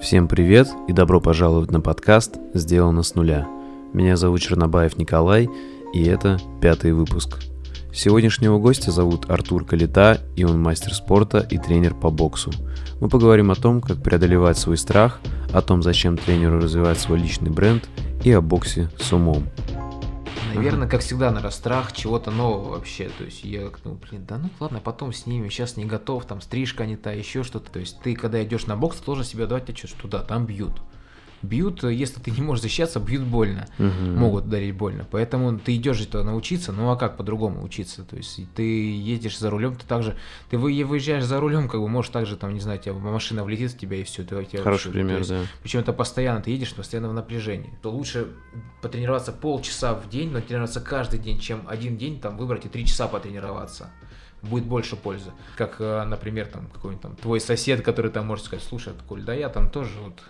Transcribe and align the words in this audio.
Всем 0.00 0.28
привет 0.28 0.68
и 0.86 0.92
добро 0.92 1.20
пожаловать 1.20 1.72
на 1.72 1.80
подкаст 1.80 2.36
«Сделано 2.54 3.02
с 3.02 3.16
нуля». 3.16 3.48
Меня 3.92 4.16
зовут 4.16 4.40
Чернобаев 4.40 4.96
Николай, 4.96 5.50
и 5.92 6.04
это 6.04 6.38
пятый 6.62 6.92
выпуск. 6.92 7.40
Сегодняшнего 7.92 8.58
гостя 8.58 8.92
зовут 8.92 9.28
Артур 9.28 9.64
Калита, 9.64 10.20
и 10.36 10.44
он 10.44 10.62
мастер 10.62 10.94
спорта 10.94 11.40
и 11.50 11.58
тренер 11.58 11.94
по 11.94 12.10
боксу. 12.10 12.52
Мы 13.00 13.08
поговорим 13.08 13.50
о 13.50 13.56
том, 13.56 13.80
как 13.80 14.00
преодолевать 14.00 14.56
свой 14.56 14.76
страх, 14.76 15.18
о 15.52 15.62
том, 15.62 15.82
зачем 15.82 16.16
тренеру 16.16 16.60
развивать 16.60 17.00
свой 17.00 17.18
личный 17.18 17.50
бренд 17.50 17.88
и 18.22 18.30
о 18.30 18.40
боксе 18.40 18.88
с 19.00 19.12
умом. 19.12 19.48
Наверное, 20.54 20.88
как 20.88 21.00
всегда, 21.00 21.26
наверное, 21.26 21.50
страх 21.50 21.92
чего-то 21.92 22.30
нового 22.30 22.70
вообще. 22.70 23.10
То 23.16 23.24
есть 23.24 23.44
я, 23.44 23.70
ну, 23.84 23.94
блин, 23.94 24.24
да 24.26 24.38
ну 24.38 24.50
ладно, 24.60 24.80
потом 24.80 25.12
снимем, 25.12 25.50
сейчас 25.50 25.76
не 25.76 25.84
готов, 25.84 26.24
там 26.24 26.40
стрижка 26.40 26.86
не 26.86 26.96
та, 26.96 27.12
еще 27.12 27.42
что-то. 27.42 27.70
То 27.70 27.80
есть 27.80 28.00
ты, 28.00 28.14
когда 28.14 28.42
идешь 28.42 28.66
на 28.66 28.76
бокс, 28.76 28.98
ты 28.98 29.06
должен 29.06 29.24
себе 29.24 29.46
давать 29.46 29.68
отчет, 29.70 29.90
что 29.90 30.08
да, 30.08 30.22
там 30.22 30.46
бьют 30.46 30.80
бьют, 31.42 31.82
если 31.84 32.20
ты 32.20 32.30
не 32.30 32.42
можешь 32.42 32.62
защищаться, 32.62 33.00
бьют 33.00 33.24
больно, 33.24 33.66
угу. 33.78 33.88
могут 33.88 34.48
дарить 34.48 34.74
больно. 34.74 35.06
Поэтому 35.10 35.58
ты 35.58 35.76
идешь 35.76 36.00
это 36.00 36.22
научиться, 36.22 36.72
ну 36.72 36.90
а 36.90 36.96
как 36.96 37.16
по-другому 37.16 37.62
учиться? 37.62 38.04
То 38.04 38.16
есть 38.16 38.40
ты 38.54 38.62
едешь 38.62 39.38
за 39.38 39.50
рулем, 39.50 39.76
ты 39.76 39.86
также, 39.86 40.16
ты 40.50 40.58
выезжаешь 40.58 41.24
за 41.24 41.40
рулем, 41.40 41.68
как 41.68 41.80
бы 41.80 41.88
можешь 41.88 42.10
также 42.10 42.36
там, 42.36 42.54
не 42.54 42.60
знаю, 42.60 42.78
тебя 42.78 42.94
машина 42.94 43.44
влетит 43.44 43.72
в 43.72 43.78
тебя 43.78 43.96
и 43.96 44.04
все. 44.04 44.22
Ты, 44.24 44.44
тебя 44.44 44.62
Хороший 44.62 44.92
пример, 44.92 45.18
есть, 45.18 45.30
да. 45.30 45.42
Причем 45.62 45.80
это 45.80 45.92
постоянно, 45.92 46.40
ты 46.40 46.50
едешь 46.50 46.74
постоянно 46.74 47.08
в 47.08 47.14
напряжении. 47.14 47.72
То 47.82 47.90
лучше 47.90 48.28
потренироваться 48.82 49.32
полчаса 49.32 49.94
в 49.94 50.08
день, 50.08 50.30
но 50.30 50.40
тренироваться 50.40 50.80
каждый 50.80 51.18
день, 51.18 51.38
чем 51.38 51.62
один 51.66 51.96
день 51.96 52.20
там 52.20 52.36
выбрать 52.36 52.66
и 52.66 52.68
три 52.68 52.86
часа 52.86 53.08
потренироваться 53.08 53.90
будет 54.42 54.64
больше 54.64 54.96
пользы. 54.96 55.32
Как, 55.56 55.76
э, 55.80 56.04
например, 56.04 56.46
там 56.46 56.66
какой-нибудь 56.66 57.02
там 57.02 57.16
твой 57.16 57.40
сосед, 57.40 57.82
который 57.82 58.10
там 58.10 58.26
может 58.26 58.44
сказать, 58.44 58.64
слушай, 58.64 58.92
Коль, 59.08 59.22
да 59.22 59.34
я 59.34 59.48
там 59.48 59.68
тоже 59.68 59.98
вот 60.00 60.22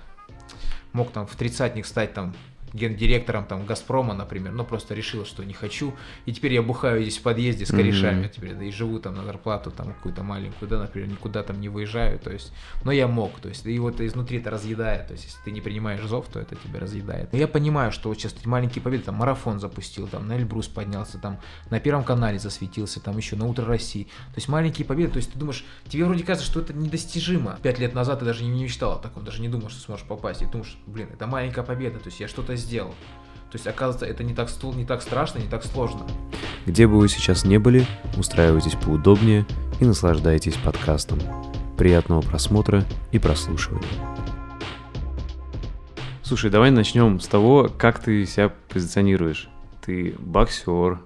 мог 0.93 1.13
там 1.13 1.27
в 1.27 1.37
тридцатник 1.37 1.87
стать 1.87 2.15
там 2.15 2.35
гендиректором 2.73 3.45
там 3.45 3.67
Газпрома, 3.67 4.15
например, 4.15 4.53
но 4.53 4.65
просто 4.65 4.95
решил, 4.95 5.25
что 5.25 5.45
не 5.45 5.55
хочу, 5.55 5.95
и 6.27 6.33
теперь 6.33 6.55
я 6.55 6.63
бухаю 6.63 7.03
здесь 7.03 7.19
в 7.19 7.23
подъезде 7.23 7.67
с 7.67 7.71
корешами 7.71 8.25
mm-hmm. 8.25 8.35
теперь, 8.35 8.55
да, 8.55 8.65
и 8.65 8.71
живу 8.71 8.99
там 8.99 9.15
на 9.15 9.25
зарплату 9.25 9.71
там 9.71 9.95
какую-то 9.95 10.23
маленькую, 10.23 10.69
да, 10.69 10.79
например, 10.79 11.09
никуда 11.09 11.43
там 11.43 11.61
не 11.61 11.69
выезжаю, 11.69 12.19
то 12.19 12.31
есть, 12.31 12.53
но 12.85 12.93
я 12.93 13.09
мог, 13.09 13.39
то 13.41 13.49
есть, 13.49 13.67
и 13.67 13.79
вот 13.79 14.01
изнутри 14.01 14.39
это 14.39 14.51
разъедает, 14.51 15.07
то 15.07 15.13
есть, 15.13 15.25
если 15.25 15.39
ты 15.45 15.51
не 15.51 15.61
принимаешь 15.61 16.03
зов, 16.03 16.27
то 16.29 16.41
это 16.41 16.57
тебя 16.57 16.81
разъедает. 16.81 17.33
Но 17.33 17.39
я 17.39 17.49
понимаю, 17.49 17.93
что 17.93 18.09
вот 18.09 18.19
сейчас 18.19 18.35
маленькие 18.45 18.83
победы, 18.83 19.05
там, 19.05 19.17
марафон 19.17 19.61
запустил, 19.61 20.07
там, 20.09 20.27
на 20.29 20.37
Эльбрус 20.37 20.69
поднялся, 20.69 21.19
там, 21.19 21.41
на 21.71 21.81
Первом 21.81 22.05
канале 22.05 22.39
засветился, 22.39 23.01
там, 23.01 23.17
еще 23.17 23.37
на 23.37 23.47
Утро 23.47 23.65
России, 23.67 24.05
то 24.05 24.37
есть, 24.37 24.49
маленькие 24.49 24.87
победы, 24.87 25.13
то 25.13 25.17
есть, 25.19 25.33
ты 25.33 25.39
думаешь, 25.39 25.65
тебе 25.89 26.05
вроде 26.05 26.25
кажется, 26.25 26.51
что 26.51 26.61
это 26.61 26.73
недостижимо. 26.73 27.59
Пять 27.63 27.79
лет 27.79 27.95
назад 27.95 28.21
ты 28.21 28.25
даже 28.25 28.45
не 28.45 28.63
мечтал 28.63 28.93
о 28.93 28.97
таком, 28.97 29.25
даже 29.25 29.41
не 29.41 29.49
думал, 29.49 29.71
что 29.71 29.81
сможешь 29.81 30.07
попасть, 30.07 30.43
и 30.43 30.47
думаешь, 30.47 30.77
блин, 30.87 31.09
это 31.13 31.27
маленькая 31.27 31.63
победа, 31.63 31.99
то 31.99 32.09
есть, 32.09 32.21
я 32.21 32.29
что-то 32.29 32.58
сделал. 32.59 32.91
То 33.51 33.55
есть, 33.55 33.67
оказывается, 33.67 34.05
это 34.05 34.25
не 34.25 34.35
так, 34.35 34.49
не 34.75 34.85
так 34.85 35.01
страшно, 35.01 35.39
не 35.39 35.49
так 35.49 35.65
сложно. 35.65 36.07
Где 36.67 36.87
бы 36.87 36.99
вы 36.99 37.09
сейчас 37.09 37.45
не 37.45 37.59
были, 37.59 37.87
устраивайтесь 38.19 38.75
поудобнее 38.75 39.47
и 39.81 39.87
наслаждайтесь 39.87 40.57
подкастом. 40.57 41.19
Приятного 41.79 42.21
просмотра 42.21 42.85
и 43.11 43.19
прослушивания. 43.19 43.89
Слушай, 46.23 46.51
давай 46.51 46.71
начнем 46.71 47.21
с 47.21 47.27
того, 47.27 47.71
как 47.79 48.01
ты 48.01 48.27
себя 48.27 48.53
позиционируешь. 48.69 49.49
Ты 49.81 50.15
боксер, 50.19 50.99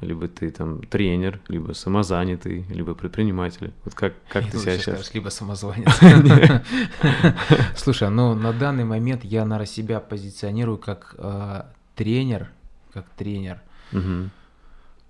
либо 0.00 0.28
ты 0.28 0.50
там 0.50 0.82
тренер, 0.82 1.40
либо 1.48 1.72
самозанятый, 1.72 2.64
либо 2.68 2.94
предприниматель. 2.94 3.72
Вот 3.84 3.94
как, 3.94 4.14
как 4.28 4.50
ты 4.50 4.58
себя 4.58 4.74
сейчас... 4.74 4.96
Скажешь, 4.96 5.14
либо 5.14 5.28
самозванец. 5.30 5.88
Слушай, 7.76 8.10
ну 8.10 8.34
на 8.34 8.52
данный 8.52 8.84
момент 8.84 9.24
я 9.24 9.44
на 9.44 9.64
себя 9.64 10.00
позиционирую 10.00 10.78
как 10.78 11.14
а, 11.18 11.72
тренер, 11.94 12.50
как 12.92 13.06
тренер. 13.16 13.62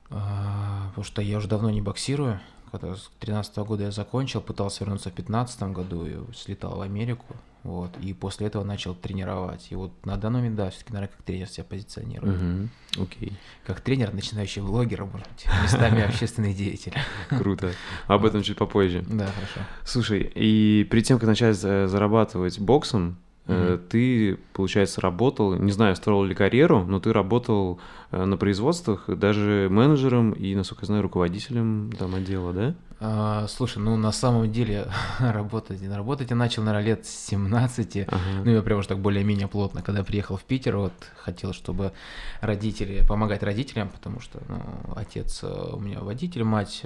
А, 0.09 0.89
потому 0.89 1.05
что 1.05 1.21
я 1.21 1.39
уже 1.39 1.49
давно 1.49 1.71
не 1.71 1.83
боксирую. 1.83 2.41
Когда 2.79 2.97
с 2.97 3.11
13 3.21 3.57
года 3.59 3.85
я 3.85 3.91
закончил, 3.91 4.41
пытался 4.41 4.85
вернуться 4.85 5.11
в 5.11 5.13
15 5.13 5.63
году 5.73 6.07
и 6.07 6.17
слетал 6.35 6.79
в 6.79 6.81
Америку. 6.81 7.25
Вот, 7.63 7.91
и 8.01 8.13
после 8.13 8.47
этого 8.47 8.63
начал 8.63 8.95
тренировать. 8.95 9.67
И 9.71 9.75
вот 9.75 9.91
на 10.07 10.17
данный 10.17 10.39
момент, 10.39 10.55
да, 10.55 10.71
все-таки, 10.71 10.93
наверное, 10.93 11.13
как 11.17 11.25
тренер 11.25 11.49
себя 11.49 11.65
позиционирую. 11.65 12.69
Угу, 12.95 13.03
окей. 13.03 13.33
Как 13.67 13.81
тренер, 13.81 14.15
начинающий 14.15 14.63
блогер, 14.63 15.05
может 15.05 15.27
быть, 15.29 15.47
местами 15.65 16.03
общественный 16.09 16.55
деятель. 16.55 16.95
Круто. 17.29 17.73
Об 18.07 18.25
этом 18.25 18.43
чуть 18.43 18.57
попозже. 18.57 19.05
Да, 19.09 19.27
хорошо. 19.27 19.69
Слушай, 19.85 20.31
и 20.33 20.87
перед 20.89 21.07
тем, 21.07 21.19
как 21.19 21.27
начать 21.27 21.57
зарабатывать 21.57 22.61
боксом, 22.61 23.19
Mm-hmm. 23.47 23.89
Ты, 23.89 24.39
получается, 24.53 25.01
работал, 25.01 25.55
не 25.55 25.71
знаю, 25.71 25.95
строил 25.95 26.25
ли 26.25 26.35
карьеру, 26.35 26.85
но 26.85 26.99
ты 26.99 27.13
работал 27.13 27.79
э, 28.11 28.25
на 28.25 28.37
производствах 28.37 29.05
даже 29.09 29.69
менеджером 29.71 30.33
и, 30.33 30.55
насколько 30.55 30.83
я 30.83 30.87
знаю, 30.87 31.03
руководителем 31.03 31.93
там 31.97 32.15
отдела, 32.15 32.53
да? 32.53 32.75
А, 32.99 33.47
слушай, 33.49 33.79
ну 33.79 33.97
на 33.97 34.11
самом 34.11 34.51
деле 34.51 34.89
работать, 35.21 35.81
работать 35.89 36.31
я 36.31 36.37
начал, 36.37 36.63
наверное, 36.63 36.87
лет 36.87 37.07
с 37.07 37.27
17. 37.27 37.97
Ага. 38.09 38.19
Ну, 38.45 38.51
я 38.51 38.63
прям 38.63 38.79
уж 38.81 38.87
так 38.87 38.99
более-менее 38.99 39.49
плотно, 39.49 39.83
когда 39.83 40.03
приехал 40.03 40.37
в 40.37 40.45
Питер, 40.45 40.79
вот 40.79 40.95
хотел, 41.17 41.53
чтобы 41.53 41.93
родители, 42.41 43.05
помогать 43.07 43.43
родителям, 43.43 43.91
потому 43.91 44.21
что 44.21 44.41
ну, 44.49 44.61
отец 44.97 45.41
э, 45.43 45.71
у 45.73 45.79
меня 45.79 46.01
водитель, 46.01 46.43
мать 46.45 46.83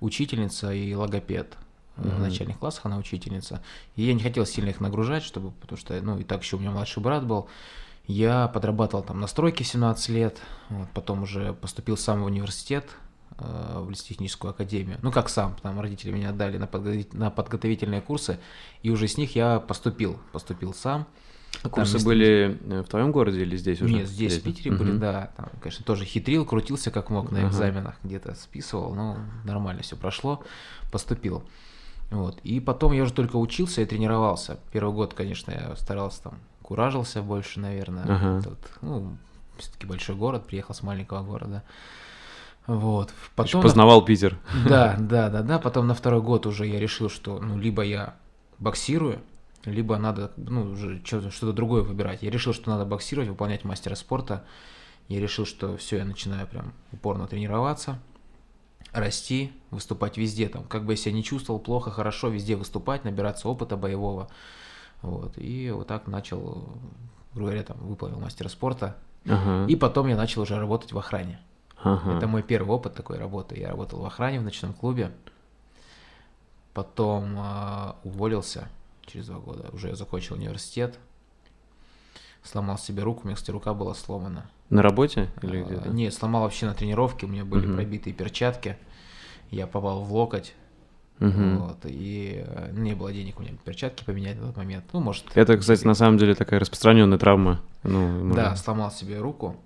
учительница 0.00 0.72
и 0.72 0.94
логопед 0.94 1.56
mm-hmm. 2.00 2.16
в 2.16 2.20
начальных 2.20 2.58
классах, 2.58 2.86
она 2.86 2.98
учительница. 2.98 3.62
И 3.96 4.02
я 4.02 4.14
не 4.14 4.22
хотел 4.22 4.46
сильно 4.46 4.70
их 4.70 4.80
нагружать, 4.80 5.22
чтобы, 5.22 5.50
потому 5.52 5.78
что, 5.78 6.00
ну, 6.00 6.18
и 6.18 6.24
так 6.24 6.42
еще 6.42 6.56
у 6.56 6.58
меня 6.60 6.70
младший 6.70 7.02
брат 7.02 7.24
был. 7.24 7.48
Я 8.06 8.48
подрабатывал 8.48 9.04
там 9.04 9.20
на 9.20 9.26
стройке 9.26 9.62
17 9.62 10.08
лет, 10.08 10.38
вот, 10.68 10.88
потом 10.94 11.22
уже 11.22 11.52
поступил 11.52 11.96
сам 11.96 12.22
в 12.22 12.26
университет, 12.26 12.88
э, 13.38 13.82
в 13.84 13.88
лесотехническую 13.88 14.50
академию. 14.50 14.98
Ну, 15.02 15.12
как 15.12 15.28
сам, 15.28 15.54
там 15.62 15.80
родители 15.80 16.10
меня 16.10 16.30
отдали 16.30 16.58
на, 16.58 16.66
подготовить, 16.66 17.14
на 17.14 17.30
подготовительные 17.30 18.00
курсы, 18.00 18.40
и 18.82 18.90
уже 18.90 19.06
с 19.06 19.16
них 19.16 19.36
я 19.36 19.60
поступил, 19.60 20.18
поступил 20.32 20.74
сам. 20.74 21.06
А 21.62 21.68
курсы 21.68 21.98
там, 21.98 22.04
были 22.04 22.58
э, 22.68 22.82
в 22.82 22.88
твоем 22.88 23.12
городе 23.12 23.42
или 23.42 23.56
здесь 23.56 23.80
уже? 23.82 23.92
Нет, 23.92 24.08
здесь, 24.08 24.32
здесь? 24.32 24.42
в 24.42 24.44
Питере 24.44 24.72
угу. 24.72 24.84
были, 24.84 24.96
да. 24.96 25.30
Там, 25.36 25.50
конечно, 25.60 25.84
тоже 25.84 26.04
хитрил, 26.04 26.44
крутился 26.46 26.90
как 26.90 27.10
мог 27.10 27.30
на 27.30 27.46
экзаменах, 27.46 27.94
ага. 27.98 28.08
где-то 28.08 28.34
списывал, 28.34 28.94
но 28.94 29.18
нормально 29.44 29.82
все 29.82 29.96
прошло, 29.96 30.42
поступил. 30.90 31.44
Вот. 32.10 32.38
И 32.42 32.58
потом 32.60 32.92
я 32.92 33.04
уже 33.04 33.12
только 33.12 33.36
учился 33.36 33.82
и 33.82 33.86
тренировался. 33.86 34.58
Первый 34.72 34.92
год, 34.92 35.14
конечно, 35.14 35.52
я 35.52 35.76
старался 35.76 36.24
там, 36.24 36.38
куражился 36.62 37.22
больше, 37.22 37.60
наверное. 37.60 38.04
Ага. 38.04 38.42
Тут, 38.42 38.58
ну, 38.82 39.16
все-таки 39.58 39.86
большой 39.86 40.16
город, 40.16 40.46
приехал 40.46 40.74
с 40.74 40.82
маленького 40.82 41.22
города. 41.22 41.62
Вот. 42.66 43.12
Потом 43.36 43.62
познавал 43.62 44.04
Питер. 44.04 44.38
Да, 44.68 44.96
да, 44.98 45.28
да, 45.28 45.42
да. 45.42 45.58
Потом 45.58 45.86
на 45.86 45.94
второй 45.94 46.20
год 46.20 46.46
уже 46.46 46.66
я 46.66 46.80
решил, 46.80 47.08
что 47.08 47.38
ну 47.40 47.58
либо 47.58 47.82
я 47.82 48.14
боксирую, 48.58 49.20
либо 49.64 49.96
надо 49.96 50.32
ну 50.36 50.76
что-то 51.04 51.52
другое 51.52 51.82
выбирать. 51.82 52.22
Я 52.22 52.30
решил, 52.30 52.52
что 52.52 52.70
надо 52.70 52.84
боксировать, 52.84 53.28
выполнять 53.28 53.64
мастера 53.64 53.94
спорта. 53.94 54.44
Я 55.08 55.20
решил, 55.20 55.46
что 55.46 55.76
все, 55.76 55.98
я 55.98 56.04
начинаю 56.04 56.46
прям 56.46 56.72
упорно 56.92 57.26
тренироваться 57.26 57.98
расти, 58.92 59.52
выступать 59.70 60.16
везде, 60.16 60.48
там, 60.48 60.64
как 60.64 60.84
бы 60.84 60.92
я 60.92 60.96
себя 60.96 61.12
не 61.12 61.22
чувствовал 61.22 61.60
плохо, 61.60 61.90
хорошо, 61.90 62.28
везде 62.28 62.56
выступать, 62.56 63.04
набираться 63.04 63.48
опыта 63.48 63.76
боевого. 63.76 64.28
Вот, 65.02 65.34
и 65.36 65.70
вот 65.70 65.86
так 65.86 66.06
начал, 66.06 66.68
грубо 67.32 67.50
говоря, 67.50 67.62
там, 67.62 67.78
выполнил 67.78 68.20
мастера 68.20 68.48
спорта. 68.48 68.96
Ага. 69.26 69.66
И 69.66 69.76
потом 69.76 70.08
я 70.08 70.16
начал 70.16 70.42
уже 70.42 70.58
работать 70.58 70.92
в 70.92 70.98
охране. 70.98 71.40
Ага. 71.82 72.16
Это 72.16 72.26
мой 72.26 72.42
первый 72.42 72.72
опыт 72.72 72.94
такой 72.94 73.18
работы. 73.18 73.58
Я 73.58 73.70
работал 73.70 74.00
в 74.00 74.04
охране 74.04 74.40
в 74.40 74.42
ночном 74.42 74.72
клубе. 74.72 75.12
Потом 76.74 77.36
э, 77.38 77.92
уволился 78.04 78.68
через 79.06 79.26
два 79.26 79.38
года. 79.38 79.68
Уже 79.72 79.88
я 79.88 79.94
закончил 79.94 80.36
университет. 80.36 80.98
Сломал 82.42 82.78
себе 82.78 83.02
руку, 83.02 83.22
у 83.22 83.26
меня, 83.26 83.36
кстати, 83.36 83.50
рука 83.50 83.74
была 83.74 83.94
сломана. 83.94 84.50
На 84.70 84.82
работе 84.82 85.28
или 85.42 85.58
а, 85.58 85.64
где-то? 85.64 85.88
Не, 85.90 86.10
сломал 86.10 86.42
вообще 86.42 86.66
на 86.66 86.74
тренировке, 86.74 87.26
у 87.26 87.28
меня 87.28 87.44
были 87.44 87.66
угу. 87.66 87.74
пробитые 87.74 88.14
перчатки, 88.14 88.78
я 89.50 89.66
попал 89.66 90.02
в 90.02 90.12
локоть, 90.12 90.54
угу. 91.20 91.30
вот, 91.58 91.78
и 91.84 92.44
э, 92.46 92.70
не 92.72 92.94
было 92.94 93.12
денег 93.12 93.38
у 93.38 93.42
меня 93.42 93.52
перчатки 93.64 94.04
поменять 94.04 94.36
в 94.36 94.46
тот 94.46 94.56
момент. 94.56 94.84
Ну, 94.92 95.00
может... 95.00 95.24
Это, 95.34 95.56
кстати, 95.56 95.84
на 95.86 95.94
самом 95.94 96.18
деле 96.18 96.34
такая 96.34 96.60
распространенная 96.60 97.18
травма. 97.18 97.60
Ну, 97.82 98.24
можно... 98.24 98.34
Да, 98.34 98.56
сломал 98.56 98.90
себе 98.90 99.18
руку. 99.18 99.56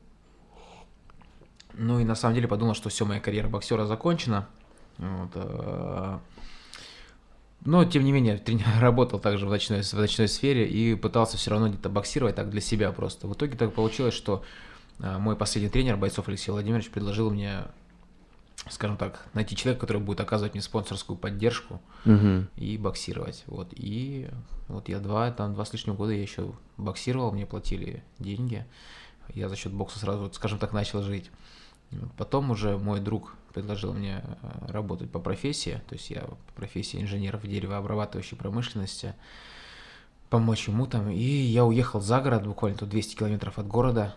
Ну 1.75 1.99
и 1.99 2.05
на 2.05 2.15
самом 2.15 2.35
деле 2.35 2.49
подумал, 2.49 2.75
что 2.75 2.89
все, 2.89 3.05
моя 3.05 3.21
карьера 3.21 3.49
боксера 3.49 3.85
закончена. 3.85 4.49
Вот, 4.99 5.31
э, 5.35 6.19
но, 7.65 7.85
тем 7.85 8.05
не 8.05 8.13
менее, 8.13 8.41
работал 8.81 9.19
также 9.19 9.47
в 9.47 9.51
ночной, 9.51 9.83
в 9.83 9.95
ночной 9.95 10.29
сфере 10.29 10.69
и 10.69 10.95
пытался 10.95 11.37
все 11.37 11.51
равно 11.51 11.69
где-то 11.69 11.89
боксировать 11.89 12.37
так 12.37 12.51
для 12.51 12.61
себя 12.61 12.93
просто. 12.93 13.27
В 13.27 13.33
итоге 13.33 13.57
так 13.57 13.73
получилось, 13.73 14.15
что 14.15 14.45
а, 15.01 15.19
мой 15.19 15.37
последний 15.37 15.71
тренер, 15.71 15.97
Бойцов 15.97 16.29
Алексей 16.29 16.51
Владимирович, 16.51 16.91
предложил 16.91 17.31
мне 17.31 17.63
скажем 18.71 18.97
так, 18.97 19.27
найти 19.35 19.57
человека, 19.57 19.83
который 19.87 20.01
будет 20.01 20.21
оказывать 20.21 20.55
мне 20.55 20.63
спонсорскую 20.63 21.17
поддержку 21.19 21.81
Мгм. 22.05 22.49
и 22.57 22.79
боксировать. 22.79 23.45
Вот. 23.47 23.69
И 23.73 24.29
вот 24.69 24.89
я 24.89 25.01
два, 25.01 25.31
там, 25.33 25.55
два 25.55 25.65
с 25.65 25.73
лишним 25.73 25.97
года 25.97 26.13
я 26.13 26.23
еще 26.23 26.53
боксировал, 26.77 27.33
мне 27.33 27.47
платили 27.47 28.03
деньги. 28.19 28.65
Я 29.35 29.49
за 29.49 29.57
счет 29.57 29.73
бокса 29.73 29.99
сразу, 29.99 30.31
скажем 30.33 30.59
так, 30.59 30.73
начал 30.73 31.03
жить. 31.03 31.31
Потом 32.17 32.51
уже 32.51 32.77
мой 32.79 33.01
друг 33.01 33.37
предложил 33.53 33.93
мне 33.93 34.23
э, 34.25 34.73
работать 34.73 35.11
по 35.11 35.21
профессии, 35.21 35.81
то 35.89 35.95
есть 35.95 36.11
я 36.11 36.23
по 36.23 36.53
профессии 36.57 37.01
инженер 37.01 37.37
в 37.37 37.47
деревообрабатывающей 37.47 38.37
промышленности, 38.37 39.15
помочь 40.29 40.67
ему 40.67 40.87
там. 40.87 41.09
И 41.11 41.23
я 41.23 41.65
уехал 41.65 42.01
за 42.01 42.21
город, 42.21 42.47
буквально 42.47 42.79
тут 42.79 42.89
200 42.89 43.17
километров 43.17 43.59
от 43.59 43.67
города. 43.69 44.15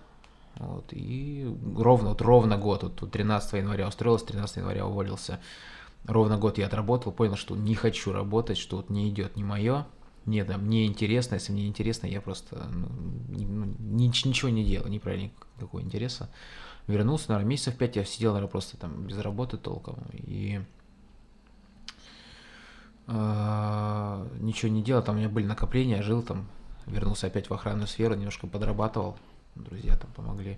Вот, 0.59 0.85
и 0.91 1.47
ровно, 1.75 2.09
вот 2.09 2.21
ровно 2.21 2.57
год, 2.57 2.83
вот, 2.83 2.95
тут 2.95 3.11
13 3.11 3.53
января 3.53 3.87
устроился, 3.87 4.25
13 4.25 4.57
января 4.57 4.85
уволился. 4.85 5.39
Ровно 6.05 6.37
год 6.37 6.57
я 6.57 6.67
отработал, 6.67 7.11
понял, 7.11 7.35
что 7.35 7.55
не 7.55 7.75
хочу 7.75 8.11
работать, 8.11 8.57
что 8.57 8.77
вот 8.77 8.89
не 8.89 9.09
идет 9.09 9.35
не 9.35 9.43
мое, 9.43 9.85
нет, 10.27 10.47
там, 10.47 10.65
мне 10.65 10.85
интересно, 10.85 11.35
если 11.35 11.53
мне 11.53 11.67
интересно, 11.67 12.05
я 12.05 12.19
просто 12.19 12.67
ну, 12.69 12.89
ни- 13.29 13.45
ну, 13.45 13.65
нич- 13.79 14.27
ничего 14.27 14.49
не 14.49 14.65
делал, 14.65 14.89
не 14.89 14.99
проявлял 14.99 15.31
никакого 15.55 15.81
интереса. 15.81 16.29
Вернулся, 16.85 17.29
наверное, 17.29 17.49
месяцев 17.49 17.77
пять 17.77 17.95
я 17.95 18.03
сидел, 18.03 18.33
наверное, 18.33 18.51
просто 18.51 18.77
там 18.77 19.07
без 19.07 19.17
работы 19.19 19.57
толком, 19.57 20.03
и 20.11 20.61
а, 23.07 24.27
ничего 24.39 24.69
не 24.69 24.83
делал, 24.83 25.01
там 25.01 25.15
у 25.15 25.19
меня 25.19 25.29
были 25.29 25.45
накопления, 25.45 26.01
жил 26.01 26.21
там, 26.21 26.49
вернулся 26.87 27.27
опять 27.27 27.49
в 27.49 27.53
охранную 27.53 27.87
сферу, 27.87 28.15
немножко 28.15 28.47
подрабатывал, 28.47 29.17
друзья 29.63 29.95
там 29.95 30.09
помогли. 30.15 30.57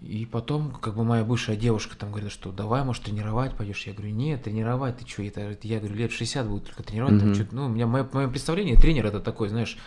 И 0.00 0.26
потом, 0.26 0.72
как 0.72 0.96
бы 0.96 1.04
моя 1.04 1.22
бывшая 1.22 1.56
девушка 1.56 1.96
там 1.96 2.10
говорит, 2.10 2.32
что 2.32 2.50
давай, 2.50 2.82
может, 2.82 3.04
тренировать 3.04 3.54
пойдешь. 3.54 3.86
Я 3.86 3.92
говорю, 3.92 4.12
нет, 4.12 4.42
тренировать, 4.42 4.98
ты 4.98 5.08
что, 5.08 5.22
это, 5.22 5.56
я 5.62 5.78
говорю, 5.78 5.94
лет 5.94 6.10
60 6.10 6.46
будет 6.46 6.66
только 6.66 6.82
тренировать. 6.82 7.20
там 7.20 7.28
Мгм. 7.28 7.36
чё-то, 7.36 7.54
ну, 7.54 7.66
у 7.66 7.68
меня 7.68 7.86
мое, 7.86 8.08
мое 8.12 8.28
представление, 8.28 8.76
тренер 8.76 9.06
это 9.06 9.20
такой, 9.20 9.48
знаешь, 9.48 9.78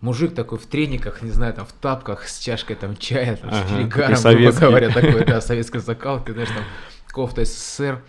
мужик 0.00 0.34
такой 0.34 0.58
в 0.58 0.66
трениках, 0.66 1.22
не 1.22 1.30
знаю, 1.30 1.54
там 1.54 1.66
в 1.66 1.72
тапках 1.72 2.26
с 2.26 2.40
чашкой 2.40 2.74
там 2.74 2.96
чая, 2.96 3.36
там, 3.36 3.50
Ага, 3.50 3.66
с 3.66 3.70
перегаром, 3.70 4.22
грубо 4.22 4.52
говоря, 4.52 4.90
такой, 4.90 5.24
да, 5.24 5.40
советской 5.40 5.78
закалки, 5.78 6.32
знаешь, 6.32 6.48
там 6.48 6.64
кофта 7.12 7.44
СССР. 7.44 8.02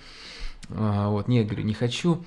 А, 0.70 1.10
вот, 1.10 1.28
нет, 1.28 1.46
говорю, 1.46 1.64
не 1.64 1.74
хочу. 1.74 2.26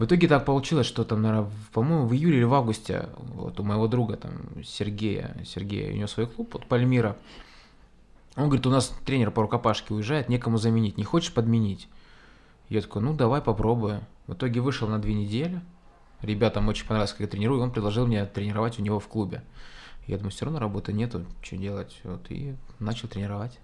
В 0.00 0.06
итоге 0.06 0.28
так 0.28 0.46
получилось, 0.46 0.86
что 0.86 1.04
там, 1.04 1.20
наверное, 1.20 1.50
по-моему, 1.74 2.06
в 2.06 2.14
июле 2.14 2.38
или 2.38 2.44
в 2.44 2.54
августе 2.54 3.10
вот 3.18 3.60
у 3.60 3.62
моего 3.62 3.86
друга 3.86 4.16
там 4.16 4.32
Сергея, 4.64 5.36
Сергея, 5.44 5.92
у 5.92 5.94
него 5.94 6.06
свой 6.06 6.26
клуб, 6.26 6.54
вот 6.54 6.64
Пальмира, 6.64 7.18
он 8.34 8.44
говорит, 8.44 8.66
у 8.66 8.70
нас 8.70 8.94
тренер 9.04 9.30
по 9.30 9.42
рукопашке 9.42 9.92
уезжает, 9.92 10.30
некому 10.30 10.56
заменить, 10.56 10.96
не 10.96 11.04
хочешь 11.04 11.34
подменить? 11.34 11.86
Я 12.70 12.80
такой, 12.80 13.02
ну 13.02 13.12
давай 13.12 13.42
попробую. 13.42 14.00
В 14.26 14.32
итоге 14.32 14.62
вышел 14.62 14.88
на 14.88 14.98
две 14.98 15.12
недели, 15.12 15.60
ребятам 16.22 16.68
очень 16.68 16.86
понравилось, 16.86 17.12
как 17.12 17.20
я 17.20 17.26
тренирую, 17.26 17.60
он 17.60 17.70
предложил 17.70 18.06
мне 18.06 18.24
тренировать 18.24 18.78
у 18.78 18.82
него 18.82 19.00
в 19.00 19.06
клубе. 19.06 19.42
Я 20.06 20.16
думаю, 20.16 20.30
все 20.30 20.46
равно 20.46 20.60
работы 20.60 20.94
нету, 20.94 21.26
что 21.42 21.58
делать, 21.58 22.00
вот, 22.04 22.22
и 22.30 22.56
начал 22.78 23.06
тренировать. 23.06 23.58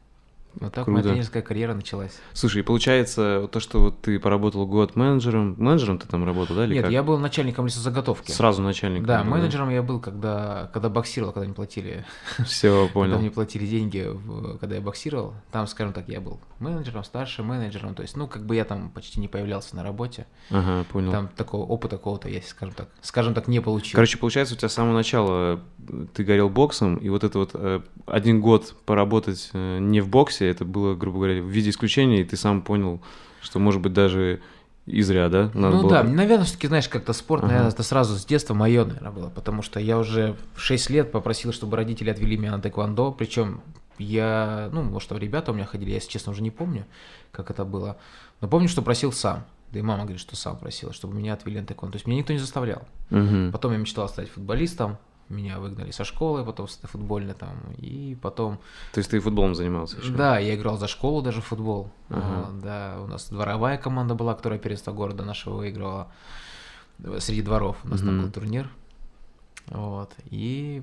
Вот 0.60 0.72
так 0.72 0.86
моя 0.86 1.02
Круто. 1.02 1.10
тренерская 1.10 1.42
карьера 1.42 1.74
началась. 1.74 2.18
Слушай, 2.32 2.60
и 2.60 2.62
получается, 2.62 3.48
то, 3.52 3.60
что 3.60 3.80
вот 3.80 4.00
ты 4.00 4.18
поработал 4.18 4.66
год 4.66 4.96
менеджером, 4.96 5.54
менеджером 5.58 5.98
ты 5.98 6.08
там 6.08 6.24
работал, 6.24 6.56
да, 6.56 6.64
или 6.64 6.74
Нет, 6.74 6.84
как? 6.84 6.92
я 6.92 7.02
был 7.02 7.18
начальником 7.18 7.66
лесозаготовки. 7.66 8.30
Сразу 8.30 8.62
начальником. 8.62 9.06
Да, 9.06 9.22
менеджером 9.22 9.68
я 9.70 9.82
был, 9.82 10.00
когда, 10.00 10.70
когда 10.72 10.88
боксировал, 10.88 11.32
когда 11.32 11.46
не 11.46 11.52
платили, 11.52 12.06
Все, 12.46 12.86
когда 12.86 12.92
понял. 12.92 13.18
мне 13.18 13.30
платили 13.30 13.66
деньги, 13.66 14.08
когда 14.60 14.76
я 14.76 14.80
боксировал. 14.80 15.34
Там, 15.52 15.66
скажем 15.66 15.92
так, 15.92 16.08
я 16.08 16.20
был 16.20 16.40
менеджером, 16.58 17.04
старшим 17.04 17.46
менеджером, 17.46 17.94
то 17.94 18.02
есть, 18.02 18.16
ну, 18.16 18.26
как 18.26 18.46
бы 18.46 18.56
я 18.56 18.64
там 18.64 18.90
почти 18.90 19.20
не 19.20 19.28
появлялся 19.28 19.76
на 19.76 19.82
работе. 19.82 20.26
Ага, 20.50 20.84
понял. 20.90 21.12
Там 21.12 21.28
такого 21.28 21.66
опыта 21.66 21.96
какого-то 21.98 22.28
я, 22.28 22.40
скажем 22.42 22.74
так, 22.74 22.88
скажем 23.02 23.34
так, 23.34 23.48
не 23.48 23.60
получил. 23.60 23.94
Короче, 23.94 24.18
получается, 24.18 24.54
у 24.54 24.58
тебя 24.58 24.68
с 24.68 24.72
самого 24.72 24.94
начала 24.94 25.60
э, 25.88 26.06
ты 26.14 26.24
горел 26.24 26.48
боксом, 26.48 26.96
и 26.96 27.08
вот 27.08 27.24
это 27.24 27.38
вот 27.38 27.50
э, 27.54 27.80
один 28.06 28.40
год 28.40 28.74
поработать 28.86 29.50
э, 29.52 29.78
не 29.78 30.00
в 30.00 30.08
боксе, 30.08 30.45
это 30.50 30.64
было, 30.64 30.94
грубо 30.94 31.18
говоря, 31.18 31.42
в 31.42 31.46
виде 31.46 31.70
исключения, 31.70 32.20
и 32.20 32.24
ты 32.24 32.36
сам 32.36 32.62
понял, 32.62 33.00
что, 33.42 33.58
может 33.58 33.80
быть, 33.80 33.92
даже 33.92 34.40
и 34.86 35.02
зря, 35.02 35.28
да? 35.28 35.50
Надо 35.54 35.76
ну 35.76 35.82
было- 35.82 35.90
да, 35.90 36.02
наверное, 36.04 36.44
все-таки, 36.44 36.68
знаешь, 36.68 36.88
как-то 36.88 37.12
спорт, 37.12 37.42
Ага. 37.42 37.48
наверное, 37.52 37.72
это 37.72 37.82
сразу 37.82 38.16
с 38.16 38.24
детства 38.24 38.54
мое, 38.54 38.84
наверное, 38.84 39.10
было, 39.10 39.28
потому 39.30 39.62
что 39.62 39.80
я 39.80 39.98
уже 39.98 40.36
в 40.54 40.60
6 40.60 40.90
лет 40.90 41.10
попросил, 41.10 41.52
чтобы 41.52 41.76
родители 41.76 42.08
отвели 42.10 42.36
меня 42.36 42.52
на 42.52 42.60
тэквондо, 42.60 43.10
причем 43.10 43.60
я, 43.98 44.70
ну, 44.72 44.82
может, 44.82 45.08
там 45.08 45.18
ребята 45.18 45.52
у 45.52 45.54
меня 45.54 45.64
ходили, 45.66 45.90
я, 45.90 45.96
если 45.96 46.10
честно, 46.10 46.32
уже 46.32 46.42
не 46.42 46.50
помню, 46.50 46.84
как 47.32 47.50
это 47.50 47.64
было, 47.64 47.96
но 48.40 48.48
помню, 48.48 48.68
что 48.68 48.82
просил 48.82 49.10
сам, 49.12 49.44
да 49.72 49.80
и 49.80 49.82
мама 49.82 50.02
говорит, 50.02 50.20
что 50.20 50.36
сам 50.36 50.56
просила, 50.56 50.92
чтобы 50.92 51.16
меня 51.16 51.32
отвели 51.32 51.60
на 51.60 51.66
тэквондо, 51.66 51.92
то 51.92 51.96
есть 51.96 52.06
меня 52.06 52.18
никто 52.18 52.32
не 52.32 52.38
заставлял. 52.38 52.82
Мгм. 53.10 53.50
Потом 53.52 53.72
я 53.72 53.78
мечтал 53.78 54.08
стать 54.08 54.30
футболистом, 54.30 54.98
меня 55.28 55.58
выгнали 55.58 55.90
со 55.90 56.04
школы, 56.04 56.44
потом 56.44 56.68
с 56.68 56.76
футбольной 56.78 57.34
там, 57.34 57.56
и 57.78 58.16
потом 58.22 58.58
То 58.92 58.98
есть 58.98 59.10
ты 59.10 59.18
футболом 59.20 59.54
занимался 59.54 59.96
еще? 59.98 60.12
да, 60.12 60.38
я 60.38 60.54
играл 60.54 60.78
за 60.78 60.86
школу 60.88 61.22
даже 61.22 61.40
в 61.40 61.44
футбол. 61.46 61.90
Ага. 62.10 62.20
А, 62.20 62.52
Да, 62.62 63.02
у 63.02 63.06
нас 63.06 63.28
дворовая 63.28 63.76
команда 63.78 64.14
была, 64.14 64.34
которая 64.34 64.58
первенство 64.58 64.92
города 64.92 65.24
нашего 65.24 65.56
выигрывала. 65.56 66.08
Среди 67.18 67.42
дворов 67.42 67.76
у 67.84 67.88
нас 67.88 68.00
там 68.00 68.14
Мгм. 68.16 68.22
был 68.24 68.30
турнир. 68.32 68.70
Вот. 69.66 70.14
И 70.30 70.82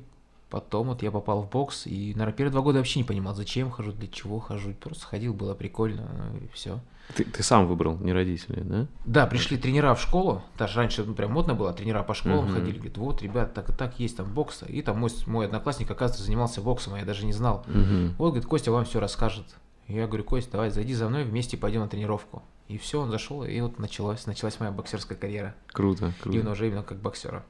потом 0.50 0.88
вот 0.90 1.02
я 1.04 1.10
попал 1.12 1.42
в 1.42 1.50
бокс, 1.50 1.88
и, 1.88 2.14
наверное, 2.14 2.34
первые 2.38 2.52
два 2.52 2.62
года 2.62 2.78
вообще 2.80 3.00
не 3.00 3.04
понимал, 3.06 3.34
зачем 3.34 3.72
хожу, 3.72 3.92
для 3.94 4.08
чего 4.08 4.40
хожу. 4.40 4.74
Просто 4.74 5.06
ходил, 5.06 5.34
было 5.34 5.56
прикольно, 5.56 6.08
ну 6.32 6.38
и 6.46 6.48
все. 6.54 6.80
Ты, 7.16 7.26
ты 7.26 7.44
сам 7.44 7.68
выбрал, 7.68 7.98
не 7.98 8.14
родители, 8.14 8.62
да? 8.62 8.88
Да, 9.06 9.28
пришли 9.28 9.58
тренера 9.58 9.94
в 9.94 10.02
школу, 10.02 10.42
даже 10.58 10.78
раньше 10.78 11.04
ну, 11.04 11.14
прям 11.14 11.32
модно 11.32 11.54
было, 11.54 11.74
тренера 11.74 12.02
по 12.02 12.14
школам 12.14 12.46
Мгм. 12.46 12.54
ходили, 12.54 12.76
говорит, 12.76 12.98
вот, 12.98 13.22
ребят, 13.22 13.54
так 13.54 13.70
и 13.70 13.74
так, 13.74 14.00
есть 14.00 14.18
там 14.18 14.34
бокс, 14.34 14.64
и 14.68 14.82
там 14.82 15.00
мой, 15.00 15.10
мой 15.28 15.46
одноклассник, 15.46 15.92
оказывается, 15.92 16.24
занимался 16.24 16.62
боксом, 16.62 16.94
а 16.94 17.00
я 17.00 17.06
даже 17.06 17.26
не 17.26 17.34
знал. 17.34 17.66
Мгм. 17.68 18.16
Вот, 18.18 18.30
говорит, 18.30 18.48
Костя 18.48 18.72
вам 18.72 18.86
все 18.86 19.00
расскажет. 19.00 19.46
Я 19.88 20.08
говорю, 20.08 20.24
Костя, 20.24 20.54
давай, 20.54 20.70
зайди 20.72 20.94
за 20.94 21.10
мной, 21.10 21.24
вместе 21.26 21.58
пойдем 21.58 21.82
на 21.82 21.88
тренировку. 21.90 22.42
И 22.70 22.78
все, 22.78 23.02
он 23.02 23.12
зашел, 23.12 23.44
и 23.44 23.60
вот 23.60 23.78
началась, 23.80 24.26
началась 24.26 24.60
моя 24.60 24.72
боксерская 24.72 25.18
карьера. 25.18 25.54
Круто, 25.68 26.14
круто. 26.22 26.38
Именно 26.38 26.52
уже 26.52 26.68
именно 26.68 26.84
как 26.84 26.98
боксера. 27.00 27.44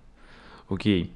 Окей. 0.68 1.14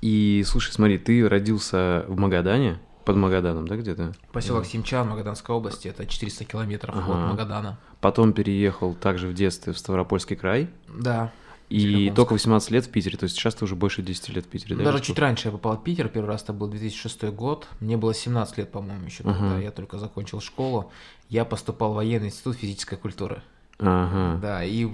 И 0.00 0.44
слушай, 0.46 0.72
смотри, 0.72 0.98
ты 0.98 1.28
родился 1.28 2.04
в 2.08 2.16
Магадане, 2.16 2.78
под 3.06 3.16
Магаданом, 3.16 3.68
да, 3.68 3.76
где-то? 3.76 4.12
Поселок 4.32 4.66
Симчан, 4.66 5.08
Магаданской 5.08 5.54
области, 5.54 5.86
это 5.88 6.06
400 6.06 6.44
километров 6.44 6.94
Ага. 6.94 7.12
от 7.12 7.30
Магадана. 7.30 7.78
Потом 8.00 8.32
переехал 8.32 8.94
также 8.94 9.28
в 9.28 9.32
детстве 9.32 9.72
в 9.72 9.78
Ставропольский 9.78 10.34
край. 10.36 10.68
Да. 10.88 11.32
И 11.68 12.12
только 12.14 12.32
18 12.32 12.70
лет 12.72 12.84
в 12.84 12.90
Питере, 12.90 13.16
то 13.16 13.24
есть 13.24 13.36
сейчас 13.36 13.54
ты 13.54 13.64
уже 13.64 13.74
больше 13.74 14.02
10 14.02 14.28
лет 14.30 14.44
в 14.44 14.48
Питере, 14.48 14.76
да? 14.76 14.84
Даже 14.84 15.02
чуть 15.02 15.18
раньше 15.18 15.48
я 15.48 15.52
попал 15.52 15.76
в 15.76 15.82
Питер, 15.82 16.08
первый 16.08 16.26
раз 16.26 16.42
это 16.42 16.52
был 16.52 16.68
2006 16.68 17.24
год. 17.30 17.68
Мне 17.80 17.96
было 17.96 18.12
17 18.12 18.58
лет, 18.58 18.70
по-моему, 18.72 19.06
еще 19.06 19.22
тогда. 19.22 19.52
Ага. 19.54 19.60
Я 19.60 19.70
только 19.70 19.98
закончил 19.98 20.40
школу. 20.40 20.92
Я 21.28 21.44
поступал 21.44 21.92
в 21.92 21.96
военный 21.96 22.28
институт 22.28 22.56
физической 22.56 22.96
культуры. 22.96 23.42
Ага. 23.78 24.38
Да, 24.40 24.64
и 24.64 24.88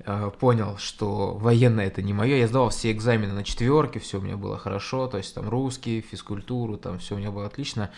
э, 0.00 0.30
понял, 0.40 0.76
что 0.78 1.34
военное 1.34 1.86
это 1.86 2.02
не 2.02 2.12
мое. 2.12 2.36
Я 2.36 2.48
сдавал 2.48 2.70
все 2.70 2.90
экзамены 2.92 3.32
на 3.32 3.44
четверке, 3.44 4.00
все 4.00 4.18
у 4.18 4.20
меня 4.20 4.36
было 4.36 4.58
хорошо, 4.58 5.06
то 5.06 5.18
есть 5.18 5.34
там 5.34 5.48
русский, 5.48 6.00
физкультуру, 6.00 6.76
там 6.78 6.98
все 6.98 7.14
у 7.14 7.18
меня 7.18 7.30
было 7.30 7.46
отлично. 7.46 7.90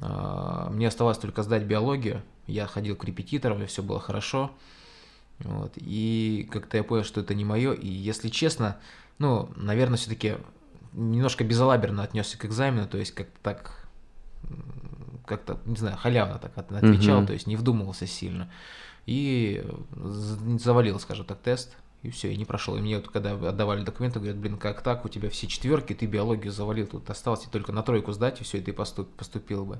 А, 0.00 0.68
Мне 0.70 0.88
оставалось 0.88 1.18
только 1.18 1.42
сдать 1.42 1.62
биологию. 1.62 2.22
Я 2.46 2.66
ходил 2.66 2.96
к 2.96 3.04
репетиторам, 3.04 3.62
и 3.62 3.66
все 3.66 3.82
было 3.82 4.00
хорошо. 4.00 4.50
Вот. 5.38 5.72
И 5.76 6.46
как-то 6.52 6.76
я 6.76 6.84
понял, 6.84 7.04
что 7.04 7.20
это 7.20 7.34
не 7.34 7.44
мое. 7.44 7.72
И 7.72 7.88
если 7.88 8.28
честно, 8.28 8.76
ну, 9.18 9.48
наверное, 9.56 9.96
все-таки 9.96 10.36
немножко 10.92 11.42
безалаберно 11.42 12.02
отнесся 12.02 12.36
к 12.38 12.44
экзамену, 12.44 12.86
то 12.86 12.98
есть 12.98 13.12
как-то 13.12 13.38
так, 13.42 13.88
как-то, 15.26 15.58
не 15.64 15.76
знаю, 15.76 15.96
халявно 15.96 16.38
так 16.38 16.56
от- 16.56 16.70
отвечал, 16.72 17.18
Мгм. 17.18 17.26
то 17.28 17.32
есть 17.32 17.46
не 17.46 17.56
вдумывался 17.56 18.06
сильно. 18.06 18.50
И 19.06 19.62
з- 19.96 20.58
завалил, 20.58 20.98
скажем 20.98 21.26
так, 21.26 21.38
тест, 21.38 21.76
и 22.02 22.10
все, 22.10 22.32
и 22.32 22.36
не 22.36 22.44
прошел. 22.44 22.76
И 22.76 22.80
мне 22.80 22.96
вот 22.96 23.08
когда 23.08 23.32
отдавали 23.32 23.82
документы, 23.84 24.18
говорят, 24.18 24.36
блин, 24.38 24.56
как 24.56 24.82
так, 24.82 25.04
у 25.04 25.08
тебя 25.08 25.28
все 25.30 25.46
четверки, 25.46 25.92
ты 25.94 26.06
биологию 26.06 26.52
завалил, 26.52 26.86
тут 26.86 27.08
осталось 27.10 27.40
тебе 27.40 27.50
только 27.52 27.72
на 27.72 27.82
тройку 27.82 28.12
сдать, 28.12 28.40
и 28.40 28.44
все, 28.44 28.58
и 28.58 28.60
ты 28.60 28.72
поступ, 28.72 29.08
поступил 29.16 29.64
бы. 29.64 29.78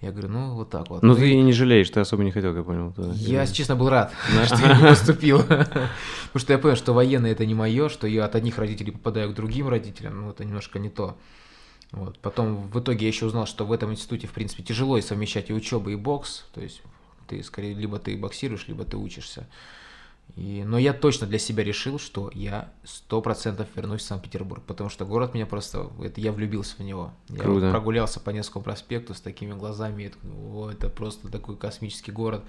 Я 0.00 0.12
говорю, 0.12 0.28
ну, 0.28 0.54
вот 0.54 0.70
так 0.70 0.88
вот. 0.90 1.02
Ну 1.02 1.16
ты 1.16 1.30
и 1.30 1.42
не 1.42 1.52
жалеешь, 1.52 1.90
ты 1.90 1.98
особо 1.98 2.22
не 2.22 2.30
хотел, 2.30 2.50
как 2.50 2.58
я 2.58 2.64
понял. 2.64 2.92
туда. 2.92 3.12
я, 3.14 3.42
Или- 3.42 3.52
честно, 3.52 3.74
был 3.74 3.88
рад, 3.88 4.12
что 4.46 4.56
я 4.56 4.76
не 4.76 4.86
поступил. 4.86 5.38
Потому 5.42 5.90
что 6.36 6.52
я 6.52 6.58
понял, 6.58 6.76
что 6.76 6.92
военное 6.94 7.32
это 7.32 7.44
не 7.46 7.54
мое, 7.54 7.88
что 7.88 8.06
я 8.06 8.24
от 8.24 8.36
одних 8.36 8.58
родителей 8.58 8.92
попадаю 8.92 9.30
к 9.32 9.34
другим 9.34 9.68
родителям, 9.68 10.20
ну, 10.22 10.30
это 10.30 10.44
немножко 10.44 10.78
не 10.78 10.88
то. 10.88 11.16
Вот. 11.90 12.18
Потом 12.20 12.68
в 12.70 12.78
итоге 12.78 13.06
я 13.06 13.08
еще 13.08 13.26
узнал, 13.26 13.46
что 13.46 13.64
в 13.66 13.72
этом 13.72 13.90
институте, 13.90 14.26
в 14.28 14.32
принципе, 14.32 14.62
тяжело 14.62 14.98
и 14.98 15.02
совмещать 15.02 15.50
и 15.50 15.52
учебу, 15.54 15.90
и 15.90 15.96
бокс. 15.96 16.44
То 16.54 16.60
есть 16.60 16.82
ты 17.28 17.42
скорее 17.42 17.74
либо 17.74 17.98
ты 17.98 18.16
боксируешь, 18.16 18.68
либо 18.68 18.84
ты 18.84 18.96
учишься. 18.96 19.46
И, 20.36 20.62
но 20.64 20.78
я 20.78 20.92
точно 20.92 21.26
для 21.26 21.38
себя 21.38 21.64
решил, 21.64 21.98
что 21.98 22.30
я 22.34 22.70
сто 22.84 23.20
процентов 23.22 23.68
вернусь 23.74 24.02
в 24.02 24.04
Санкт-Петербург, 24.04 24.62
потому 24.66 24.90
что 24.90 25.04
город 25.04 25.34
меня 25.34 25.46
просто, 25.46 25.90
это 26.02 26.20
я 26.20 26.32
влюбился 26.32 26.76
в 26.76 26.80
него. 26.80 27.12
Я 27.28 27.38
Круто. 27.38 27.66
вот 27.66 27.70
прогулялся 27.70 28.20
по 28.20 28.30
Невскому 28.30 28.62
проспекту 28.62 29.14
с 29.14 29.20
такими 29.20 29.52
глазами, 29.52 30.04
это, 30.04 30.18
о, 30.24 30.70
это 30.70 30.88
просто 30.88 31.28
такой 31.28 31.56
космический 31.56 32.12
город. 32.12 32.44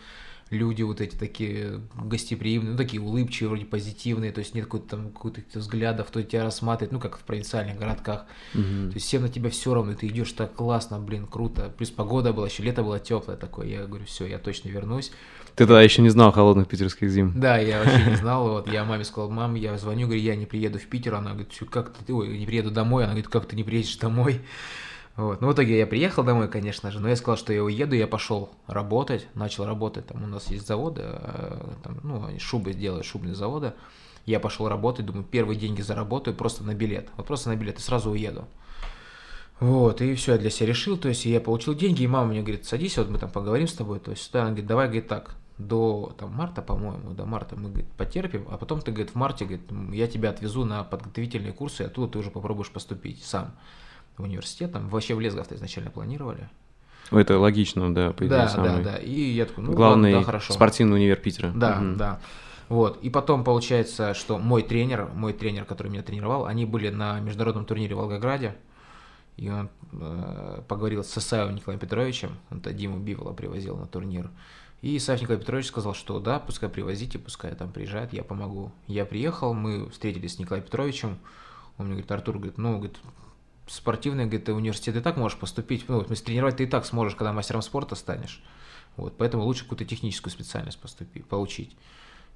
Люди 0.50 0.82
вот 0.82 1.00
эти 1.00 1.15
такие 1.15 1.82
гостеприимные, 1.96 2.72
ну 2.72 2.77
такие 2.77 3.01
улыбчивые, 3.01 3.50
вроде 3.50 3.65
позитивные, 3.65 4.32
то 4.32 4.39
есть 4.39 4.56
нет 4.56 4.65
какой-то 4.65 4.88
там 4.88 5.12
каких-то 5.12 5.60
взглядов, 5.60 6.08
кто 6.08 6.22
тебя 6.22 6.44
рассматривает, 6.44 6.91
ну 6.91 7.00
как 7.00 7.18
в 7.18 7.22
провинциальных 7.22 7.77
городках. 7.77 8.25
Мгм. 8.53 8.89
То 8.89 8.96
есть 8.96 9.06
всем 9.06 9.22
на 9.22 9.29
тебя 9.29 9.50
все 9.50 9.74
равно, 9.74 9.91
и 9.91 9.96
ты 9.96 10.08
идешь 10.08 10.32
так 10.32 10.53
классно, 10.56 11.00
блин, 11.00 11.27
круто. 11.27 11.72
Плюс 11.77 11.91
погода 11.91 12.34
была, 12.34 12.48
еще 12.48 12.63
лето 12.63 12.84
было 12.84 13.00
теплое 13.00 13.38
такое. 13.38 13.68
Я 13.68 13.86
говорю, 13.86 14.06
все, 14.06 14.25
я 14.25 14.39
точно 14.39 14.70
вернусь. 14.70 15.12
Ты 15.56 15.65
тогда 15.65 15.82
еще 15.82 16.01
не 16.01 16.10
знал 16.10 16.32
холодных 16.32 16.68
питерских 16.68 17.12
зим. 17.12 17.34
Да, 17.36 17.58
я 17.58 17.84
вообще 17.84 18.10
не 18.10 18.15
знал. 18.18 18.50
Вот 18.50 18.72
я 18.72 18.86
маме 18.86 19.03
сказал, 19.03 19.29
мам, 19.29 19.56
я 19.56 19.77
звоню, 19.77 20.08
говорю, 20.08 20.22
я 20.22 20.36
не 20.36 20.46
приеду 20.46 20.79
в 20.79 20.86
Питер. 20.86 21.15
Она 21.15 21.32
говорит, 21.32 21.51
«Чё, 21.51 21.65
как 21.65 21.94
ты, 21.94 22.13
ой, 22.13 22.38
не 22.38 22.46
приеду 22.46 22.72
домой. 22.72 23.03
Она 23.03 23.12
говорит, 23.12 23.27
как 23.27 23.46
ты 23.46 23.56
не 23.56 23.63
приедешь 23.63 23.98
домой? 23.98 24.41
Вот. 25.16 25.42
Ну, 25.42 25.50
в 25.50 25.54
итоге 25.54 25.78
я 25.78 25.86
приехал 25.86 26.24
домой, 26.24 26.48
конечно 26.48 26.92
же, 26.92 27.00
но 27.00 27.10
я 27.10 27.16
сказал, 27.16 27.38
что 27.38 27.51
я 27.51 27.63
уеду, 27.63 27.96
я 27.96 28.08
пошел 28.08 28.51
работать, 28.68 29.28
начал 29.36 29.66
работать, 29.66 30.08
там 30.08 30.24
у 30.24 30.28
нас 30.28 30.50
есть 30.50 30.66
заводы, 30.66 31.01
э, 31.04 31.74
там, 31.84 32.00
ну, 32.04 32.39
шубы 32.39 32.74
делают, 32.74 33.06
шубные 33.06 33.36
заводы. 33.36 33.74
Я 34.25 34.39
пошел 34.39 34.70
работать, 34.70 35.06
думаю, 35.06 35.25
первые 35.25 35.60
деньги 35.60 35.82
заработаю 35.82 36.36
просто 36.36 36.63
на 36.63 36.74
билет, 36.74 37.10
вот 37.18 37.28
просто 37.28 37.50
на 37.50 37.56
билет 37.56 37.80
и 37.80 37.82
сразу 37.82 38.12
уеду. 38.12 38.48
Вот, 39.60 40.01
и 40.01 40.16
все, 40.16 40.34
я 40.34 40.38
для 40.38 40.50
себя 40.50 40.68
решил, 40.68 40.98
то 40.98 41.10
есть 41.10 41.25
я 41.25 41.42
получил 41.42 41.74
деньги, 41.74 42.04
и 42.04 42.08
мама 42.08 42.28
мне 42.28 42.42
говорит, 42.42 42.66
садись, 42.66 42.98
вот 42.98 43.10
мы 43.10 43.20
там 43.20 43.30
поговорим 43.30 43.68
с 43.68 43.74
тобой, 43.74 44.00
то 44.00 44.12
есть, 44.12 44.32
да, 44.32 44.42
она 44.42 44.51
говорит, 44.51 44.68
давай, 44.68 44.86
говорит, 44.86 45.10
так, 45.10 45.36
до 45.58 46.16
там, 46.18 46.32
марта, 46.32 46.62
по-моему, 46.62 47.12
до 47.12 47.25
марта 47.25 47.58
мы, 47.58 47.70
говорит, 47.70 47.92
потерпим, 47.92 48.48
а 48.50 48.58
потом 48.58 48.80
ты, 48.80 48.92
говорит, 48.92 49.12
в 49.12 49.16
марте, 49.16 49.44
говорит, 49.44 49.70
я 49.92 50.08
тебя 50.08 50.30
отвезу 50.30 50.63
на 50.63 50.86
подготовительные 50.86 51.51
курсы, 51.51 51.84
и 51.84 51.86
оттуда 51.88 52.13
ты 52.13 52.20
уже 52.20 52.32
попробуешь 52.32 52.72
поступить 52.72 53.22
сам 53.25 53.54
в 54.20 54.24
университет, 54.24 54.72
там 54.72 54.88
вообще 54.90 55.16
в 55.16 55.20
Лесгов-то 55.20 55.56
изначально 55.56 55.90
планировали. 55.90 56.50
Ну, 57.12 57.18
Это 57.20 57.40
логично, 57.40 57.94
да, 57.94 58.12
по 58.12 58.20
идее, 58.20 58.30
да, 58.30 58.48
самый 58.50 58.84
да, 58.84 58.92
да, 58.92 58.98
и 58.98 59.20
я 59.20 59.46
такой, 59.46 59.64
ну, 59.64 59.74
главный 59.74 60.12
ладно, 60.14 60.26
да, 60.26 60.26
хорошо. 60.26 60.54
спортивный 60.54 60.98
универ 60.98 61.18
Питера. 61.18 61.52
Да, 61.56 61.76
Мгм. 61.80 61.98
да. 61.98 62.20
Вот. 62.68 63.00
И 63.02 63.10
потом 63.10 63.44
получается, 63.44 64.14
что 64.14 64.38
мой 64.38 64.62
тренер, 64.62 65.10
мой 65.16 65.34
тренер, 65.34 65.66
который 65.66 65.88
меня 65.92 66.04
тренировал, 66.04 66.46
они 66.46 66.66
были 66.66 66.90
на 66.90 67.20
международном 67.20 67.66
турнире 67.66 67.96
в 67.96 67.98
Волгограде. 67.98 68.56
И 69.38 69.50
он 69.50 69.70
э, 69.94 70.62
поговорил 70.68 71.04
с 71.04 71.18
Исаевым 71.18 71.56
Николаем 71.56 71.80
Петровичем, 71.80 72.38
он 72.52 72.60
то 72.62 72.72
Диму 72.74 73.00
Бивола 73.00 73.34
привозил 73.34 73.76
на 73.78 73.88
турнир. 73.88 74.30
И 74.82 74.96
Исаев 74.98 75.22
Николай 75.22 75.40
Петрович 75.40 75.66
сказал, 75.68 75.94
что 75.96 76.20
да, 76.20 76.40
пускай 76.40 76.70
привозите, 76.70 77.18
пускай 77.18 77.56
там 77.56 77.72
приезжает, 77.72 78.14
я 78.14 78.24
помогу. 78.24 78.72
Я 78.86 79.06
приехал, 79.06 79.54
мы 79.54 79.90
встретились 79.90 80.36
с 80.36 80.40
Николаем 80.40 80.64
Петровичем. 80.64 81.18
Он 81.78 81.86
мне 81.88 81.96
говорит, 81.96 82.12
Артур, 82.12 82.36
говорит, 82.36 82.58
ну, 82.58 82.76
говорит, 82.78 82.98
спортивный, 83.70 84.26
говорит, 84.26 84.46
ты 84.46 84.54
университет 84.54 84.96
и 84.96 85.02
так 85.02 85.18
можешь 85.18 85.38
поступить, 85.38 85.86
ну, 85.88 86.00
в 86.00 86.08
смысле, 86.08 86.26
тренировать 86.26 86.58
ты 86.58 86.64
и 86.64 86.68
так 86.68 86.86
сможешь, 86.86 87.16
когда 87.16 87.34
мастером 87.34 87.62
спорта 87.62 87.96
станешь. 87.96 88.42
Вот, 88.98 89.16
поэтому 89.18 89.44
лучше 89.44 89.64
какую-то 89.64 89.86
техническую 89.86 90.32
специальность 90.32 90.80
поступить, 90.80 91.26
получить. 91.26 91.76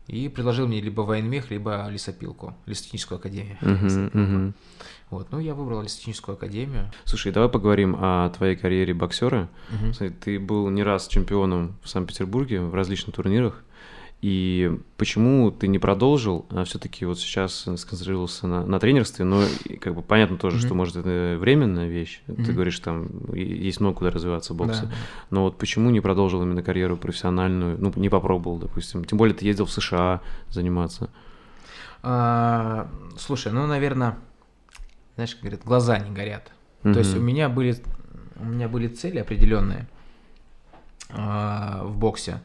И 0.08 0.28
предложил 0.28 0.68
мне 0.68 0.82
либо 0.82 1.02
военмех, 1.02 1.50
либо 1.50 1.88
лесопилку, 1.90 2.54
лесотехническую 2.66 3.20
академию. 3.20 3.58
Лесопилку. 3.62 4.18
мгм. 4.18 4.54
Вот, 5.10 5.32
ну, 5.32 5.40
я 5.40 5.54
выбрал 5.54 5.82
лесотехническую 5.82 6.36
академию. 6.36 6.92
Слушай, 7.06 7.32
давай 7.32 7.50
поговорим 7.50 7.96
о 7.98 8.30
твоей 8.30 8.56
карьере 8.56 8.94
боксера. 8.94 9.50
Смотри, 9.94 10.10
Ты 10.10 10.40
был 10.40 10.70
не 10.70 10.84
раз 10.84 11.08
чемпионом 11.08 11.78
в 11.84 11.90
Санкт-Петербурге 11.90 12.62
в 12.62 12.74
различных 12.74 13.16
турнирах. 13.16 13.64
И 14.24 14.80
почему 14.96 15.52
ты 15.52 15.68
не 15.68 15.80
продолжил, 15.80 16.46
а 16.50 16.64
все-таки 16.64 17.04
вот 17.04 17.20
сейчас 17.20 17.68
сконцентрировался 17.76 18.48
на, 18.48 18.66
на 18.66 18.80
тренерстве, 18.80 19.26
но 19.26 19.44
как 19.82 19.96
бы 19.96 20.02
понятно 20.02 20.38
тоже, 20.38 20.60
что 20.60 20.70
Мгм. 20.70 20.78
может 20.78 20.96
это 20.96 21.36
временная 21.38 21.90
вещь. 21.90 22.22
Ты 22.28 22.32
Мгм. 22.32 22.54
говоришь, 22.54 22.80
там 22.80 23.10
есть 23.34 23.82
много 23.82 23.98
куда 23.98 24.12
развиваться 24.12 24.54
в 24.54 24.56
боксе. 24.56 24.84
Да. 24.84 24.92
Но 25.30 25.44
вот 25.44 25.58
почему 25.58 25.90
не 25.90 26.00
продолжил 26.00 26.42
именно 26.42 26.64
карьеру 26.64 26.96
профессиональную, 26.96 27.78
ну, 27.78 27.92
не 27.98 28.08
попробовал, 28.08 28.60
допустим. 28.60 29.04
Тем 29.04 29.18
более 29.18 29.36
ты 29.36 29.44
ездил 29.44 29.66
в 29.66 29.72
США 29.72 30.22
заниматься. 30.48 31.10
А, 32.02 32.90
слушай, 33.18 33.52
ну, 33.52 33.68
наверное, 33.68 34.16
знаешь, 35.16 35.34
как 35.36 35.42
говорят, 35.42 35.66
глаза 35.66 36.00
не 36.00 36.12
горят. 36.12 36.50
То 36.84 36.98
есть 36.98 37.14
у 37.18 37.20
меня 37.20 37.50
были, 37.50 37.76
у 38.38 38.46
меня 38.46 38.70
были 38.70 38.88
цели 38.88 39.18
определенные 39.18 39.86
а, 41.10 41.84
в 41.84 41.98
боксе. 41.98 42.40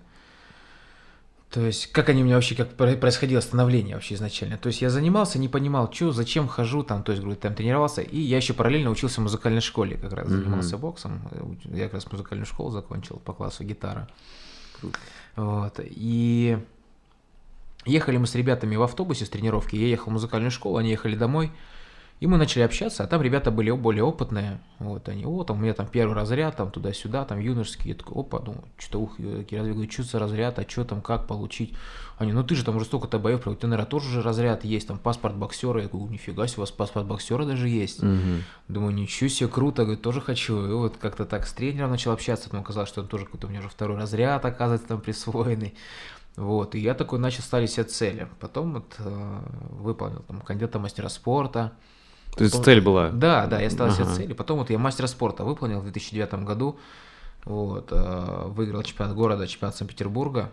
То 1.51 1.65
есть, 1.65 1.87
как 1.93 2.11
они 2.11 2.21
у 2.23 2.25
меня 2.27 2.35
вообще, 2.35 2.55
как 2.55 2.75
про- 2.75 2.95
происходило 2.97 3.41
становление 3.41 3.95
вообще 3.95 4.15
изначально. 4.17 4.59
То 4.59 4.67
есть, 4.67 4.83
я 4.83 4.91
занимался, 4.91 5.39
не 5.39 5.49
понимал, 5.49 5.91
что, 5.91 6.13
зачем 6.13 6.47
хожу, 6.47 6.83
там, 6.83 7.03
то 7.03 7.13
есть, 7.13 7.23
говорю, 7.23 7.41
там 7.41 7.55
тренировался. 7.55 8.03
И 8.03 8.19
я 8.21 8.37
еще 8.37 8.53
параллельно 8.53 8.91
учился 8.91 9.21
в 9.21 9.25
музыкальной 9.25 9.63
школе, 9.63 9.97
как 9.97 10.13
раз 10.13 10.29
Мгм. 10.29 10.39
занимался 10.41 10.77
боксом. 10.77 11.23
Я 11.65 11.85
как 11.85 11.95
раз 11.95 12.13
музыкальную 12.13 12.45
школу 12.47 12.71
закончил 12.71 13.17
по 13.25 13.33
классу 13.33 13.65
гитара. 13.65 14.09
Вот. 15.37 15.81
И 15.83 16.59
ехали 17.87 18.19
мы 18.19 18.27
с 18.27 18.35
ребятами 18.35 18.77
в 18.77 18.83
автобусе 18.83 19.25
с 19.25 19.31
тренировки. 19.31 19.75
Я 19.75 19.87
ехал 19.87 20.11
в 20.11 20.13
музыкальную 20.13 20.51
школу, 20.51 20.77
они 20.77 20.91
ехали 20.91 21.17
домой. 21.17 21.51
И 22.21 22.27
мы 22.27 22.37
начали 22.37 22.63
общаться, 22.63 23.05
а 23.05 23.07
там 23.07 23.23
ребята 23.23 23.53
были 23.53 23.71
более 23.71 24.03
опытные. 24.03 24.59
Вот 24.81 25.09
они, 25.09 25.25
о, 25.25 25.45
там 25.45 25.59
у 25.59 25.61
меня 25.61 25.73
там 25.73 25.87
первый 25.87 26.15
разряд, 26.15 26.57
там 26.57 26.73
туда-сюда, 26.73 27.25
там 27.25 27.39
юношеский. 27.39 27.91
Я 27.91 27.95
такой, 27.95 28.21
опа, 28.21 28.43
ну, 28.45 28.57
что-то 28.77 28.99
ух, 28.99 29.19
я 29.21 29.39
такие, 29.39 29.59
разве 29.61 29.75
говорю, 29.75 29.91
что 29.91 30.03
за 30.03 30.19
разряд, 30.19 30.59
а 30.59 30.69
что 30.69 30.85
там, 30.85 31.01
как 31.01 31.29
получить? 31.29 31.75
Они, 32.19 32.33
ну 32.33 32.43
ты 32.43 32.57
же 32.57 32.65
там 32.65 32.75
уже 32.75 32.87
столько-то 32.87 33.21
боев 33.21 33.47
у 33.47 33.55
тебя, 33.55 33.69
наверное, 33.69 33.89
тоже 33.89 34.09
уже 34.09 34.23
разряд 34.23 34.65
есть, 34.65 34.89
там 34.89 34.99
паспорт 34.99 35.37
боксера. 35.37 35.81
Я 35.81 35.89
говорю, 35.89 36.09
нифига 36.09 36.49
себе, 36.49 36.59
у 36.59 36.61
вас 36.63 36.73
паспорт 36.73 37.07
боксера 37.07 37.45
даже 37.45 37.69
есть. 37.69 38.03
Мгм. 38.03 38.43
Думаю, 38.67 38.95
ничего 38.95 39.29
себе, 39.29 39.49
круто, 39.49 39.85
говорю, 39.85 40.01
тоже 40.01 40.21
хочу. 40.21 40.67
И 40.67 40.73
вот 40.73 40.97
как-то 40.97 41.25
так 41.25 41.47
с 41.47 41.53
тренером 41.53 41.91
начал 41.91 42.11
общаться, 42.11 42.47
потом 42.47 42.63
оказалось, 42.63 42.89
что 42.89 43.03
он 43.03 43.07
тоже 43.07 43.27
какой-то 43.27 43.47
у 43.47 43.51
меня 43.51 43.61
уже 43.61 43.69
второй 43.69 43.97
разряд, 43.97 44.45
оказывается, 44.45 44.89
там 44.89 45.01
присвоенный. 45.01 45.75
Вот, 46.35 46.75
и 46.75 46.81
я 46.81 46.95
такой 46.95 47.21
начал 47.21 47.43
ставить 47.43 47.71
себе 47.71 47.85
цели. 47.85 48.29
Потом 48.41 48.75
вот 48.75 48.95
э, 48.99 49.41
выполнил 49.71 50.23
там 50.23 50.41
кандидата 50.41 50.79
мастера 50.79 51.09
спорта. 51.09 51.73
То 52.39 52.45
есть 52.45 52.55
Потом- 52.55 52.65
цель 52.65 52.81
была? 52.81 53.11
Да, 53.11 53.47
да, 53.47 53.61
я 53.61 53.69
ставил 53.71 53.93
себе 53.93 54.05
Ага. 54.05 54.15
цели. 54.15 54.33
Потом 54.33 54.59
вот 54.59 54.71
я 54.71 54.79
мастера 54.79 55.07
спорта 55.09 55.45
выполнил 55.45 55.81
в 55.81 55.83
2009 55.85 56.45
году. 56.45 56.79
Вот, 57.45 57.89
э, 57.91 58.43
выиграл 58.49 58.83
чемпионат 58.83 59.15
города, 59.15 59.47
чемпионат 59.47 59.77
Санкт-Петербурга. 59.77 60.51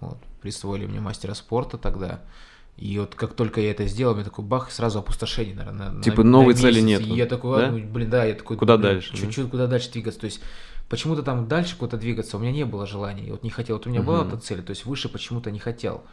Вот, 0.00 0.18
присвоили 0.40 0.86
мне 0.86 1.00
мастера 1.00 1.34
спорта 1.34 1.78
тогда. 1.78 2.20
И 2.76 2.98
вот 2.98 3.14
как 3.16 3.34
только 3.34 3.60
я 3.60 3.72
это 3.72 3.86
сделал, 3.86 4.14
мне 4.14 4.22
такой 4.24 4.44
бах, 4.44 4.70
сразу 4.70 5.00
опустошение, 5.00 5.54
наверное. 5.54 5.90
на- 5.90 6.02
Типа 6.02 6.22
на- 6.22 6.30
новой 6.30 6.54
на 6.54 6.60
цели 6.60 6.80
нет, 6.80 7.00
И 7.00 7.12
я 7.14 7.26
такой, 7.26 7.60
да? 7.60 7.70
ну, 7.72 7.78
блин, 7.78 8.08
да, 8.08 8.24
я 8.24 8.34
такой... 8.34 8.56
Куда 8.56 8.76
блин, 8.76 8.92
дальше, 8.94 9.12
да? 9.12 9.18
Чуть-чуть 9.18 9.50
куда 9.50 9.66
дальше 9.66 9.90
двигаться. 9.90 10.20
То 10.20 10.26
есть 10.26 10.40
почему-то 10.88 11.22
там 11.24 11.48
дальше 11.48 11.76
куда-то 11.76 11.96
двигаться 11.96 12.36
у 12.36 12.40
меня 12.40 12.52
не 12.52 12.64
было 12.64 12.86
желания. 12.86 13.32
Вот 13.32 13.42
не 13.42 13.50
хотел. 13.50 13.76
Вот 13.76 13.86
у 13.86 13.90
меня 13.90 14.02
была 14.02 14.20
Мгм. 14.22 14.28
эта 14.28 14.36
цель, 14.38 14.62
то 14.62 14.70
есть 14.70 14.86
выше 14.86 15.08
почему-то 15.08 15.50
не 15.50 15.58
хотел. 15.58 16.04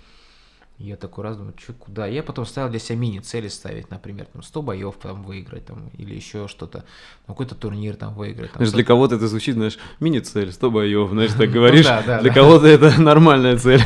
Я 0.77 0.97
такой 0.97 1.23
раз 1.23 1.37
думаю, 1.37 1.53
что 1.57 1.71
куда? 1.71 2.05
Я 2.05 2.21
потом 2.21 2.45
ставил 2.45 2.69
для 2.69 2.79
себя 2.79 2.97
мини-цели 2.97 3.47
ставить, 3.47 3.89
например, 3.89 4.25
там 4.25 4.43
100 4.43 4.61
боев 4.61 4.95
там 5.01 5.23
выиграть, 5.23 5.65
там, 5.65 5.89
или 5.97 6.13
еще 6.13 6.49
что-то, 6.49 6.83
ну, 7.27 7.33
какой-то 7.33 7.55
турнир 7.55 7.95
там 7.95 8.13
выиграть. 8.13 8.51
Там, 8.51 8.57
Знаешь, 8.57 8.73
для 8.73 8.83
100 8.83 8.87
кого-то 8.87 9.15
это 9.15 9.27
звучит, 9.29 9.55
знаешь, 9.55 9.77
мини-цель, 10.01 10.51
100 10.51 10.71
боев, 10.71 11.09
знаешь, 11.11 11.31
так 11.31 11.49
говоришь. 11.51 11.85
Ну 11.85 12.01
да, 12.05 12.19
Для 12.19 12.33
кого-то 12.33 12.67
это 12.67 13.01
нормальная 13.01 13.57
цель. 13.57 13.81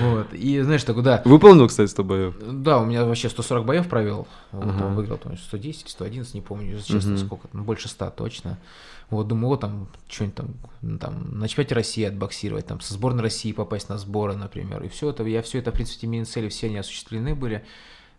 Вот. 0.00 0.32
И 0.32 0.62
знаешь, 0.62 0.82
так, 0.84 1.02
да, 1.02 1.20
Выполнил, 1.26 1.68
кстати, 1.68 1.90
100 1.90 2.04
боев? 2.04 2.34
Да, 2.40 2.78
у 2.80 2.86
меня 2.86 3.04
вообще 3.04 3.28
140 3.28 3.66
боев 3.66 3.88
провел. 3.88 4.26
Выиграл 4.50 5.18
там 5.18 5.36
110, 5.36 5.90
111, 5.90 6.32
не 6.32 6.40
помню, 6.40 6.78
честно, 6.82 7.18
сколько. 7.18 7.48
Ну, 7.52 7.64
больше 7.64 7.88
100 7.88 8.10
точно. 8.16 8.58
Вот, 9.10 9.28
думаю, 9.28 9.48
вот 9.48 9.60
там 9.60 9.88
что-нибудь 10.08 10.36
там, 10.36 10.48
ну, 10.82 10.98
там 10.98 11.38
на 11.38 11.48
чемпионате 11.48 11.74
России 11.74 12.04
отбоксировать, 12.04 12.66
там 12.66 12.80
со 12.80 12.94
сборной 12.94 13.22
России 13.22 13.52
попасть 13.52 13.88
на 13.88 13.98
сборы, 13.98 14.34
например. 14.34 14.82
И 14.82 14.88
все 14.88 15.10
это, 15.10 15.24
я 15.24 15.42
все 15.42 15.58
это, 15.58 15.70
в 15.70 15.74
принципе, 15.74 16.06
мини-цели 16.06 16.48
все 16.48 16.66
они 16.66 16.78
осуществлены 16.78 17.34
были. 17.34 17.64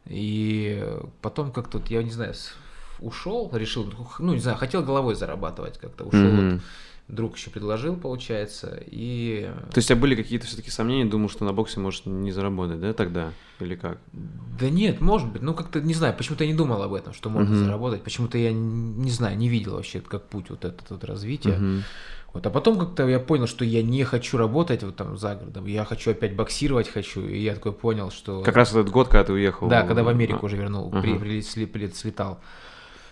И 0.05 0.83
потом 1.21 1.51
как-то, 1.51 1.81
я 1.89 2.03
не 2.03 2.11
знаю, 2.11 2.33
ушел, 2.99 3.49
решил, 3.53 3.91
ну, 4.19 4.33
не 4.33 4.39
знаю, 4.39 4.57
хотел 4.57 4.83
головой 4.83 5.15
зарабатывать 5.15 5.77
как-то, 5.77 6.05
ушел. 6.05 6.21
Мгм. 6.21 6.51
Вот, 6.53 6.61
друг 7.07 7.37
еще 7.37 7.51
предложил, 7.51 7.95
получается, 7.95 8.79
и 8.87 9.49
То 9.71 9.77
есть 9.77 9.89
у 9.91 9.93
тебя 9.93 10.01
были 10.01 10.15
какие-то 10.15 10.47
все-таки 10.47 10.71
сомнения, 10.71 11.05
думал, 11.05 11.29
что 11.29 11.45
на 11.45 11.53
боксе 11.53 11.79
может 11.79 12.05
не 12.07 12.31
заработать, 12.31 12.79
да, 12.81 12.93
тогда? 12.93 13.31
Или 13.59 13.75
как? 13.75 13.99
Да 14.59 14.69
нет, 14.69 15.01
может 15.01 15.31
быть. 15.31 15.41
Ну, 15.41 15.53
как-то, 15.53 15.81
не 15.81 15.93
знаю, 15.93 16.15
почему-то 16.17 16.43
я 16.43 16.51
не 16.51 16.57
думал 16.57 16.81
об 16.81 16.93
этом, 16.93 17.13
что 17.13 17.29
можно 17.29 17.55
Мгм. 17.55 17.65
заработать. 17.65 18.01
Почему-то 18.03 18.37
я, 18.37 18.51
не 18.51 19.11
знаю, 19.11 19.37
не 19.37 19.49
видел 19.49 19.73
вообще, 19.75 20.01
как 20.01 20.27
путь 20.27 20.49
вот 20.49 20.65
этот 20.65 20.89
вот 20.89 21.03
развития. 21.03 21.57
Мгм. 21.57 21.83
Вот, 22.33 22.45
а 22.45 22.49
потом 22.49 22.77
как-то 22.77 23.07
я 23.07 23.19
понял, 23.19 23.47
что 23.47 23.63
я 23.63 23.81
не 23.81 24.03
хочу 24.03 24.37
работать 24.37 24.83
вот 24.83 24.95
там 24.97 25.17
за 25.17 25.35
городом. 25.35 25.67
Я 25.67 25.85
хочу 25.85 26.11
опять 26.11 26.35
боксировать 26.35 26.89
хочу. 26.89 27.25
И 27.25 27.39
я 27.39 27.53
такой 27.53 27.71
понял, 27.71 28.11
что... 28.11 28.41
Как 28.41 28.57
раз 28.57 28.71
этот 28.71 28.89
год, 28.89 29.07
когда 29.07 29.23
ты 29.23 29.31
уехал. 29.33 29.69
Да, 29.69 29.83
когда 29.83 30.03
в 30.03 30.09
Америку 30.09 30.39
А, 30.41 30.45
уже 30.47 30.57
вернул, 30.57 30.89
Ага. 30.91 31.01
при, 31.01 31.13
прилет- 31.17 31.95
слетал. 31.95 32.41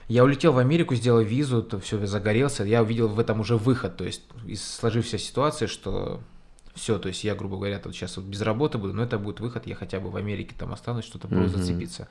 Я 0.08 0.24
улетел 0.24 0.54
в 0.54 0.58
Америку, 0.58 0.96
сделал 0.96 1.22
визу, 1.22 1.64
то 1.64 1.80
все 1.80 2.06
загорелся. 2.06 2.64
Я 2.64 2.82
увидел 2.82 3.08
в 3.08 3.20
этом 3.20 3.40
уже 3.40 3.58
выход, 3.58 3.98
то 3.98 4.04
есть 4.04 4.24
из 4.46 4.64
сложившейся 4.64 5.18
ситуации, 5.18 5.68
что 5.68 6.22
все, 6.76 6.98
то 6.98 7.08
есть 7.08 7.24
я, 7.24 7.36
грубо 7.36 7.58
говоря, 7.58 7.80
вот 7.84 7.94
сейчас 7.94 8.18
вот 8.18 8.26
без 8.26 8.42
работы 8.42 8.78
буду, 8.78 8.94
но 8.94 9.04
это 9.04 9.20
будет 9.20 9.40
выход, 9.40 9.68
я 9.68 9.76
хотя 9.76 10.00
бы 10.00 10.10
в 10.10 10.16
Америке 10.16 10.56
там 10.58 10.74
останусь, 10.74 11.06
что-то 11.06 11.28
mm-hmm. 11.28 11.48
зацепиться. 11.48 12.08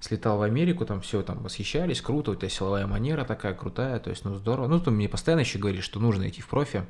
Слетал 0.00 0.38
в 0.38 0.42
Америку, 0.42 0.84
там 0.84 1.00
все 1.00 1.22
там 1.22 1.42
восхищались, 1.42 2.00
круто, 2.00 2.32
это 2.32 2.48
силовая 2.48 2.86
манера 2.86 3.24
такая 3.24 3.54
крутая, 3.54 4.00
то 4.00 4.10
есть, 4.10 4.24
ну, 4.24 4.34
здорово. 4.34 4.66
Ну, 4.66 4.80
там 4.80 4.94
мне 4.94 5.08
постоянно 5.08 5.40
еще 5.40 5.58
говорили, 5.58 5.80
что 5.80 6.00
нужно 6.00 6.28
идти 6.28 6.40
в 6.40 6.48
профи. 6.48 6.84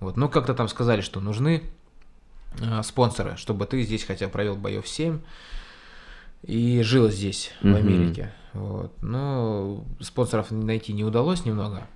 Вот, 0.00 0.16
ну, 0.16 0.28
как-то 0.28 0.54
там 0.54 0.68
сказали, 0.68 1.00
что 1.00 1.20
нужны 1.20 1.62
э, 2.60 2.82
спонсоры, 2.82 3.36
чтобы 3.36 3.64
ты 3.66 3.82
здесь 3.82 4.04
хотя 4.04 4.26
бы 4.26 4.32
провел 4.32 4.56
боев 4.56 4.86
7 4.86 5.20
и 6.46 6.82
жил 6.82 7.08
здесь, 7.10 7.50
mm-hmm. 7.62 7.72
в 7.72 7.76
Америке. 7.76 8.32
Вот. 8.52 8.92
Но 9.02 9.84
спонсоров 10.00 10.50
найти 10.50 10.92
не 10.92 11.04
удалось 11.04 11.44
немного. 11.44 11.86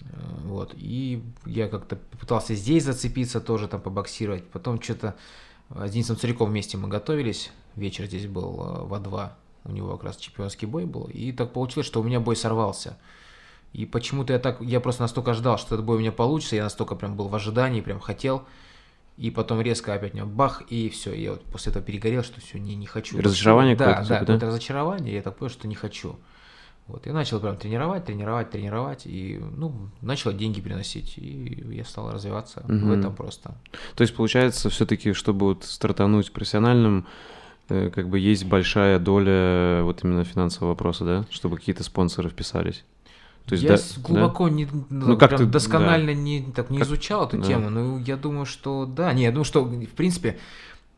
Э, 0.00 0.04
вот. 0.44 0.74
И 0.76 1.22
я 1.44 1.68
как-то 1.68 1.96
пытался 2.18 2.54
здесь 2.54 2.84
зацепиться, 2.84 3.40
тоже 3.40 3.68
там 3.68 3.80
побоксировать. 3.80 4.44
Потом 4.48 4.80
что-то 4.80 5.16
с 5.70 5.90
Денисом 5.90 6.16
Царяком 6.16 6.50
вместе 6.50 6.76
мы 6.76 6.88
готовились. 6.88 7.50
Вечер 7.74 8.06
здесь 8.06 8.26
был 8.26 8.60
э, 8.60 8.84
во 8.84 8.98
два. 8.98 9.36
У 9.64 9.72
него 9.72 9.96
как 9.96 10.04
раз 10.04 10.16
чемпионский 10.16 10.66
бой 10.66 10.84
был. 10.84 11.04
И 11.04 11.32
так 11.32 11.52
получилось, 11.52 11.86
что 11.86 12.00
у 12.00 12.04
меня 12.04 12.20
бой 12.20 12.36
сорвался. 12.36 12.98
И 13.72 13.84
почему-то 13.84 14.32
я 14.32 14.38
так, 14.38 14.60
я 14.60 14.80
просто 14.80 15.02
настолько 15.02 15.34
ждал, 15.34 15.58
что 15.58 15.74
этот 15.74 15.84
бой 15.84 15.96
у 15.96 16.00
меня 16.00 16.12
получится, 16.12 16.56
я 16.56 16.62
настолько 16.62 16.94
прям 16.94 17.16
был 17.16 17.28
в 17.28 17.34
ожидании, 17.34 17.80
прям 17.80 18.00
хотел. 18.00 18.44
И 19.16 19.30
потом 19.30 19.62
резко 19.62 19.94
опять 19.94 20.12
у 20.12 20.16
меня 20.16 20.26
бах, 20.26 20.62
и 20.68 20.90
все. 20.90 21.14
Я 21.14 21.32
вот 21.32 21.44
после 21.44 21.70
этого 21.70 21.84
перегорел, 21.84 22.22
что 22.22 22.40
все, 22.40 22.58
не, 22.58 22.76
не 22.76 22.86
хочу. 22.86 23.18
Разочарование 23.18 23.74
да, 23.74 24.04
да, 24.06 24.22
да, 24.22 24.34
это 24.34 24.46
разочарование, 24.46 25.14
я 25.14 25.22
так 25.22 25.36
понял, 25.36 25.50
что 25.50 25.66
не 25.66 25.74
хочу. 25.74 26.16
Вот, 26.86 27.06
и 27.06 27.10
начал 27.10 27.40
прям 27.40 27.56
тренировать, 27.56 28.04
тренировать, 28.04 28.50
тренировать, 28.50 29.06
и, 29.06 29.40
ну, 29.56 29.90
начал 30.02 30.32
деньги 30.32 30.60
приносить, 30.60 31.18
и 31.18 31.64
я 31.72 31.84
стал 31.84 32.12
развиваться 32.12 32.60
угу. 32.60 32.74
в 32.74 32.92
этом 32.92 33.14
просто. 33.14 33.56
То 33.96 34.02
есть, 34.02 34.14
получается, 34.14 34.70
все-таки, 34.70 35.12
чтобы 35.12 35.46
вот 35.46 35.64
стартануть 35.64 36.30
профессиональным, 36.30 37.06
э, 37.70 37.90
как 37.90 38.08
бы 38.08 38.20
есть 38.20 38.44
большая 38.44 39.00
доля 39.00 39.82
вот 39.82 40.04
именно 40.04 40.22
финансового 40.22 40.72
вопроса, 40.72 41.04
да, 41.04 41.26
чтобы 41.30 41.56
какие-то 41.56 41.82
спонсоры 41.82 42.28
вписались? 42.28 42.84
То 43.46 43.52
есть, 43.52 43.64
я 43.64 43.76
да, 43.76 43.82
глубоко 44.02 44.48
да? 44.48 44.54
не 44.54 44.68
ну, 44.90 45.16
как 45.16 45.36
ты, 45.36 45.46
досконально 45.46 46.12
да. 46.12 46.20
не 46.20 46.42
так 46.54 46.68
не 46.68 46.78
как, 46.78 46.86
изучал 46.86 47.26
эту 47.26 47.38
да. 47.38 47.46
тему, 47.46 47.70
но 47.70 47.98
я 47.98 48.16
думаю, 48.16 48.44
что 48.44 48.86
да, 48.86 49.12
не, 49.12 49.22
я 49.22 49.30
думаю, 49.30 49.44
что 49.44 49.62
в 49.64 49.88
принципе 49.90 50.38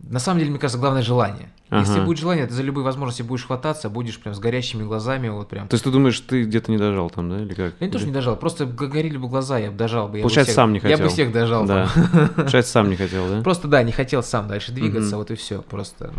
на 0.01 0.21
самом 0.21 0.39
деле, 0.39 0.51
мне 0.51 0.61
кажется, 0.61 0.79
главное 0.79 1.03
желание. 1.03 1.51
Ага. 1.71 1.81
Если 1.81 2.01
будет 2.01 2.19
желание, 2.19 2.47
ты 2.47 2.55
за 2.55 2.63
любые 2.63 2.85
возможности 2.85 3.23
будешь 3.23 3.45
хвататься, 3.45 3.91
будешь 3.91 4.19
прям 4.19 4.35
с 4.35 4.39
горящими 4.39 4.85
глазами, 4.85 5.29
вот 5.29 5.49
прям. 5.49 5.69
То 5.69 5.75
есть 5.75 5.85
ты 5.85 5.91
думаешь, 5.91 6.19
ты 6.21 6.45
где-то 6.45 6.71
не 6.71 6.79
дожал 6.79 7.11
там, 7.11 7.29
да, 7.29 7.43
или 7.43 7.53
как? 7.53 7.75
Я 7.81 7.87
не 7.87 7.93
то, 7.93 7.99
что 7.99 8.07
не 8.07 8.15
дожал, 8.15 8.37
просто 8.37 8.65
горели 8.65 9.17
бы 9.17 9.29
глаза, 9.29 9.59
я 9.59 9.71
бы 9.71 9.77
дожал 9.77 10.09
бы. 10.09 10.21
Получается, 10.21 10.41
бы 10.41 10.45
всех, 10.45 10.55
сам 10.55 10.73
не 10.73 10.79
хотел. 10.79 10.99
Я 10.99 11.05
бы 11.05 11.11
всех 11.11 11.33
дожал. 11.33 11.67
Да. 11.67 11.91
Получается, 12.37 12.73
сам 12.73 12.89
не 12.89 12.97
хотел, 12.97 13.29
да? 13.29 13.43
Просто 13.43 13.69
да, 13.69 13.83
не 13.83 13.93
хотел 13.93 14.23
сам 14.23 14.49
дальше 14.49 14.73
двигаться, 14.73 15.17
вот 15.17 15.31
и 15.31 15.35
все. 15.35 15.63
Просто, 15.63 16.13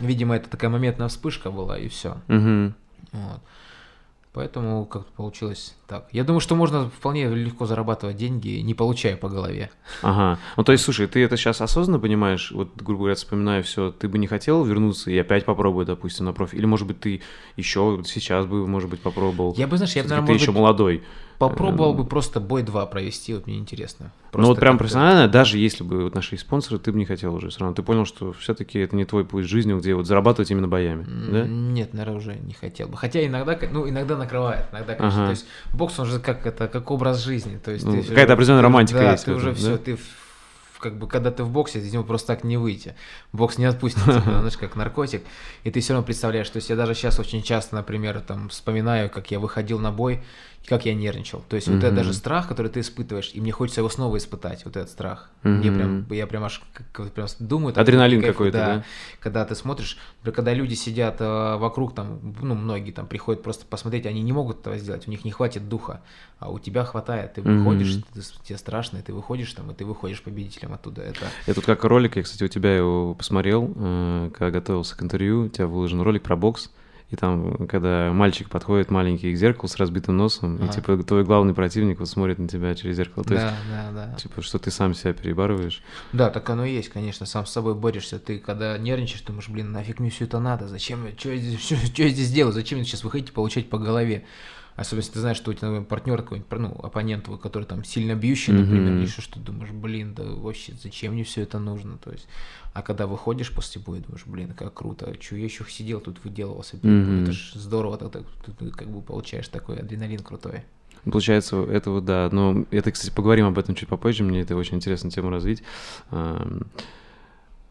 видимо, 0.00 0.36
это 0.36 0.48
такая 0.48 0.70
моментная 0.70 1.08
вспышка 1.08 1.50
была 1.50 1.76
и 1.76 1.88
все. 1.88 2.16
Вот. 2.28 3.40
Поэтому 4.34 4.84
как-то 4.84 5.12
получилось 5.12 5.76
так. 5.86 6.08
Я 6.12 6.24
думаю, 6.24 6.40
что 6.40 6.54
можно 6.54 6.88
вполне 6.88 7.28
легко 7.28 7.66
зарабатывать 7.66 8.16
деньги, 8.16 8.60
не 8.60 8.74
получая 8.74 9.16
по 9.16 9.28
голове. 9.28 9.70
Ага. 10.02 10.38
Ну, 10.56 10.64
то 10.64 10.72
есть, 10.72 10.84
слушай, 10.84 11.06
ты 11.06 11.22
это 11.22 11.36
сейчас 11.36 11.60
осознанно 11.60 11.98
понимаешь? 11.98 12.52
Вот, 12.52 12.70
грубо 12.76 13.00
говоря, 13.00 13.14
вспоминаю 13.14 13.62
все, 13.62 13.90
ты 13.90 14.08
бы 14.08 14.18
не 14.18 14.26
хотел 14.26 14.64
вернуться 14.64 15.10
и 15.10 15.18
опять 15.18 15.44
попробовать, 15.44 15.88
допустим, 15.88 16.26
на 16.26 16.32
профи? 16.32 16.56
Или, 16.56 16.66
может 16.66 16.86
быть, 16.86 17.00
ты 17.00 17.22
еще 17.56 18.02
сейчас 18.04 18.46
бы, 18.46 18.66
может 18.66 18.90
быть, 18.90 19.00
попробовал? 19.00 19.54
Я 19.56 19.66
бы, 19.66 19.76
знаешь, 19.76 19.94
я 19.94 20.02
бы, 20.02 20.08
наверное, 20.08 20.28
Ты 20.28 20.34
еще 20.34 20.52
быть... 20.52 20.60
молодой. 20.60 21.02
Попробовал 21.38 21.92
эм. 21.92 21.98
бы 21.98 22.04
просто 22.04 22.40
бой 22.40 22.62
2 22.62 22.86
провести, 22.86 23.34
вот 23.34 23.46
мне 23.46 23.58
интересно. 23.58 24.12
Просто 24.30 24.42
ну 24.42 24.48
вот 24.48 24.60
прям 24.60 24.78
профессионально, 24.78 25.28
даже 25.28 25.58
если 25.58 25.84
бы 25.84 26.04
вот 26.04 26.14
наши 26.14 26.36
спонсоры, 26.36 26.78
ты 26.78 26.92
бы 26.92 26.98
не 26.98 27.04
хотел 27.04 27.34
уже 27.34 27.50
все 27.50 27.60
равно. 27.60 27.74
Ты 27.74 27.82
понял, 27.82 28.04
что 28.04 28.32
все-таки 28.32 28.78
это 28.78 28.96
не 28.96 29.04
твой 29.04 29.24
путь 29.24 29.44
жизни, 29.44 29.72
где 29.74 29.94
вот 29.94 30.06
зарабатывать 30.06 30.50
именно 30.50 30.68
боями, 30.68 31.04
да? 31.04 31.44
Нет, 31.46 31.92
наверное, 31.92 32.16
уже 32.16 32.34
не 32.36 32.52
хотел 32.52 32.88
бы. 32.88 32.96
Хотя 32.96 33.24
иногда, 33.24 33.58
ну, 33.70 33.88
иногда 33.88 34.16
накрывает, 34.16 34.66
иногда, 34.72 34.94
конечно. 34.94 35.20
Ага. 35.20 35.26
То 35.26 35.30
есть 35.30 35.46
бокс, 35.74 35.98
он 35.98 36.06
же 36.06 36.18
как 36.20 36.46
это, 36.46 36.68
как 36.68 36.90
образ 36.90 37.22
жизни. 37.22 37.58
То 37.58 37.70
есть 37.70 37.84
ну, 37.84 38.02
какая-то 38.02 38.34
определенная 38.34 38.62
романтика 38.62 39.00
да, 39.00 39.12
есть. 39.12 39.24
ты 39.24 39.32
уже 39.34 39.50
да? 39.50 39.54
все, 39.56 39.78
ты 39.78 39.98
как 40.84 40.98
бы, 40.98 41.08
когда 41.08 41.30
ты 41.30 41.44
в 41.44 41.50
боксе, 41.50 41.78
из 41.78 41.90
него 41.92 42.04
просто 42.04 42.26
так 42.28 42.44
не 42.44 42.58
выйти. 42.58 42.94
Бокс 43.32 43.56
не 43.56 43.64
отпустит 43.64 44.02
тебя, 44.02 44.20
знаешь, 44.22 44.58
как 44.58 44.76
наркотик. 44.76 45.22
И 45.62 45.70
ты 45.70 45.80
все 45.80 45.94
равно 45.94 46.04
представляешь, 46.04 46.50
то 46.50 46.58
есть 46.58 46.68
я 46.68 46.76
даже 46.76 46.94
сейчас 46.94 47.18
очень 47.18 47.42
часто, 47.42 47.74
например, 47.74 48.20
там 48.20 48.50
вспоминаю, 48.50 49.08
как 49.08 49.30
я 49.30 49.40
выходил 49.40 49.78
на 49.78 49.90
бой, 49.90 50.22
как 50.66 50.86
я 50.86 50.94
нервничал. 50.94 51.42
То 51.48 51.56
есть 51.56 51.68
mm-hmm. 51.68 51.74
вот 51.74 51.84
это 51.84 51.96
даже 51.96 52.14
страх, 52.14 52.48
который 52.48 52.70
ты 52.70 52.80
испытываешь, 52.80 53.32
и 53.34 53.40
мне 53.40 53.52
хочется 53.52 53.80
его 53.80 53.90
снова 53.90 54.16
испытать, 54.16 54.64
вот 54.64 54.76
этот 54.76 54.90
страх. 54.90 55.30
Mm-hmm. 55.42 55.50
Мне 55.50 55.72
прям, 55.72 56.06
я 56.10 56.26
прям 56.26 56.44
аж 56.44 56.62
как, 56.92 57.12
прям 57.12 57.26
думаю. 57.38 57.78
Адреналин 57.78 58.20
кайф, 58.22 58.32
какой-то, 58.32 58.58
да, 58.58 58.66
да? 58.66 58.84
Когда 59.20 59.44
ты 59.44 59.54
смотришь, 59.54 59.98
когда 60.22 60.54
люди 60.54 60.74
сидят 60.74 61.16
э, 61.20 61.56
вокруг, 61.56 61.94
там, 61.94 62.34
ну, 62.40 62.54
многие 62.54 62.92
там 62.92 63.06
приходят 63.06 63.42
просто 63.42 63.66
посмотреть, 63.66 64.06
они 64.06 64.22
не 64.22 64.32
могут 64.32 64.60
этого 64.60 64.78
сделать, 64.78 65.06
у 65.06 65.10
них 65.10 65.24
не 65.24 65.30
хватит 65.30 65.68
духа, 65.68 66.00
а 66.38 66.50
у 66.50 66.58
тебя 66.58 66.84
хватает, 66.84 67.34
ты 67.34 67.42
выходишь, 67.42 67.96
mm-hmm. 67.96 68.04
ты, 68.14 68.44
тебе 68.44 68.58
страшно, 68.58 68.98
и 68.98 69.02
ты 69.02 69.12
выходишь 69.12 69.52
там, 69.52 69.70
и 69.70 69.74
ты 69.74 69.84
выходишь 69.84 70.22
победителем 70.22 70.72
оттуда. 70.72 71.02
Это... 71.02 71.26
Я 71.46 71.52
тут 71.52 71.66
как 71.66 71.84
ролик, 71.84 72.16
я, 72.16 72.22
кстати, 72.22 72.42
у 72.42 72.48
тебя 72.48 72.74
его 72.74 73.14
посмотрел, 73.14 73.70
э, 73.76 74.30
когда 74.32 74.50
готовился 74.50 74.96
к 74.96 75.02
интервью, 75.02 75.44
у 75.44 75.48
тебя 75.48 75.66
выложен 75.66 76.00
ролик 76.00 76.22
про 76.22 76.36
бокс, 76.36 76.70
и 77.10 77.16
там, 77.16 77.68
когда 77.68 78.12
мальчик 78.12 78.48
подходит 78.48 78.90
маленький 78.90 79.32
к 79.32 79.36
зеркалу 79.36 79.68
с 79.68 79.76
разбитым 79.76 80.16
носом, 80.16 80.58
а. 80.60 80.66
и 80.66 80.68
типа 80.68 80.96
твой 81.04 81.24
главный 81.24 81.54
противник 81.54 82.00
вот 82.00 82.08
смотрит 82.08 82.38
на 82.38 82.48
тебя 82.48 82.74
через 82.74 82.96
зеркало. 82.96 83.24
То 83.24 83.34
да, 83.34 83.42
есть, 83.42 83.54
да, 83.70 83.90
да. 83.92 84.14
Типа, 84.14 84.42
что 84.42 84.58
ты 84.58 84.70
сам 84.70 84.94
себя 84.94 85.12
перебарываешь. 85.12 85.82
Да, 86.12 86.30
так 86.30 86.48
оно 86.50 86.64
и 86.64 86.72
есть, 86.72 86.88
конечно. 86.88 87.26
Сам 87.26 87.46
с 87.46 87.50
собой 87.50 87.74
борешься. 87.74 88.18
Ты 88.18 88.38
когда 88.38 88.76
нервничаешь, 88.78 89.20
ты 89.20 89.28
думаешь, 89.28 89.48
блин, 89.48 89.70
нафиг 89.70 90.00
мне 90.00 90.10
все 90.10 90.24
это 90.24 90.40
надо? 90.40 90.66
Зачем? 90.66 91.06
Что 91.16 91.30
я 91.30 91.36
здесь, 91.36 91.60
что, 91.64 91.76
что 91.76 92.02
я 92.02 92.08
здесь 92.08 92.32
делаю? 92.32 92.52
Зачем 92.52 92.78
мне 92.78 92.86
сейчас 92.86 93.04
выходить 93.04 93.28
и 93.28 93.32
получать 93.32 93.68
по 93.68 93.78
голове? 93.78 94.24
Особенно 94.76 95.02
если 95.02 95.12
ты 95.12 95.20
знаешь, 95.20 95.36
что 95.36 95.52
у 95.52 95.54
тебя 95.54 95.82
партнер 95.82 96.20
какой-нибудь, 96.20 96.58
ну, 96.58 96.68
оппонент, 96.82 97.28
который 97.40 97.64
там 97.64 97.84
сильно 97.84 98.14
бьющий, 98.14 98.52
например, 98.52 98.92
mm-hmm. 98.92 98.98
или 98.98 99.06
что, 99.06 99.22
что 99.22 99.38
думаешь, 99.38 99.70
блин, 99.70 100.14
да 100.14 100.24
вообще, 100.24 100.72
зачем 100.82 101.12
мне 101.12 101.22
все 101.22 101.42
это 101.42 101.60
нужно? 101.60 101.96
То 101.98 102.10
есть, 102.10 102.26
а 102.72 102.82
когда 102.82 103.06
выходишь 103.06 103.52
после 103.52 103.80
боя, 103.80 104.00
думаешь, 104.00 104.26
блин, 104.26 104.52
как 104.52 104.74
круто, 104.74 105.14
что 105.20 105.36
я 105.36 105.44
еще 105.44 105.64
сидел 105.68 106.00
тут 106.00 106.24
выделывался, 106.24 106.76
mm-hmm. 106.76 107.22
это 107.22 107.32
ж 107.32 107.52
здорово, 107.54 107.98
тогда 107.98 108.20
ты 108.58 108.70
как 108.70 108.88
бы 108.88 109.00
получаешь 109.00 109.46
такой 109.46 109.76
адреналин 109.78 110.20
крутой. 110.20 110.64
Получается, 111.04 111.62
это 111.64 111.90
вот 111.90 112.04
да, 112.04 112.28
но 112.32 112.64
это, 112.70 112.90
кстати, 112.90 113.14
поговорим 113.14 113.46
об 113.46 113.58
этом 113.58 113.76
чуть 113.76 113.88
попозже, 113.88 114.24
мне 114.24 114.40
это 114.40 114.56
очень 114.56 114.78
интересная 114.78 115.10
тема 115.10 115.30
развить. 115.30 115.62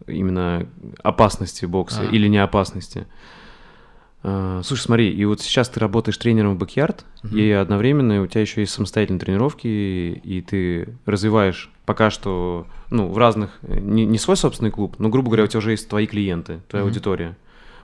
Именно 0.08 0.68
опасности 1.02 1.66
бокса 1.66 2.02
а. 2.02 2.06
или 2.06 2.28
неопасности. 2.28 3.00
А, 3.00 3.43
слушай, 4.24 4.82
смотри, 4.82 5.12
и 5.12 5.26
вот 5.26 5.42
сейчас 5.42 5.68
ты 5.70 5.80
работаешь 5.82 6.18
тренером 6.18 6.56
в 6.56 6.58
Backyard, 6.58 7.04
uh-huh. 7.24 7.38
и 7.38 7.52
одновременно 7.52 8.22
у 8.22 8.28
тебя 8.28 8.42
еще 8.42 8.62
есть 8.62 8.72
самостоятельные 8.72 9.20
тренировки, 9.20 9.68
и 9.68 10.42
ты 10.42 10.96
развиваешь 11.06 11.70
пока 11.86 12.10
что, 12.10 12.66
ну, 12.90 13.10
в 13.10 13.18
разных, 13.18 13.60
не, 13.62 14.06
не 14.06 14.18
свой 14.18 14.38
собственный 14.38 14.72
клуб, 14.72 14.96
но, 14.98 15.10
грубо 15.10 15.28
говоря, 15.28 15.44
у 15.44 15.48
тебя 15.48 15.60
уже 15.60 15.72
есть 15.72 15.90
твои 15.90 16.08
клиенты, 16.08 16.62
твоя 16.70 16.86
uh-huh. 16.86 16.88
аудитория. 16.88 17.38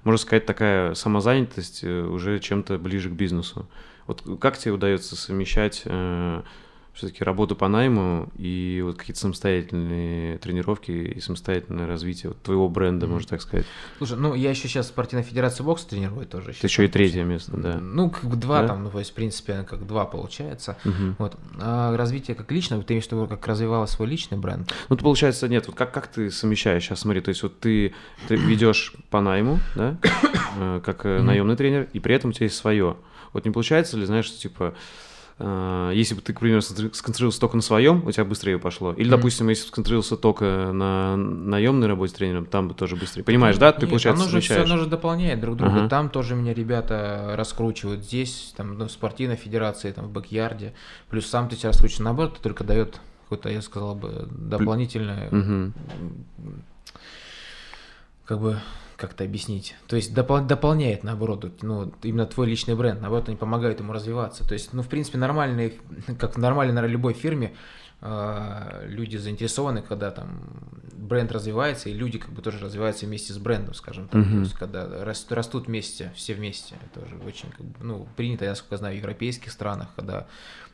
Можно 0.05 0.17
сказать, 0.17 0.45
такая 0.45 0.93
самозанятость 0.93 1.83
э, 1.83 2.03
уже 2.03 2.39
чем-то 2.39 2.77
ближе 2.77 3.09
к 3.09 3.13
бизнесу. 3.13 3.67
Вот 4.07 4.23
как 4.39 4.57
тебе 4.57 4.71
удается 4.71 5.17
совмещать 5.17 5.81
э, 5.85 6.41
все-таки 6.99 7.23
работу 7.23 7.55
по 7.55 7.67
найму 7.67 8.29
и 8.37 8.81
вот 8.83 8.97
какие-то 8.97 9.21
самостоятельные 9.21 10.37
тренировки 10.37 10.91
и 10.91 11.19
самостоятельное 11.19 11.87
развитие 11.87 12.29
вот 12.29 12.41
твоего 12.41 12.67
бренда, 12.67 13.05
mm-hmm. 13.05 13.09
можно 13.09 13.29
так 13.29 13.41
сказать. 13.41 13.65
Слушай, 13.97 14.17
ну 14.17 14.33
я 14.33 14.49
еще 14.49 14.67
сейчас 14.67 14.87
в 14.87 14.89
спортивной 14.89 15.23
федерации 15.23 15.63
бокса 15.63 15.87
тренирую 15.87 16.27
тоже. 16.27 16.53
Ты 16.53 16.67
еще 16.67 16.85
и 16.85 16.87
третье 16.89 17.23
место, 17.23 17.55
да. 17.55 17.77
Ну, 17.79 18.09
как 18.09 18.37
два 18.37 18.61
да? 18.61 18.67
там, 18.69 18.83
ну, 18.83 18.89
то 18.89 18.99
есть, 18.99 19.11
в 19.11 19.13
принципе, 19.13 19.63
как 19.63 19.87
два 19.87 20.05
получается. 20.05 20.77
Mm-hmm. 20.83 21.15
Вот. 21.17 21.37
А 21.59 21.95
развитие 21.95 22.35
как 22.35 22.51
личное, 22.51 22.81
ты 22.81 22.93
имеешь 22.93 23.07
в 23.07 23.11
виду, 23.11 23.27
как 23.27 23.47
развивала 23.47 23.85
свой 23.85 24.07
личный 24.07 24.37
бренд? 24.37 24.73
Ну, 24.89 24.97
то 24.97 25.03
получается, 25.03 25.47
нет, 25.47 25.67
вот 25.67 25.75
как, 25.75 25.93
как 25.93 26.07
ты 26.07 26.29
совмещаешь, 26.29 26.83
сейчас 26.83 26.99
смотри, 26.99 27.21
то 27.21 27.29
есть 27.29 27.41
вот 27.43 27.59
ты, 27.59 27.93
ты 28.27 28.35
ведешь 28.35 28.93
по 29.09 29.21
найму, 29.21 29.59
да, 29.75 29.97
э, 30.57 30.81
как 30.83 31.05
mm-hmm. 31.05 31.21
наемный 31.21 31.55
тренер, 31.55 31.87
и 31.93 31.99
при 31.99 32.13
этом 32.13 32.31
у 32.31 32.33
тебя 32.33 32.45
есть 32.45 32.57
свое. 32.57 32.97
Вот 33.31 33.45
не 33.45 33.51
получается 33.51 33.95
ли, 33.95 34.05
знаешь, 34.05 34.25
что 34.25 34.37
типа 34.39 34.73
если 35.39 36.15
бы 36.15 36.21
ты, 36.21 36.33
к 36.33 36.39
примеру, 36.41 36.61
сконцентрировался 36.61 37.39
только 37.39 37.55
на 37.55 37.61
своем, 37.61 38.05
у 38.05 38.11
тебя 38.11 38.25
быстрее 38.25 38.59
пошло. 38.59 38.91
Или, 38.91 39.07
mm-hmm. 39.07 39.09
допустим, 39.09 39.47
если 39.49 39.63
бы 39.63 39.67
сконцентрировался 39.69 40.17
только 40.17 40.71
на 40.73 41.15
наемной 41.15 41.87
работе 41.87 42.13
тренером, 42.13 42.45
там 42.45 42.67
бы 42.67 42.73
тоже 42.73 42.95
быстрее. 42.97 43.23
Понимаешь, 43.23 43.57
да? 43.57 43.71
Ты, 43.71 43.81
Нет, 43.81 43.89
получается, 43.89 44.23
оно 44.23 44.31
же 44.31 44.41
все, 44.41 44.63
оно 44.63 44.77
же 44.77 44.85
дополняет 44.87 45.39
друг 45.39 45.55
друга. 45.55 45.77
Ага. 45.77 45.89
Там 45.89 46.09
тоже 46.09 46.35
меня 46.35 46.53
ребята 46.53 47.35
раскручивают. 47.37 48.03
Здесь, 48.03 48.53
там, 48.57 48.77
ну, 48.77 48.87
в 48.87 48.91
спортивной 48.91 49.37
федерации, 49.37 49.91
там, 49.91 50.07
в 50.07 50.11
бэк-ярде. 50.11 50.73
Плюс 51.09 51.25
сам 51.25 51.47
ты 51.47 51.55
себя 51.55 51.69
раскручиваешь. 51.69 52.03
Наоборот, 52.03 52.33
это 52.33 52.41
только 52.41 52.63
дает 52.63 52.99
какое-то, 53.23 53.49
я 53.49 53.61
сказал 53.61 53.95
бы, 53.95 54.27
дополнительное... 54.29 55.29
Mm-hmm. 55.29 55.71
Как 58.25 58.39
бы 58.39 58.59
как-то 58.99 59.23
объяснить. 59.23 59.75
То 59.87 59.95
есть 59.95 60.13
допол- 60.13 60.45
дополняет, 60.45 61.03
наоборот, 61.03 61.61
ну, 61.61 61.91
именно 62.03 62.25
твой 62.25 62.47
личный 62.47 62.75
бренд, 62.75 63.01
наоборот, 63.01 63.29
они 63.29 63.37
помогают 63.37 63.79
ему 63.79 63.93
развиваться. 63.93 64.47
То 64.47 64.53
есть, 64.53 64.73
ну, 64.73 64.83
в 64.83 64.87
принципе, 64.87 65.17
нормальные, 65.17 65.73
как 66.19 66.37
нормально, 66.37 66.73
наверное, 66.73 66.93
любой 66.93 67.13
фирме, 67.13 67.55
э, 68.01 68.85
люди 68.87 69.17
заинтересованы, 69.17 69.81
когда 69.81 70.11
там 70.11 70.41
бренд 70.93 71.31
развивается, 71.31 71.89
и 71.89 71.93
люди 71.93 72.19
как 72.19 72.31
бы 72.31 72.41
тоже 72.41 72.59
развиваются 72.59 73.05
вместе 73.05 73.33
с 73.33 73.37
брендом, 73.37 73.73
скажем 73.73 74.07
так. 74.07 74.21
Мгм. 74.21 74.31
То 74.31 74.39
есть, 74.39 74.53
когда 74.53 75.03
растут, 75.03 75.31
растут 75.31 75.67
вместе, 75.67 76.11
все 76.15 76.33
вместе. 76.33 76.75
Это 76.85 77.05
уже 77.05 77.15
очень, 77.25 77.49
как 77.49 77.65
бы, 77.65 77.83
ну, 77.83 78.07
принято, 78.15 78.43
я 78.43 78.51
насколько 78.51 78.77
знаю, 78.77 78.95
в 78.95 78.97
европейских 78.97 79.51
странах, 79.51 79.87
когда 79.95 80.27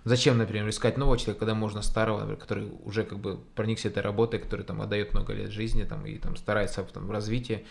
Зачем, 0.05 0.37
например, 0.37 0.69
искать 0.69 0.97
нового 0.97 1.17
человека, 1.17 1.39
когда 1.39 1.55
можно 1.55 1.81
старого, 1.81 2.19
например, 2.19 2.39
который 2.39 2.71
уже 2.83 3.03
как 3.03 3.17
бы 3.17 3.39
проникся 3.55 3.87
этой 3.87 4.03
работой, 4.03 4.39
который 4.39 4.63
там 4.63 4.79
отдает 4.83 5.13
много 5.13 5.33
лет 5.33 5.49
жизни 5.49 5.83
там, 5.83 6.05
и 6.05 6.19
там 6.19 6.35
старается 6.35 6.83
там, 6.83 7.07
в 7.07 7.11
развитии, 7.11 7.65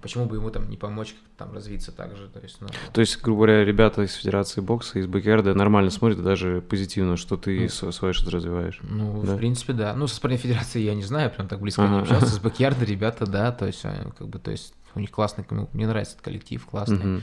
почему 0.00 0.26
бы 0.26 0.36
ему 0.36 0.50
там 0.50 0.68
не 0.68 0.76
помочь 0.76 1.14
там 1.36 1.52
развиться 1.52 1.92
так 1.92 2.16
же, 2.16 2.28
то 2.28 2.40
есть, 2.40 2.60
ну, 2.60 2.68
То 2.92 3.00
есть, 3.00 3.20
грубо 3.22 3.46
говоря, 3.46 3.64
ребята 3.64 4.02
из 4.02 4.14
Федерации 4.14 4.60
бокса, 4.60 4.98
из 4.98 5.06
Бэкярда 5.06 5.54
нормально 5.54 5.90
смотрят, 5.90 6.22
даже 6.22 6.60
позитивно, 6.60 7.16
что 7.16 7.36
ты 7.36 7.62
Ну. 7.62 7.68
св- 7.68 7.94
свое 7.94 8.12
что-то 8.14 8.32
развиваешь. 8.32 8.78
Ну, 8.82 9.22
Да? 9.24 9.34
в 9.34 9.36
принципе, 9.38 9.72
да. 9.72 9.94
Ну, 9.94 10.06
со 10.06 10.16
спортивной 10.16 10.42
федерацией 10.42 10.84
я 10.86 10.94
не 10.94 11.02
знаю, 11.04 11.30
прям 11.30 11.48
так 11.48 11.60
близко 11.60 11.82
не 11.82 11.88
Ага. 11.88 12.00
общался. 12.02 12.26
С 12.26 12.38
бэкьярда 12.40 12.84
ребята, 12.84 13.26
да, 13.26 13.50
то 13.52 13.66
есть, 13.66 13.82
как 13.82 14.28
бы, 14.28 14.38
то 14.38 14.50
есть, 14.50 14.74
у 14.94 15.00
них 15.00 15.10
классный, 15.10 15.44
мне 15.72 15.86
нравится 15.86 16.14
этот 16.14 16.24
коллектив, 16.24 16.64
классный. 16.66 16.96
Мгм. 16.98 17.22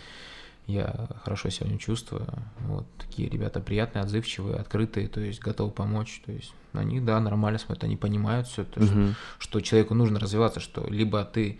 Я 0.67 1.07
хорошо 1.23 1.49
себя 1.49 1.65
в 1.67 1.69
нем 1.69 1.79
чувствую. 1.79 2.25
Вот 2.67 2.85
такие 2.97 3.27
ребята 3.29 3.59
приятные, 3.59 4.03
отзывчивые, 4.03 4.55
открытые, 4.57 5.07
то 5.07 5.19
есть 5.19 5.39
готовы 5.41 5.71
помочь. 5.71 6.21
То 6.25 6.31
есть 6.31 6.53
они, 6.73 6.99
да, 7.01 7.19
нормально 7.19 7.59
смотрят, 7.59 7.83
они 7.83 7.97
понимают 7.97 8.47
все, 8.47 8.63
то, 8.63 8.79
что, 8.85 8.95
Мгм. 8.95 9.15
что 9.39 9.59
человеку 9.61 9.95
нужно 9.95 10.19
развиваться, 10.19 10.59
что 10.59 10.85
либо 10.87 11.25
ты 11.25 11.59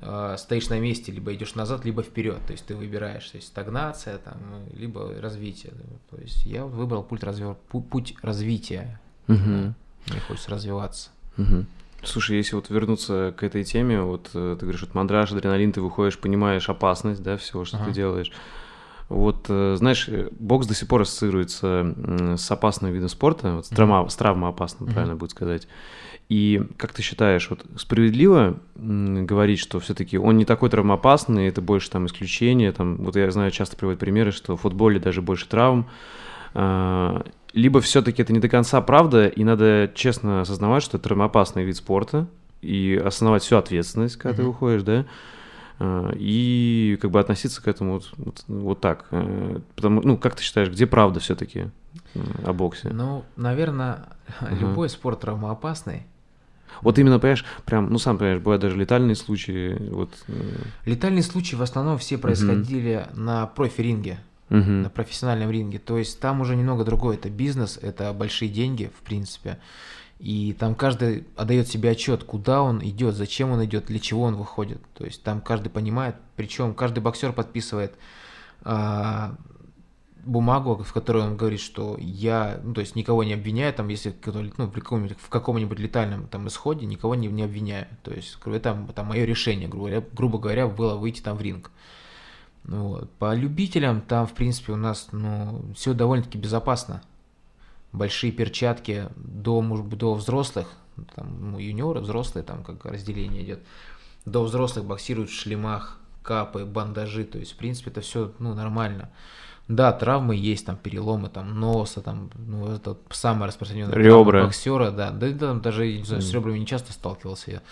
э, 0.00 0.36
стоишь 0.38 0.68
на 0.68 0.78
месте, 0.78 1.12
либо 1.12 1.34
идешь 1.34 1.54
назад, 1.54 1.84
либо 1.84 2.02
вперед. 2.02 2.38
То 2.46 2.52
есть 2.52 2.66
ты 2.66 2.74
выбираешь, 2.74 3.28
то 3.30 3.36
есть 3.36 3.48
стагнация, 3.48 4.18
там, 4.18 4.36
э, 4.72 4.76
либо 4.76 5.14
развитие. 5.20 5.72
То 6.10 6.20
есть 6.20 6.44
я 6.44 6.64
выбрал 6.64 7.02
путь, 7.02 7.22
развер... 7.22 7.56
пу- 7.70 7.82
путь 7.82 8.14
развития. 8.22 9.00
Мгм. 9.26 9.74
Мне 10.10 10.20
хочется 10.26 10.50
развиваться. 10.50 11.10
Мгм. 11.36 11.66
Слушай, 12.04 12.36
если 12.36 12.54
вот 12.54 12.70
вернуться 12.70 13.34
к 13.36 13.42
этой 13.42 13.64
теме, 13.64 14.00
вот 14.00 14.30
э, 14.34 14.56
ты 14.58 14.64
говоришь, 14.64 14.82
вот 14.82 14.94
мандраж, 14.94 15.32
адреналин, 15.32 15.72
ты 15.72 15.80
выходишь, 15.80 16.18
понимаешь 16.18 16.68
опасность, 16.68 17.22
да, 17.22 17.36
всего, 17.36 17.64
что 17.64 17.76
ты 17.78 17.82
Ага. 17.84 17.92
делаешь. 17.92 18.30
Вот, 19.08 19.46
э, 19.48 19.76
знаешь, 19.78 20.06
э, 20.08 20.28
бокс 20.38 20.66
до 20.66 20.74
сих 20.74 20.86
пор 20.86 21.02
ассоциируется 21.02 21.94
с 22.36 22.50
опасным 22.50 22.92
видом 22.92 23.08
спорта, 23.08 23.56
вот 23.56 23.66
с, 23.66 23.68
травма, 23.70 24.08
с 24.08 24.16
травмоопасным, 24.16 24.92
правильно 24.92 25.16
будет 25.16 25.30
сказать. 25.30 25.66
И 26.28 26.62
как 26.76 26.92
ты 26.92 27.00
считаешь, 27.00 27.48
вот 27.48 27.64
справедливо 27.78 28.58
говорить, 28.76 29.60
что 29.60 29.80
все-таки 29.80 30.18
он 30.18 30.36
не 30.36 30.44
такой 30.44 30.68
травмоопасный, 30.68 31.48
это 31.48 31.62
больше 31.62 31.90
там 31.90 32.04
исключение, 32.04 32.70
там, 32.72 32.96
вот 32.98 33.16
я 33.16 33.30
знаю, 33.30 33.50
часто 33.50 33.76
приводят 33.76 34.00
примеры, 34.00 34.30
что 34.30 34.56
в 34.56 34.60
футболе 34.60 35.00
даже 35.00 35.22
больше 35.22 35.48
травм, 35.48 35.88
а, 36.52 37.24
либо 37.54 37.80
все-таки 37.80 38.20
это 38.20 38.34
не 38.34 38.40
до 38.40 38.48
конца 38.50 38.80
правда, 38.82 39.26
и 39.26 39.42
надо 39.42 39.90
честно 39.94 40.42
осознавать, 40.42 40.82
что 40.82 40.98
это 40.98 41.04
травмоопасный 41.08 41.64
вид 41.64 41.76
спорта, 41.76 42.26
и 42.60 43.00
осознавать 43.02 43.42
всю 43.42 43.56
ответственность, 43.56 44.16
когда 44.16 44.36
ты 44.36 44.42
Мгм. 44.42 44.50
выходишь, 44.50 44.82
да, 44.82 45.06
и 46.16 46.98
как 47.00 47.10
бы 47.10 47.20
относиться 47.20 47.62
к 47.62 47.68
этому 47.68 47.92
вот, 47.94 48.10
вот, 48.16 48.44
вот 48.48 48.80
так. 48.80 49.06
Э, 49.10 49.60
Потому, 49.76 50.00
ну, 50.02 50.16
как 50.16 50.34
ты 50.34 50.42
считаешь, 50.42 50.68
где 50.70 50.86
правда 50.86 51.20
все-таки 51.20 51.68
о 52.44 52.52
боксе? 52.52 52.88
Ну, 52.90 53.24
наверное, 53.36 54.06
Ага. 54.40 54.54
любой 54.60 54.88
спорт 54.88 55.20
травмоопасный. 55.20 56.02
Вот 56.82 56.98
именно, 56.98 57.18
понимаешь, 57.18 57.44
прям, 57.64 57.90
ну, 57.90 57.98
сам 57.98 58.18
понимаешь, 58.18 58.40
бывают 58.40 58.62
даже 58.62 58.76
летальные 58.76 59.14
случаи, 59.16 59.76
вот... 59.90 60.10
э, 60.28 60.32
Летальные 60.84 61.22
случаи 61.22 61.54
в 61.56 61.62
основном 61.62 61.98
все 61.98 62.18
происходили 62.18 63.06
на 63.14 63.46
профи-ринге. 63.46 64.18
мгм. 64.50 64.82
на 64.82 64.90
профессиональном 64.90 65.50
ринге. 65.50 65.78
То 65.78 65.98
есть 65.98 66.20
там 66.20 66.40
уже 66.40 66.56
немного 66.56 66.84
другое. 66.84 67.16
Это 67.16 67.28
бизнес, 67.30 67.78
это 67.80 68.12
большие 68.12 68.48
деньги, 68.50 68.90
в 68.98 69.02
принципе. 69.02 69.58
И 70.18 70.52
там 70.58 70.74
каждый 70.74 71.26
отдает 71.36 71.68
себе 71.68 71.90
отчет, 71.90 72.24
куда 72.24 72.62
он 72.62 72.82
идет, 72.82 73.14
зачем 73.14 73.50
он 73.52 73.64
идет, 73.64 73.86
для 73.86 74.00
чего 74.00 74.22
он 74.22 74.34
выходит. 74.34 74.80
То 74.94 75.04
есть 75.04 75.22
там 75.22 75.40
каждый 75.40 75.68
понимает, 75.68 76.16
причем 76.34 76.74
каждый 76.74 77.00
боксер 77.00 77.32
подписывает 77.32 77.94
а, 78.62 79.36
бумагу, 80.24 80.82
в 80.82 80.92
которой 80.92 81.22
он 81.22 81.36
говорит, 81.36 81.60
что 81.60 81.96
я, 82.00 82.60
ну, 82.64 82.74
то 82.74 82.80
есть 82.80 82.96
никого 82.96 83.22
не 83.22 83.32
обвиняю, 83.32 83.72
там, 83.72 83.88
если 83.88 84.14
ну, 84.56 84.68
при 84.68 84.80
каком-нибудь, 84.80 85.16
в 85.18 85.28
каком-нибудь 85.28 85.78
летальном 85.78 86.26
там 86.26 86.48
исходе, 86.48 86.84
никого 86.84 87.14
не, 87.14 87.28
не 87.28 87.44
обвиняю. 87.44 87.86
То 88.02 88.12
есть 88.12 88.38
это 88.44 88.76
там 88.94 89.06
мое 89.06 89.24
решение, 89.24 89.68
грубо 89.68 89.86
говоря, 89.88 90.04
грубо 90.12 90.38
говоря, 90.38 90.66
было 90.66 90.96
выйти 90.96 91.20
там 91.20 91.36
в 91.36 91.42
ринг. 91.42 91.70
Вот. 92.64 93.10
По 93.12 93.34
любителям 93.34 94.00
там, 94.00 94.26
в 94.26 94.34
принципе, 94.34 94.72
у 94.72 94.76
нас 94.76 95.08
ну, 95.12 95.62
все 95.74 95.94
довольно-таки 95.94 96.38
безопасно. 96.38 97.02
Большие 97.92 98.32
перчатки 98.32 99.08
до, 99.16 99.62
до 99.62 100.14
взрослых, 100.14 100.68
там, 101.14 101.52
ну, 101.52 101.58
юниоры, 101.58 102.00
взрослые, 102.00 102.44
там 102.44 102.62
как 102.62 102.84
разделение 102.84 103.42
идет. 103.42 103.60
До 104.24 104.42
взрослых 104.42 104.84
боксируют 104.84 105.30
в 105.30 105.34
шлемах, 105.34 105.98
капы, 106.22 106.64
бандажи, 106.64 107.24
то 107.24 107.38
есть, 107.38 107.52
в 107.52 107.56
принципе, 107.56 107.90
это 107.90 108.02
все 108.02 108.32
ну, 108.38 108.54
нормально. 108.54 109.10
Да, 109.68 109.92
травмы 109.92 110.34
есть, 110.34 110.64
там 110.66 110.76
переломы, 110.76 111.28
там 111.28 111.58
носа, 111.60 112.00
там, 112.00 112.30
ну, 112.36 112.72
это 112.72 112.90
вот 112.90 113.02
самая 113.10 113.48
распространенная 113.48 113.94
Ребра. 113.94 114.44
боксера, 114.44 114.90
да. 114.90 115.10
Да, 115.10 115.28
и 115.28 115.34
там 115.34 115.60
даже, 115.60 115.86
не 115.86 116.04
знаю, 116.04 116.22
с 116.22 116.32
ребрами 116.32 116.58
не 116.58 116.66
часто 116.66 116.92
сталкивался 116.92 117.50
я. 117.50 117.62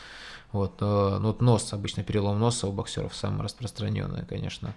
Вот, 0.53 0.75
э, 0.81 1.19
ну, 1.21 1.29
вот 1.29 1.41
нос, 1.41 1.73
обычно 1.73 2.03
перелом 2.03 2.39
носа 2.39 2.67
у 2.67 2.73
боксеров 2.73 3.15
самое 3.15 3.45
распространенное, 3.45 4.25
конечно. 4.29 4.75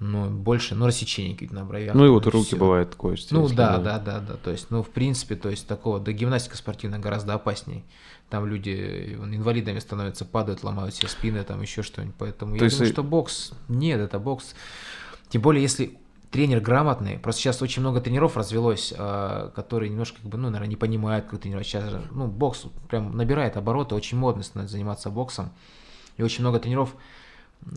Ну, 0.00 0.28
больше, 0.28 0.74
ну, 0.74 0.86
рассечение 0.86 1.34
какие-то 1.34 1.54
на 1.54 1.64
бровях. 1.64 1.94
Ну 1.94 2.04
и 2.04 2.08
вот 2.08 2.26
руки 2.26 2.48
всё. 2.48 2.56
бывает 2.56 2.94
кость. 2.94 3.30
Ну 3.30 3.48
да, 3.48 3.78
да, 3.78 3.98
да, 3.98 4.18
да. 4.20 4.34
То 4.34 4.50
есть, 4.50 4.70
ну, 4.70 4.82
в 4.82 4.90
принципе, 4.90 5.36
то 5.36 5.48
есть 5.48 5.66
такого, 5.68 6.00
да, 6.00 6.10
гимнастика 6.12 6.56
спортивная 6.56 6.98
гораздо 6.98 7.34
опасней. 7.34 7.84
Там 8.28 8.44
люди 8.46 9.16
инвалидами 9.22 9.78
становятся, 9.78 10.24
падают, 10.24 10.64
ломают 10.64 10.94
себе 10.94 11.08
спины, 11.08 11.42
там 11.44 11.62
еще 11.62 11.82
что-нибудь. 11.82 12.16
Поэтому 12.18 12.52
То 12.52 12.58
я 12.58 12.64
есть 12.64 12.76
думаю, 12.76 12.90
и- 12.90 12.92
что 12.92 13.02
бокс, 13.04 13.52
нет, 13.68 14.00
это 14.00 14.18
бокс. 14.18 14.54
Тем 15.28 15.42
более, 15.42 15.62
если 15.62 15.96
тренер 16.32 16.60
грамотный, 16.60 17.18
просто 17.18 17.42
сейчас 17.42 17.62
очень 17.62 17.80
много 17.80 18.00
тренеров 18.00 18.36
развелось, 18.36 18.92
а, 18.98 19.50
которые 19.54 19.90
немножко, 19.90 20.16
как 20.20 20.26
бы, 20.28 20.36
ну, 20.38 20.48
наверное, 20.48 20.68
не 20.70 20.76
понимают, 20.76 21.26
как 21.26 21.40
тренировать. 21.40 21.68
Сейчас, 21.68 21.88
же, 21.88 22.02
ну, 22.10 22.26
бокс 22.26 22.64
прям 22.88 23.16
набирает 23.16 23.56
обороты, 23.56 23.94
очень 23.94 24.18
модно 24.18 24.42
становится 24.42 24.72
заниматься 24.72 25.10
боксом. 25.10 25.50
И 26.16 26.22
очень 26.24 26.40
много 26.42 26.58
тренеров 26.58 26.94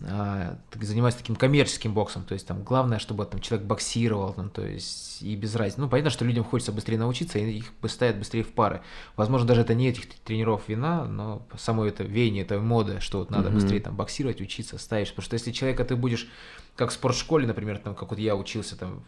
а, 0.04 0.58
занимаются 0.80 1.20
таким 1.20 1.36
коммерческим 1.36 1.94
боксом, 1.94 2.24
то 2.24 2.34
есть 2.34 2.46
там 2.46 2.62
главное, 2.62 2.98
чтобы 2.98 3.24
там 3.24 3.40
человек 3.40 3.66
боксировал, 3.66 4.34
там, 4.34 4.50
то 4.50 4.64
есть 4.64 5.22
и 5.22 5.34
без 5.34 5.54
разницы. 5.54 5.80
Ну, 5.80 5.88
понятно, 5.88 6.10
что 6.10 6.24
людям 6.24 6.44
хочется 6.44 6.72
быстрее 6.72 6.98
научиться, 6.98 7.38
и 7.38 7.58
их 7.58 7.72
ставят 7.86 8.18
быстрее 8.18 8.42
в 8.42 8.52
пары. 8.52 8.82
Возможно, 9.16 9.46
даже 9.46 9.62
это 9.62 9.74
не 9.74 9.88
этих 9.88 10.08
тренеров 10.20 10.68
вина, 10.68 11.04
но 11.04 11.46
само 11.56 11.84
это 11.84 12.04
веяние, 12.04 12.44
это 12.44 12.60
мода, 12.60 13.00
что 13.00 13.18
вот 13.18 13.30
надо 13.30 13.48
Мгм. 13.48 13.56
быстрее 13.56 13.80
там 13.80 13.96
боксировать, 13.96 14.40
учиться, 14.40 14.78
ставишь. 14.78 15.10
Потому 15.10 15.24
что 15.24 15.34
если 15.34 15.52
человека 15.52 15.84
ты 15.84 15.96
будешь, 15.96 16.28
как 16.76 16.90
в 16.90 16.92
спортшколе, 16.92 17.46
например, 17.46 17.78
там, 17.78 17.94
как 17.94 18.10
вот 18.10 18.18
я 18.18 18.36
учился 18.36 18.76
там 18.76 19.04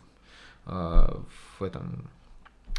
а, 0.67 1.23
в 1.59 1.63
этом 1.63 2.09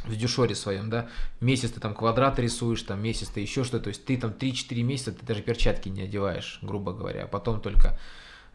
в 0.05 0.15
дюшоре 0.15 0.55
своем, 0.55 0.89
да, 0.89 1.07
месяц 1.39 1.71
ты 1.71 1.79
там 1.79 1.93
квадраты 1.93 2.41
рисуешь, 2.41 2.81
там 2.81 3.01
месяц 3.01 3.29
ты 3.29 3.39
еще 3.41 3.63
что-то, 3.63 3.85
то 3.85 3.87
есть 3.89 4.03
ты 4.05 4.17
там 4.17 4.31
3-4 4.31 4.81
месяца 4.83 5.11
ты 5.11 5.25
даже 5.25 5.41
перчатки 5.41 5.89
не 5.89 6.01
одеваешь, 6.03 6.59
грубо 6.61 6.93
говоря, 6.93 7.25
а 7.25 7.27
потом 7.27 7.61
только 7.61 7.99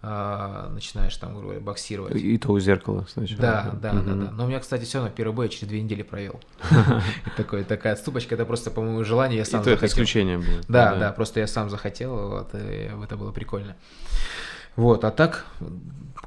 а, 0.03 0.69
начинаешь 0.71 1.17
там, 1.17 1.31
грубо 1.33 1.45
говоря, 1.49 1.61
боксировать. 1.61 2.15
И 2.17 2.37
то 2.39 2.53
у 2.53 2.59
зеркала 2.61 3.07
сначала. 3.09 3.41
Да, 3.41 3.71
да, 3.75 3.93
да, 3.93 3.99
Мгм. 4.01 4.25
да. 4.27 4.31
Но 4.33 4.45
у 4.45 4.49
меня, 4.49 4.61
кстати, 4.61 4.85
все 4.85 4.99
равно 4.99 5.13
первый 5.13 5.33
бой 5.35 5.47
я 5.47 5.49
через 5.53 5.69
две 5.69 5.81
недели 5.81 6.03
провел. 6.03 6.39
Такой, 7.37 7.65
такая 7.65 7.95
отступочка, 7.95 8.35
это 8.35 8.45
просто, 8.45 8.71
по-моему, 8.71 9.03
желание, 9.05 9.39
я 9.39 9.43
И 9.43 9.47
сам 9.47 9.63
то 9.65 9.71
это 9.71 9.81
захотел. 9.81 10.05
исключение 10.05 10.39
было. 10.39 10.61
Да, 10.69 10.95
да, 10.97 11.13
просто 11.13 11.41
я 11.41 11.47
сам 11.47 11.71
захотел, 11.71 12.29
вот, 12.29 12.55
и 12.55 12.91
это 13.03 13.17
было 13.17 13.33
прикольно. 13.33 13.75
Вот, 14.77 15.05
а 15.05 15.11
так, 15.11 15.47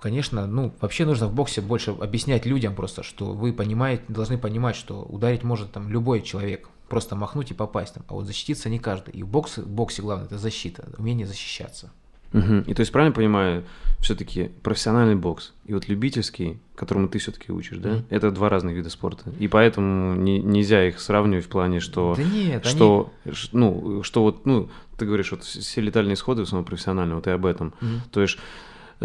конечно, 0.02 0.48
ну, 0.48 0.74
вообще 0.82 1.06
нужно 1.06 1.28
в 1.28 1.34
боксе 1.34 1.62
больше 1.62 1.92
объяснять 1.92 2.46
людям 2.46 2.76
просто, 2.76 3.04
что 3.04 3.34
вы 3.34 3.54
понимаете, 3.54 4.04
должны 4.08 4.38
понимать, 4.38 4.76
что 4.76 5.04
ударить 5.04 5.44
может 5.44 5.72
там 5.72 5.90
любой 5.90 6.22
человек, 6.22 6.68
просто 6.88 7.16
махнуть 7.16 7.52
и 7.52 7.54
попасть 7.54 7.94
там, 7.94 8.04
а 8.08 8.16
вот 8.16 8.26
защититься 8.26 8.70
не 8.70 8.80
каждый. 8.80 9.14
И 9.14 9.24
в 9.24 9.28
боксе, 9.28 9.62
в 9.62 9.70
боксе 9.70 10.02
главное 10.02 10.26
это 10.26 10.40
защита, 10.40 10.90
умение 10.98 11.28
защищаться. 11.28 11.92
Мгм. 12.32 12.62
И 12.62 12.74
то 12.74 12.82
есть, 12.82 12.92
правильно 12.92 13.14
понимаю, 13.16 13.64
все-таки 14.00 14.52
профессиональный 14.64 15.16
бокс 15.16 15.54
и 15.66 15.74
вот 15.74 15.88
любительский, 15.90 16.60
которому 16.76 17.08
ты 17.10 17.20
все-таки 17.20 17.52
учишь, 17.52 17.78
да, 17.80 17.90
Мгм. 17.94 18.06
это 18.10 18.32
два 18.32 18.48
разных 18.50 18.76
вида 18.76 18.90
спорта. 18.90 19.32
И 19.40 19.48
поэтому 19.48 20.16
не- 20.16 20.40
нельзя 20.40 20.88
их 20.88 21.00
сравнивать 21.02 21.46
в 21.46 21.50
плане, 21.50 21.80
что, 21.82 22.14
да 22.16 22.24
нет, 22.24 22.64
они- 22.66 22.72
что, 22.76 23.12
ш- 23.32 23.50
ну, 23.52 24.02
что 24.04 24.22
вот, 24.24 24.46
ну, 24.46 24.70
ты 24.98 25.06
говоришь, 25.06 25.32
вот 25.32 25.44
все 25.44 25.82
летальные 25.82 26.14
исходы 26.14 26.42
в 26.44 26.46
основном 26.46 26.66
профессиональные, 26.66 27.16
вот 27.16 27.28
и 27.28 27.32
об 27.32 27.46
этом. 27.46 27.74
Мгм. 27.82 28.02
То 28.12 28.22
есть 28.22 28.38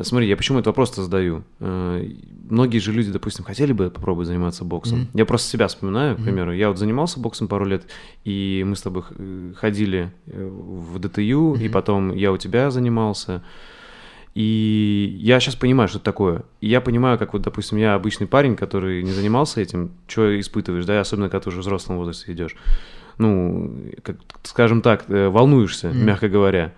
Смотри, 0.02 0.28
я 0.28 0.36
почему 0.36 0.58
этот 0.58 0.68
вопрос-то 0.68 1.04
задаю? 1.04 1.44
Э, 1.60 2.04
многие 2.50 2.78
же 2.78 2.92
люди, 2.92 3.12
допустим, 3.12 3.44
хотели 3.44 3.72
бы 3.72 3.90
попробовать 3.90 4.26
заниматься 4.26 4.64
боксом. 4.64 5.02
Mm-hmm. 5.02 5.18
Я 5.18 5.24
просто 5.24 5.48
себя 5.48 5.68
вспоминаю, 5.68 6.16
к 6.16 6.22
примеру. 6.22 6.52
Mm-hmm. 6.52 6.58
Я 6.58 6.68
вот 6.68 6.78
занимался 6.78 7.20
боксом 7.20 7.46
пару 7.46 7.64
лет, 7.64 7.84
и 8.24 8.64
мы 8.66 8.74
с 8.74 8.82
тобой 8.82 9.04
э, 9.10 9.52
ходили 9.56 10.12
э, 10.26 10.46
в 10.46 10.98
ДТЮ, 10.98 11.54
mm-hmm. 11.54 11.64
и 11.64 11.68
потом 11.68 12.12
я 12.12 12.32
у 12.32 12.36
тебя 12.36 12.72
занимался. 12.72 13.44
И 14.34 15.16
я 15.20 15.38
сейчас 15.38 15.54
понимаю, 15.54 15.88
что 15.88 15.98
это 15.98 16.06
такое. 16.06 16.42
И 16.60 16.68
я 16.68 16.80
понимаю, 16.80 17.16
как 17.16 17.32
вот, 17.32 17.42
допустим, 17.42 17.78
я 17.78 17.94
обычный 17.94 18.26
парень, 18.26 18.56
который 18.56 19.00
не 19.04 19.12
занимался 19.12 19.60
этим, 19.60 19.92
что 20.08 20.40
испытываешь, 20.40 20.86
да, 20.86 21.00
особенно 21.00 21.28
когда 21.28 21.44
ты 21.44 21.50
уже 21.50 21.58
в 21.58 21.60
взрослом 21.60 21.98
возрасте 21.98 22.32
идешь. 22.32 22.56
Ну, 23.18 23.92
как, 24.02 24.16
скажем 24.42 24.82
так, 24.82 25.04
волнуешься, 25.08 25.86
mm-hmm. 25.86 26.02
мягко 26.02 26.28
говоря. 26.28 26.72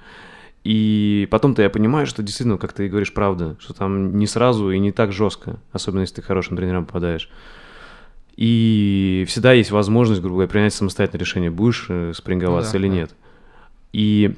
И 0.66 1.28
потом-то 1.30 1.62
я 1.62 1.70
понимаю, 1.70 2.08
что 2.08 2.24
действительно, 2.24 2.58
как 2.58 2.72
ты 2.72 2.88
говоришь, 2.88 3.12
правда, 3.12 3.56
что 3.60 3.72
там 3.72 4.18
не 4.18 4.26
сразу 4.26 4.72
и 4.72 4.80
не 4.80 4.90
так 4.90 5.12
жестко, 5.12 5.60
особенно 5.70 6.00
если 6.00 6.16
ты 6.16 6.22
хорошим 6.22 6.56
тренером 6.56 6.86
попадаешь. 6.86 7.30
И 8.36 9.24
всегда 9.28 9.52
есть 9.52 9.70
возможность, 9.70 10.20
грубо 10.20 10.38
говоря, 10.38 10.48
принять 10.48 10.74
самостоятельное 10.74 11.20
решение, 11.20 11.50
будешь 11.52 11.86
э, 11.88 12.12
спринговаться 12.16 12.72
ну, 12.74 12.80
да, 12.80 12.84
или 12.84 12.88
да. 12.88 12.94
нет. 12.96 13.14
И 13.92 14.34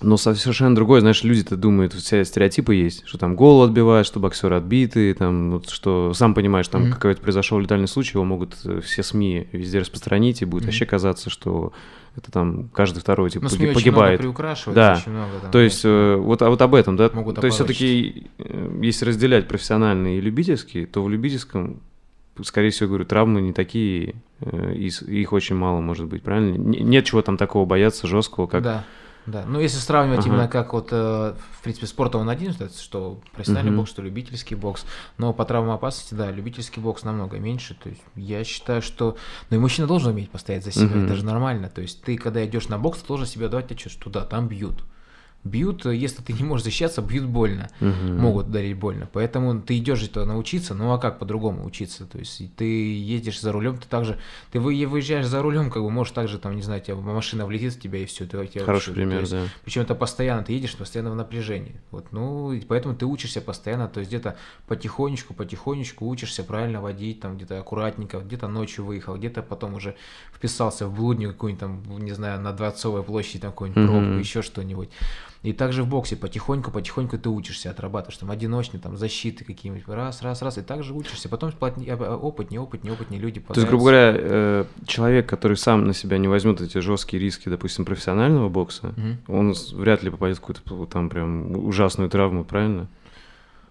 но 0.00 0.16
совершенно 0.16 0.74
другое, 0.74 1.02
знаешь, 1.02 1.22
люди-то 1.24 1.58
думают, 1.58 1.92
все 1.92 2.24
стереотипы 2.24 2.74
есть, 2.74 3.02
что 3.04 3.18
там 3.18 3.36
гол 3.36 3.62
отбивают, 3.62 4.06
что 4.06 4.18
боксеры 4.18 4.56
отбиты, 4.56 5.12
там, 5.12 5.50
вот, 5.50 5.68
что 5.68 6.14
сам 6.14 6.32
понимаешь, 6.32 6.68
там 6.68 6.84
mm-hmm. 6.84 6.92
какой-то 6.92 7.20
произошел 7.20 7.58
летальный 7.58 7.86
случай, 7.86 8.12
его 8.14 8.24
могут 8.24 8.56
э, 8.64 8.80
все 8.80 9.02
СМИ 9.02 9.48
везде 9.52 9.80
распространить, 9.80 10.40
и 10.40 10.46
будет 10.46 10.62
mm-hmm. 10.62 10.66
вообще 10.66 10.86
казаться, 10.86 11.28
что 11.28 11.74
это 12.16 12.30
там 12.32 12.68
каждый 12.72 13.00
второй 13.00 13.30
типа, 13.30 13.44
Но 13.44 13.48
СМИ 13.50 13.72
погибает. 13.72 14.20
Очень 14.20 14.30
много 14.30 14.74
да. 14.74 14.96
очень 14.98 15.12
много 15.12 15.30
там, 15.42 15.50
То 15.50 15.58
есть 15.60 15.84
э, 15.84 16.16
вот, 16.16 16.42
а 16.42 16.50
вот 16.50 16.60
об 16.62 16.74
этом, 16.74 16.96
да. 16.96 17.10
Могут 17.12 17.36
То 17.40 17.46
есть 17.46 17.56
все-таки, 17.56 18.26
э, 18.38 18.78
если 18.82 19.04
разделять 19.06 19.48
профессиональный 19.48 20.18
и 20.18 20.20
любительский, 20.20 20.86
то 20.86 21.02
в 21.02 21.08
любительском 21.08 21.80
скорее 22.42 22.70
всего, 22.70 22.88
говорю, 22.88 23.04
травмы 23.04 23.42
не 23.42 23.52
такие, 23.52 24.14
их 24.40 25.32
очень 25.32 25.56
мало 25.56 25.80
может 25.80 26.06
быть, 26.06 26.22
правильно? 26.22 26.56
Нет 26.56 27.04
чего 27.04 27.20
там 27.20 27.36
такого 27.36 27.66
бояться 27.66 28.06
жесткого, 28.06 28.46
как 28.46 28.62
да. 28.62 28.84
Да, 29.30 29.44
ну 29.46 29.60
если 29.60 29.78
сравнивать 29.78 30.20
ага. 30.20 30.28
именно 30.28 30.48
как 30.48 30.72
вот, 30.72 30.88
э, 30.90 31.34
в 31.52 31.62
принципе, 31.62 31.86
спорт 31.86 32.14
он 32.14 32.28
один, 32.28 32.52
что 32.52 33.20
профессиональный 33.32 33.70
угу. 33.70 33.80
бокс, 33.80 33.90
что 33.90 34.02
любительский 34.02 34.54
бокс, 34.54 34.84
но 35.18 35.32
по 35.32 35.44
травмам 35.44 35.74
опасности, 35.74 36.14
да, 36.14 36.30
любительский 36.30 36.80
бокс 36.80 37.04
намного 37.04 37.38
меньше, 37.38 37.74
то 37.80 37.88
есть 37.88 38.02
я 38.16 38.42
считаю, 38.44 38.82
что, 38.82 39.16
ну 39.50 39.56
и 39.56 39.60
мужчина 39.60 39.86
должен 39.86 40.12
уметь 40.12 40.30
постоять 40.30 40.64
за 40.64 40.72
себя, 40.72 40.96
угу. 40.96 41.04
это 41.04 41.14
же 41.14 41.24
нормально, 41.24 41.68
то 41.68 41.80
есть 41.80 42.02
ты, 42.02 42.16
когда 42.16 42.44
идешь 42.44 42.68
на 42.68 42.78
бокс, 42.78 43.00
ты 43.00 43.08
должен 43.08 43.26
себе 43.26 43.48
давать 43.48 43.70
отчет, 43.70 43.92
что 43.92 44.10
да, 44.10 44.24
там 44.24 44.48
бьют, 44.48 44.84
бьют, 45.44 45.86
э, 45.86 45.94
если 45.94 46.22
ты 46.22 46.32
не 46.32 46.44
можешь 46.44 46.64
защищаться, 46.64 47.00
бьют 47.00 47.26
больно, 47.26 47.70
угу. 47.80 47.90
могут 47.90 48.48
ударить 48.48 48.76
больно. 48.76 49.08
Поэтому 49.12 49.60
ты 49.60 49.78
идешь 49.78 50.02
это 50.02 50.24
научиться, 50.24 50.74
ну 50.74 50.92
а 50.92 50.98
как 50.98 51.18
по-другому 51.18 51.64
учиться? 51.64 52.04
То 52.06 52.18
есть 52.18 52.42
ты 52.56 52.64
едешь 52.64 53.40
за 53.40 53.52
рулем, 53.52 53.78
ты 53.78 53.88
также, 53.88 54.18
ты 54.52 54.60
выезжаешь 54.60 55.26
за 55.26 55.40
рулем, 55.42 55.70
как 55.70 55.82
бы 55.82 55.90
можешь 55.90 56.12
также 56.12 56.38
там, 56.38 56.56
не 56.56 56.62
знаю, 56.62 56.82
тебя 56.82 56.96
машина 56.96 57.46
влетит 57.46 57.74
в 57.74 57.80
тебя 57.80 58.00
и 58.00 58.04
все. 58.06 58.26
Ты, 58.26 58.46
тебя 58.46 58.64
Хороший 58.64 58.92
пример, 58.92 59.20
есть, 59.20 59.32
да. 59.32 59.44
Причем 59.64 59.82
это 59.82 59.94
постоянно, 59.94 60.42
ты 60.42 60.52
едешь 60.52 60.76
постоянно 60.76 61.10
в 61.10 61.16
напряжении. 61.16 61.80
Вот, 61.90 62.12
ну, 62.12 62.52
и 62.52 62.60
поэтому 62.60 62.94
ты 62.94 63.06
учишься 63.06 63.40
постоянно, 63.40 63.88
то 63.88 64.00
есть 64.00 64.10
где-то 64.10 64.36
потихонечку, 64.66 65.32
потихонечку 65.32 66.06
учишься 66.06 66.44
правильно 66.44 66.80
водить, 66.80 67.20
там 67.20 67.36
где-то 67.36 67.58
аккуратненько, 67.58 68.18
где-то 68.18 68.48
ночью 68.48 68.84
выехал, 68.84 69.16
где-то 69.16 69.42
потом 69.42 69.74
уже 69.74 69.96
вписался 70.34 70.86
в 70.86 70.94
блудню 70.94 71.32
какую-нибудь 71.32 71.60
там, 71.60 71.98
не 71.98 72.12
знаю, 72.12 72.40
на 72.40 72.52
Дворцовой 72.52 73.02
площади, 73.02 73.40
там 73.40 73.52
какую-нибудь 73.52 73.86
пробку, 73.86 74.10
mm-hmm. 74.10 74.18
еще 74.18 74.42
что-нибудь. 74.42 74.90
И 75.42 75.54
также 75.54 75.82
в 75.84 75.88
боксе 75.88 76.16
потихоньку, 76.16 76.70
потихоньку 76.70 77.16
ты 77.16 77.30
учишься, 77.30 77.70
отрабатываешь 77.70 78.18
там 78.18 78.30
одиночные, 78.30 78.78
там 78.78 78.98
защиты 78.98 79.42
какие-нибудь, 79.42 79.88
раз, 79.88 80.20
раз, 80.20 80.42
раз, 80.42 80.58
и 80.58 80.62
также 80.62 80.92
учишься. 80.92 81.30
Потом 81.30 81.50
опытнее, 81.58 81.96
опытнее, 81.96 82.92
опытнее 82.92 83.20
люди 83.20 83.40
То 83.40 83.54
есть, 83.54 83.66
грубо 83.66 83.84
говоря, 83.84 84.14
э, 84.14 84.64
человек, 84.86 85.26
который 85.26 85.56
сам 85.56 85.86
на 85.86 85.94
себя 85.94 86.18
не 86.18 86.28
возьмет 86.28 86.60
эти 86.60 86.78
жесткие 86.78 87.22
риски, 87.22 87.48
допустим, 87.48 87.86
профессионального 87.86 88.50
бокса, 88.50 88.88
угу. 88.88 89.38
он 89.38 89.54
вряд 89.72 90.02
ли 90.02 90.10
попадет 90.10 90.36
в 90.36 90.40
какую-то 90.40 90.86
там 90.86 91.08
прям 91.08 91.56
ужасную 91.56 92.10
травму, 92.10 92.44
правильно? 92.44 92.88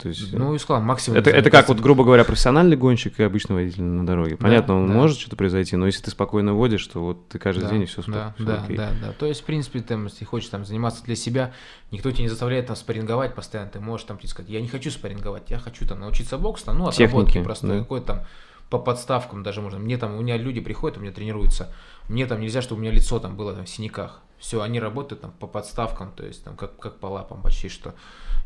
То 0.01 0.07
есть, 0.07 0.31
ну, 0.31 0.55
и 0.55 0.59
сказал, 0.59 0.81
максимум. 0.81 1.19
Это, 1.19 1.29
это 1.29 1.51
как, 1.51 1.67
вот, 1.67 1.81
грубо 1.81 2.05
говоря, 2.05 2.23
профессиональный 2.23 2.77
гонщик 2.77 3.19
и 3.19 3.23
обычный 3.23 3.55
водитель 3.55 3.83
на 3.83 4.05
дороге. 4.05 4.37
Понятно, 4.37 4.75
да, 4.75 4.79
он 4.79 4.87
да. 4.87 4.93
может 4.93 5.19
что-то 5.19 5.35
произойти, 5.35 5.75
но 5.75 5.87
если 5.87 6.01
ты 6.01 6.11
спокойно 6.11 6.53
водишь, 6.53 6.87
то 6.87 7.01
вот 7.01 7.27
ты 7.27 7.37
каждый 7.37 7.63
да, 7.63 7.69
день 7.71 7.81
и 7.81 7.85
все 7.85 8.01
Да, 8.07 8.33
все 8.37 8.45
да, 8.45 8.63
окей. 8.63 8.77
да, 8.77 8.91
да. 9.01 9.11
То 9.11 9.25
есть, 9.25 9.41
в 9.41 9.43
принципе, 9.43 9.81
ты, 9.81 9.95
если 9.95 10.23
хочешь 10.23 10.47
там 10.47 10.63
заниматься 10.63 11.03
для 11.03 11.17
себя, 11.17 11.51
никто 11.91 12.09
тебя 12.11 12.23
не 12.23 12.29
заставляет 12.29 12.67
там 12.67 12.77
спарринговать 12.77 13.35
постоянно. 13.35 13.71
Ты 13.71 13.81
можешь 13.81 14.05
там 14.05 14.17
сказать, 14.23 14.49
я 14.49 14.61
не 14.61 14.69
хочу 14.69 14.89
спарринговать, 14.89 15.49
я 15.49 15.59
хочу 15.59 15.85
там 15.85 15.99
научиться 15.99 16.37
боксу, 16.37 16.67
там, 16.67 16.77
ну, 16.77 16.87
отработки 16.87 17.33
Техники, 17.33 17.43
просто 17.43 17.67
да. 17.67 17.79
какой-то 17.79 18.05
там 18.07 18.21
по 18.69 18.79
подставкам 18.79 19.43
даже 19.43 19.61
можно. 19.61 19.79
Мне 19.79 19.97
там, 19.97 20.15
у 20.15 20.21
меня 20.21 20.37
люди 20.37 20.61
приходят, 20.61 20.97
у 20.97 21.01
меня 21.01 21.11
тренируются, 21.11 21.73
мне 22.07 22.25
там 22.25 22.39
нельзя, 22.39 22.61
чтобы 22.61 22.79
у 22.79 22.81
меня 22.83 22.93
лицо 22.93 23.19
там 23.19 23.35
было 23.35 23.53
там 23.53 23.65
в 23.65 23.69
синяках. 23.69 24.21
Все, 24.37 24.61
они 24.61 24.79
работают 24.79 25.21
там 25.21 25.31
по 25.31 25.47
подставкам, 25.47 26.13
то 26.15 26.25
есть 26.25 26.45
там 26.45 26.55
как, 26.55 26.79
как 26.79 26.99
по 26.99 27.07
лапам 27.07 27.41
почти 27.41 27.67
что 27.67 27.93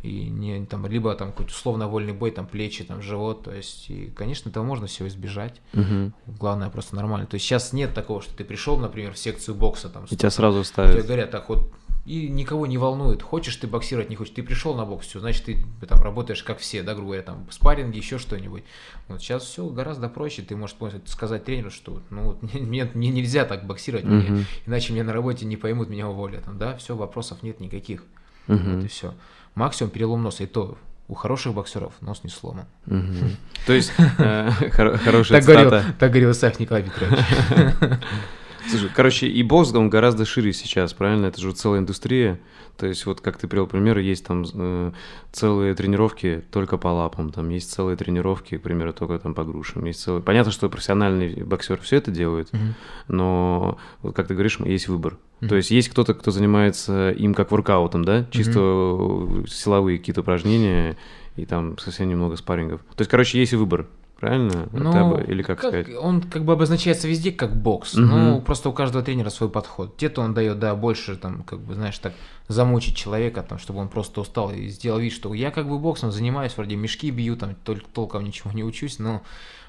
и 0.04 0.30
не 0.30 0.66
там 0.66 0.86
либо 0.86 1.16
там 1.16 1.32
какой-то 1.32 1.52
условно 1.52 1.88
вольный 1.88 2.12
бой, 2.12 2.30
там 2.32 2.46
плечи, 2.46 2.84
там 2.84 3.02
живот, 3.02 3.44
то 3.44 3.56
есть 3.56 3.90
и, 3.90 4.08
конечно, 4.08 4.50
этого 4.50 4.64
можно 4.64 4.86
всего 4.86 5.08
избежать. 5.08 5.62
Угу. 5.74 6.12
Главное 6.40 6.70
просто 6.70 6.96
нормально. 6.98 7.26
То 7.26 7.36
есть 7.36 7.46
сейчас 7.46 7.72
нет 7.72 7.94
такого, 7.94 8.22
что 8.22 8.36
ты 8.36 8.44
пришел, 8.44 8.78
например, 8.78 9.14
в 9.14 9.18
секцию 9.18 9.56
бокса 9.56 9.88
там. 9.88 10.04
И 10.10 10.16
тебя 10.18 10.30
сразу 10.30 10.64
ставят. 10.66 10.92
Тебе 10.92 11.04
говорят, 11.04 11.32
так 11.32 11.48
вот 11.48 11.72
и 12.06 12.28
никого 12.28 12.68
не 12.68 12.78
волнует, 12.78 13.22
хочешь 13.22 13.56
ты 13.56 13.66
боксировать, 13.66 14.10
не 14.10 14.18
хочешь, 14.18 14.34
ты 14.34 14.44
пришел 14.44 14.76
на 14.76 14.86
бокс, 14.86 15.08
все, 15.08 15.22
значит, 15.22 15.46
ты 15.46 15.64
там 15.88 16.02
работаешь 16.02 16.44
как 16.44 16.60
все, 16.60 16.84
да, 16.84 16.96
грубо 16.96 17.12
говоря, 17.12 17.24
там, 17.24 17.48
спарринги, 17.50 17.96
еще 17.96 18.18
что-нибудь. 18.18 18.64
Вот 19.08 19.22
сейчас 19.22 19.44
все 19.44 19.66
гораздо 19.70 20.10
проще, 20.10 20.42
ты 20.42 20.58
можешь 20.58 20.76
сказать 21.06 21.46
тренеру, 21.46 21.72
что, 21.72 22.02
ну, 22.10 22.38
мне, 22.54 22.92
мне 22.94 23.10
нельзя 23.10 23.46
так 23.46 23.66
боксировать, 23.66 24.04
uh-huh. 24.04 24.32
мне, 24.32 24.46
иначе 24.66 24.92
меня 24.92 25.06
на 25.06 25.14
работе 25.14 25.46
не 25.46 25.56
поймут, 25.56 25.88
меня 25.88 26.10
уволят, 26.10 26.44
да, 26.58 26.76
все, 26.76 26.94
вопросов 26.94 27.42
нет 27.42 27.62
никаких, 27.62 28.04
uh-huh. 28.48 28.76
вот 28.76 28.84
и 28.84 28.88
все 28.90 29.14
максимум 29.56 29.92
перелом 29.92 30.24
носа, 30.24 30.44
и 30.44 30.48
то 30.48 30.78
у 31.08 31.16
хороших 31.16 31.54
боксеров 31.54 31.94
нос 32.02 32.22
не 32.24 32.30
сломан. 32.30 32.66
То 33.66 33.74
есть 33.74 33.92
э, 34.18 34.50
хорошая 34.70 35.42
цитата. 35.42 35.86
Так 36.00 36.12
говорил 36.12 36.32
Исаак 36.32 36.60
Николай 36.60 36.84
Петрович. 36.84 37.20
Слушай, 38.70 38.90
короче, 38.94 39.28
и 39.28 39.44
бокс, 39.44 39.74
он 39.74 39.90
гораздо 39.90 40.26
шире 40.26 40.54
сейчас, 40.54 40.94
правильно? 40.94 41.28
Это 41.28 41.42
же 41.42 41.52
целая 41.52 41.80
индустрия. 41.80 42.40
То 42.78 42.88
есть 42.88 43.06
вот 43.06 43.22
как 43.22 43.38
ты 43.38 43.48
привел 43.48 43.68
пример, 43.68 44.00
есть 44.00 44.26
там 44.26 44.44
э, 44.52 44.92
целые 45.32 45.76
тренировки 45.76 46.44
только 46.52 46.78
по 46.78 46.88
лапам, 46.88 47.32
там 47.32 47.50
есть 47.50 47.72
целые 47.72 47.96
тренировки, 47.96 48.58
к 48.58 48.62
примеру, 48.64 48.94
только 48.94 49.20
там 49.20 49.36
по 49.36 49.44
грушам. 49.44 49.86
Есть 49.86 50.02
целые... 50.02 50.24
Понятно, 50.24 50.52
что 50.52 50.70
профессиональный 50.70 51.44
боксер 51.44 51.80
все 51.82 51.98
это 51.98 52.10
делает, 52.10 52.52
mm-hmm. 52.52 52.74
но 53.10 53.78
вот 54.02 54.16
как 54.16 54.28
ты 54.28 54.34
говоришь, 54.34 54.60
есть 54.60 54.88
выбор. 54.88 55.18
Mm-hmm. 55.42 55.48
То 55.50 55.56
есть 55.56 55.70
есть 55.70 55.90
кто-то, 55.90 56.16
кто 56.16 56.32
занимается 56.32 57.12
им 57.12 57.36
как 57.36 57.52
воркаутом, 57.52 58.06
да, 58.06 58.26
чисто 58.32 58.60
mm-hmm. 58.60 59.48
силовые 59.48 60.00
какие-то 60.00 60.22
упражнения 60.22 60.98
и 61.36 61.46
там 61.46 61.78
совсем 61.78 62.10
немного 62.10 62.38
спаррингов. 62.38 62.82
То 62.96 63.02
есть, 63.02 63.12
короче, 63.12 63.40
есть 63.40 63.54
выбор 63.54 63.88
правильно? 64.24 64.70
Ну, 64.72 65.18
Или 65.20 65.42
как, 65.42 65.60
как 65.60 65.70
сказать? 65.72 65.88
Он 66.00 66.22
как 66.22 66.46
бы 66.46 66.54
обозначается 66.54 67.08
везде 67.08 67.32
как 67.32 67.56
бокс, 67.56 67.94
угу. 67.96 68.04
ну 68.04 68.42
просто 68.42 68.70
у 68.70 68.74
каждого 68.74 69.04
тренера 69.04 69.30
свой 69.30 69.50
подход. 69.50 69.96
Где-то 69.98 70.22
он 70.22 70.34
дает, 70.34 70.60
да, 70.60 70.76
больше 70.76 71.18
там, 71.18 71.44
как 71.44 71.60
бы, 71.60 71.74
знаешь, 71.74 71.98
так 71.98 72.14
замучить 72.48 72.96
человека, 72.96 73.44
там, 73.44 73.60
чтобы 73.60 73.80
он 73.80 73.90
просто 73.90 74.22
устал 74.22 74.52
и 74.52 74.68
сделал 74.68 75.00
вид, 75.00 75.12
что 75.12 75.34
я 75.34 75.52
как 75.52 75.68
бы 75.68 75.78
боксом 75.78 76.12
занимаюсь, 76.12 76.54
вроде 76.56 76.76
мешки 76.78 77.12
бью, 77.12 77.36
там, 77.36 77.56
только 77.66 77.86
толком 77.94 78.24
ничего 78.24 78.52
не 78.52 78.64
учусь, 78.64 78.98
но 79.00 79.24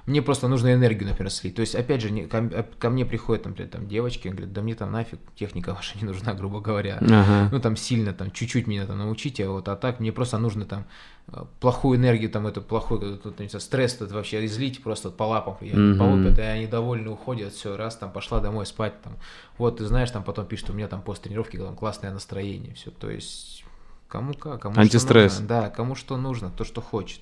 мне 0.07 0.21
просто 0.21 0.49
нужно 0.49 0.75
энергию, 0.75 1.09
например, 1.09 1.31
слить. 1.31 1.55
То 1.55 1.61
есть, 1.61 1.75
опять 1.75 2.03
же, 2.03 2.11
не, 2.11 2.27
ко, 2.27 2.67
ко 2.79 2.91
мне 2.91 3.07
приходят, 3.07 3.47
например, 3.47 3.71
там 3.71 3.89
девочки, 3.89 4.29
говорят, 4.29 4.53
да 4.53 4.61
мне 4.61 4.75
там 4.75 4.93
нафиг 4.93 5.19
техника 5.35 5.73
ваша 5.73 5.97
не 5.99 6.05
нужна, 6.05 6.35
грубо 6.35 6.61
говоря. 6.61 6.99
Ага. 7.01 7.49
Ну, 7.51 7.59
там 7.59 7.77
сильно, 7.77 8.13
там, 8.13 8.31
чуть-чуть 8.31 8.67
меня 8.67 8.87
там 8.87 8.99
научите, 8.99 9.47
а 9.47 9.51
вот, 9.51 9.69
а 9.69 9.77
так 9.77 10.01
мне 10.01 10.13
просто 10.13 10.37
нужно 10.37 10.67
там 10.67 10.85
э, 11.29 11.45
плохую 11.59 11.99
энергию, 11.99 12.31
там, 12.31 12.47
это 12.47 12.61
плохой, 12.61 13.19
знаю, 13.37 13.49
стресс 13.61 13.95
этот 13.95 14.13
вообще 14.13 14.45
излить 14.45 14.83
просто 14.83 15.11
по 15.11 15.25
лапам, 15.25 15.57
я 15.63 15.73
mm-hmm. 15.73 15.99
полупят, 15.99 16.39
и 16.39 16.43
они 16.43 16.67
довольны 16.67 17.09
уходят, 17.11 17.55
все, 17.55 17.75
раз, 17.77 17.97
там, 17.97 18.13
пошла 18.13 18.41
домой 18.41 18.67
спать, 18.67 19.01
там, 19.01 19.15
вот, 19.57 19.79
ты 19.79 19.87
знаешь, 19.87 20.11
там 20.11 20.23
потом 20.23 20.45
пишут, 20.45 20.71
у 20.71 20.73
меня 20.75 20.89
там 20.89 21.01
после 21.01 21.25
тренировки 21.25 21.57
там 21.57 21.75
классное 21.75 22.13
настроение, 22.13 22.75
все, 22.75 22.91
то 22.91 23.09
есть 23.09 23.65
кому 24.09 24.35
как, 24.35 24.61
кому 24.61 24.79
Антистресс. 24.79 25.33
что 25.33 25.43
нужно, 25.43 25.49
да, 25.49 25.71
кому 25.71 25.95
что 25.95 26.17
нужно, 26.17 26.51
то, 26.51 26.65
что 26.65 26.81
хочет. 26.81 27.21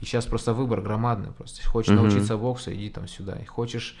И 0.00 0.04
сейчас 0.04 0.26
просто 0.26 0.52
выбор 0.52 0.80
громадный. 0.80 1.32
Просто 1.32 1.66
хочешь 1.66 1.94
угу. 1.94 2.02
научиться 2.02 2.36
боксу, 2.36 2.72
иди 2.72 2.90
там 2.90 3.06
сюда. 3.08 3.36
И 3.36 3.44
хочешь, 3.44 3.96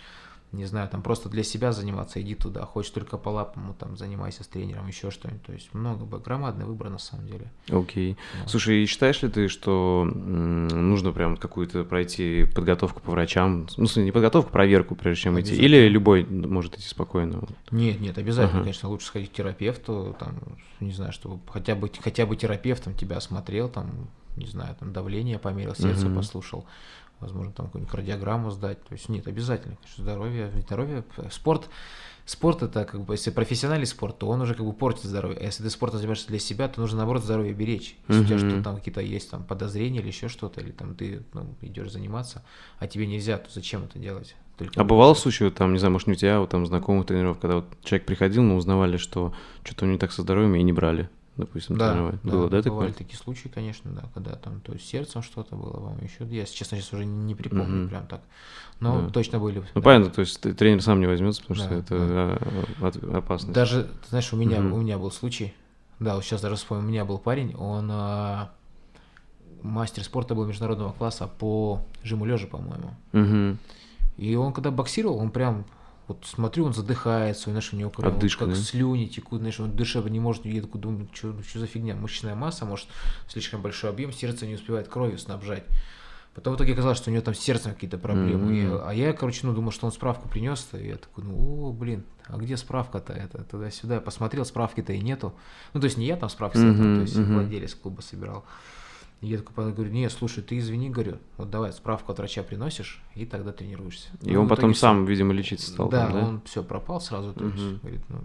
не 0.52 0.66
знаю, 0.66 0.88
там 0.88 1.02
просто 1.02 1.28
для 1.28 1.42
себя 1.42 1.72
заниматься, 1.72 2.20
иди 2.20 2.34
туда. 2.34 2.66
Хочешь 2.66 2.90
только 2.90 3.16
по 3.16 3.28
лапам, 3.28 3.74
там 3.78 3.96
занимайся 3.96 4.44
с 4.44 4.48
тренером, 4.48 4.86
еще 4.88 5.10
что-нибудь. 5.10 5.42
То 5.42 5.52
есть 5.52 5.72
много 5.72 6.04
бы 6.04 6.18
громадный 6.18 6.64
выбор 6.64 6.90
на 6.90 6.98
самом 6.98 7.26
деле. 7.26 7.50
Окей. 7.68 8.12
Okay. 8.12 8.16
Вот. 8.40 8.50
Слушай, 8.50 8.82
и 8.82 8.86
считаешь 8.86 9.22
ли 9.22 9.28
ты, 9.28 9.48
что 9.48 10.04
нужно 10.04 11.12
прям 11.12 11.36
какую-то 11.36 11.84
пройти 11.84 12.44
подготовку 12.54 13.00
по 13.00 13.12
врачам? 13.12 13.68
Ну, 13.76 13.86
не 13.96 14.12
подготовку, 14.12 14.50
проверку, 14.50 14.96
прежде 14.96 15.22
чем 15.22 15.40
идти? 15.40 15.54
Или 15.54 15.88
любой 15.88 16.24
может 16.24 16.76
идти 16.76 16.88
спокойно? 16.88 17.46
Нет, 17.70 18.00
нет, 18.00 18.18
обязательно, 18.18 18.58
ага. 18.58 18.64
конечно, 18.64 18.88
лучше 18.88 19.06
сходить 19.06 19.30
к 19.30 19.34
терапевту, 19.34 20.16
там, 20.18 20.34
не 20.80 20.92
знаю, 20.92 21.12
чтобы 21.12 21.40
хотя 21.50 21.76
бы, 21.76 21.90
хотя 22.02 22.26
бы 22.26 22.36
терапевтом 22.36 22.94
тебя 22.94 23.16
осмотрел, 23.16 23.68
там, 23.68 24.08
не 24.36 24.46
знаю, 24.46 24.76
там 24.78 24.92
давление 24.92 25.38
померил, 25.38 25.74
сердце 25.74 26.06
Мгм. 26.06 26.16
послушал, 26.16 26.66
возможно, 27.20 27.52
там 27.52 27.66
какую-нибудь 27.66 27.92
кардиограмму 27.92 28.50
сдать. 28.50 28.82
То 28.84 28.92
есть 28.92 29.08
нет, 29.08 29.26
обязательно, 29.26 29.76
конечно, 29.76 30.04
здоровье, 30.04 30.50
здоровье, 30.66 31.04
спорт. 31.30 31.68
Спорт 32.26 32.62
это 32.62 32.86
как 32.86 33.02
бы, 33.02 33.14
если 33.14 33.30
профессиональный 33.30 33.86
спорт, 33.86 34.18
то 34.18 34.28
он 34.28 34.40
уже 34.40 34.54
как 34.54 34.64
бы 34.64 34.72
портит 34.72 35.04
здоровье. 35.04 35.38
А 35.40 35.44
если 35.44 35.62
ты 35.62 35.68
спортом 35.68 35.98
занимаешься 35.98 36.28
для 36.28 36.38
себя, 36.38 36.68
то 36.68 36.80
нужно 36.80 36.98
наоборот 36.98 37.22
здоровье 37.22 37.52
беречь. 37.52 37.96
Если 38.08 38.22
у 38.22 38.26
тебя 38.26 38.38
что-то 38.38 38.62
там 38.62 38.76
какие-то 38.76 39.02
есть 39.02 39.30
там 39.30 39.44
подозрения 39.44 40.00
или 40.00 40.06
еще 40.06 40.28
что-то, 40.28 40.60
или 40.62 40.70
там 40.70 40.94
ты 40.94 41.22
ну, 41.34 41.54
идешь 41.60 41.92
заниматься, 41.92 42.42
а 42.78 42.86
тебе 42.86 43.06
нельзя, 43.06 43.36
то 43.36 43.50
зачем 43.52 43.84
это 43.84 43.98
делать? 43.98 44.36
Только 44.56 44.80
А 44.80 44.84
бывало 44.84 45.14
случай, 45.14 45.44
вот 45.44 45.54
там, 45.54 45.72
не 45.72 45.78
знаю, 45.78 45.92
может, 45.92 46.06
не 46.06 46.14
у 46.14 46.16
тебя, 46.16 46.40
у 46.40 46.46
там 46.46 46.64
знакомых 46.64 47.06
тренеров, 47.06 47.38
когда 47.38 47.56
вот 47.56 47.66
человек 47.82 48.06
приходил, 48.06 48.42
но 48.42 48.56
узнавали, 48.56 48.96
что 48.96 49.34
что-то 49.62 49.84
у 49.84 49.86
него 49.86 49.94
не 49.94 49.98
так 49.98 50.12
со 50.12 50.22
здоровьем, 50.22 50.54
и 50.54 50.62
не 50.62 50.72
брали, 50.72 51.10
допустим, 51.36 51.76
Да, 51.76 51.88
тренировать. 51.88 52.20
да, 52.22 52.30
Было, 52.30 52.48
да, 52.50 52.62
бывали 52.62 52.62
такое? 52.62 52.92
такие 52.92 53.16
случаи, 53.18 53.48
конечно, 53.48 53.90
да, 53.90 54.04
когда 54.14 54.36
там 54.36 54.60
то 54.60 54.72
есть 54.72 54.86
сердцем 54.86 55.22
что-то 55.22 55.56
было, 55.56 55.80
вам 55.80 55.98
еще, 56.02 56.24
я, 56.26 56.44
честно, 56.44 56.78
сейчас 56.78 56.92
уже 56.92 57.04
не 57.04 57.34
припомню 57.34 57.80
Мгм. 57.80 57.88
прям 57.88 58.06
так, 58.06 58.20
но 58.80 59.02
Да. 59.02 59.10
точно 59.10 59.38
были. 59.40 59.58
Ну, 59.60 59.66
да. 59.74 59.80
понятно, 59.80 60.10
то 60.12 60.20
есть 60.20 60.40
тренер 60.40 60.82
сам 60.82 61.00
не 61.00 61.06
возьмется, 61.06 61.42
потому 61.42 61.58
Да, 61.58 61.64
что 61.66 61.74
это 61.74 61.94
а, 61.96 62.86
от- 62.86 62.96
опасность. 63.14 63.52
Даже, 63.52 63.84
ты 63.84 64.08
знаешь, 64.10 64.32
у 64.32 64.36
меня, 64.36 64.60
Мгм. 64.60 64.72
у 64.72 64.76
меня 64.78 64.98
был 64.98 65.10
случай, 65.10 65.54
да, 65.98 66.14
вот 66.14 66.24
сейчас 66.24 66.40
даже 66.40 66.56
вспомнил, 66.56 66.84
у 66.84 66.88
меня 66.88 67.04
был 67.04 67.18
парень, 67.18 67.54
он 67.56 67.88
а, 67.90 68.52
мастер 69.62 70.04
спорта 70.04 70.34
был 70.34 70.46
международного 70.46 70.92
класса 70.92 71.26
по 71.26 71.80
жиму 72.02 72.24
лежа, 72.26 72.46
по-моему. 72.46 72.94
Мгм. 73.12 73.58
И 74.16 74.36
он 74.36 74.52
когда 74.52 74.70
боксировал, 74.70 75.18
он 75.18 75.30
прям, 75.30 75.64
вот 76.06 76.24
смотрю, 76.26 76.66
он 76.66 76.74
задыхается, 76.74 77.50
знаешь, 77.50 77.72
у 77.72 77.76
него 77.76 77.92
вот 77.96 78.06
Отдышка, 78.06 78.44
как 78.46 78.54
да? 78.54 78.60
слюни 78.60 79.06
текут, 79.06 79.40
знаешь, 79.40 79.58
он 79.60 79.74
дышать 79.74 80.04
не 80.06 80.20
может, 80.20 80.44
я 80.44 80.60
такой 80.60 80.80
думаю, 80.80 81.08
что, 81.12 81.34
за 81.54 81.66
фигня, 81.66 81.94
мышечная 81.94 82.34
масса, 82.34 82.64
может, 82.64 82.88
слишком 83.28 83.62
большой 83.62 83.90
объем, 83.90 84.12
сердце 84.12 84.46
не 84.46 84.54
успевает 84.54 84.88
кровью 84.88 85.18
снабжать. 85.18 85.64
Потом 86.34 86.54
в 86.54 86.56
итоге 86.56 86.72
оказалось, 86.72 86.98
что 86.98 87.10
у 87.10 87.12
него 87.12 87.22
там 87.22 87.32
с 87.34 87.38
сердцем 87.38 87.72
какие-то 87.74 87.96
проблемы. 87.96 88.56
И- 88.56 88.66
Мгм. 88.66 88.80
а 88.82 88.92
я, 88.92 89.12
короче, 89.12 89.46
ну, 89.46 89.54
думал, 89.54 89.70
что 89.70 89.86
он 89.86 89.92
справку 89.92 90.28
принес, 90.28 90.68
и 90.72 90.88
я 90.88 90.96
такой, 90.96 91.22
ну, 91.22 91.68
о, 91.68 91.72
блин, 91.72 92.02
а 92.26 92.36
где 92.38 92.56
справка-то 92.56 93.12
это? 93.12 93.44
Туда-сюда. 93.44 93.94
Я 93.94 94.00
посмотрел, 94.00 94.44
справки-то 94.44 94.92
и 94.92 95.00
нету. 95.00 95.32
Ну, 95.74 95.80
то 95.80 95.84
есть 95.84 95.96
не 95.96 96.06
я 96.06 96.16
там 96.16 96.28
справки 96.28 96.58
Мгм, 96.58 96.96
то 96.96 97.00
есть 97.02 97.16
мгм. 97.16 97.34
владелец 97.34 97.74
клуба 97.76 98.00
собирал. 98.00 98.44
И 99.24 99.28
я 99.28 99.38
такой 99.38 99.72
говорю, 99.72 99.90
не, 99.90 100.10
слушай, 100.10 100.42
ты 100.42 100.58
извини, 100.58 100.90
говорю, 100.90 101.16
вот 101.38 101.48
давай 101.48 101.72
справку 101.72 102.12
от 102.12 102.18
врача 102.18 102.42
приносишь, 102.42 103.02
и 103.14 103.24
тогда 103.24 103.52
тренируешься. 103.52 104.10
И 104.20 104.32
Ну, 104.32 104.42
он 104.42 104.48
потом 104.48 104.72
итоге 104.72 104.80
сам, 104.80 105.06
видимо, 105.06 105.32
лечиться 105.32 105.70
стал. 105.70 105.88
Да, 105.88 106.08
там, 106.08 106.12
да? 106.12 106.26
он 106.26 106.42
все 106.44 106.62
пропал 106.62 107.00
сразу, 107.00 107.32
то 107.32 107.46
есть, 107.46 107.80
говорит, 107.80 108.02
ну, 108.10 108.18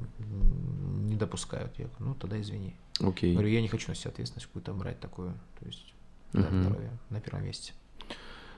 не 1.07 1.15
допускают. 1.15 1.71
Я 1.77 1.85
говорю, 1.85 1.99
ну, 1.99 2.15
тогда 2.15 2.41
извини. 2.41 2.75
Окей. 2.99 3.31
Говорю, 3.31 3.47
я 3.47 3.61
не 3.61 3.69
хочу 3.69 3.89
на 3.89 3.95
себя 3.95 4.11
ответственность 4.11 4.47
какую-то 4.47 4.73
брать 4.73 4.99
такую, 4.99 5.29
то 5.57 5.65
есть, 5.65 5.93
да, 6.33 6.41
Мгм. 6.41 6.63
здоровье 6.63 6.91
на 7.09 7.21
первом 7.21 7.45
месте. 7.45 7.71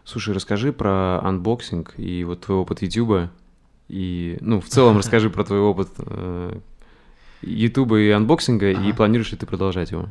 Слушай, 0.03 0.33
расскажи 0.33 0.73
про 0.73 1.21
анбоксинг 1.21 1.93
и 1.97 2.23
вот 2.23 2.41
твой 2.41 2.57
опыт 2.57 2.81
Ютуба. 2.81 3.29
И, 3.87 4.39
ну, 4.41 4.61
в 4.61 4.67
целом 4.67 4.97
расскажи 4.97 5.29
про 5.29 5.43
твой 5.43 5.59
опыт 5.59 5.89
э, 5.99 6.59
Ютуба 7.43 7.99
и 7.99 8.09
анбоксинга, 8.09 8.71
и 8.71 8.93
планируешь 8.93 9.31
ли 9.31 9.37
ты 9.37 9.45
продолжать 9.45 9.91
его? 9.91 10.09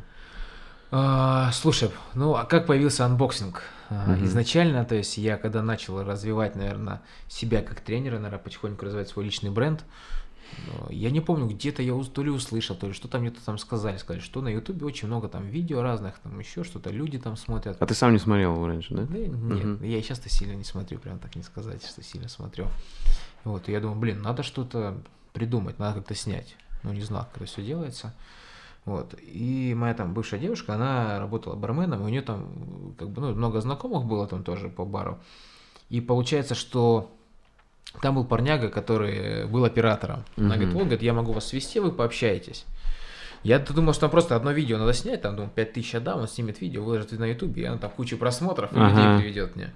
А, 0.91 1.51
слушай, 1.53 1.89
ну 2.13 2.35
а 2.35 2.43
как 2.43 2.67
появился 2.67 3.05
анбоксинг? 3.05 3.63
Мгм. 3.89 4.25
Изначально, 4.25 4.83
то 4.83 4.95
есть 4.95 5.17
я 5.17 5.37
когда 5.37 5.61
начал 5.61 6.03
развивать, 6.03 6.55
наверное, 6.55 7.01
себя 7.29 7.61
как 7.61 7.79
тренера, 7.79 8.15
наверное, 8.15 8.39
потихоньку 8.39 8.85
развивать 8.85 9.07
свой 9.07 9.25
личный 9.25 9.51
бренд, 9.51 9.85
я 10.89 11.11
не 11.11 11.21
помню, 11.21 11.47
где-то 11.47 11.81
я 11.81 11.93
то 12.03 12.23
ли 12.23 12.29
услышал, 12.29 12.75
то 12.75 12.87
ли 12.87 12.93
что-то 12.93 13.19
мне 13.19 13.31
там 13.31 13.57
сказали, 13.57 13.97
сказали, 13.97 14.21
что 14.21 14.41
на 14.41 14.49
Ютубе 14.49 14.85
очень 14.85 15.07
много 15.07 15.29
там 15.29 15.47
видео 15.47 15.81
разных, 15.81 16.19
там 16.19 16.37
еще 16.39 16.65
что-то, 16.65 16.89
люди 16.89 17.17
там 17.17 17.37
смотрят. 17.37 17.77
А 17.79 17.85
ты 17.85 17.93
сам 17.93 18.11
не 18.11 18.19
смотрел 18.19 18.55
его 18.55 18.67
раньше, 18.67 18.93
да? 18.93 19.03
Да, 19.03 19.17
нет, 19.17 19.33
Мгм. 19.33 19.83
я 19.83 20.01
сейчас-то 20.01 20.29
сильно 20.29 20.53
не 20.53 20.65
смотрю, 20.65 20.99
прям 20.99 21.19
так 21.19 21.35
не 21.37 21.43
сказать, 21.43 21.85
что 21.85 22.03
сильно 22.03 22.27
смотрю. 22.27 22.67
Вот, 23.45 23.69
и 23.69 23.71
я 23.71 23.79
думаю, 23.79 23.97
блин, 23.97 24.21
надо 24.21 24.43
что-то 24.43 24.97
придумать, 25.31 25.79
надо 25.79 25.99
как-то 25.99 26.15
снять. 26.15 26.57
Ну, 26.83 26.91
не 26.91 27.01
знал, 27.01 27.25
как 27.31 27.37
это 27.37 27.45
все 27.45 27.63
делается. 27.63 28.13
Вот. 28.85 29.13
И 29.21 29.73
моя 29.77 29.93
там 29.93 30.13
бывшая 30.13 30.39
девушка, 30.39 30.73
она 30.75 31.19
работала 31.19 31.55
барменом, 31.55 32.01
и 32.01 32.05
у 32.05 32.09
нее 32.09 32.21
там 32.23 32.95
как 32.97 33.09
бы 33.09 33.21
ну, 33.21 33.33
много 33.35 33.61
знакомых 33.61 34.05
было 34.05 34.27
там 34.27 34.43
тоже 34.43 34.69
по 34.69 34.85
бару. 34.85 35.19
И 35.89 36.01
получается, 36.01 36.55
что 36.55 37.11
там 38.01 38.15
был 38.15 38.23
парняга, 38.25 38.69
который 38.69 39.45
был 39.47 39.65
оператором. 39.65 40.23
Она 40.37 40.47
Мгм. 40.47 40.55
говорит, 40.55 40.73
вот, 40.73 40.81
говорит, 40.83 41.01
я 41.03 41.13
могу 41.13 41.31
вас 41.33 41.47
свести, 41.47 41.79
вы 41.79 41.91
пообщаетесь. 41.91 42.65
Я 43.43 43.59
думал, 43.59 43.93
что 43.93 44.01
там 44.01 44.11
просто 44.11 44.35
одно 44.35 44.51
видео 44.51 44.77
надо 44.77 44.93
снять, 44.93 45.21
там, 45.23 45.35
думаю, 45.35 45.51
5000 45.53 45.95
отдам, 45.95 46.19
он 46.21 46.27
снимет 46.27 46.61
видео, 46.61 46.83
выложит 46.83 47.11
на 47.11 47.25
ютубе, 47.25 47.63
и 47.63 47.65
оно 47.65 47.77
там 47.77 47.89
кучу 47.91 48.17
просмотров 48.17 48.71
и 48.73 48.79
Ага. 48.79 48.89
людей 48.89 49.19
приведет 49.19 49.55
мне. 49.55 49.71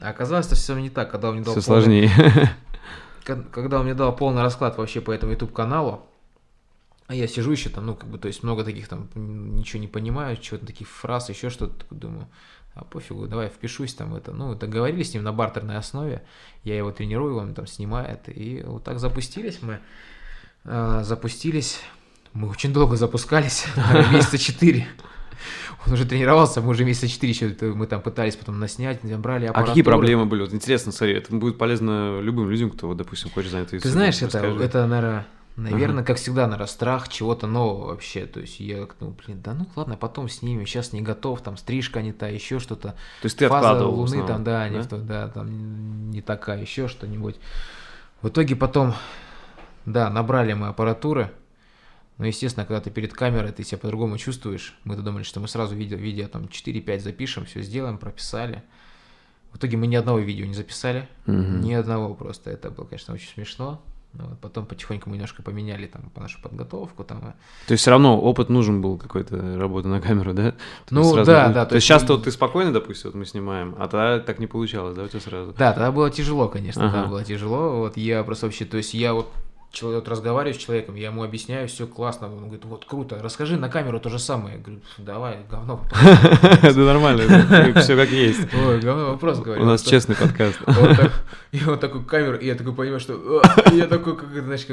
А 0.00 0.10
оказалось, 0.10 0.46
что 0.46 0.54
все 0.54 0.76
не 0.78 0.88
так, 0.90 1.10
когда 1.10 1.28
он 1.28 1.34
мне 1.36 1.44
дал 1.44 1.54
Все 1.54 1.62
полный- 1.70 2.08
сложнее. 2.08 2.10
Ко- 3.24 3.42
когда 3.52 3.78
он 3.80 3.84
мне 3.84 3.94
дал 3.94 4.14
полный 4.14 4.42
расклад 4.42 4.78
вообще 4.78 5.00
по 5.00 5.10
этому 5.10 5.32
YouTube 5.32 5.52
каналу, 5.52 6.02
а 7.08 7.14
я 7.14 7.26
сижу 7.26 7.50
еще 7.50 7.70
там, 7.70 7.86
ну, 7.86 7.94
как 7.94 8.08
бы, 8.10 8.18
то 8.18 8.28
есть 8.28 8.42
много 8.42 8.64
таких 8.64 8.86
там, 8.86 9.08
ничего 9.14 9.80
не 9.80 9.88
понимаю, 9.88 10.36
чего-то 10.36 10.66
таких 10.66 10.88
фраз, 10.88 11.30
еще 11.30 11.48
что-то, 11.48 11.86
думаю, 11.90 12.28
а 12.74 12.84
пофигу, 12.84 13.26
давай 13.26 13.48
впишусь 13.48 13.94
там 13.94 14.12
в 14.12 14.14
это. 14.14 14.32
Ну, 14.32 14.54
договорились 14.54 15.10
с 15.10 15.14
ним 15.14 15.22
на 15.22 15.32
бартерной 15.32 15.78
основе, 15.78 16.22
я 16.64 16.76
его 16.76 16.92
тренирую, 16.92 17.38
он 17.38 17.54
там 17.54 17.66
снимает, 17.66 18.28
и 18.28 18.62
вот 18.64 18.84
так 18.84 19.00
запустились 19.00 19.60
мы, 19.62 19.80
А, 20.64 21.02
запустились, 21.02 21.80
мы 22.34 22.50
очень 22.50 22.74
долго 22.74 22.96
запускались, 22.96 23.64
месяца 24.12 24.36
четыре. 24.36 24.86
Он 25.86 25.94
уже 25.94 26.04
тренировался, 26.04 26.60
мы 26.60 26.68
уже 26.68 26.84
месяца 26.84 27.08
четыре 27.08 27.32
еще, 27.32 27.56
мы 27.72 27.86
там 27.86 28.02
пытались 28.02 28.36
потом 28.36 28.58
наснять, 28.58 29.02
брали 29.02 29.46
А 29.46 29.52
какие 29.52 29.62
аппаратуру. 29.62 29.84
проблемы 29.84 30.26
были? 30.26 30.42
Вот 30.42 30.52
интересно, 30.52 30.92
смотри, 30.92 31.14
это 31.14 31.34
будет 31.34 31.56
полезно 31.56 32.20
любым 32.20 32.50
людям, 32.50 32.68
кто, 32.68 32.88
вот, 32.88 32.98
допустим, 32.98 33.30
хочет 33.30 33.50
заняться 33.50 33.78
Ты 33.78 33.88
знаешь, 33.88 34.20
это, 34.20 34.38
это, 34.38 34.86
наверное, 34.86 35.26
наверное, 35.58 36.04
как 36.04 36.16
всегда, 36.16 36.46
наверное, 36.46 36.66
страх 36.66 37.08
чего-то 37.08 37.46
нового 37.46 37.88
вообще. 37.88 38.26
То 38.26 38.40
есть 38.40 38.60
я, 38.60 38.86
ну, 39.00 39.10
блин, 39.24 39.40
да 39.42 39.54
ну 39.54 39.66
ладно, 39.76 39.96
потом 39.96 40.28
снимем, 40.28 40.66
сейчас 40.66 40.92
не 40.92 41.02
готов, 41.02 41.40
там 41.42 41.56
стрижка 41.56 42.00
не 42.02 42.12
та, 42.12 42.28
еще 42.28 42.58
что-то. 42.58 42.88
То 42.90 43.24
есть 43.24 43.38
ты 43.38 43.48
Фаза 43.48 43.70
откладывал 43.70 43.94
Луны 44.00 44.26
там, 44.26 44.44
да, 44.44 44.68
не 44.68 44.78
да? 44.78 44.84
то- 44.84 44.98
да, 44.98 45.28
там 45.28 46.10
не 46.10 46.22
такая, 46.22 46.60
еще 46.60 46.88
что-нибудь. 46.88 47.36
В 48.22 48.28
итоге 48.28 48.56
потом, 48.56 48.94
да, 49.84 50.10
набрали 50.10 50.52
мы 50.52 50.68
аппаратуры. 50.68 51.30
Но, 52.18 52.26
естественно, 52.26 52.66
когда 52.66 52.80
ты 52.80 52.90
перед 52.90 53.12
камерой, 53.12 53.52
ты 53.52 53.62
себя 53.62 53.78
по-другому 53.78 54.18
чувствуешь. 54.18 54.76
Мы-то 54.82 55.02
думали, 55.02 55.22
что 55.22 55.38
мы 55.38 55.46
сразу 55.46 55.76
видео, 55.76 55.96
видео 55.96 56.26
там 56.26 56.46
4-5 56.46 56.98
запишем, 56.98 57.44
все 57.44 57.62
сделаем, 57.62 57.96
прописали. 57.96 58.64
В 59.52 59.56
итоге 59.56 59.76
мы 59.76 59.86
ни 59.86 59.94
одного 59.94 60.18
видео 60.18 60.44
не 60.44 60.54
записали. 60.54 61.08
Мгм. 61.26 61.60
Ни 61.60 61.72
одного 61.74 62.14
просто. 62.14 62.50
Это 62.50 62.70
было, 62.70 62.86
конечно, 62.86 63.14
очень 63.14 63.28
смешно. 63.28 63.80
Ну, 64.18 64.24
вот 64.30 64.40
потом 64.40 64.66
потихоньку 64.66 65.08
мы 65.10 65.14
немножко 65.16 65.42
поменяли 65.44 65.86
там 65.86 66.10
по 66.12 66.20
нашу 66.20 66.42
подготовку. 66.42 67.04
Там, 67.04 67.18
и- 67.18 67.66
То 67.68 67.72
есть 67.72 67.82
все 67.82 67.90
равно 67.92 68.20
опыт 68.20 68.48
нужен 68.48 68.82
был 68.82 68.98
какой-то 68.98 69.36
работы 69.56 69.86
на 69.86 70.00
камеру, 70.00 70.34
да? 70.34 70.50
То 70.52 70.56
Ну, 70.90 71.04
сразу 71.12 71.30
да, 71.30 71.44
будет- 71.44 71.54
да, 71.54 71.64
То, 71.64 71.70
то 71.70 71.74
есть 71.76 71.84
есть 71.84 71.86
сейчас 71.86 72.02
мы- 72.08 72.16
вот 72.16 72.24
ты 72.24 72.30
спокойно, 72.32 72.72
допустим, 72.72 73.10
вот 73.10 73.18
мы 73.18 73.24
снимаем, 73.24 73.76
а 73.78 73.82
тогда 73.86 74.18
так 74.18 74.40
не 74.40 74.48
получалось, 74.48 74.96
да, 74.96 75.04
у 75.04 75.08
тебя 75.08 75.20
сразу? 75.20 75.54
Да, 75.56 75.72
тогда 75.72 75.92
было 75.92 76.10
тяжело, 76.10 76.48
конечно, 76.48 76.82
Ага. 76.84 76.92
тогда 76.94 77.08
было 77.08 77.22
тяжело. 77.24 77.78
Вот 77.78 77.96
я 77.96 78.24
просто 78.24 78.46
вообще, 78.46 78.64
то 78.64 78.76
есть 78.76 78.92
я 78.92 79.14
вот 79.14 79.28
человек, 79.70 80.04
вот 80.04 80.08
разговариваю 80.08 80.54
с 80.54 80.58
человеком, 80.58 80.94
я 80.94 81.08
ему 81.08 81.22
объясняю, 81.22 81.68
все 81.68 81.86
классно. 81.86 82.26
Он 82.28 82.44
говорит, 82.44 82.64
вот 82.64 82.84
круто, 82.84 83.18
расскажи 83.20 83.56
на 83.56 83.68
камеру 83.68 84.00
то 84.00 84.08
же 84.08 84.18
самое. 84.18 84.56
Я 84.56 84.62
говорю, 84.62 84.80
давай, 84.98 85.38
говно. 85.50 85.84
Это 86.62 86.78
нормально, 86.78 87.24
все 87.80 87.96
как 87.96 88.10
есть. 88.10 88.40
Ой, 88.54 88.80
говно 88.80 89.06
вопрос 89.12 89.40
говорю. 89.40 89.62
У 89.62 89.66
нас 89.66 89.82
честный 89.82 90.16
подкаст. 90.16 90.58
И 91.52 91.58
вот 91.60 91.80
такую 91.80 92.04
камеру, 92.04 92.36
и 92.36 92.46
я 92.46 92.54
такой 92.54 92.74
понимаю, 92.74 93.00
что 93.00 93.42
я 93.72 93.86
такой, 93.86 94.16
как, 94.16 94.28
знаешь, 94.28 94.66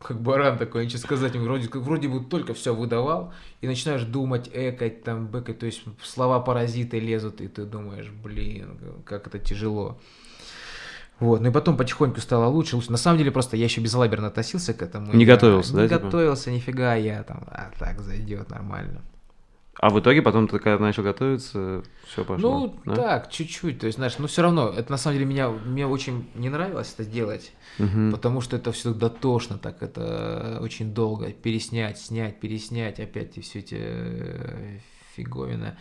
как, 0.00 0.20
баран 0.20 0.56
такой, 0.56 0.86
ничего 0.86 1.00
сказать, 1.00 1.36
вроде, 1.36 1.68
вроде 1.74 2.08
бы 2.08 2.24
только 2.24 2.54
все 2.54 2.74
выдавал, 2.74 3.34
и 3.60 3.66
начинаешь 3.66 4.04
думать, 4.04 4.48
экать, 4.52 5.04
там, 5.04 5.26
бэкать, 5.26 5.58
то 5.58 5.66
есть 5.66 5.82
слова 6.02 6.40
паразиты 6.40 6.98
лезут, 6.98 7.42
и 7.42 7.48
ты 7.48 7.64
думаешь, 7.64 8.08
блин, 8.08 8.78
как 9.04 9.26
это 9.26 9.38
тяжело. 9.38 9.98
Вот, 11.20 11.40
ну 11.40 11.48
и 11.48 11.52
потом 11.52 11.76
потихоньку 11.76 12.20
стало 12.20 12.46
лучше, 12.46 12.76
лучше. 12.76 12.90
На 12.90 12.96
самом 12.96 13.18
деле 13.18 13.30
просто 13.30 13.56
я 13.56 13.64
еще 13.64 13.80
безалаберно 13.80 14.26
относился 14.28 14.74
к 14.74 14.82
этому. 14.82 15.12
Не 15.12 15.24
Я 15.24 15.34
готовился, 15.34 15.72
не 15.74 15.82
да, 15.82 15.88
типа? 15.88 16.00
готовился, 16.06 16.50
нифига, 16.50 16.94
я 16.96 17.22
там, 17.22 17.44
а 17.46 17.70
так 17.78 18.00
зайдет 18.00 18.50
нормально. 18.50 19.02
А 19.76 19.90
в 19.90 19.98
итоге 19.98 20.22
потом 20.22 20.46
ты 20.46 20.58
когда 20.58 20.78
начал 20.78 21.02
готовиться, 21.02 21.82
все 22.06 22.24
пошло. 22.24 22.60
Ну, 22.60 22.80
да? 22.84 22.94
так, 22.94 23.30
чуть-чуть, 23.30 23.80
то 23.80 23.86
есть, 23.86 23.96
знаешь, 23.98 24.16
ну 24.18 24.28
все 24.28 24.42
равно, 24.42 24.68
это 24.68 24.90
на 24.90 24.96
самом 24.96 25.18
деле 25.18 25.28
меня, 25.28 25.50
мне 25.50 25.86
очень 25.86 26.28
не 26.34 26.48
нравилось 26.48 26.94
это 26.96 27.08
делать. 27.08 27.52
Мгм. 27.78 28.12
Потому 28.12 28.40
что 28.40 28.56
это 28.56 28.70
все 28.72 28.94
дотошно, 28.94 29.58
так 29.58 29.82
это 29.82 30.58
очень 30.62 30.94
долго. 30.94 31.32
Переснять, 31.32 31.98
снять, 31.98 32.38
переснять, 32.38 33.00
опять 33.00 33.36
и 33.36 33.40
все 33.40 33.58
эти 33.60 33.76
э, 33.78 34.78
фиговины. 35.16 35.76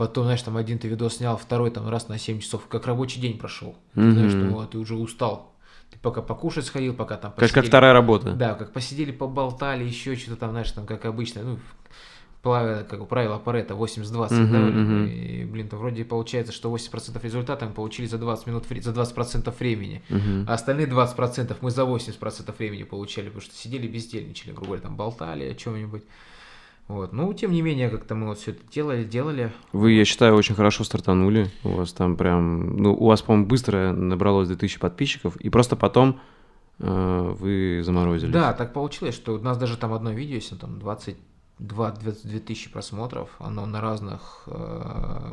Потом, 0.00 0.24
знаешь, 0.24 0.40
там 0.40 0.56
один 0.56 0.78
ты 0.78 0.88
видос 0.88 1.16
снял, 1.18 1.36
второй 1.36 1.70
там 1.70 1.86
раз 1.86 2.08
на 2.08 2.16
7 2.18 2.38
часов, 2.40 2.66
как 2.68 2.86
рабочий 2.86 3.20
день 3.20 3.36
прошел. 3.36 3.76
Ты 3.94 4.12
знаешь, 4.12 4.30
что 4.32 4.64
ты 4.64 4.78
уже 4.78 4.94
устал. 4.96 5.52
Ты 5.90 5.98
пока 5.98 6.22
покушать 6.22 6.64
сходил, 6.64 6.94
пока 6.94 7.16
там 7.18 7.32
Как, 7.32 7.40
как 7.40 7.48
посидели- 7.50 7.66
вторая 7.68 7.92
работа. 7.92 8.32
Да, 8.32 8.54
как 8.54 8.72
посидели, 8.72 9.12
поболтали, 9.12 9.84
еще 9.84 10.16
что-то 10.16 10.36
там, 10.36 10.50
знаешь, 10.52 10.70
там 10.70 10.86
как 10.86 11.04
обычно, 11.04 11.42
ну, 11.42 11.58
как 12.42 13.06
правило 13.08 13.36
Паретта 13.38 13.74
80-20, 13.74 14.38
Мгм, 14.38 14.52
да, 14.52 14.58
мгм. 14.60 15.06
и, 15.06 15.44
блин, 15.44 15.68
то 15.68 15.76
вроде 15.76 16.06
получается, 16.06 16.54
что 16.54 16.70
80% 16.70 17.22
результата 17.22 17.66
мы 17.66 17.72
получили 17.72 18.06
за 18.06 18.16
20 18.16 18.46
минут, 18.46 18.64
за 18.80 18.92
20% 18.92 19.54
времени, 19.60 20.02
Мгм. 20.08 20.46
а 20.48 20.54
остальные 20.54 20.86
20% 20.86 21.58
мы 21.60 21.70
за 21.70 21.84
80% 21.84 22.58
времени 22.58 22.84
получали, 22.84 23.26
потому 23.26 23.42
что 23.42 23.54
сидели 23.54 23.86
бездельничали, 23.86 24.52
грубо 24.52 24.66
говоря, 24.68 24.82
там 24.82 24.96
болтали 24.96 25.44
о 25.44 25.54
чем-нибудь. 25.54 26.04
Вот. 26.90 27.12
Ну, 27.12 27.32
тем 27.34 27.52
не 27.52 27.62
менее, 27.62 27.88
как-то 27.88 28.16
мы 28.16 28.26
вот 28.26 28.38
все 28.38 28.50
это 28.50 28.62
делали, 28.68 29.04
делали. 29.04 29.52
Вы, 29.72 29.92
я 29.92 30.04
считаю, 30.04 30.34
очень 30.34 30.56
хорошо 30.56 30.82
стартанули. 30.82 31.48
У 31.62 31.68
вас 31.68 31.92
там 31.92 32.16
прям... 32.16 32.76
Ну, 32.78 32.92
у 32.92 33.06
вас, 33.06 33.22
по-моему, 33.22 33.46
быстро 33.46 33.92
набралось 33.92 34.48
2000 34.48 34.80
подписчиков, 34.80 35.36
и 35.36 35.50
просто 35.50 35.76
потом 35.76 36.20
э, 36.80 37.34
вы 37.38 37.82
заморозились. 37.84 38.32
Да, 38.32 38.52
так 38.54 38.72
получилось, 38.72 39.14
что 39.14 39.34
у 39.34 39.38
нас 39.38 39.56
даже 39.56 39.76
там 39.76 39.92
одно 39.92 40.10
видео, 40.10 40.34
если 40.34 40.56
там 40.56 40.80
22-22 41.60 42.40
тысячи 42.40 42.68
просмотров, 42.68 43.30
оно 43.38 43.66
на 43.66 43.80
разных, 43.80 44.42
э, 44.48 45.32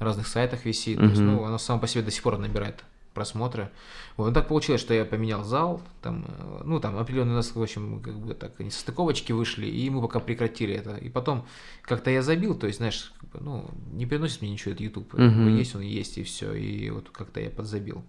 на 0.00 0.04
разных 0.04 0.26
сайтах 0.26 0.66
висит, 0.66 0.98
то 0.98 1.06
есть, 1.06 1.20
ну, 1.22 1.44
оно 1.44 1.56
само 1.56 1.80
по 1.80 1.86
себе 1.86 2.04
до 2.04 2.10
сих 2.10 2.22
пор 2.22 2.36
набирает 2.36 2.84
просмотры. 3.14 3.70
Вот, 4.16 4.28
ну, 4.28 4.32
так 4.34 4.48
получилось, 4.48 4.80
что 4.80 4.94
я 4.94 5.04
поменял 5.04 5.44
зал, 5.44 5.80
там, 6.00 6.24
э, 6.28 6.62
ну, 6.64 6.80
там 6.80 6.98
определенные 6.98 7.32
у 7.32 7.36
нас, 7.36 7.54
в 7.54 7.62
общем, 7.62 8.00
как 8.00 8.14
бы 8.18 8.34
так, 8.34 8.52
состыковочки 8.70 9.32
вышли, 9.32 9.66
и 9.66 9.90
мы 9.90 10.00
пока 10.00 10.20
прекратили 10.20 10.74
это. 10.74 10.96
И 10.96 11.08
потом 11.08 11.46
как-то 11.82 12.10
я 12.10 12.22
забил, 12.22 12.54
то 12.54 12.66
есть, 12.66 12.78
знаешь, 12.78 13.12
как 13.20 13.30
бы, 13.30 13.38
ну, 13.40 13.70
не 13.92 14.06
приносит 14.06 14.42
мне 14.42 14.50
ничего 14.50 14.72
этот 14.72 14.82
YouTube. 14.82 15.14
Мгм. 15.14 15.56
Есть 15.56 15.74
он, 15.74 15.82
есть, 15.82 16.18
и 16.18 16.22
все. 16.22 16.52
И 16.54 16.90
вот 16.90 17.10
как-то 17.10 17.40
я 17.40 17.50
подзабил. 17.50 18.04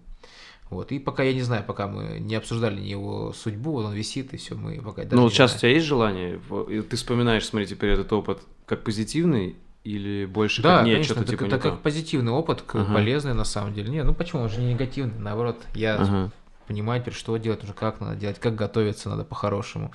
Вот. 0.70 0.92
И 0.92 0.98
пока 0.98 1.22
я 1.22 1.34
не 1.34 1.42
знаю, 1.42 1.62
пока 1.64 1.86
мы 1.86 2.18
не 2.20 2.34
обсуждали 2.34 2.80
его 2.80 3.32
судьбу, 3.32 3.72
вот 3.72 3.84
он 3.84 3.94
висит, 3.94 4.32
и 4.32 4.38
все, 4.38 4.54
мы 4.54 4.80
пока 4.80 5.04
Ну, 5.10 5.22
вот 5.22 5.32
сейчас 5.32 5.54
у 5.54 5.58
знаем. 5.58 5.60
тебя 5.60 5.70
есть 5.70 5.86
желание? 5.86 6.40
Ты 6.82 6.96
вспоминаешь, 6.96 7.46
смотри, 7.46 7.66
теперь 7.66 7.90
этот 7.90 8.12
опыт 8.12 8.40
как 8.66 8.82
позитивный 8.82 9.56
или 9.84 10.24
больше 10.24 10.62
Да, 10.62 10.78
как 10.78 10.86
нет, 10.86 10.94
конечно, 10.94 11.24
типа 11.24 11.44
это 11.44 11.58
как 11.58 11.82
позитивный 11.82 12.32
опыт, 12.32 12.64
Ага. 12.72 12.92
полезный 12.94 13.34
на 13.34 13.44
самом 13.44 13.74
деле. 13.74 13.90
Не, 13.90 14.02
ну 14.02 14.14
почему, 14.14 14.42
он 14.42 14.48
же 14.48 14.58
не 14.58 14.72
негативный, 14.72 15.18
наоборот, 15.18 15.62
я 15.74 15.96
Ага. 15.96 16.30
понимаю 16.66 17.02
теперь, 17.02 17.14
что 17.14 17.36
делать, 17.36 17.62
уже 17.62 17.74
как 17.74 18.00
надо 18.00 18.16
делать, 18.16 18.40
как 18.40 18.54
готовиться 18.54 19.10
надо 19.10 19.24
по-хорошему. 19.24 19.92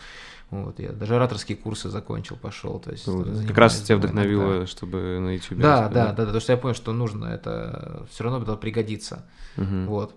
Вот, 0.51 0.79
я 0.79 0.91
даже 0.91 1.15
ораторские 1.15 1.57
курсы 1.57 1.89
закончил, 1.89 2.35
пошел. 2.35 2.79
То 2.79 2.91
есть, 2.91 3.05
занимаюсь 3.05 3.47
Как 3.47 3.57
раз 3.57 3.81
тебя 3.81 3.97
вдохновило, 3.97 4.67
чтобы 4.67 5.19
на 5.19 5.33
YouTube. 5.33 5.59
Да, 5.59 5.89
да, 5.89 6.11
да, 6.11 6.11
да, 6.11 6.23
потому 6.25 6.39
что 6.39 6.53
я 6.53 6.57
понял, 6.57 6.75
что 6.75 6.93
нужно, 6.93 7.25
это 7.25 8.05
все 8.11 8.23
равно 8.23 8.41
это 8.41 8.55
пригодится. 8.55 9.25
Мгм. 9.57 9.87
Вот. 9.87 10.15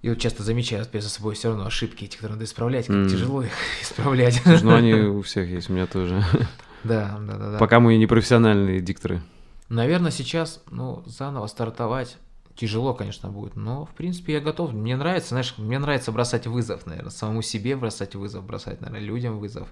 И 0.00 0.08
вот 0.08 0.18
часто 0.18 0.42
замечаю 0.42 0.84
теперь 0.84 1.02
за 1.02 1.10
собой 1.10 1.34
все 1.34 1.48
равно 1.48 1.66
ошибки 1.66 2.04
эти, 2.04 2.16
которые 2.16 2.34
надо 2.34 2.44
исправлять, 2.44 2.86
как 2.86 2.96
М. 2.96 3.08
тяжело 3.08 3.42
их 3.42 3.52
исправлять. 3.82 4.40
Слушай, 4.42 4.62
ну 4.62 4.74
они 4.74 4.94
у 4.94 5.20
всех 5.22 5.48
есть, 5.48 5.68
у 5.68 5.72
меня 5.74 5.86
тоже. 5.86 6.22
Да, 6.84 7.18
да, 7.20 7.36
да, 7.36 7.50
да. 7.52 7.58
Пока 7.58 7.80
мы 7.80 7.96
не 7.96 8.06
профессиональные 8.06 8.80
дикторы. 8.80 9.22
Наверное, 9.68 10.10
сейчас, 10.10 10.62
ну, 10.70 11.02
заново 11.06 11.46
стартовать 11.46 12.18
тяжело, 12.54 12.94
конечно, 12.94 13.28
будет, 13.28 13.54
но, 13.54 13.84
в 13.84 13.90
принципе, 13.90 14.34
я 14.34 14.40
готов. 14.40 14.72
Мне 14.72 14.96
нравится, 14.96 15.30
знаешь, 15.30 15.54
мне 15.58 15.78
нравится 15.78 16.10
бросать 16.10 16.46
вызов, 16.46 16.86
наверное, 16.86 17.10
самому 17.10 17.42
себе 17.42 17.76
бросать 17.76 18.14
вызов, 18.14 18.44
бросать, 18.44 18.80
наверное, 18.80 19.06
людям 19.06 19.38
вызов. 19.38 19.68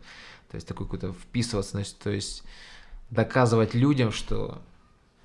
То 0.50 0.56
есть 0.56 0.68
такой 0.68 0.86
какой-то 0.86 1.12
вписываться, 1.12 1.72
значит, 1.72 1.96
то 1.98 2.10
есть 2.10 2.44
доказывать 3.10 3.74
людям, 3.74 4.12
что... 4.12 4.58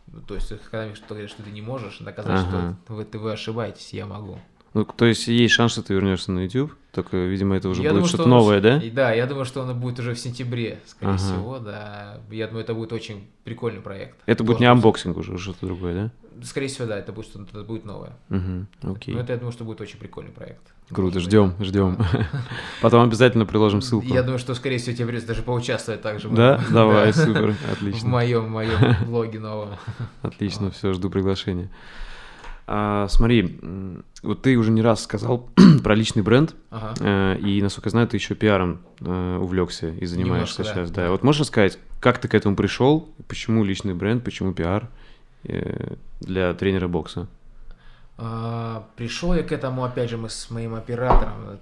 ну, 0.07 0.21
То 0.21 0.35
есть, 0.35 0.53
когда 0.71 0.95
что 0.95 1.09
говорят, 1.09 1.29
что 1.29 1.43
ты 1.43 1.51
не 1.51 1.61
можешь, 1.61 1.99
доказать, 1.99 2.45
Ага. 2.47 2.77
что 2.85 2.93
вы, 2.93 3.07
вы 3.11 3.31
ошибаетесь, 3.33 3.93
я 3.93 4.05
могу. 4.05 4.39
Ну, 4.73 4.85
то 4.85 5.05
есть 5.05 5.27
есть 5.27 5.53
шанс, 5.53 5.71
что 5.71 5.81
ты 5.81 5.93
вернешься 5.95 6.31
на 6.31 6.39
YouTube, 6.43 6.71
только, 6.91 7.17
видимо, 7.17 7.55
это 7.55 7.69
уже 7.69 7.81
Я 7.81 7.91
будет 7.91 8.05
что-то 8.07 8.23
что 8.23 8.29
новое, 8.29 8.61
да? 8.61 8.77
и 8.77 8.89
Да, 8.91 9.11
я 9.13 9.25
думаю, 9.25 9.45
что 9.45 9.61
он 9.61 9.79
будет 9.79 9.99
уже 9.99 10.13
в 10.13 10.19
сентябре, 10.19 10.79
скорее 10.85 11.09
Ага. 11.13 11.17
всего, 11.17 11.59
да. 11.59 12.19
Я 12.29 12.47
думаю, 12.47 12.63
это 12.63 12.73
будет 12.73 12.93
очень 12.93 13.27
прикольный 13.43 13.81
проект. 13.81 14.17
Это 14.27 14.43
будет 14.43 14.59
не 14.59 14.65
анбоксинг 14.67 15.17
уже, 15.17 15.37
что-то 15.37 15.65
другое, 15.65 16.11
Скорее 16.43 16.67
всего, 16.67 16.87
да, 16.87 16.97
это 16.97 17.11
будет 17.11 17.25
что-то 17.25 17.63
будет 17.63 17.83
новое. 17.83 18.11
да? 18.29 18.37
Угу, 18.37 18.93
окей. 18.95 19.13
Но 19.13 19.19
это, 19.21 19.33
я 19.33 19.37
думаю, 19.39 19.51
что 19.51 19.65
будет 19.65 19.81
очень 19.81 19.99
прикольный 19.99 20.31
проект. 20.31 20.61
Круто, 20.89 21.19
ждем, 21.19 21.53
ждем. 21.59 21.97
Да. 21.97 22.27
Потом 22.81 23.03
обязательно 23.03 23.45
приложим 23.45 23.81
ссылку. 23.81 24.07
Я 24.07 24.23
думаю, 24.23 24.39
что, 24.39 24.55
скорее 24.55 24.77
всего, 24.77 24.95
тебе 24.95 25.07
придется 25.07 25.27
даже 25.27 25.41
поучаствовать 25.41 26.01
также. 26.01 26.29
Да, 26.29 26.57
моем- 26.57 26.63
давай, 26.73 27.13
да. 27.13 27.25
супер, 27.25 27.51
В 27.53 27.71
отлично. 27.73 28.07
моем, 28.07 28.45
в 28.45 28.49
моем 28.49 28.95
блоге 29.05 29.39
новом. 29.39 29.69
Отлично, 30.21 30.71
все, 30.71 30.93
жду 30.93 31.09
приглашения. 31.09 31.69
А, 32.71 33.07
смотри, 33.07 33.59
вот 34.21 34.43
ты 34.43 34.55
уже 34.55 34.69
не 34.69 34.83
раз 34.83 35.01
сказал 35.03 35.49
про 35.83 35.95
личный 35.95 36.21
бренд, 36.21 36.53
Ага. 36.69 36.93
э, 36.99 37.37
и, 37.39 37.63
насколько 37.63 37.87
я 37.87 37.91
знаю, 37.91 38.07
ты 38.07 38.17
еще 38.17 38.35
пиаром 38.35 38.81
э, 38.99 39.37
увлекся 39.41 39.89
и 39.89 40.05
занимаешься 40.05 40.61
Немножко, 40.61 40.79
сейчас. 40.81 40.91
Да. 40.91 41.05
да. 41.05 41.11
Вот 41.11 41.23
можешь 41.23 41.41
рассказать, 41.41 41.79
как 41.99 42.19
ты 42.19 42.27
к 42.27 42.35
этому 42.35 42.55
пришел, 42.55 43.09
почему 43.27 43.63
личный 43.63 43.95
бренд, 43.95 44.23
почему 44.23 44.53
пиар 44.53 44.87
э, 45.45 45.95
для 46.19 46.53
тренера 46.53 46.87
бокса? 46.87 47.27
А, 48.19 48.85
Пришел 48.97 49.33
я 49.33 49.41
к 49.41 49.51
этому, 49.51 49.83
опять 49.83 50.11
же, 50.11 50.17
мы 50.17 50.29
с 50.29 50.51
моим 50.51 50.75
оператором, 50.75 51.57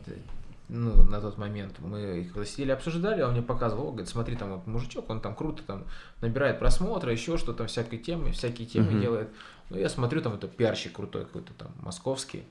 ну, 0.70 1.06
на 1.06 1.22
тот 1.22 1.38
момент, 1.38 1.76
мы 1.80 2.30
когда 2.34 2.46
сидели, 2.46 2.72
обсуждали, 2.72 3.22
он 3.22 3.32
мне 3.32 3.42
показывал, 3.42 3.88
«О, 3.88 3.92
говорит, 3.92 4.10
смотри, 4.10 4.36
там 4.36 4.52
вот 4.52 4.68
мужичок, 4.68 5.10
он 5.10 5.22
там 5.22 5.34
круто 5.34 5.64
там 5.66 5.84
набирает 6.20 6.60
просмотры, 6.60 7.14
еще 7.14 7.38
что-то, 7.38 7.66
всякие 7.68 8.02
темы, 8.02 8.32
всякие 8.34 8.68
темы 8.68 8.92
Мгм. 8.92 9.00
делает. 9.00 9.30
Ну, 9.70 9.78
я 9.78 9.90
смотрю, 9.90 10.22
там 10.22 10.34
это 10.34 10.48
пиарщик 10.48 10.94
крутой 10.94 11.26
какой-то 11.26 11.54
там, 11.54 11.72
московский. 11.82 12.44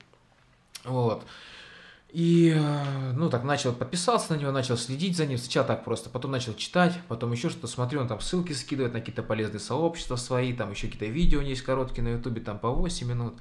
Вот. 0.83 1.23
И, 2.09 2.53
э, 2.55 3.11
ну, 3.13 3.29
так 3.29 3.43
начал, 3.43 3.73
подписался 3.73 4.33
на 4.33 4.39
него, 4.39 4.51
начал 4.51 4.77
следить 4.77 5.17
за 5.17 5.25
ним, 5.25 5.37
сначала 5.37 5.67
так 5.67 5.83
просто, 5.83 6.09
потом 6.09 6.31
начал 6.31 6.53
читать, 6.53 6.97
потом 7.09 7.33
еще 7.33 7.49
что-то 7.49 7.67
смотрю, 7.67 7.99
он 7.99 8.07
там 8.07 8.21
ссылки 8.21 8.53
скидывает 8.53 8.93
на 8.93 9.01
какие-то 9.01 9.23
полезные 9.23 9.59
сообщества 9.59 10.15
свои, 10.15 10.53
там 10.53 10.71
еще 10.71 10.87
какие-то 10.87 11.07
видео 11.07 11.39
у 11.39 11.41
него 11.41 11.49
есть 11.49 11.63
короткие 11.63 12.03
на 12.03 12.09
ютубе, 12.13 12.39
там 12.39 12.59
по 12.59 12.69
8 12.69 13.07
минут. 13.07 13.33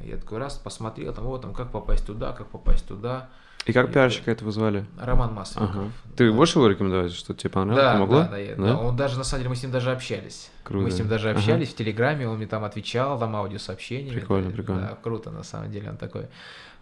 Я 0.00 0.16
такой 0.16 0.38
раз 0.38 0.56
посмотрел, 0.56 1.14
там, 1.14 1.24
вот, 1.24 1.42
там, 1.42 1.54
как 1.54 1.72
попасть 1.72 2.04
туда, 2.04 2.32
как 2.32 2.48
попасть 2.48 2.86
туда. 2.86 3.30
И 3.66 3.72
как 3.72 3.92
пиарщика 3.92 4.30
это 4.30 4.44
вызвали? 4.44 4.84
Роман 4.98 5.34
Масленников. 5.34 5.76
Ага. 5.76 5.90
Ты 6.16 6.28
Да. 6.30 6.34
можешь 6.34 6.56
его 6.56 6.66
рекомендовать, 6.66 7.12
что 7.12 7.32
тебе 7.32 7.50
понравилось, 7.50 7.84
Да, 7.84 7.92
помогло? 7.94 8.18
да, 8.22 8.28
да, 8.28 8.38
я- 8.38 8.56
да. 8.56 8.76
Он 8.76 8.96
даже, 8.96 9.16
на 9.18 9.24
самом 9.24 9.42
деле, 9.42 9.50
мы 9.50 9.56
с 9.56 9.62
ним 9.62 9.70
даже 9.70 9.92
общались. 9.92 10.50
Круто. 10.64 10.84
Мы 10.84 10.90
с 10.90 10.98
ним 10.98 11.08
даже 11.08 11.30
Ага. 11.30 11.38
общались 11.38 11.68
в 11.70 11.76
Телеграме, 11.76 12.28
он 12.28 12.38
мне 12.38 12.46
там 12.46 12.64
отвечал, 12.64 13.18
там 13.18 13.36
аудиосообщениями. 13.36 14.18
Прикольно, 14.18 14.50
Да, 14.50 14.56
прикольно. 14.56 14.80
Да, 14.82 14.98
круто, 15.00 15.30
на 15.30 15.42
самом 15.44 15.70
деле, 15.70 15.90
он 15.90 15.96
такой 15.96 16.26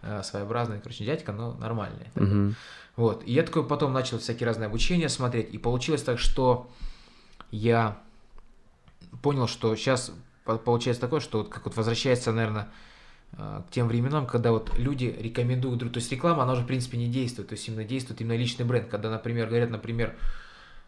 э, 0.03 0.23
своеобразный, 0.23 0.79
короче, 0.79 1.05
дядька, 1.05 1.31
но 1.31 1.53
нормальный. 1.53 2.05
такой. 2.15 2.27
Мгм. 2.27 2.55
Вот. 2.95 3.23
И 3.23 3.31
я 3.33 3.43
такой 3.43 3.63
потом 3.63 3.93
начал 3.93 4.17
всякие 4.17 4.47
разные 4.47 4.65
обучения 4.65 5.09
смотреть, 5.09 5.53
и 5.53 5.59
получилось 5.59 6.01
так, 6.01 6.17
что 6.17 6.67
я 7.51 7.97
понял, 9.21 9.47
что 9.47 9.75
сейчас 9.75 10.11
получается 10.65 11.01
такое, 11.01 11.19
что 11.19 11.39
вот 11.39 11.49
как 11.49 11.65
вот 11.65 11.75
возвращается, 11.77 12.31
наверное, 12.31 12.69
к 13.37 13.65
тем 13.71 13.87
временам, 13.87 14.25
когда 14.27 14.51
вот 14.51 14.71
люди 14.77 15.15
рекомендуют 15.19 15.79
друг, 15.79 15.93
то 15.93 15.99
есть 15.99 16.11
реклама, 16.11 16.43
она 16.43 16.53
уже 16.53 16.63
в 16.63 16.67
принципе 16.67 16.97
не 16.97 17.07
действует, 17.07 17.49
то 17.49 17.53
есть 17.53 17.67
именно 17.67 17.83
действует 17.83 18.21
именно 18.21 18.35
личный 18.37 18.65
бренд, 18.65 18.87
когда, 18.89 19.09
например, 19.09 19.47
говорят, 19.47 19.69
например, 19.69 20.15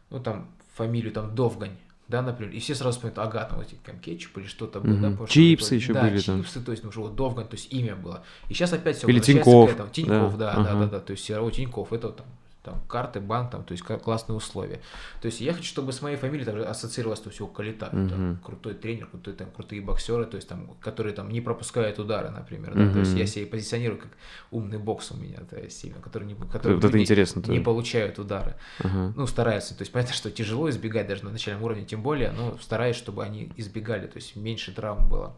ну 0.09 0.19
там 0.19 0.49
фамилию 0.75 1.11
там 1.13 1.33
Довгань, 1.33 1.77
да, 2.09 2.21
например, 2.21 2.53
и 2.53 2.59
все 2.59 2.75
сразу 2.75 2.97
вспоминают, 2.97 3.17
ага, 3.19 3.45
там 3.45 3.61
эти 3.61 3.75
там 3.85 3.97
кетчуп 3.99 4.37
или 4.39 4.47
что-то 4.47 4.81
было, 4.81 4.95
да, 4.97 5.09
потому 5.11 5.27
что 5.27 5.33
Чипсы 5.33 5.75
вот- 5.75 5.81
еще 5.81 5.93
да, 5.93 6.01
были 6.03 6.19
там. 6.19 6.43
чипсы, 6.43 6.59
то 6.61 6.71
есть, 6.71 6.83
ну, 6.83 6.91
что 6.91 7.01
вот 7.03 7.15
Довгань, 7.15 7.47
то 7.47 7.55
есть 7.55 7.71
имя 7.73 7.95
было. 7.95 8.23
И 8.49 8.53
сейчас 8.53 8.73
опять 8.73 8.97
все 8.97 9.07
Или 9.07 9.19
Тинькофф, 9.19 9.69
к 9.69 9.73
этому. 9.73 9.89
Тинькофф, 9.89 10.37
да, 10.37 10.55
да, 10.55 10.63
да, 10.63 10.73
да, 10.75 10.85
да, 10.87 10.99
то 10.99 11.11
есть 11.11 11.31
о, 11.31 11.49
Тинькофф, 11.49 11.93
это 11.93 12.07
вот 12.07 12.17
там 12.17 12.25
там 12.63 12.81
карты, 12.87 13.19
банк, 13.19 13.51
там, 13.51 13.63
то 13.63 13.73
есть 13.73 13.83
классные 13.83 14.37
условия. 14.37 14.79
То 15.21 15.25
есть 15.25 15.41
я 15.41 15.53
хочу, 15.53 15.65
чтобы 15.65 15.91
с 15.91 16.01
моей 16.01 16.15
фамилией 16.15 16.45
также 16.45 16.63
ассоциировалось 16.63 17.19
то 17.19 17.29
все 17.29 17.45
Калита. 17.45 17.89
Мгм. 17.91 18.09
Там, 18.09 18.39
крутой 18.43 18.73
тренер, 18.73 19.07
крутой, 19.07 19.33
там, 19.33 19.51
крутые 19.51 19.81
боксеры, 19.81 20.25
то 20.25 20.37
есть 20.37 20.47
там, 20.47 20.73
которые 20.79 21.13
там 21.13 21.29
не 21.29 21.41
пропускают 21.41 21.99
удары, 21.99 22.29
например. 22.29 22.73
Да? 22.73 22.91
То 22.93 22.99
есть 22.99 23.15
я 23.15 23.25
себя 23.27 23.45
позиционирую 23.47 23.99
как 23.99 24.11
умный 24.49 24.77
бокс 24.77 25.11
у 25.11 25.17
меня, 25.17 25.39
то 25.49 25.59
есть 25.59 25.83
именно, 25.83 26.01
который 26.01 26.23
не, 26.23 26.35
который 26.35 26.75
Вот 26.75 26.85
это 26.85 26.93
люди 26.93 27.03
интересно 27.03 27.39
не 27.41 27.45
тоже. 27.45 27.61
получают 27.61 28.17
удары. 28.17 28.55
Ага. 28.79 29.13
Ну, 29.15 29.27
стараются. 29.27 29.75
То 29.75 29.81
есть 29.81 29.91
понятно, 29.91 30.15
что 30.15 30.31
тяжело 30.31 30.69
избегать 30.69 31.07
даже 31.07 31.25
на 31.25 31.31
начальном 31.31 31.63
уровне, 31.63 31.83
тем 31.83 32.01
более, 32.01 32.31
но 32.31 32.57
стараюсь, 32.61 32.95
чтобы 32.95 33.23
они 33.23 33.51
избегали, 33.57 34.07
то 34.07 34.17
есть 34.17 34.37
меньше 34.37 34.73
травм 34.73 35.09
было. 35.09 35.35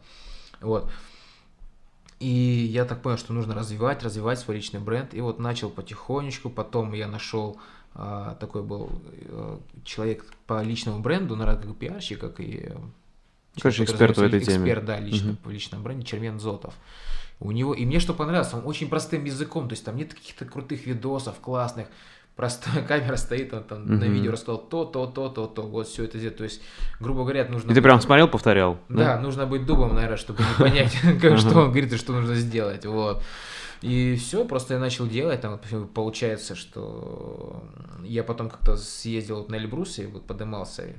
Вот. 0.60 0.90
И 2.18 2.28
я 2.28 2.84
так 2.84 3.02
понял, 3.02 3.18
что 3.18 3.32
нужно 3.32 3.54
развивать, 3.54 4.02
развивать 4.02 4.38
свой 4.38 4.56
личный 4.56 4.80
бренд. 4.80 5.12
И 5.14 5.20
вот 5.20 5.38
начал 5.38 5.68
потихонечку. 5.70 6.48
Потом 6.50 6.92
я 6.94 7.08
нашел 7.08 7.58
а, 7.98 8.34
такой 8.40 8.62
был 8.62 8.90
э, 9.04 9.58
человек 9.84 10.24
по 10.46 10.62
личному 10.62 11.00
бренду, 11.00 11.34
наверное, 11.34 11.62
как 11.62 11.76
пиарщик, 11.76 12.20
как 12.20 12.40
и... 12.40 12.66
э, 12.68 12.76
Короче, 13.58 13.84
эксперт 13.84 14.18
в 14.18 14.22
этой 14.22 14.40
теме. 14.40 14.58
Эксперт, 14.58 14.84
да, 14.84 15.00
лично, 15.00 15.28
Мгм. 15.28 15.36
по 15.38 15.48
личному 15.48 15.82
бренде, 15.82 16.04
Чермен 16.04 16.38
Зотов. 16.38 16.74
У 17.40 17.52
него, 17.52 17.72
и 17.74 17.86
мне 17.86 17.98
что 18.00 18.12
понравилось, 18.12 18.52
он 18.52 18.66
очень 18.66 18.88
простым 18.88 19.24
языком, 19.24 19.68
то 19.68 19.72
есть 19.72 19.84
там 19.84 19.96
нет 19.96 20.12
каких-то 20.12 20.44
крутых 20.44 20.86
видосов, 20.86 21.40
классных, 21.40 21.88
простая 22.36 22.82
камера 22.88 23.16
стоит, 23.16 23.52
он 23.54 23.64
там 23.64 23.86
на 23.86 24.04
Мгм. 24.04 24.12
видео 24.12 24.32
рассказал 24.32 24.58
то, 24.58 24.84
то, 24.84 25.06
то, 25.06 25.28
то, 25.28 25.46
то, 25.46 25.62
вот 25.62 25.88
все 25.88 26.04
это 26.04 26.18
сделать. 26.18 26.36
То 26.36 26.44
есть, 26.44 26.62
грубо 27.00 27.22
говоря, 27.22 27.46
нужно... 27.48 27.72
И 27.72 27.74
ты 27.74 27.82
прям 27.82 28.00
смотрел, 28.00 28.28
повторял? 28.28 28.78
Да, 28.88 29.18
нужно 29.18 29.46
быть 29.46 29.66
дубом, 29.66 29.94
наверное, 29.94 30.16
чтобы 30.18 30.42
не 30.42 30.54
понять, 30.64 30.96
как, 31.20 31.38
что 31.38 31.60
он 31.60 31.70
говорит 31.70 31.92
и 31.92 31.96
что 31.96 32.12
нужно 32.12 32.34
сделать, 32.34 32.84
вот. 32.86 33.22
И 33.82 34.16
все, 34.16 34.44
просто 34.44 34.74
я 34.74 34.80
начал 34.80 35.06
делать, 35.06 35.40
там 35.42 35.58
получается, 35.94 36.54
что 36.54 37.62
я 38.02 38.24
потом 38.24 38.48
как-то 38.48 38.76
съездил 38.76 39.36
вот 39.36 39.50
на 39.50 39.56
Эльбрусе, 39.56 40.06
вот 40.06 40.26
подымался, 40.26 40.94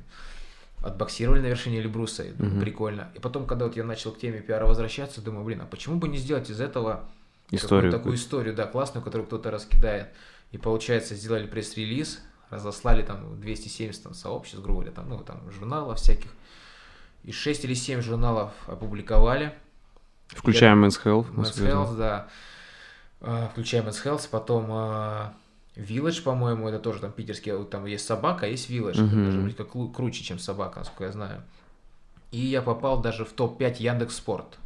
отбоксировали 0.84 1.42
на 1.42 1.48
вершине 1.48 1.80
Эльбруса, 1.80 2.26
Мгм. 2.38 2.60
прикольно. 2.60 3.10
И 3.16 3.20
потом, 3.20 3.46
когда 3.48 3.66
вот 3.66 3.76
я 3.76 3.84
начал 3.84 4.12
к 4.12 4.20
теме 4.20 4.42
пиара 4.42 4.66
возвращаться, 4.68 5.22
думаю, 5.22 5.44
блин, 5.44 5.62
а 5.62 5.66
почему 5.66 5.98
бы 5.98 6.08
не 6.08 6.18
сделать 6.18 6.50
из 6.52 6.62
этого 6.62 7.06
Историю. 7.50 7.92
такую 7.92 8.16
историю, 8.16 8.54
да, 8.56 8.66
классную, 8.68 9.04
которую 9.04 9.26
кто-то 9.26 9.50
раскидает. 9.52 10.10
И 10.52 10.58
получается, 10.58 11.16
сделали 11.16 11.46
пресс-релиз, 11.48 12.22
разослали 12.50 13.04
там 13.04 13.40
270 13.42 14.04
там, 14.04 14.14
сообществ, 14.14 14.62
грубо 14.62 14.80
говоря, 14.82 14.96
там, 14.96 15.10
ну, 15.10 15.20
там, 15.20 15.50
журналов 15.52 15.98
всяких. 16.00 16.30
И 17.24 17.32
6 17.32 17.66
или 17.66 17.74
7 17.74 18.02
журналов 18.02 18.52
опубликовали. 18.68 19.54
Включая 20.28 20.76
Men's 20.76 21.02
Health. 21.04 21.30
Men's 21.34 21.62
я. 21.62 21.72
Health, 21.72 21.98
да. 21.98 22.28
А, 23.20 23.50
Включая 23.50 23.82
Men's 23.84 24.02
Health, 24.06 24.30
потом 24.30 24.68
а, 24.70 25.34
Village, 25.76 26.24
по-моему, 26.24 26.70
это 26.70 26.80
тоже 26.80 27.00
там 27.00 27.12
питерский, 27.12 27.52
там 27.66 27.86
есть 27.86 28.06
собака, 28.06 28.46
а 28.46 28.50
есть 28.50 28.70
Village, 28.70 28.92
это 28.92 29.02
Мгм. 29.04 29.26
даже 29.26 29.40
вроде 29.40 29.56
как 29.56 29.68
кру- 29.76 29.92
круче, 29.94 30.24
чем 30.24 30.40
собака, 30.40 30.80
насколько 30.80 31.04
я 31.06 31.12
знаю. 31.12 31.44
И 32.32 32.40
я 32.40 32.62
попал 32.62 33.02
даже 33.02 33.26
в 33.26 33.32
топ-5 33.34 33.78
Яндекс 33.80 34.16
Спорт. 34.16 34.58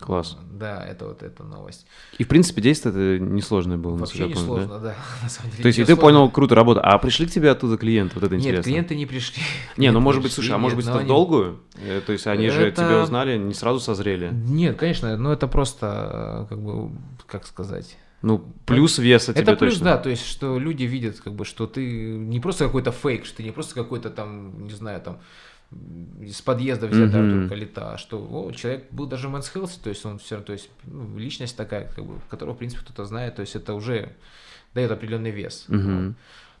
Класс. 0.00 0.36
Да, 0.50 0.84
это 0.84 1.06
вот 1.06 1.22
эта 1.22 1.44
новость. 1.44 1.86
И, 2.18 2.24
в 2.24 2.28
принципе, 2.28 2.60
действие 2.60 2.92
это 2.92 3.24
несложное 3.24 3.76
было, 3.76 3.96
Вообще 3.96 4.28
не 4.28 4.34
помню, 4.34 4.34
да? 4.34 4.66
сложно, 4.66 4.78
да. 4.80 4.94
на 5.22 5.28
самом 5.28 5.50
деле 5.50 5.62
То 5.62 5.68
есть, 5.68 5.78
и 5.78 5.84
ты 5.84 5.96
понял, 5.96 6.30
круто 6.30 6.54
работа. 6.54 6.80
А 6.80 6.98
пришли 6.98 7.26
к 7.26 7.30
тебе 7.30 7.50
оттуда 7.50 7.76
клиенты? 7.76 8.14
Вот 8.16 8.24
это 8.24 8.34
Нет, 8.34 8.44
интересно. 8.44 8.62
клиенты 8.64 8.94
не 8.96 9.06
пришли. 9.06 9.42
Не, 9.76 9.90
ну 9.92 10.00
может 10.00 10.22
быть, 10.22 10.32
слушай, 10.32 10.52
а 10.52 10.58
может 10.58 10.76
нет, 10.76 10.86
быть 10.86 10.90
это 10.90 11.00
они- 11.00 11.08
долгую? 11.08 11.60
Э, 11.76 12.00
То 12.04 12.12
есть 12.12 12.26
они 12.26 12.48
же 12.50 12.72
тебя 12.72 13.02
узнали, 13.02 13.38
не 13.38 13.54
сразу 13.54 13.80
созрели. 13.80 14.30
Нет, 14.32 14.76
конечно, 14.76 15.16
но 15.16 15.32
это 15.32 15.46
просто, 15.48 16.46
э, 16.46 16.46
как 16.48 16.62
бы, 16.62 16.90
как 17.26 17.46
сказать... 17.46 17.96
Ну, 18.22 18.44
плюс 18.66 18.98
веса 18.98 19.32
тебе 19.32 19.44
это 19.44 19.56
плюс, 19.56 19.74
точно. 19.74 19.84
да, 19.92 19.96
то 19.96 20.10
есть, 20.10 20.26
что 20.26 20.58
люди 20.58 20.82
видят, 20.84 21.18
как 21.20 21.34
бы, 21.34 21.46
что 21.46 21.66
ты 21.66 22.18
не 22.18 22.38
просто 22.38 22.66
какой-то 22.66 22.92
фейк, 22.92 23.24
что 23.24 23.38
ты 23.38 23.42
не 23.42 23.50
просто 23.50 23.74
какой-то 23.74 24.10
там, 24.10 24.64
не 24.64 24.72
знаю, 24.74 25.00
там, 25.00 25.20
из 26.20 26.40
подъезда 26.42 26.88
взятый 26.88 27.20
Мгм. 27.20 27.34
Артур 27.34 27.48
Калита, 27.48 27.92
а 27.94 27.98
что 27.98 28.18
о, 28.18 28.50
человек 28.52 28.86
был 28.90 29.06
даже 29.06 29.28
в 29.28 29.34
Health, 29.34 29.78
то 29.82 29.88
есть 29.88 30.04
он 30.04 30.18
все, 30.18 30.40
то 30.40 30.52
есть 30.52 30.68
ну, 30.84 31.16
личность 31.16 31.56
такая, 31.56 31.88
как 31.94 32.04
бы, 32.04 32.20
которого, 32.28 32.54
в 32.54 32.58
принципе, 32.58 32.82
кто-то 32.82 33.04
знает, 33.04 33.36
то 33.36 33.42
есть 33.42 33.54
это 33.54 33.74
уже 33.74 34.12
дает 34.74 34.90
определенный 34.90 35.30
вес. 35.30 35.66
Вот. 35.68 36.14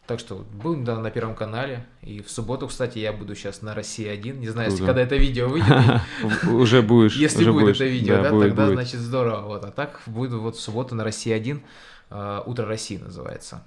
Так 0.06 0.18
что 0.18 0.44
был 0.60 0.74
недавно 0.74 1.04
на 1.04 1.10
Первом 1.10 1.36
канале, 1.36 1.86
и 2.02 2.20
в 2.20 2.30
субботу, 2.30 2.66
кстати, 2.66 2.98
я 2.98 3.12
буду 3.12 3.36
сейчас 3.36 3.62
на 3.62 3.74
России 3.76 4.08
один, 4.08 4.40
не 4.40 4.48
знаю, 4.48 4.70
если 4.70 4.84
когда 4.84 5.02
это 5.02 5.16
видео 5.16 5.48
выйдет, 5.48 5.68
Уже 6.50 6.82
будешь. 6.82 7.14
если 7.14 7.48
будет 7.48 7.76
это 7.76 7.84
видео, 7.84 8.20
да, 8.20 8.30
тогда 8.30 8.66
значит 8.68 8.98
здорово. 8.98 9.42
Вот. 9.42 9.64
А 9.64 9.70
так 9.70 10.00
буду 10.06 10.40
вот 10.40 10.56
в 10.56 10.60
субботу 10.60 10.96
на 10.96 11.04
России 11.04 11.32
1, 11.32 11.62
э, 12.10 12.40
Утро 12.44 12.66
России 12.66 12.96
называется. 12.96 13.62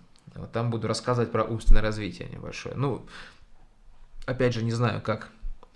Там 0.51 0.69
буду 0.69 0.87
рассказывать 0.87 1.31
про 1.31 1.43
умственное 1.43 1.81
развитие 1.81 2.27
небольшое. 2.27 2.75
Ну, 2.75 3.05
опять 4.25 4.53
же, 4.53 4.63
не 4.63 4.71
знаю, 4.71 5.01
как 5.01 5.29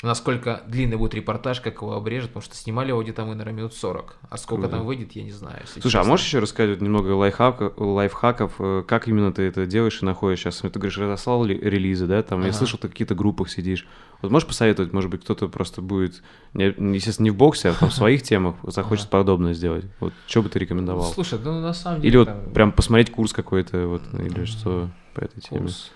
насколько 0.03 0.61
длинный 0.67 0.95
будет 0.95 1.15
репортаж, 1.15 1.59
как 1.59 1.81
его 1.81 1.93
обрежет, 1.95 2.29
потому 2.29 2.43
что 2.43 2.55
снимали 2.55 2.89
его 2.89 3.01
где-то 3.01 3.23
мы, 3.25 3.33
наверное, 3.33 3.57
минут 3.57 3.73
40. 3.73 4.15
А 4.29 4.37
сколько 4.37 4.63
Круто. 4.67 4.77
там 4.77 4.85
выйдет, 4.85 5.13
я 5.13 5.23
не 5.23 5.31
знаю. 5.31 5.61
Слушай, 5.65 5.87
а 5.87 5.89
честно. 5.89 6.03
можешь 6.03 6.25
еще 6.27 6.37
рассказать 6.37 6.81
немного 6.81 7.09
лайфхак- 7.13 7.73
лайфхаков, 7.77 8.53
э, 8.59 8.83
как 8.87 9.07
именно 9.07 9.33
ты 9.33 9.41
это 9.41 9.65
делаешь 9.65 9.97
и 10.03 10.05
находишь 10.05 10.41
сейчас? 10.41 10.57
Ты 10.57 10.69
говоришь, 10.69 10.99
разослал 10.99 11.43
ли- 11.45 11.57
релизы, 11.59 12.05
да? 12.05 12.21
Там, 12.21 12.41
я 12.41 12.49
Ага. 12.49 12.57
слышал, 12.57 12.77
ты 12.77 12.89
в 12.89 12.91
каких-то 12.91 13.15
группах 13.15 13.49
сидишь. 13.49 13.87
Вот 14.21 14.31
можешь 14.31 14.47
посоветовать, 14.47 14.93
может 14.93 15.09
быть, 15.09 15.21
кто-то 15.23 15.47
просто 15.47 15.81
будет, 15.81 16.21
естественно, 16.53 17.23
не 17.25 17.31
в 17.31 17.35
боксе, 17.35 17.69
а 17.69 17.73
там 17.73 17.89
в 17.89 17.93
своих 17.93 18.21
темах 18.21 18.55
захочет 18.67 19.09
подобное 19.09 19.53
сделать. 19.55 19.85
Вот 19.99 20.13
что 20.27 20.43
бы 20.43 20.49
ты 20.49 20.59
рекомендовал? 20.59 21.11
Слушай, 21.11 21.39
ну 21.43 21.59
на 21.59 21.73
самом 21.73 22.01
деле... 22.01 22.09
Или 22.11 22.17
вот 22.17 22.53
прям 22.53 22.71
посмотреть 22.71 23.11
курс 23.11 23.33
какой-то, 23.33 23.87
вот, 23.87 24.03
или 24.13 24.45
что 24.45 24.89
по 25.15 25.21
этой 25.21 25.41
теме? 25.41 25.61
курс. 25.61 25.91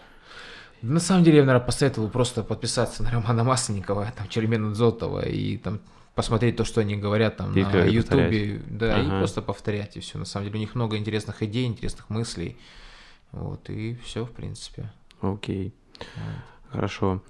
На 0.81 0.99
самом 0.99 1.23
деле, 1.23 1.37
я, 1.37 1.45
наверное, 1.45 1.65
посоветовал 1.65 2.09
просто 2.09 2.43
подписаться 2.43 3.03
на 3.03 3.11
Романа 3.11 3.43
Масленникова, 3.43 4.11
там, 4.17 4.27
Черемена 4.27 4.73
Дзотова, 4.73 5.27
и 5.27 5.57
там 5.57 5.79
посмотреть 6.15 6.55
то, 6.57 6.65
что 6.65 6.81
они 6.81 6.95
говорят 6.95 7.37
там 7.37 7.55
И 7.55 7.63
на 7.63 7.85
Ютубе, 7.85 8.61
да, 8.67 8.99
и 8.99 9.05
Ага. 9.07 9.19
просто 9.19 9.41
повторять, 9.41 9.95
и 9.97 9.99
все. 9.99 10.17
На 10.17 10.25
самом 10.25 10.47
деле, 10.47 10.57
у 10.57 10.59
них 10.59 10.75
много 10.75 10.97
интересных 10.97 11.43
идей, 11.43 11.65
интересных 11.67 12.09
мыслей, 12.09 12.57
вот, 13.31 13.69
и 13.69 13.95
все, 14.03 14.25
в 14.25 14.31
принципе. 14.31 14.91
Окей, 15.21 15.73
Вот. 16.15 16.35
хорошо. 16.71 17.21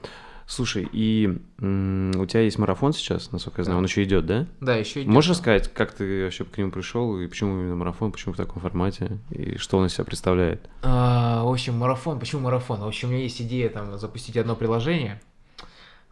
Слушай, 0.51 0.85
и 0.91 1.27
у 1.59 2.25
тебя 2.25 2.41
есть 2.41 2.59
марафон 2.59 2.91
сейчас, 2.91 3.31
насколько 3.31 3.61
я 3.61 3.63
знаю, 3.63 3.75
Да. 3.75 3.79
он 3.79 3.85
еще 3.85 4.03
идет, 4.03 4.25
да? 4.25 4.47
Да, 4.59 4.75
еще 4.75 5.05
Можешь 5.05 5.29
рассказать, 5.29 5.73
как 5.73 5.93
ты 5.93 6.25
вообще 6.25 6.43
к 6.43 6.57
нему 6.57 6.71
пришел, 6.71 7.17
и 7.21 7.27
почему 7.27 7.53
именно 7.61 7.77
марафон, 7.77 8.11
почему 8.11 8.33
в 8.33 8.37
таком 8.37 8.61
формате, 8.61 9.19
и 9.29 9.55
что 9.55 9.77
он 9.77 9.85
из 9.85 9.93
себя 9.93 10.03
представляет? 10.03 10.69
А, 10.81 11.45
в 11.45 11.49
общем, 11.49 11.77
марафон. 11.77 12.19
Почему 12.19 12.41
марафон? 12.41 12.81
В 12.81 12.85
общем, 12.87 13.07
у 13.07 13.11
меня 13.11 13.23
есть 13.23 13.41
идея 13.41 13.69
там 13.69 13.97
запустить 13.97 14.35
одно 14.35 14.57
приложение. 14.57 15.21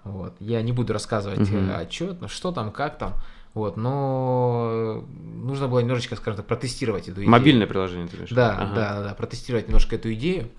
Вот. 0.05 0.37
Я 0.39 0.61
не 0.61 0.71
буду 0.71 0.93
рассказывать 0.93 1.39
Мгм. 1.39 1.71
отчет, 1.75 2.17
что 2.29 2.53
там, 2.53 2.71
как 2.71 2.97
там. 2.97 3.15
Вот, 3.53 3.75
но 3.75 5.03
нужно 5.21 5.67
было 5.67 5.79
немножечко, 5.79 6.15
скажем 6.15 6.37
так, 6.37 6.45
протестировать 6.45 7.09
эту 7.09 7.15
идею. 7.19 7.29
Мобильное 7.29 7.67
приложение, 7.67 8.07
ты 8.07 8.15
имеешь? 8.15 8.29
Да, 8.29 8.53
Ага. 8.57 8.73
да, 8.73 9.03
да, 9.03 9.13
протестировать 9.15 9.67
немножко 9.67 9.97
эту 9.97 10.13
идею. 10.13 10.49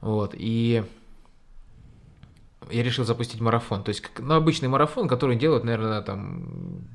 Вот, 0.00 0.34
и 0.34 0.84
я 2.70 2.82
решил 2.82 3.04
запустить 3.04 3.40
марафон. 3.40 3.82
То 3.82 3.90
есть, 3.90 4.00
как, 4.00 4.20
ну, 4.20 4.34
обычный 4.34 4.68
марафон, 4.68 5.08
который 5.08 5.36
делают, 5.36 5.64
наверное, 5.64 6.02
там 6.02 6.88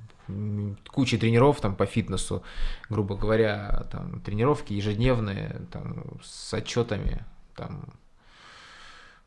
куча 0.88 1.18
тренеров 1.18 1.60
там 1.60 1.76
по 1.76 1.86
фитнесу, 1.86 2.44
грубо 2.90 3.16
говоря, 3.16 3.88
там 3.92 4.22
тренировки 4.22 4.74
ежедневные, 4.74 5.62
там 5.72 6.04
с 6.24 6.54
отчетами, 6.54 7.26
там 7.56 7.94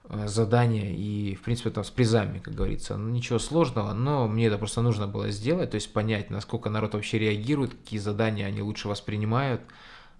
э, 0.08 0.26
задания 0.26 0.92
и, 0.94 1.34
в 1.34 1.42
принципе, 1.42 1.70
там 1.70 1.84
с 1.84 1.90
призами, 1.90 2.38
как 2.38 2.54
говорится. 2.54 2.96
Ну, 2.96 3.10
ничего 3.10 3.38
сложного, 3.38 3.92
но 3.92 4.26
мне 4.26 4.46
это 4.46 4.58
просто 4.58 4.82
нужно 4.82 5.06
было 5.06 5.30
сделать, 5.30 5.70
то 5.70 5.74
есть 5.76 5.92
понять, 5.92 6.30
насколько 6.30 6.70
народ 6.70 6.94
вообще 6.94 7.18
реагирует, 7.18 7.74
какие 7.74 8.00
задания 8.00 8.46
они 8.46 8.62
лучше 8.62 8.88
воспринимают, 8.88 9.60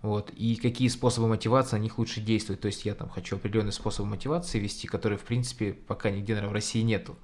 вот, 0.06 0.30
и 0.36 0.56
какие 0.56 0.88
способы 0.88 1.28
мотивации 1.28 1.76
на 1.76 1.80
них 1.80 1.98
лучше 1.98 2.20
действуют. 2.20 2.60
То 2.60 2.66
есть 2.66 2.84
я 2.84 2.94
там 2.94 3.08
хочу 3.08 3.36
определенный 3.36 3.72
способ 3.72 4.06
мотивации 4.06 4.58
вести, 4.58 4.86
который, 4.86 5.18
в 5.18 5.22
принципе, 5.22 5.72
пока 5.72 6.10
нигде, 6.10 6.34
наверное, 6.34 6.50
в 6.50 6.54
России 6.54 6.82
нету. 6.82 7.16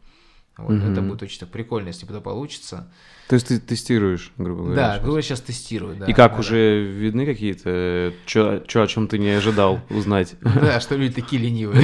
Вот, 0.59 0.73
Мгм. 0.73 0.93
Это 0.93 1.01
будет 1.01 1.23
очень 1.23 1.41
так 1.41 1.49
прикольно, 1.49 1.89
если 1.89 2.05
бы 2.05 2.13
это 2.13 2.21
получится. 2.21 2.93
То 3.29 3.35
есть 3.37 3.49
ты 3.49 3.59
тестируешь, 3.59 4.33
грубо 4.37 4.65
говоря? 4.65 4.77
Да, 4.77 4.93
сейчас? 4.95 5.05
говорю, 5.05 5.23
сейчас 5.23 5.41
тестирую. 5.41 5.97
Да, 5.97 6.07
и 6.07 6.13
как, 6.13 6.33
да, 6.33 6.39
уже 6.41 6.85
видны 6.85 7.25
какие-то, 7.25 8.13
что, 8.27 8.63
о 8.83 8.87
чем 8.87 9.09
ты 9.09 9.17
не 9.17 9.31
ожидал 9.31 9.81
узнать? 9.89 10.35
Да, 10.43 10.79
что 10.81 10.97
люди 10.97 11.15
такие 11.15 11.41
ленивые. 11.41 11.83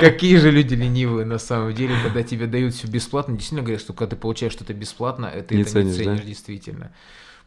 Какие 0.00 0.36
же 0.36 0.50
люди 0.50 0.74
ленивые 0.74 1.26
на 1.26 1.38
самом 1.38 1.74
деле, 1.74 1.94
когда 2.02 2.22
тебе 2.22 2.46
дают 2.46 2.72
все 2.72 2.86
бесплатно. 2.88 3.34
Действительно 3.34 3.62
говорят, 3.62 3.82
что 3.82 3.92
когда 3.92 4.16
ты 4.16 4.16
получаешь 4.16 4.52
что-то 4.52 4.72
бесплатно, 4.72 5.26
это 5.26 5.54
Не 5.54 5.64
ценишь 5.64 6.22
действительно. 6.22 6.92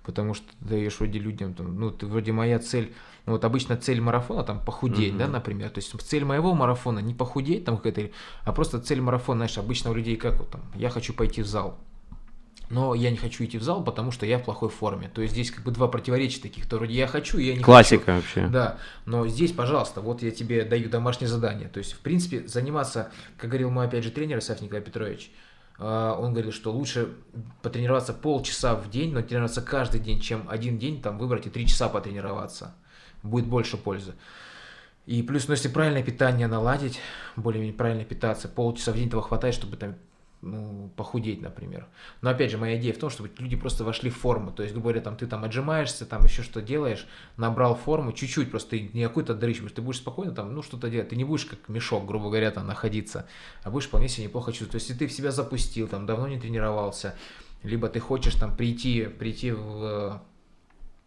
Потому 0.10 0.34
что 0.34 0.48
ты 0.60 0.66
даешь 0.70 1.00
вроде 1.00 1.20
людям, 1.20 1.54
там, 1.54 1.80
ну, 1.80 1.92
ты, 1.92 2.08
вроде 2.08 2.32
моя 2.32 2.58
цель, 2.58 2.94
ну, 3.28 3.34
вот 3.34 3.46
обычно 3.46 3.78
цель 3.78 4.02
марафона 4.02 4.44
там 4.44 4.66
похудеть, 4.66 5.16
да, 5.16 5.26
Мгм. 5.26 5.34
например. 5.34 5.70
То 5.70 5.78
есть 5.78 5.94
цель 6.02 6.26
моего 6.26 6.56
марафона 6.56 6.98
не 6.98 7.14
похудеть 7.14 7.64
там 7.66 7.78
какая-то, 7.78 8.10
а 8.44 8.52
просто 8.52 8.80
цель 8.80 9.02
марафона, 9.02 9.42
знаешь, 9.42 9.58
обычно 9.60 9.92
у 9.92 9.94
людей 9.94 10.16
как 10.16 10.40
вот 10.40 10.50
там, 10.50 10.62
я 10.74 10.90
хочу 10.90 11.14
пойти 11.14 11.44
в 11.44 11.48
зал. 11.48 11.78
Но 12.72 12.94
я 12.96 13.10
не 13.10 13.18
хочу 13.18 13.44
идти 13.46 13.58
в 13.58 13.64
зал, 13.64 13.84
потому 13.84 14.12
что 14.12 14.26
я 14.26 14.38
в 14.38 14.44
плохой 14.44 14.70
форме. 14.70 15.10
То 15.14 15.22
есть 15.22 15.34
здесь 15.34 15.50
как 15.52 15.64
бы 15.64 15.72
два 15.72 15.88
противоречия 15.88 16.42
таких. 16.42 16.68
То 16.68 16.78
вроде 16.78 16.94
я 16.94 17.08
хочу, 17.08 17.38
и 17.40 17.44
я 17.44 17.52
не 17.54 17.58
хочу. 17.58 17.66
Классика 17.66 18.14
вообще. 18.16 18.48
Да, 18.48 18.78
но 19.06 19.28
здесь, 19.28 19.52
пожалуйста, 19.52 20.02
вот 20.02 20.22
я 20.22 20.30
тебе 20.32 20.64
даю 20.64 20.88
домашнее 20.90 21.28
задание. 21.28 21.68
То 21.68 21.80
есть, 21.80 21.94
в 21.94 22.00
принципе, 22.00 22.48
заниматься, 22.48 23.12
как 23.38 23.50
говорил 23.50 23.72
мой, 23.72 23.88
опять 23.88 24.04
же, 24.04 24.12
тренер 24.12 24.38
Исаев 24.38 24.62
Николай 24.62 24.84
Петрович, 24.84 25.32
он 25.80 26.34
говорил, 26.34 26.52
что 26.52 26.72
лучше 26.72 27.16
потренироваться 27.62 28.14
полчаса 28.14 28.76
в 28.76 28.90
день, 28.90 29.14
но 29.14 29.22
тренироваться 29.22 29.62
каждый 29.62 30.02
день, 30.02 30.20
чем 30.20 30.46
один 30.50 30.78
день 30.78 31.02
там 31.02 31.18
выбрать 31.18 31.48
и 31.48 31.50
три 31.50 31.66
часа 31.68 31.88
потренироваться. 31.88 32.76
Будет 33.24 33.48
больше 33.48 33.78
пользы. 33.78 34.14
И 35.06 35.24
плюс, 35.24 35.48
ну, 35.48 35.54
если 35.54 35.70
правильное 35.70 36.04
питание 36.04 36.48
наладить, 36.48 37.00
более-менее 37.36 37.76
правильно 37.76 38.04
питаться, 38.04 38.48
полчаса 38.48 38.92
в 38.92 38.96
день 38.96 39.08
этого 39.08 39.24
хватает, 39.24 39.56
чтобы 39.56 39.78
там 39.78 39.96
ну, 40.42 40.90
похудеть, 40.96 41.42
например. 41.42 41.88
Но 42.22 42.30
опять 42.30 42.52
же, 42.52 42.58
моя 42.58 42.78
идея 42.78 42.94
в 42.94 42.98
том, 42.98 43.10
чтобы 43.10 43.30
люди 43.38 43.56
просто 43.56 43.84
вошли 43.84 44.10
в 44.10 44.18
форму. 44.18 44.52
То 44.52 44.64
есть, 44.64 44.74
грубо 44.74 44.90
говоря, 44.90 45.02
там 45.02 45.16
ты 45.18 45.28
там 45.28 45.44
отжимаешься, 45.44 46.06
там 46.06 46.24
еще 46.24 46.44
что 46.44 46.62
делаешь, 46.62 47.08
набрал 47.38 47.76
форму, 47.76 48.14
чуть-чуть, 48.14 48.50
просто 48.50 48.72
ты 48.72 48.90
не 48.94 49.04
какой-то 49.04 49.34
дрыщ, 49.34 49.60
ты 49.74 49.82
будешь 49.82 49.98
спокойно 49.98 50.32
там, 50.32 50.54
ну, 50.54 50.62
что-то 50.62 50.90
делать. 50.90 51.10
Ты 51.10 51.16
не 51.16 51.24
будешь 51.24 51.46
как 51.46 51.68
мешок, 51.68 52.06
грубо 52.06 52.28
говоря, 52.28 52.52
там 52.52 52.68
находиться, 52.68 53.28
а 53.64 53.70
будешь 53.70 53.88
вполне 53.88 54.08
себе 54.08 54.26
неплохо 54.26 54.52
чувствовать. 54.52 54.72
То 54.86 54.92
есть, 54.92 55.00
ты 55.00 55.08
в 55.08 55.12
себя 55.12 55.32
запустил, 55.32 55.88
там, 55.88 56.06
давно 56.06 56.28
не 56.28 56.40
тренировался, 56.40 57.16
либо 57.64 57.90
ты 57.90 58.00
хочешь 58.00 58.36
там 58.36 58.56
прийти, 58.56 59.04
прийти 59.06 59.52
в, 59.52 60.22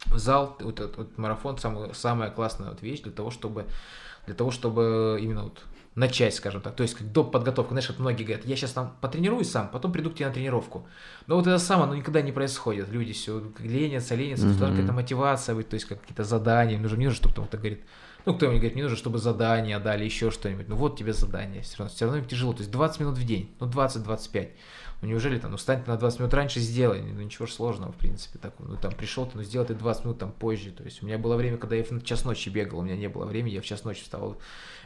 в 0.07 0.19
зал, 0.19 0.57
вот 0.61 0.81
этот 0.81 0.97
вот 0.99 1.19
марафон 1.19 1.57
самая, 1.57 1.95
самая 1.95 2.31
классная 2.31 2.71
вот 2.71 2.83
вещь 2.83 3.01
для 3.01 3.13
того, 3.13 3.31
чтобы 3.31 3.67
для 4.27 4.35
того, 4.35 4.51
чтобы 4.51 5.19
именно 5.21 5.45
вот 5.45 5.65
начать, 5.95 6.35
скажем 6.35 6.61
так. 6.61 6.75
То 6.75 6.83
есть 6.83 6.95
как 6.95 7.11
доп. 7.13 7.33
подготовка. 7.33 7.73
Знаешь, 7.73 7.89
вот 7.89 7.99
многие 7.99 8.25
говорят, 8.25 8.47
я 8.47 8.57
сейчас 8.57 8.73
там 8.73 8.97
потренируюсь 9.01 9.51
сам, 9.51 9.69
потом 9.69 9.93
приду 9.93 10.11
к 10.11 10.15
тебе 10.15 10.27
на 10.27 10.33
тренировку. 10.33 10.87
Но 11.27 11.37
вот 11.37 11.47
это 11.47 11.59
самое, 11.59 11.85
оно 11.85 11.97
никогда 11.97 12.23
не 12.23 12.33
происходит. 12.33 12.89
Люди 12.89 13.13
все 13.13 13.43
ленятся, 13.59 14.15
ленятся, 14.15 14.47
mm-hmm. 14.47 14.59
должна 14.59 14.77
какая-то 14.77 14.93
мотивация 14.93 15.55
быть, 15.55 15.69
то 15.69 15.75
есть 15.75 15.87
какие-то 15.87 16.25
задания. 16.25 16.79
Нужно, 16.79 16.97
мне 16.97 17.07
нужно, 17.07 17.19
чтобы 17.19 17.35
кто-то 17.35 17.59
говорит, 17.59 17.83
ну, 18.25 18.35
кто-нибудь 18.35 18.59
говорит, 18.59 18.75
мне 18.75 18.85
нужно, 18.85 18.97
чтобы 18.97 19.19
задание 19.19 19.79
дали, 19.81 20.05
еще 20.05 20.31
что-нибудь. 20.31 20.69
Ну, 20.69 20.77
вот 20.77 20.97
тебе 20.97 21.13
задание. 21.13 21.63
Все 21.63 21.79
равно, 21.79 21.93
все 21.95 22.05
равно 22.05 22.21
им 22.21 22.27
тяжело. 22.27 22.53
То 22.53 22.61
есть 22.61 22.71
20 22.71 23.01
минут 23.01 23.19
в 23.19 23.25
день, 23.25 23.55
ну, 23.59 23.69
20-25. 23.69 24.51
Ну, 25.03 25.09
неужели 25.09 25.39
там, 25.41 25.51
ну, 25.51 25.57
встань 25.57 25.83
на 25.87 25.97
20 25.97 26.21
минут 26.21 26.35
раньше, 26.35 26.61
сделай. 26.61 27.03
Ну, 27.03 27.21
ничего 27.21 27.47
же 27.47 27.53
сложного, 27.53 27.91
в 27.91 27.97
принципе. 27.97 28.39
Так, 28.39 28.55
ну, 28.61 28.77
там, 28.77 28.93
пришел 28.93 29.27
ты, 29.27 29.37
ну, 29.37 29.43
сделай 29.43 29.67
ты 29.67 29.75
20 29.75 30.05
минут 30.05 30.19
там 30.19 30.31
позже. 30.31 30.71
То 30.71 30.85
есть 30.85 31.03
у 31.03 31.07
меня 31.07 31.19
было 31.19 31.35
время, 31.35 31.57
когда 31.57 31.75
я 31.75 31.83
в 31.83 32.05
час 32.05 32.25
ночи 32.25 32.49
бегал, 32.49 32.79
у 32.79 32.83
меня 32.83 32.97
не 32.97 33.09
было 33.09 33.25
времени, 33.25 33.55
я 33.55 33.61
в 33.61 33.65
час 33.65 33.83
ночи 33.83 34.03
вставал, 34.03 34.39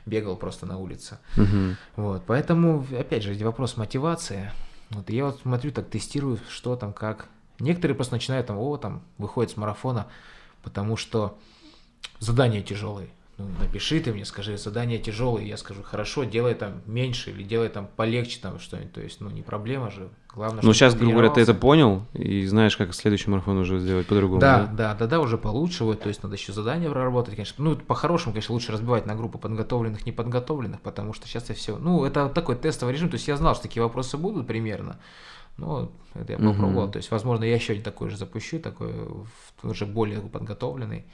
бегал 0.06 0.36
просто 0.36 0.64
на 0.66 0.78
улице. 0.78 1.18
Угу. 1.36 1.76
Вот, 1.96 2.22
поэтому, 2.26 2.86
опять 2.98 3.22
же, 3.22 3.34
вопрос 3.44 3.76
мотивации. 3.76 4.52
Вот, 4.90 5.10
я 5.10 5.26
вот 5.26 5.40
смотрю, 5.40 5.72
так 5.72 5.90
тестирую, 5.90 6.38
что 6.48 6.76
там, 6.76 6.92
как. 6.92 7.26
Некоторые 7.58 7.96
просто 7.96 8.14
начинают 8.14 8.46
там, 8.46 8.58
о, 8.58 8.76
там, 8.76 9.02
выходят 9.18 9.50
с 9.50 9.56
марафона, 9.56 10.06
потому 10.62 10.96
что 10.96 11.38
задания 12.20 12.62
тяжелые 12.62 13.10
ну, 13.38 13.46
напиши 13.60 14.00
ты 14.00 14.12
мне, 14.12 14.24
скажи, 14.24 14.56
задание 14.56 14.98
тяжелое, 14.98 15.42
я 15.42 15.58
скажу, 15.58 15.82
хорошо, 15.82 16.24
делай 16.24 16.54
там 16.54 16.80
меньше 16.86 17.30
или 17.30 17.42
делай 17.42 17.68
там 17.68 17.86
полегче 17.94 18.38
там 18.40 18.58
что-нибудь, 18.58 18.92
то 18.92 19.02
есть, 19.02 19.20
ну, 19.20 19.28
не 19.28 19.42
проблема 19.42 19.90
же, 19.90 20.08
главное, 20.34 20.62
Ну, 20.62 20.72
сейчас, 20.72 20.94
грубо 20.94 21.12
говоря, 21.12 21.30
ты 21.30 21.42
это 21.42 21.52
понял 21.52 22.06
и 22.14 22.46
знаешь, 22.46 22.78
как 22.78 22.94
следующий 22.94 23.28
марафон 23.28 23.58
уже 23.58 23.78
сделать 23.78 24.06
по-другому. 24.06 24.40
Да, 24.40 24.60
да, 24.60 24.72
да, 24.72 24.94
да, 24.94 25.06
да, 25.06 25.20
уже 25.20 25.36
получше, 25.36 25.84
вот, 25.84 26.00
то 26.00 26.08
есть, 26.08 26.22
надо 26.22 26.34
еще 26.34 26.54
задание 26.54 26.88
проработать, 26.88 27.34
конечно, 27.34 27.62
ну, 27.62 27.76
по-хорошему, 27.76 28.32
конечно, 28.32 28.54
лучше 28.54 28.72
разбивать 28.72 29.04
на 29.04 29.14
группы 29.14 29.36
подготовленных, 29.36 30.06
неподготовленных, 30.06 30.80
потому 30.80 31.12
что 31.12 31.28
сейчас 31.28 31.50
я 31.50 31.54
все, 31.54 31.76
ну, 31.76 32.06
это 32.06 32.30
такой 32.30 32.56
тестовый 32.56 32.94
режим, 32.94 33.10
то 33.10 33.16
есть, 33.16 33.28
я 33.28 33.36
знал, 33.36 33.54
что 33.54 33.64
такие 33.64 33.82
вопросы 33.82 34.16
будут 34.16 34.46
примерно, 34.46 34.98
ну, 35.58 35.92
это 36.14 36.32
я 36.32 36.38
попробовал, 36.38 36.88
uh-huh. 36.88 36.92
то 36.92 36.96
есть, 36.98 37.10
возможно, 37.10 37.44
я 37.44 37.54
еще 37.54 37.74
один 37.74 37.84
такой 37.84 38.08
же 38.08 38.16
запущу, 38.16 38.60
такой 38.60 38.94
уже 39.62 39.84
более 39.84 40.20
подготовленный, 40.20 41.04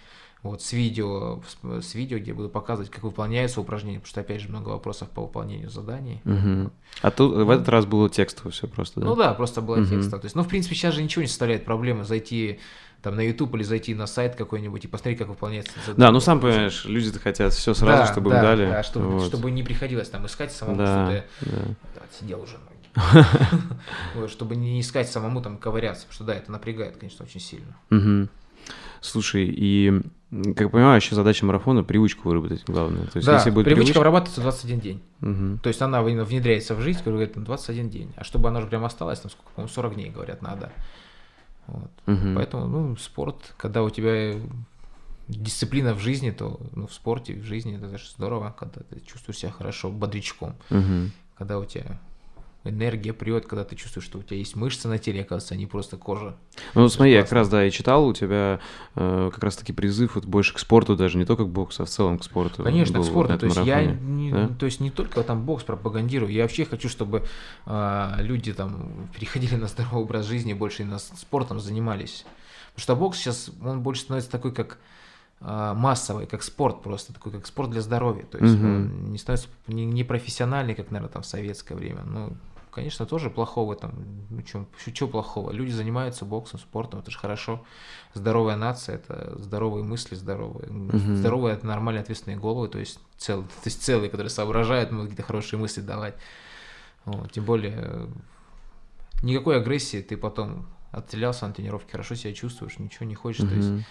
вот, 0.42 0.60
с 0.60 0.72
видео, 0.72 1.40
с 1.62 1.94
видео, 1.94 2.18
где 2.18 2.34
буду 2.34 2.48
показывать, 2.48 2.90
как 2.90 3.04
выполняется 3.04 3.60
упражнение, 3.60 4.00
потому 4.00 4.10
что, 4.10 4.20
опять 4.22 4.40
же, 4.40 4.48
много 4.48 4.70
вопросов 4.70 5.08
по 5.08 5.22
выполнению 5.22 5.70
заданий. 5.70 6.20
Угу. 6.24 6.72
А 7.02 7.10
тут 7.12 7.36
в 7.36 7.50
этот 7.50 7.68
раз 7.68 7.86
было 7.86 8.10
текстово 8.10 8.50
все 8.50 8.66
просто, 8.66 9.00
да? 9.00 9.06
Ну 9.06 9.14
да, 9.14 9.34
просто 9.34 9.60
было 9.60 9.76
угу. 9.76 9.86
текстово. 9.86 10.20
То 10.20 10.26
есть, 10.26 10.34
ну, 10.34 10.42
в 10.42 10.48
принципе, 10.48 10.74
сейчас 10.74 10.94
же 10.94 11.02
ничего 11.02 11.22
не 11.22 11.28
составляет 11.28 11.64
проблемы 11.64 12.04
зайти 12.04 12.58
там 13.02 13.16
на 13.16 13.20
YouTube 13.20 13.54
или 13.54 13.62
зайти 13.62 13.94
на 13.94 14.06
сайт 14.06 14.34
какой-нибудь 14.34 14.84
и 14.84 14.88
посмотреть, 14.88 15.18
как 15.18 15.28
выполняется 15.28 15.72
задание. 15.80 15.96
Да, 15.98 16.10
ну 16.12 16.20
сам 16.20 16.40
понимаешь, 16.40 16.84
люди-то 16.84 17.18
хотят 17.18 17.52
все 17.52 17.74
сразу, 17.74 18.04
да, 18.04 18.12
чтобы 18.12 18.30
да, 18.30 18.36
им 18.36 18.42
дали. 18.42 18.66
Да, 18.66 18.82
чтобы, 18.82 19.08
вот. 19.08 19.26
чтобы 19.26 19.50
не 19.50 19.62
приходилось 19.62 20.08
там 20.08 20.26
искать 20.26 20.52
самому, 20.52 20.78
да, 20.78 21.06
что 21.06 21.24
ты 21.40 21.50
да. 21.50 22.02
сидел 22.18 22.42
уже 22.42 22.56
вот, 24.14 24.30
чтобы 24.30 24.54
не 24.54 24.80
искать 24.80 25.10
самому 25.10 25.40
там 25.40 25.56
ковыряться, 25.56 26.02
потому 26.02 26.14
что 26.14 26.24
да, 26.24 26.34
это 26.34 26.52
напрягает, 26.52 26.98
конечно, 26.98 27.24
очень 27.24 27.40
сильно. 27.40 28.28
Слушай, 29.00 29.46
и 29.46 30.02
как 30.56 30.70
понимаю, 30.70 30.96
еще 30.96 31.14
задача 31.14 31.44
марафона 31.44 31.84
привычку 31.84 32.28
выработать 32.28 32.64
главное. 32.66 33.04
То 33.06 33.18
есть, 33.18 33.26
да, 33.26 33.34
если 33.34 33.50
будет 33.50 33.66
привычка 33.66 33.92
привыч... 33.92 33.98
вырабатывается 33.98 34.40
21 34.40 34.80
день. 34.80 35.02
Угу. 35.20 35.58
То 35.62 35.68
есть 35.68 35.82
она 35.82 36.02
внедряется 36.02 36.74
в 36.74 36.80
жизнь, 36.80 37.00
говорит, 37.04 37.32
21 37.34 37.90
день. 37.90 38.12
А 38.16 38.24
чтобы 38.24 38.48
она 38.48 38.60
уже 38.60 38.68
прям 38.68 38.84
осталась, 38.84 39.20
там 39.20 39.30
сколько, 39.30 39.50
по-моему, 39.50 39.72
40 39.72 39.94
дней, 39.94 40.10
говорят, 40.10 40.40
надо. 40.40 40.72
Вот. 41.66 41.90
Угу. 42.06 42.34
Поэтому, 42.34 42.66
ну, 42.66 42.96
спорт, 42.96 43.54
когда 43.58 43.82
у 43.82 43.90
тебя 43.90 44.36
дисциплина 45.28 45.92
в 45.94 45.98
жизни, 45.98 46.30
то 46.30 46.58
ну, 46.74 46.86
в 46.86 46.94
спорте, 46.94 47.34
в 47.34 47.44
жизни 47.44 47.76
это 47.76 47.98
же 47.98 48.08
здорово, 48.08 48.54
когда 48.58 48.80
ты 48.80 49.00
чувствуешь 49.00 49.38
себя 49.38 49.52
хорошо, 49.52 49.90
бодрячком. 49.90 50.54
Угу. 50.70 51.10
Когда 51.36 51.58
у 51.58 51.66
тебя 51.66 52.00
энергия 52.64 53.12
прет, 53.12 53.46
когда 53.46 53.64
ты 53.64 53.76
чувствуешь, 53.76 54.06
что 54.06 54.18
у 54.18 54.22
тебя 54.22 54.36
есть 54.36 54.56
мышцы 54.56 54.88
на 54.88 54.98
теле, 54.98 55.22
оказывается, 55.22 55.54
а 55.54 55.56
не 55.56 55.66
просто 55.66 55.96
кожа. 55.96 56.36
Ну, 56.74 56.88
смотри, 56.88 57.12
я 57.12 57.22
как 57.22 57.32
раз, 57.32 57.48
да, 57.48 57.64
и 57.64 57.70
читал, 57.70 58.06
у 58.06 58.12
тебя 58.12 58.60
э, 58.94 59.30
как 59.32 59.42
раз 59.42 59.56
таки 59.56 59.72
призыв 59.72 60.14
вот 60.14 60.24
больше 60.24 60.54
к 60.54 60.58
спорту 60.58 60.96
даже, 60.96 61.18
не 61.18 61.24
только 61.24 61.44
к 61.44 61.48
боксу, 61.48 61.82
а 61.82 61.86
в 61.86 61.88
целом 61.88 62.18
к 62.18 62.24
спорту. 62.24 62.62
Конечно, 62.62 63.00
к 63.00 63.04
спорту, 63.04 63.38
то 63.38 63.46
есть 63.46 63.56
марафоне, 63.56 63.86
я 63.86 63.92
не, 63.92 64.32
да? 64.32 64.48
то 64.48 64.66
есть 64.66 64.80
не 64.80 64.90
только 64.90 65.22
там 65.22 65.44
бокс 65.44 65.64
пропагандирую, 65.64 66.30
я 66.32 66.42
вообще 66.42 66.64
хочу, 66.64 66.88
чтобы 66.88 67.24
э, 67.66 68.10
люди 68.18 68.52
там 68.52 69.08
переходили 69.14 69.56
на 69.56 69.66
здоровый 69.66 70.02
образ 70.02 70.26
жизни, 70.26 70.52
больше 70.52 70.82
и 70.82 70.86
на 70.86 70.98
спортом 70.98 71.60
занимались. 71.60 72.24
Потому 72.74 72.82
что 72.82 72.96
бокс 72.96 73.18
сейчас, 73.18 73.50
он 73.62 73.82
больше 73.82 74.02
становится 74.02 74.30
такой, 74.30 74.52
как 74.52 74.78
э, 75.40 75.72
массовый, 75.76 76.26
как 76.26 76.42
спорт 76.42 76.82
просто, 76.82 77.12
такой 77.12 77.32
как 77.32 77.46
спорт 77.46 77.70
для 77.70 77.80
здоровья. 77.80 78.24
То 78.24 78.38
есть 78.38 78.54
угу. 78.54 78.66
он 78.66 79.10
не 79.10 79.18
становится 79.18 79.48
не, 79.66 79.84
не 79.84 80.04
профессиональный, 80.04 80.74
как, 80.74 80.90
наверное, 80.90 81.12
там 81.12 81.22
в 81.22 81.26
советское 81.26 81.74
время. 81.74 82.02
Ну, 82.04 82.36
конечно, 82.72 83.06
тоже 83.06 83.30
плохого 83.30 83.76
там, 83.76 83.92
ну 84.30 84.44
что, 84.46 84.66
что 84.92 85.06
плохого? 85.06 85.50
Люди 85.50 85.70
занимаются 85.70 86.24
боксом, 86.24 86.58
спортом, 86.58 87.00
это 87.00 87.10
же 87.10 87.18
хорошо. 87.18 87.64
Здоровая 88.14 88.56
нация, 88.56 88.96
это 88.96 89.34
здоровые 89.38 89.84
мысли, 89.84 90.14
здоровые, 90.14 90.68
uh-huh. 90.68 91.16
здоровые, 91.16 91.54
это 91.54 91.66
нормальные 91.66 92.00
ответственные 92.00 92.38
головы, 92.38 92.68
то 92.68 92.78
есть, 92.78 92.98
цел, 93.18 93.42
то 93.42 93.66
есть 93.66 93.82
целые, 93.82 94.10
которые 94.10 94.30
соображают, 94.30 94.90
могут 94.90 95.10
какие-то 95.10 95.26
хорошие 95.26 95.60
мысли 95.60 95.82
давать. 95.82 96.14
Вот, 97.04 97.30
тем 97.32 97.44
более, 97.44 98.08
никакой 99.22 99.58
агрессии, 99.58 100.00
ты 100.00 100.16
потом 100.16 100.66
отстрелялся 100.90 101.46
на 101.46 101.52
тренировке, 101.52 101.92
хорошо 101.92 102.14
себя 102.14 102.32
чувствуешь, 102.32 102.78
ничего 102.78 103.06
не 103.06 103.14
хочешь, 103.14 103.44
uh-huh. 103.44 103.48
то 103.48 103.54
есть 103.54 103.86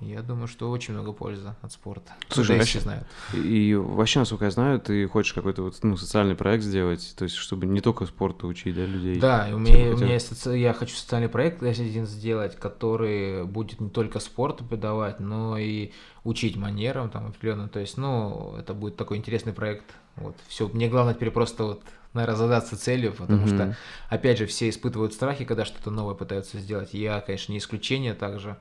я 0.00 0.22
думаю, 0.22 0.46
что 0.46 0.70
очень 0.70 0.94
много 0.94 1.12
пользы 1.12 1.54
от 1.60 1.72
спорта. 1.72 2.12
Слушай, 2.28 2.50
Кто 2.50 2.58
вообще 2.58 2.80
знает. 2.80 3.04
И 3.34 3.74
вообще, 3.74 4.20
насколько 4.20 4.44
я 4.44 4.50
знаю, 4.52 4.78
ты 4.78 5.08
хочешь 5.08 5.32
какой-то 5.32 5.62
вот, 5.62 5.76
ну, 5.82 5.96
социальный 5.96 6.36
проект 6.36 6.62
сделать, 6.62 7.14
то 7.16 7.24
есть, 7.24 7.34
чтобы 7.34 7.66
не 7.66 7.80
только 7.80 8.06
спорту 8.06 8.46
учить, 8.46 8.76
да, 8.76 8.86
людей. 8.86 9.18
Да, 9.18 9.48
у 9.52 9.58
меня, 9.58 9.94
у 9.94 9.96
меня 9.96 10.14
есть, 10.14 10.28
соци... 10.28 10.56
я 10.56 10.72
хочу 10.72 10.94
социальный 10.94 11.28
проект 11.28 11.62
один 11.62 12.06
сделать, 12.06 12.54
который 12.56 13.44
будет 13.44 13.80
не 13.80 13.90
только 13.90 14.20
спорт 14.20 14.58
преподавать, 14.58 15.18
но 15.18 15.58
и 15.58 15.90
учить 16.22 16.56
манерам 16.56 17.10
там 17.10 17.26
определенно. 17.26 17.68
То 17.68 17.80
есть, 17.80 17.96
ну, 17.96 18.54
это 18.56 18.74
будет 18.74 18.96
такой 18.96 19.16
интересный 19.16 19.52
проект. 19.52 19.84
Вот, 20.14 20.36
все. 20.46 20.68
Мне 20.68 20.88
главное 20.88 21.14
теперь 21.14 21.30
просто 21.30 21.64
вот 21.64 21.82
наверное, 22.14 22.36
задаться 22.36 22.76
целью, 22.76 23.12
потому 23.12 23.44
mm-hmm. 23.44 23.54
что, 23.54 23.76
опять 24.08 24.38
же, 24.38 24.46
все 24.46 24.68
испытывают 24.68 25.12
страхи, 25.12 25.44
когда 25.44 25.64
что-то 25.64 25.90
новое 25.90 26.14
пытаются 26.14 26.58
сделать. 26.58 26.94
Я, 26.94 27.20
конечно, 27.20 27.52
не 27.52 27.58
исключение 27.58 28.14
также. 28.14 28.50
А, 28.50 28.56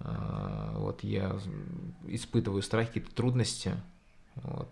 вот 0.00 1.02
я 1.02 1.36
испытываю 2.06 2.62
страхи, 2.62 2.88
какие-то 2.88 3.14
трудности. 3.14 3.72
Вот. 4.36 4.68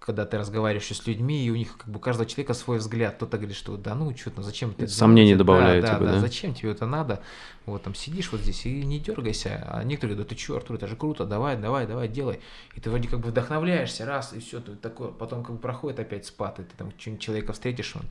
Когда 0.00 0.26
ты 0.26 0.36
разговариваешь 0.36 0.86
с 0.86 1.06
людьми, 1.06 1.46
и 1.46 1.50
у 1.50 1.56
них 1.56 1.78
как 1.78 1.88
бы 1.88 1.96
у 1.96 2.00
каждого 2.00 2.28
человека 2.28 2.52
свой 2.52 2.78
взгляд. 2.78 3.16
Кто-то 3.16 3.38
говорит, 3.38 3.56
что 3.56 3.76
да 3.76 3.94
ну 3.94 4.14
что-то, 4.16 4.42
зачем 4.42 4.74
ты... 4.74 4.86
Сомнения 4.86 5.36
добавляют 5.36 5.84
да, 5.84 5.94
тебе, 5.94 6.06
да, 6.06 6.12
да, 6.12 6.12
да? 6.14 6.20
зачем 6.20 6.54
тебе 6.54 6.72
это 6.72 6.86
надо? 6.86 7.22
Вот 7.66 7.82
там 7.82 7.94
сидишь 7.94 8.30
вот 8.30 8.42
здесь 8.42 8.66
и 8.66 8.84
не 8.84 8.98
дергайся. 8.98 9.66
А 9.68 9.82
некоторые 9.84 10.16
говорят, 10.16 10.36
да 10.36 10.36
ты 10.36 10.52
Артур, 10.52 10.76
это 10.76 10.86
же 10.86 10.96
круто, 10.96 11.24
давай, 11.24 11.56
давай, 11.56 11.86
давай, 11.86 12.08
делай. 12.08 12.40
И 12.74 12.80
ты 12.80 12.90
вроде 12.90 13.08
как 13.08 13.20
бы 13.20 13.28
вдохновляешься, 13.28 14.04
раз, 14.04 14.32
и 14.34 14.40
все, 14.40 14.60
ты 14.60 14.74
такое, 14.76 15.08
потом 15.08 15.42
как 15.42 15.56
бы 15.56 15.60
проходит 15.60 16.00
опять 16.00 16.26
спад, 16.26 16.60
и 16.60 16.64
ты 16.64 16.76
там 16.76 16.92
человека 17.18 17.52
встретишь, 17.52 17.96
он 17.96 18.02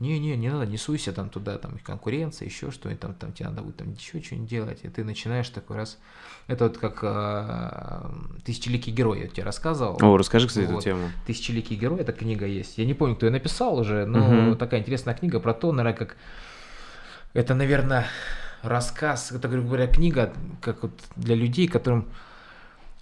не-не, 0.00 0.36
не 0.36 0.48
надо, 0.48 0.66
не 0.66 0.76
суйся 0.76 1.12
там 1.12 1.28
туда, 1.28 1.58
там 1.58 1.78
конкуренция, 1.82 2.46
еще 2.46 2.70
что-нибудь, 2.70 3.00
там, 3.00 3.14
там 3.14 3.32
тебе 3.32 3.48
надо 3.48 3.62
будет 3.62 3.76
там 3.78 3.92
еще 3.92 4.22
что-нибудь 4.22 4.48
делать, 4.48 4.78
и 4.82 4.88
ты 4.88 5.02
начинаешь 5.02 5.48
такой 5.48 5.76
раз, 5.76 5.98
это 6.46 6.64
вот 6.64 6.78
как 6.78 7.00
э, 7.02 8.10
«Тысячеликий 8.44 8.92
герой», 8.92 9.20
я 9.20 9.26
тебе 9.26 9.42
рассказывал. 9.42 9.98
О, 10.00 10.16
расскажи, 10.16 10.46
кстати, 10.46 10.66
вот. 10.66 10.74
эту 10.74 10.82
тему. 10.82 11.10
«Тысячеликий 11.26 11.76
герой», 11.76 12.00
эта 12.00 12.12
книга 12.12 12.46
есть, 12.46 12.78
я 12.78 12.84
не 12.84 12.94
помню, 12.94 13.16
кто 13.16 13.26
ее 13.26 13.32
написал 13.32 13.76
уже, 13.76 14.06
но 14.06 14.50
угу. 14.50 14.56
такая 14.56 14.80
интересная 14.80 15.14
книга 15.14 15.40
про 15.40 15.52
то, 15.52 15.72
наверное, 15.72 15.98
как, 15.98 16.16
это, 17.32 17.54
наверное, 17.54 18.06
рассказ, 18.62 19.32
это, 19.32 19.48
грубо 19.48 19.68
говоря, 19.68 19.86
книга, 19.86 20.32
как 20.60 20.82
вот 20.82 20.92
для 21.16 21.34
людей, 21.34 21.68
которым 21.68 22.08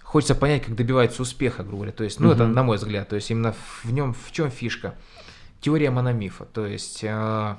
хочется 0.01 0.35
понять, 0.35 0.65
как 0.65 0.75
добиваются 0.75 1.21
успеха, 1.21 1.63
грубо 1.63 1.77
говоря. 1.77 1.91
То 1.91 2.03
есть, 2.03 2.19
ну, 2.19 2.29
uh 2.29 2.33
это 2.33 2.47
на 2.47 2.63
мой 2.63 2.77
взгляд. 2.77 3.09
То 3.09 3.15
есть, 3.15 3.29
именно 3.31 3.53
в 3.83 3.91
нем 3.91 4.13
в 4.13 4.31
чем 4.31 4.49
фишка? 4.49 4.95
теория 5.61 5.89
мономифа, 5.89 6.45
то 6.45 6.65
есть 6.65 7.03
э, 7.03 7.55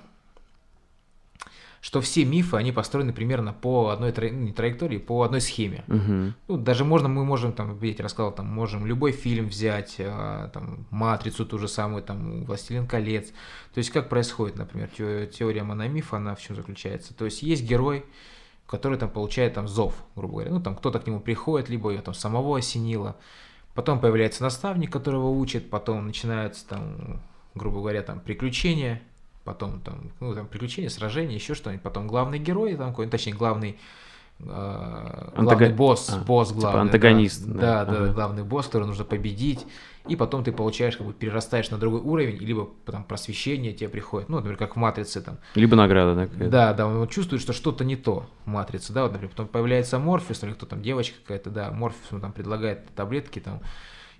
что 1.81 2.01
все 2.01 2.25
мифы, 2.25 2.57
они 2.57 2.73
построены 2.73 3.13
примерно 3.13 3.53
по 3.53 3.89
одной 3.89 4.13
тра... 4.13 4.29
не 4.29 4.53
траектории, 4.53 4.99
по 4.99 5.23
одной 5.23 5.41
схеме. 5.41 5.85
Угу. 5.89 6.33
Ну, 6.49 6.57
даже 6.57 6.85
можно, 6.85 7.09
мы 7.09 7.25
можем, 7.25 7.53
там, 7.53 7.79
я 7.83 7.93
тебе 7.93 8.05
рассказал, 8.05 8.33
там, 8.33 8.47
можем 8.47 8.87
любой 8.87 9.13
фильм 9.13 9.47
взять, 9.49 9.97
э, 9.99 10.51
там, 10.53 10.87
«Матрицу» 10.91 11.47
ту 11.47 11.59
же 11.59 11.69
самую, 11.69 12.03
там, 12.03 12.45
«Властелин 12.45 12.87
колец». 12.87 13.29
То 13.75 13.79
есть, 13.79 13.91
как 13.91 14.09
происходит, 14.09 14.57
например, 14.57 14.89
теория 14.89 15.63
мономифа, 15.63 16.17
она 16.17 16.35
в 16.35 16.41
чем 16.41 16.57
заключается? 16.57 17.15
То 17.15 17.25
есть, 17.25 17.43
есть 17.43 17.63
герой, 17.63 18.05
который 18.67 18.99
там 18.99 19.09
получает 19.09 19.55
там 19.55 19.69
зов, 19.69 19.95
грубо 20.17 20.35
говоря. 20.35 20.51
Ну, 20.51 20.61
там 20.61 20.75
кто-то 20.75 20.99
к 20.99 21.07
нему 21.07 21.21
приходит, 21.21 21.69
либо 21.69 21.91
ее 21.91 22.01
там 22.01 22.15
самого 22.15 22.59
осенило. 22.59 23.17
Потом 23.75 24.01
появляется 24.01 24.43
наставник, 24.43 24.93
которого 24.93 25.29
учит, 25.29 25.71
потом 25.71 26.07
начинаются 26.07 26.67
там 26.67 27.21
грубо 27.59 27.81
говоря, 27.81 28.03
там 28.03 28.21
приключения, 28.21 29.03
потом 29.49 29.81
там, 29.81 30.11
ну, 30.21 30.35
там 30.35 30.47
приключения, 30.47 30.91
сражения, 30.91 31.35
еще 31.35 31.55
что-нибудь, 31.55 31.83
потом 31.83 32.07
главный 32.07 32.39
герой, 32.39 32.75
там 32.77 32.91
какой 32.91 33.07
точнее, 33.07 33.33
главный 33.33 33.79
э, 34.41 34.45
Антага- 34.45 35.43
главный 35.43 35.73
босс, 35.73 36.11
а, 36.11 36.19
босс 36.25 36.49
типа 36.49 36.61
главный. 36.61 36.81
антагонист, 36.83 37.47
Да, 37.47 37.55
да, 37.55 37.85
да, 37.85 37.93
да, 37.93 38.05
ага. 38.05 38.13
главный 38.13 38.43
босс, 38.45 38.67
который 38.67 38.87
нужно 38.87 39.05
победить. 39.05 39.67
И 40.07 40.17
потом 40.17 40.43
ты 40.45 40.53
получаешь, 40.53 40.97
как 40.97 41.07
бы 41.07 41.13
перерастаешь 41.13 41.71
на 41.71 41.77
другой 41.79 42.01
уровень, 42.01 42.37
либо 42.39 42.69
там 42.87 43.05
просвещение 43.05 43.73
тебе 43.73 43.89
приходит. 43.91 44.29
Ну, 44.29 44.37
например, 44.37 44.57
как 44.59 44.77
в 44.77 44.79
матрице 44.79 45.21
там. 45.21 45.39
Либо 45.55 45.77
награда, 45.77 46.15
да? 46.15 46.27
какая-то? 46.27 46.51
Да, 46.51 46.73
да, 46.75 46.87
он 46.87 47.09
чувствует, 47.09 47.43
что 47.43 47.53
что-то 47.53 47.85
не 47.85 47.97
то 47.97 48.27
в 48.45 48.49
матрице, 48.49 48.93
да, 48.93 49.03
вот, 49.03 49.13
например, 49.13 49.31
потом 49.31 49.49
появляется 49.49 49.99
Морфеус, 49.99 50.43
или 50.45 50.53
кто 50.53 50.67
там, 50.67 50.83
девочка 50.83 51.17
какая-то, 51.23 51.51
да, 51.51 51.71
Морфеус 51.71 52.11
ему 52.11 52.21
там 52.21 52.33
предлагает 52.33 52.87
таблетки 52.95 53.39
там, 53.41 53.61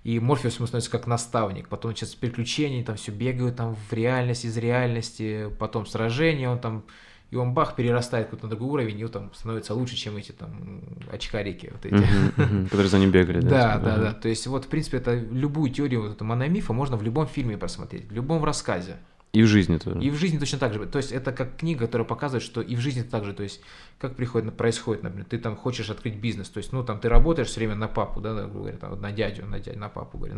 и 0.03 0.19
Морфеус 0.19 0.57
ему 0.57 0.67
становится 0.67 0.91
как 0.91 1.07
наставник, 1.07 1.67
потом 1.67 1.91
начинается 1.91 2.17
приключения, 2.17 2.83
там 2.83 2.95
все 2.95 3.11
бегают 3.11 3.57
там 3.57 3.75
в 3.75 3.93
реальность, 3.93 4.45
из 4.45 4.57
реальности, 4.57 5.49
потом 5.59 5.85
сражение, 5.85 6.49
он 6.49 6.59
там, 6.59 6.83
и 7.31 7.35
он 7.35 7.53
бах, 7.53 7.75
перерастает 7.75 8.27
какой-то 8.27 8.45
на 8.45 8.49
другой 8.51 8.69
уровень, 8.69 8.99
и 8.99 9.03
он 9.03 9.11
там 9.11 9.33
становится 9.33 9.73
лучше, 9.73 9.95
чем 9.95 10.15
эти 10.15 10.31
там 10.31 10.81
очкарики 11.11 11.71
вот 11.71 11.85
эти. 11.85 12.07
Которые 12.69 12.87
за 12.87 12.99
ним 12.99 13.11
бегали, 13.11 13.41
да? 13.41 13.49
Да, 13.49 13.73
типа, 13.73 13.85
да, 13.85 13.97
да. 13.97 14.13
То 14.13 14.29
есть 14.29 14.47
вот, 14.47 14.65
в 14.65 14.67
принципе, 14.69 14.97
это 14.97 15.15
любую 15.15 15.69
теорию 15.69 16.01
вот 16.03 16.11
этого 16.13 16.27
мономифа 16.27 16.71
можно 16.71 16.95
в 16.95 17.03
любом 17.03 17.27
фильме 17.27 17.57
просмотреть, 17.57 18.07
в 18.07 18.13
любом 18.13 18.43
рассказе. 18.43 18.97
И 19.31 19.43
в 19.43 19.47
жизни 19.47 19.77
тоже. 19.77 19.99
И 20.01 20.09
в 20.09 20.15
жизни 20.15 20.39
точно 20.39 20.57
так 20.57 20.73
же. 20.73 20.85
То 20.87 20.97
есть 20.97 21.11
это 21.11 21.31
как 21.31 21.57
книга, 21.57 21.85
которая 21.85 22.07
показывает, 22.07 22.43
что 22.43 22.61
и 22.61 22.75
в 22.75 22.79
жизни 22.79 23.03
так 23.03 23.25
же. 23.25 23.33
То 23.33 23.43
есть 23.43 23.61
как 23.99 24.15
приходит, 24.15 24.55
происходит, 24.55 25.03
например, 25.03 25.27
ты 25.29 25.37
там 25.37 25.55
хочешь 25.55 25.89
открыть 25.89 26.15
бизнес. 26.15 26.49
То 26.49 26.59
есть, 26.59 26.71
ну, 26.71 26.83
там 26.83 26.99
ты 26.99 27.09
работаешь 27.09 27.49
все 27.49 27.59
время 27.59 27.75
на 27.75 27.87
папу, 27.87 28.21
да, 28.21 28.33
грубо 28.33 28.59
говоря, 28.59 28.77
там, 28.77 28.99
на 28.99 29.11
дядю, 29.11 29.45
на 29.45 29.59
дядю, 29.59 29.77
на 29.77 29.89
папу, 29.89 30.17
говорю, 30.17 30.35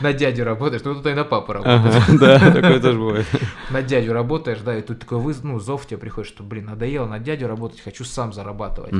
на 0.00 0.12
дядю 0.12 0.44
работаешь. 0.44 0.82
Ну, 0.84 0.94
тут 0.94 1.06
и 1.06 1.12
на 1.12 1.24
папу 1.24 1.52
работаешь. 1.52 2.02
Да, 2.18 2.38
такое 2.38 2.80
тоже 2.80 2.98
бывает. 2.98 3.26
На 3.70 3.82
дядю 3.82 4.12
работаешь, 4.12 4.60
да, 4.60 4.76
и 4.76 4.82
тут 4.82 5.00
такой 5.00 5.34
ну, 5.42 5.60
зов 5.60 5.86
тебе 5.86 5.98
приходит, 5.98 6.28
что, 6.30 6.42
блин, 6.42 6.64
надоело 6.64 7.06
на 7.06 7.18
дядю 7.18 7.46
работать, 7.46 7.80
хочу 7.80 8.04
сам 8.04 8.32
зарабатывать. 8.32 8.92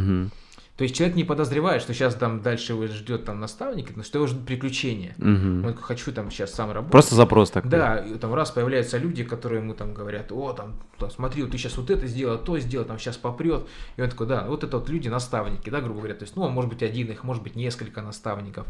То 0.76 0.84
есть 0.84 0.94
человек 0.94 1.16
не 1.16 1.24
подозревает, 1.24 1.80
что 1.80 1.94
сейчас 1.94 2.14
там 2.14 2.42
дальше 2.42 2.74
его 2.74 2.86
ждет 2.86 3.24
там 3.24 3.40
наставник, 3.40 3.96
но 3.96 4.02
что 4.02 4.18
его 4.18 4.26
ждут 4.26 4.44
приключения. 4.44 5.14
мгм. 5.16 5.64
Он 5.64 5.72
такой, 5.72 5.82
хочу 5.82 6.12
там 6.12 6.30
сейчас 6.30 6.52
сам 6.52 6.70
работать. 6.70 6.92
Просто 6.92 7.14
запрос 7.14 7.50
такой. 7.50 7.70
Да, 7.70 7.96
и 7.96 8.14
там 8.18 8.34
раз 8.34 8.50
появляются 8.50 8.98
люди, 8.98 9.24
которые 9.24 9.62
ему 9.62 9.72
там 9.72 9.94
говорят, 9.94 10.30
о, 10.32 10.52
там, 10.52 10.74
там, 10.98 11.10
смотри, 11.10 11.42
вот 11.42 11.52
ты 11.52 11.58
сейчас 11.58 11.78
вот 11.78 11.90
это 11.90 12.06
сделал, 12.06 12.36
то 12.36 12.58
сделал, 12.58 12.84
там 12.84 12.98
сейчас 12.98 13.16
попрет. 13.16 13.66
И 13.96 14.02
он 14.02 14.10
такой, 14.10 14.26
да, 14.26 14.44
вот 14.46 14.64
это 14.64 14.76
вот 14.78 14.90
люди, 14.90 15.08
наставники, 15.08 15.70
да, 15.70 15.80
грубо 15.80 16.00
говоря. 16.00 16.14
То 16.14 16.24
есть, 16.24 16.36
ну, 16.36 16.46
может 16.50 16.70
быть 16.70 16.82
один 16.82 17.10
их, 17.10 17.24
может 17.24 17.42
быть 17.42 17.56
несколько 17.56 18.02
наставников. 18.02 18.66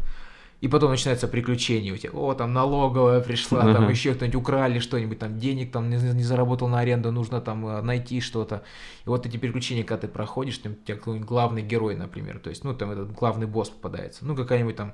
И 0.59 0.67
потом 0.67 0.89
начинается 0.89 1.27
приключение 1.27 1.93
у 1.93 1.97
тебя. 1.97 2.11
О, 2.13 2.33
там 2.33 2.51
налоговая 2.51 3.21
пришла, 3.21 3.61
там 3.61 3.83
Ага. 3.83 3.91
еще 3.91 4.15
кто-нибудь 4.15 4.35
украли 4.41 4.79
что-нибудь, 4.79 5.19
там 5.19 5.37
денег 5.37 5.71
там 5.71 5.89
не, 5.89 5.97
не 5.97 6.23
заработал 6.23 6.67
на 6.67 6.79
аренду, 6.79 7.11
нужно 7.11 7.41
там 7.41 7.67
э, 7.67 7.81
найти 7.81 8.21
что-то. 8.21 8.63
И 9.05 9.09
вот 9.09 9.27
эти 9.27 9.37
приключения, 9.37 9.83
когда 9.83 10.01
ты 10.01 10.07
проходишь, 10.07 10.57
там 10.57 10.71
у 10.71 10.75
тебя 10.83 10.97
какой-нибудь 10.97 11.27
главный 11.27 11.61
герой, 11.61 11.95
например, 11.95 12.39
то 12.39 12.49
есть, 12.49 12.63
ну, 12.63 12.73
там 12.73 12.89
этот 12.89 13.11
главный 13.11 13.45
босс 13.45 13.69
попадается, 13.69 14.25
ну, 14.25 14.35
какая-нибудь 14.35 14.75
там 14.75 14.93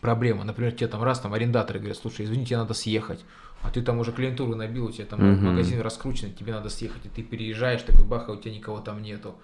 проблема. 0.00 0.44
Например, 0.44 0.72
тебе 0.72 0.88
там 0.88 1.02
раз 1.02 1.20
там 1.20 1.34
арендаторы 1.34 1.78
говорят, 1.78 1.98
слушай, 1.98 2.24
извини, 2.24 2.46
тебе 2.46 2.56
надо 2.58 2.72
съехать. 2.72 3.24
А 3.62 3.70
ты 3.70 3.82
там 3.82 3.98
уже 3.98 4.12
клиентуру 4.12 4.54
набил, 4.54 4.86
у 4.86 4.90
тебя 4.90 5.04
там 5.06 5.20
Мгм. 5.20 5.46
магазин 5.46 5.80
раскручен, 5.80 6.32
тебе 6.32 6.52
надо 6.52 6.68
съехать, 6.70 7.04
и 7.04 7.08
ты 7.08 7.22
переезжаешь, 7.22 7.82
такой 7.82 8.04
бах, 8.04 8.28
а 8.28 8.32
у 8.32 8.36
тебя 8.36 8.54
никого 8.54 8.80
там 8.80 9.02
нету. 9.02 9.34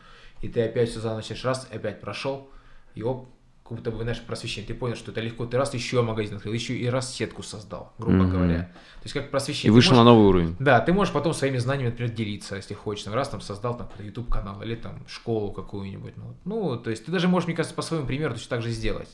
И 0.40 0.48
ты 0.48 0.62
опять 0.62 0.90
все 0.90 1.00
заново 1.00 1.18
начинаешь, 1.18 1.44
раз, 1.44 1.68
опять 1.70 2.00
прошел, 2.00 2.48
и 2.94 3.02
оп, 3.02 3.28
как 3.62 3.72
будто 3.78 3.90
бы, 3.90 4.02
знаешь, 4.02 4.20
просвещение. 4.20 4.66
Ты 4.68 4.74
понял, 4.74 4.96
что 4.96 5.12
это 5.12 5.20
легко. 5.20 5.46
Ты 5.46 5.56
раз 5.56 5.72
еще 5.72 6.02
магазин 6.02 6.36
открыл, 6.36 6.52
еще 6.52 6.74
и 6.76 6.86
раз 6.88 7.14
сетку 7.14 7.42
создал, 7.42 7.92
грубо 7.98 8.24
Мгм. 8.24 8.30
говоря. 8.30 8.58
То 8.64 9.04
есть 9.04 9.14
как 9.14 9.26
И 9.26 9.28
просвещение. 9.28 9.70
Ты 9.70 9.74
вышел 9.74 9.92
можешь- 9.92 10.04
на 10.04 10.10
новый 10.10 10.26
уровень. 10.26 10.56
да, 10.58 10.80
ты 10.80 10.92
можешь 10.92 11.12
потом 11.14 11.32
своими 11.32 11.58
знаниями, 11.58 11.90
например, 11.90 12.12
делиться, 12.12 12.56
если 12.56 12.74
хочешь. 12.74 13.04
Там, 13.04 13.14
раз 13.14 13.28
там 13.28 13.40
создал 13.40 13.76
там 13.76 13.86
какой-то 13.86 14.04
YouTube 14.04 14.28
канал 14.30 14.60
или 14.62 14.74
там 14.74 15.04
школу 15.08 15.52
какую-нибудь. 15.52 16.14
Ну, 16.16 16.36
ну, 16.44 16.76
то 16.76 16.90
есть 16.90 17.06
ты 17.06 17.12
даже 17.12 17.28
можешь, 17.28 17.46
мне 17.46 17.56
кажется, 17.56 17.74
по 17.74 17.82
своему 17.82 18.06
примеру 18.06 18.34
точно 18.34 18.50
так 18.50 18.62
же 18.62 18.70
сделать. 18.70 19.08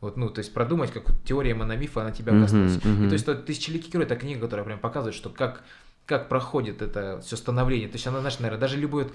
Вот, 0.00 0.16
ну, 0.16 0.30
то 0.30 0.38
есть 0.38 0.54
продумать, 0.54 0.90
как 0.92 1.04
теория 1.24 1.54
мономифа, 1.54 2.00
она 2.00 2.10
тебя 2.12 2.32
коснулась. 2.32 2.82
мгм. 2.82 3.04
И 3.04 3.08
то 3.08 3.12
есть 3.12 3.26
то, 3.26 3.34
«Тысячеликий 3.34 3.90
герой»— 3.90 4.04
это 4.06 4.16
книга, 4.16 4.40
которая 4.40 4.64
прям 4.64 4.78
показывает, 4.78 5.14
что 5.14 5.28
как, 5.28 5.62
как 6.06 6.30
проходит 6.30 6.80
это 6.80 7.20
все 7.20 7.36
становление. 7.36 7.86
То 7.88 7.96
есть 7.96 8.06
она, 8.06 8.20
знаешь, 8.20 8.38
наверное, 8.38 8.58
даже 8.60 8.78
любой 8.78 9.08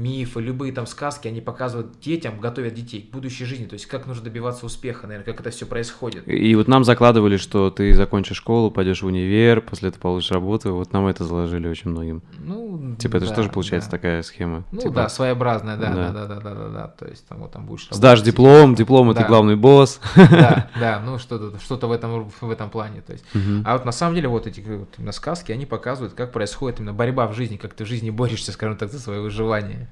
мифы, 0.00 0.40
любые 0.40 0.72
там 0.72 0.86
сказки, 0.86 1.28
они 1.28 1.40
показывают 1.40 2.00
детям, 2.00 2.40
готовят 2.40 2.74
детей 2.74 3.02
к 3.02 3.10
будущей 3.12 3.44
жизни. 3.44 3.66
То 3.66 3.74
есть 3.74 3.86
как 3.86 4.06
нужно 4.06 4.24
добиваться 4.24 4.66
успеха, 4.66 5.06
наверное, 5.06 5.26
как 5.26 5.40
это 5.40 5.50
все 5.50 5.66
происходит. 5.66 6.26
И 6.26 6.54
вот 6.54 6.68
нам 6.68 6.84
закладывали, 6.84 7.36
что 7.36 7.70
ты 7.70 7.92
закончишь 7.94 8.38
школу, 8.38 8.70
пойдешь 8.70 9.02
в 9.02 9.06
универ, 9.06 9.60
после 9.60 9.90
этого 9.90 10.00
получишь 10.02 10.30
работу. 10.30 10.74
Вот 10.74 10.92
нам 10.92 11.06
это 11.06 11.24
заложили 11.24 11.68
очень 11.68 11.90
многим. 11.90 12.22
Ну, 12.38 12.96
Типа 12.98 13.16
это 13.16 13.26
же 13.26 13.30
да, 13.30 13.36
тоже 13.36 13.50
получается 13.50 13.90
да. 13.90 13.96
такая 13.96 14.22
схема. 14.22 14.64
Ну 14.72 14.80
Типа, 14.80 14.94
да, 14.94 15.08
своеобразная, 15.08 15.76
да, 15.76 15.92
да. 15.92 16.12
да, 16.12 16.26
да, 16.26 16.40
да, 16.40 16.54
да, 16.54 16.68
да. 16.68 16.86
То 16.88 17.06
есть 17.06 17.26
там 17.28 17.38
вот 17.40 17.52
там 17.52 17.66
будешь 17.66 17.88
Сдашь 17.90 18.22
диплом, 18.22 18.74
диплом 18.74 19.10
это 19.10 19.20
Да. 19.20 19.26
главный 19.26 19.56
босс. 19.56 20.00
Да, 20.16 20.70
да, 20.80 21.02
ну 21.04 21.18
что-то 21.18 21.58
что 21.60 21.76
в 21.76 21.92
этом 21.92 22.30
в 22.40 22.50
этом 22.50 22.70
плане. 22.70 23.02
То 23.02 23.12
есть. 23.12 23.24
Мгм. 23.34 23.62
А 23.66 23.74
вот 23.74 23.84
на 23.84 23.92
самом 23.92 24.14
деле 24.14 24.28
вот 24.28 24.46
эти 24.46 24.60
вот 24.60 24.88
именно 24.98 25.12
сказки, 25.12 25.52
они 25.52 25.66
показывают, 25.66 26.14
как 26.14 26.32
происходит 26.32 26.80
именно 26.80 26.92
борьба 26.92 27.26
в 27.26 27.34
жизни, 27.34 27.56
как 27.56 27.74
ты 27.74 27.84
в 27.84 27.88
жизни 27.88 28.10
борешься, 28.10 28.52
скажем 28.52 28.76
так, 28.76 28.90
за 28.90 28.98
свое 28.98 29.20
выживание. 29.20 29.89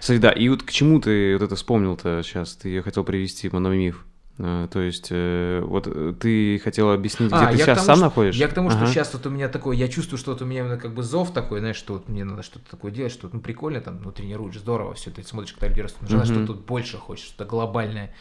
Кстати, 0.00 0.18
да, 0.18 0.30
и 0.30 0.48
вот 0.48 0.62
к 0.62 0.70
чему 0.70 1.00
ты 1.00 1.34
вот 1.34 1.42
это 1.44 1.56
вспомнил-то 1.56 2.22
сейчас? 2.22 2.54
Ты 2.56 2.82
хотел 2.82 3.04
привести 3.04 3.48
мономиф. 3.50 4.04
Э, 4.38 4.68
То 4.70 4.80
есть, 4.82 5.08
э, 5.10 5.62
вот 5.64 5.86
э, 5.86 6.12
ты 6.20 6.58
хотел 6.62 6.90
объяснить, 6.92 7.30
где 7.30 7.38
А, 7.38 7.50
ты 7.50 7.56
сейчас 7.56 7.78
тому, 7.78 7.86
сам 7.86 7.96
что- 7.96 8.04
находишься? 8.04 8.38
Я 8.40 8.48
к 8.48 8.52
тому, 8.52 8.68
что 8.68 8.80
Ага. 8.80 8.88
сейчас 8.88 9.14
вот 9.14 9.24
у 9.26 9.30
меня 9.30 9.48
такое, 9.48 9.74
я 9.76 9.88
чувствую, 9.88 10.18
что 10.18 10.32
вот 10.32 10.42
у 10.42 10.44
меня 10.44 10.60
именно 10.60 10.76
как 10.76 10.92
бы 10.92 11.02
зов 11.02 11.32
такой, 11.32 11.60
знаешь, 11.60 11.76
что 11.76 11.94
вот 11.94 12.08
мне 12.10 12.22
надо 12.24 12.42
что-то 12.42 12.70
такое 12.70 12.92
делать, 12.92 13.12
что 13.12 13.30
ну 13.32 13.40
прикольно 13.40 13.80
там, 13.80 14.02
ну 14.04 14.12
тренируешь, 14.12 14.58
здорово, 14.58 14.92
все, 14.92 15.10
ты 15.10 15.22
смотришь, 15.22 15.54
когда 15.54 15.68
люди 15.68 15.80
растут, 15.80 16.02
но 16.10 16.16
Мгм. 16.18 16.26
что 16.26 16.46
тут 16.46 16.66
больше 16.66 16.98
хочешь, 16.98 17.24
что-то 17.28 17.46
глобальное. 17.46 18.12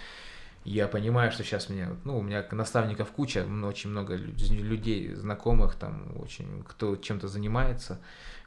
Я 0.63 0.87
понимаю, 0.87 1.31
что 1.31 1.43
сейчас 1.43 1.69
меня, 1.69 1.89
ну, 2.05 2.17
у 2.17 2.21
меня 2.23 2.43
наставников 2.49 3.09
куча, 3.11 3.45
очень 3.65 3.89
много 3.91 4.15
лю- 4.15 4.33
людей, 4.63 5.13
знакомых, 5.13 5.75
там, 5.75 6.07
очень, 6.19 6.63
кто 6.67 6.95
чем-то 6.95 7.27
занимается, 7.27 7.99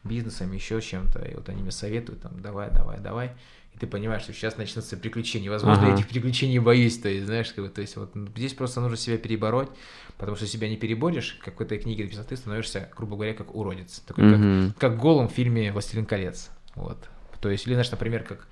бизнесом, 0.04 0.52
еще 0.52 0.80
чем-то, 0.80 1.20
и 1.24 1.34
вот 1.34 1.48
они 1.48 1.62
мне 1.62 1.70
советуют, 1.70 2.22
там, 2.22 2.40
давай, 2.40 2.70
давай, 2.70 2.98
давай, 3.00 3.32
и 3.74 3.78
ты 3.78 3.86
понимаешь, 3.86 4.22
что 4.22 4.32
сейчас 4.32 4.56
начнутся 4.56 4.96
приключения. 4.96 5.50
Возможно, 5.50 5.82
я 5.82 5.88
Ага. 5.88 5.98
этих 5.98 6.08
приключений 6.08 6.58
боюсь, 6.58 6.98
то 6.98 7.08
есть, 7.08 7.26
знаешь, 7.26 7.52
как 7.52 7.64
бы, 7.64 7.70
то 7.70 7.80
есть, 7.80 7.96
вот 7.96 8.12
здесь 8.36 8.54
просто 8.54 8.80
нужно 8.80 8.96
себя 8.96 9.18
перебороть, 9.18 9.68
потому 10.16 10.36
что 10.36 10.46
себя 10.46 10.68
не 10.68 10.76
переборешь, 10.76 11.38
как 11.44 11.58
в 11.58 11.62
этой 11.62 11.78
книге 11.78 12.04
написано, 12.04 12.24
ты 12.26 12.36
становишься, 12.36 12.90
грубо 12.96 13.16
говоря, 13.16 13.34
как 13.34 13.54
уродец, 13.54 14.00
такой, 14.00 14.30
как 14.30 14.38
Мгм. 14.40 14.74
как 14.78 14.98
голым 14.98 15.28
в 15.28 15.32
фильме 15.32 15.72
«Властелин 15.72 16.06
колец». 16.06 16.50
Вот. 16.74 16.98
То 17.40 17.50
есть, 17.50 17.66
или, 17.66 17.74
знаешь, 17.74 17.90
например, 17.90 18.24
как, 18.24 18.46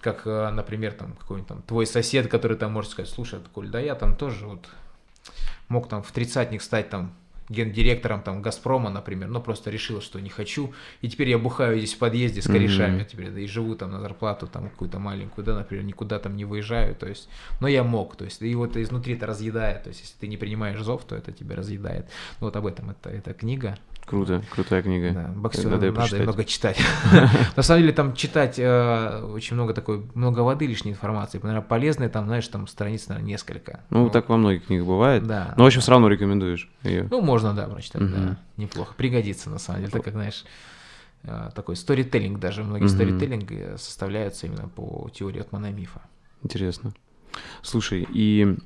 как, 0.00 0.26
э, 0.26 0.50
например, 0.50 0.92
там, 0.92 1.12
какой-нибудь 1.14 1.48
там 1.48 1.62
твой 1.62 1.86
сосед, 1.86 2.28
который 2.28 2.56
там 2.56 2.72
может 2.72 2.90
сказать, 2.92 3.10
слушай, 3.10 3.40
Коль, 3.52 3.68
да 3.68 3.80
я 3.80 3.94
там 3.94 4.16
тоже 4.16 4.46
вот 4.46 4.68
мог 5.68 5.88
там 5.88 6.02
в 6.02 6.10
тридцатник 6.12 6.62
стать 6.62 6.88
там 6.90 7.14
гендиректором 7.48 8.22
там 8.22 8.42
Газпрома, 8.42 8.90
например, 8.90 9.28
но 9.28 9.40
просто 9.40 9.70
решил, 9.70 10.00
что 10.00 10.20
не 10.20 10.30
хочу, 10.30 10.72
и 11.00 11.08
теперь 11.08 11.30
я 11.30 11.38
бухаю 11.38 11.78
здесь 11.78 11.94
в 11.94 11.98
подъезде 11.98 12.42
с 12.42 12.46
корешами, 12.46 13.04
теперь, 13.04 13.30
да, 13.30 13.40
и 13.40 13.46
живу 13.46 13.74
там 13.74 13.92
на 13.92 14.00
зарплату 14.00 14.46
там 14.46 14.68
какую-то 14.70 14.98
маленькую, 14.98 15.44
да, 15.44 15.54
например, 15.54 15.84
никуда 15.84 16.18
там 16.18 16.36
не 16.36 16.44
выезжаю, 16.44 16.94
то 16.94 17.06
есть, 17.06 17.28
но 17.60 17.68
я 17.68 17.84
мог, 17.84 18.16
то 18.16 18.24
есть, 18.24 18.42
и 18.42 18.54
вот 18.54 18.76
изнутри 18.76 19.14
это 19.14 19.26
разъедает, 19.26 19.84
то 19.84 19.88
есть, 19.88 20.00
если 20.00 20.18
ты 20.18 20.26
не 20.26 20.36
принимаешь 20.36 20.80
зов, 20.80 21.04
то 21.04 21.16
это 21.16 21.32
тебя 21.32 21.56
разъедает. 21.56 22.06
Ну, 22.40 22.46
вот 22.46 22.56
об 22.56 22.66
этом 22.66 22.90
это, 22.90 23.10
эта 23.10 23.32
книга, 23.32 23.78
Круто, 24.08 24.42
крутая 24.50 24.82
книга. 24.82 25.10
да, 25.12 25.28
боксеру 25.36 25.70
Надо 25.70 25.86
надо, 25.86 25.86
её 25.86 25.94
почитать. 25.94 26.22
много 26.22 26.44
читать. 26.44 26.80
На 27.56 27.62
самом 27.62 27.82
деле 27.82 27.92
там 27.92 28.14
читать 28.14 28.58
э, 28.58 29.22
очень 29.34 29.54
много 29.54 29.74
такой, 29.74 30.02
много 30.14 30.40
воды, 30.40 30.66
лишней 30.66 30.92
информации. 30.92 31.38
Наверное, 31.42 31.66
полезной 31.66 32.08
там, 32.08 32.26
знаешь, 32.26 32.48
там 32.48 32.66
страниц, 32.66 33.08
наверное, 33.08 33.28
несколько. 33.28 33.80
Ну, 33.90 34.08
так 34.08 34.28
во 34.28 34.36
многих 34.38 34.66
книгах 34.66 34.86
бывает. 34.86 35.26
Да. 35.26 35.52
Но, 35.56 35.64
в 35.64 35.66
общем, 35.66 35.80
все 35.82 35.90
равно 35.90 36.08
рекомендуешь 36.08 36.70
ее. 36.82 37.06
Ну, 37.10 37.20
можно, 37.20 37.52
да, 37.52 37.66
прочитать, 37.66 38.10
да. 38.10 38.38
Неплохо. 38.56 38.94
Пригодится, 38.96 39.50
на 39.50 39.58
самом 39.58 39.80
деле. 39.80 39.92
Так 39.92 40.04
как, 40.04 40.14
знаешь, 40.14 40.44
э, 41.24 41.50
такой 41.54 41.76
сторителлинг 41.76 42.40
даже. 42.40 42.64
Многие 42.64 42.88
сторителлинги 42.88 43.74
составляются 43.76 44.46
именно 44.46 44.68
по 44.68 45.10
теории 45.12 45.40
от 45.40 45.52
мономифа. 45.52 46.00
Интересно. 46.42 46.92
Слушай, 47.62 48.06
и 48.10 48.56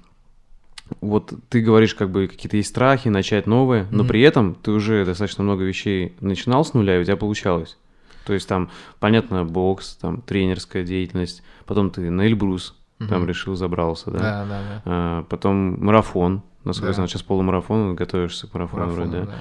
вот 1.01 1.33
ты 1.49 1.61
говоришь, 1.61 1.95
как 1.95 2.11
бы 2.11 2.27
какие-то 2.29 2.57
есть 2.57 2.71
страхи, 2.71 3.09
начать 3.09 3.47
новое, 3.47 3.87
но 3.91 3.99
Мгм. 3.99 4.09
при 4.09 4.21
этом 4.23 4.55
ты 4.55 4.71
уже 4.71 5.05
достаточно 5.05 5.45
много 5.45 5.65
вещей 5.65 6.15
начинал 6.21 6.65
с 6.65 6.75
нуля, 6.75 6.97
и 6.97 7.01
у 7.01 7.05
тебя 7.05 7.17
получалось. 7.17 7.79
То 8.25 8.33
есть 8.33 8.49
там, 8.49 8.71
понятно, 9.01 9.45
бокс, 9.45 9.97
там 9.97 10.21
тренерская 10.23 10.85
деятельность, 10.85 11.43
потом 11.67 11.91
ты 11.91 12.09
на 12.11 12.23
Эльбрус 12.27 12.77
там 12.99 13.23
Мгм. 13.23 13.29
решил, 13.29 13.57
забрался, 13.57 14.11
да? 14.11 14.19
Да, 14.19 14.45
да, 14.45 14.61
да. 14.63 14.83
А, 14.85 15.23
потом 15.25 15.85
марафон, 15.85 16.43
насколько 16.65 16.89
я 16.89 16.91
Да. 16.91 16.95
знаю, 16.95 17.09
сейчас 17.09 17.23
полумарафон, 17.23 17.97
готовишься 17.97 18.47
к 18.47 18.55
марафону 18.55 18.85
Марафон, 18.85 19.11
вроде, 19.11 19.27
да? 19.27 19.39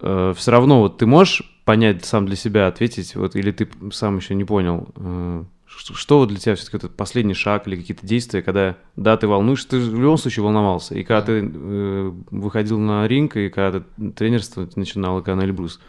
да. 0.00 0.34
все 0.34 0.50
равно 0.50 0.80
вот 0.80 0.98
ты 0.98 1.06
можешь 1.06 1.42
понять 1.64 2.04
сам 2.04 2.26
для 2.26 2.36
себя, 2.36 2.66
ответить, 2.66 3.14
вот, 3.16 3.36
или 3.36 3.50
ты 3.50 3.68
сам 3.92 4.16
еще 4.16 4.34
не 4.34 4.44
понял, 4.44 4.88
э, 4.96 5.44
что, 5.76 6.26
для 6.26 6.38
тебя 6.38 6.54
все-таки 6.54 6.76
этот 6.78 6.96
последний 6.96 7.34
шаг 7.34 7.66
или 7.66 7.76
какие-то 7.76 8.06
действия, 8.06 8.42
когда, 8.42 8.76
да, 8.96 9.16
ты 9.16 9.26
волнуешься, 9.26 9.68
ты 9.68 9.78
в 9.78 10.00
любом 10.00 10.16
случае 10.18 10.44
волновался, 10.44 10.94
и 10.94 11.02
когда 11.04 11.20
Да. 11.20 11.26
ты 11.26 11.50
э, 11.52 12.12
выходил 12.30 12.78
на 12.78 13.06
ринг, 13.08 13.36
и 13.36 13.48
когда 13.48 13.80
ты 13.80 14.10
тренерство 14.12 14.68
начинал, 14.76 15.18
и 15.18 15.22
когда 15.22 15.36
на 15.36 15.44
Эльбрус, 15.44 15.80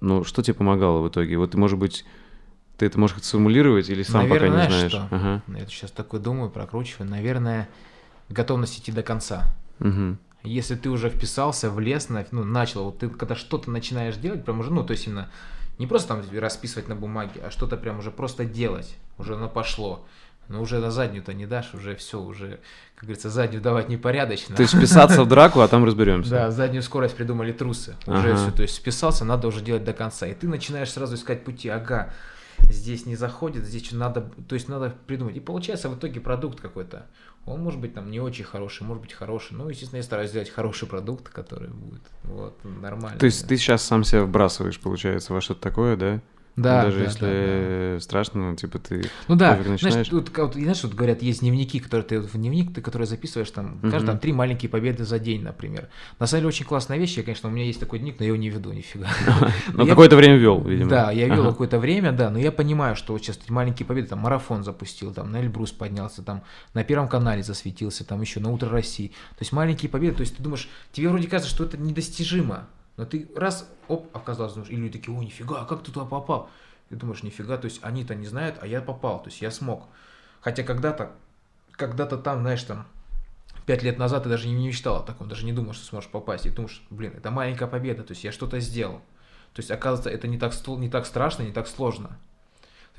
ну, 0.00 0.24
что 0.24 0.42
тебе 0.42 0.54
помогало 0.54 1.00
в 1.02 1.08
итоге? 1.08 1.36
Вот, 1.38 1.54
может 1.54 1.78
быть, 1.78 2.04
Ты 2.76 2.86
это 2.86 3.00
можешь 3.00 3.20
сформулировать 3.22 3.90
или 3.90 4.04
сам 4.04 4.28
Наверное, 4.28 4.38
пока 4.38 4.46
не 4.46 4.52
знаешь 4.68 4.72
знаешь? 4.92 4.92
что? 4.92 5.08
Ага. 5.10 5.42
Я 5.48 5.66
сейчас 5.66 5.90
такой 5.90 6.20
думаю, 6.20 6.48
прокручиваю. 6.48 7.10
Наверное, 7.10 7.68
готовность 8.28 8.78
идти 8.78 8.92
до 8.92 9.02
конца. 9.02 9.52
Мгм. 9.80 10.18
Если 10.44 10.76
ты 10.76 10.88
уже 10.88 11.10
вписался, 11.10 11.70
влез, 11.70 12.08
ну, 12.08 12.44
начал, 12.44 12.84
вот 12.84 13.00
ты 13.00 13.08
когда 13.08 13.34
что-то 13.34 13.68
начинаешь 13.72 14.14
делать, 14.16 14.44
прям 14.44 14.60
уже, 14.60 14.72
ну, 14.72 14.84
то 14.84 14.92
есть 14.92 15.08
именно 15.08 15.28
не 15.78 15.86
просто 15.86 16.08
там 16.08 16.22
расписывать 16.38 16.88
на 16.88 16.96
бумаге, 16.96 17.40
а 17.44 17.50
что-то 17.50 17.76
прям 17.76 17.98
уже 17.98 18.10
просто 18.10 18.44
делать, 18.44 18.96
уже 19.16 19.34
оно 19.34 19.48
пошло. 19.48 20.04
Но 20.48 20.62
уже 20.62 20.78
на 20.78 20.90
заднюю-то 20.90 21.34
не 21.34 21.46
дашь, 21.46 21.74
уже 21.74 21.94
все, 21.94 22.18
уже, 22.20 22.58
как 22.94 23.04
говорится, 23.04 23.28
заднюю 23.28 23.62
давать 23.62 23.90
непорядочно. 23.90 24.56
То 24.56 24.62
есть 24.62 24.74
вписаться 24.74 25.22
в 25.22 25.28
драку, 25.28 25.60
а 25.60 25.68
там 25.68 25.84
разберемся. 25.84 26.30
Да, 26.30 26.50
заднюю 26.50 26.82
скорость 26.82 27.16
придумали 27.16 27.52
трусы. 27.52 27.96
Уже 28.06 28.34
все, 28.34 28.50
то 28.50 28.62
есть 28.62 28.78
вписался, 28.78 29.26
надо 29.26 29.46
уже 29.48 29.60
делать 29.60 29.84
до 29.84 29.92
конца. 29.92 30.26
И 30.26 30.32
ты 30.32 30.48
начинаешь 30.48 30.90
сразу 30.90 31.16
искать 31.16 31.44
пути. 31.44 31.68
Ага, 31.68 32.14
здесь 32.60 33.04
не 33.04 33.14
заходит, 33.14 33.64
здесь 33.64 33.84
что 33.84 33.96
надо, 33.96 34.30
то 34.48 34.54
есть 34.54 34.68
надо 34.68 34.94
придумать. 35.06 35.36
И 35.36 35.40
получается 35.40 35.90
в 35.90 35.98
итоге 35.98 36.20
продукт 36.20 36.60
какой-то. 36.60 37.06
Он 37.46 37.62
может 37.62 37.80
быть 37.80 37.94
там 37.94 38.10
не 38.10 38.20
очень 38.20 38.44
хороший, 38.44 38.82
может 38.82 39.02
быть 39.02 39.12
хороший. 39.12 39.54
Ну, 39.54 39.68
естественно, 39.68 39.98
я 39.98 40.02
стараюсь 40.02 40.30
сделать 40.30 40.50
хороший 40.50 40.86
продукт, 40.86 41.28
который 41.28 41.70
будет 41.70 42.02
вот 42.24 42.58
нормально. 42.64 43.18
То 43.18 43.26
есть 43.26 43.46
ты 43.46 43.56
сейчас 43.56 43.82
сам 43.82 44.04
себя 44.04 44.22
вбрасываешь, 44.22 44.78
получается, 44.78 45.32
во 45.32 45.40
что-то 45.40 45.60
такое, 45.62 45.96
да? 45.96 46.20
Да, 46.58 46.82
Даже 46.82 46.98
да, 46.98 47.04
если 47.04 47.94
да, 47.94 48.00
страшно, 48.00 48.50
ну, 48.50 48.56
типа 48.56 48.80
ты 48.80 49.08
Ну 49.28 49.36
да, 49.36 49.58
знаешь, 49.78 50.08
тут, 50.08 50.36
вот, 50.36 50.54
знаешь, 50.54 50.82
вот 50.82 50.92
говорят, 50.92 51.22
есть 51.22 51.40
дневники, 51.40 51.78
которые 51.78 52.04
ты 52.04 52.20
в 52.20 52.32
дневник, 52.32 52.74
ты 52.74 52.80
который 52.80 53.06
записываешь 53.06 53.50
там, 53.50 53.78
каждый 53.80 54.06
там 54.06 54.18
три 54.18 54.32
маленькие 54.32 54.68
победы 54.68 55.04
за 55.04 55.20
день, 55.20 55.42
например. 55.42 55.88
На 56.18 56.26
самом 56.26 56.40
деле 56.40 56.48
очень 56.48 56.66
классная 56.66 56.98
вещь, 56.98 57.16
я, 57.16 57.22
конечно, 57.22 57.48
у 57.48 57.52
меня 57.52 57.64
есть 57.64 57.78
такой 57.78 58.00
дневник, 58.00 58.18
но 58.18 58.24
я 58.24 58.28
его 58.28 58.36
не 58.36 58.50
веду 58.50 58.72
нифига. 58.72 59.06
Но 59.72 59.86
какое-то 59.86 60.16
время 60.16 60.36
вел, 60.36 60.60
видимо. 60.60 60.90
Да, 60.90 61.12
я 61.12 61.28
вел 61.28 61.44
какое-то 61.44 61.78
время, 61.78 62.10
да, 62.10 62.30
но 62.30 62.38
я 62.38 62.50
понимаю, 62.50 62.96
что 62.96 63.12
вот 63.12 63.22
сейчас 63.22 63.38
маленькие 63.48 63.86
победы, 63.86 64.08
там 64.08 64.18
марафон 64.18 64.64
запустил, 64.64 65.12
там 65.12 65.30
на 65.30 65.40
Эльбрус 65.40 65.70
поднялся, 65.70 66.22
там 66.22 66.42
на 66.74 66.82
Первом 66.82 67.08
канале 67.08 67.42
засветился, 67.42 68.04
там 68.04 68.20
еще 68.20 68.40
на 68.40 68.50
Утро 68.50 68.68
России. 68.68 69.08
То 69.08 69.42
есть 69.42 69.52
маленькие 69.52 69.90
победы, 69.90 70.16
то 70.16 70.20
есть 70.22 70.36
ты 70.36 70.42
думаешь, 70.42 70.68
тебе 70.92 71.08
вроде 71.08 71.28
кажется, 71.28 71.54
что 71.54 71.64
это 71.64 71.78
недостижимо, 71.78 72.66
но 72.98 73.06
ты 73.06 73.30
раз, 73.36 73.70
оп, 73.86 74.14
оказалось, 74.14 74.56
и 74.68 74.76
люди 74.76 74.98
такие, 74.98 75.16
о, 75.16 75.22
нифига, 75.22 75.62
а 75.62 75.64
как 75.64 75.84
ты 75.84 75.92
туда 75.92 76.04
попал? 76.04 76.50
Ты 76.88 76.96
думаешь, 76.96 77.22
нифига, 77.22 77.56
то 77.56 77.66
есть 77.66 77.78
они-то 77.82 78.16
не 78.16 78.26
знают, 78.26 78.58
а 78.60 78.66
я 78.66 78.82
попал, 78.82 79.22
то 79.22 79.28
есть 79.30 79.40
я 79.40 79.52
смог. 79.52 79.86
Хотя 80.40 80.64
когда-то, 80.64 81.12
когда-то 81.70 82.18
там, 82.18 82.40
знаешь, 82.40 82.62
там, 82.64 82.86
пять 83.66 83.84
лет 83.84 83.98
назад 83.98 84.24
ты 84.24 84.28
даже 84.28 84.48
не 84.48 84.66
мечтал 84.66 84.96
о 84.96 85.02
таком, 85.02 85.28
даже 85.28 85.46
не 85.46 85.52
думал, 85.52 85.74
что 85.74 85.84
сможешь 85.84 86.10
попасть. 86.10 86.46
И 86.46 86.50
думаешь, 86.50 86.82
блин, 86.90 87.14
это 87.16 87.30
маленькая 87.30 87.68
победа, 87.68 88.02
то 88.02 88.12
есть 88.12 88.24
я 88.24 88.32
что-то 88.32 88.58
сделал. 88.58 88.98
То 89.52 89.60
есть, 89.60 89.70
оказывается, 89.70 90.10
это 90.10 90.26
не 90.26 90.36
так, 90.36 90.52
не 90.66 90.90
так 90.90 91.06
страшно, 91.06 91.44
не 91.44 91.52
так 91.52 91.68
сложно. 91.68 92.18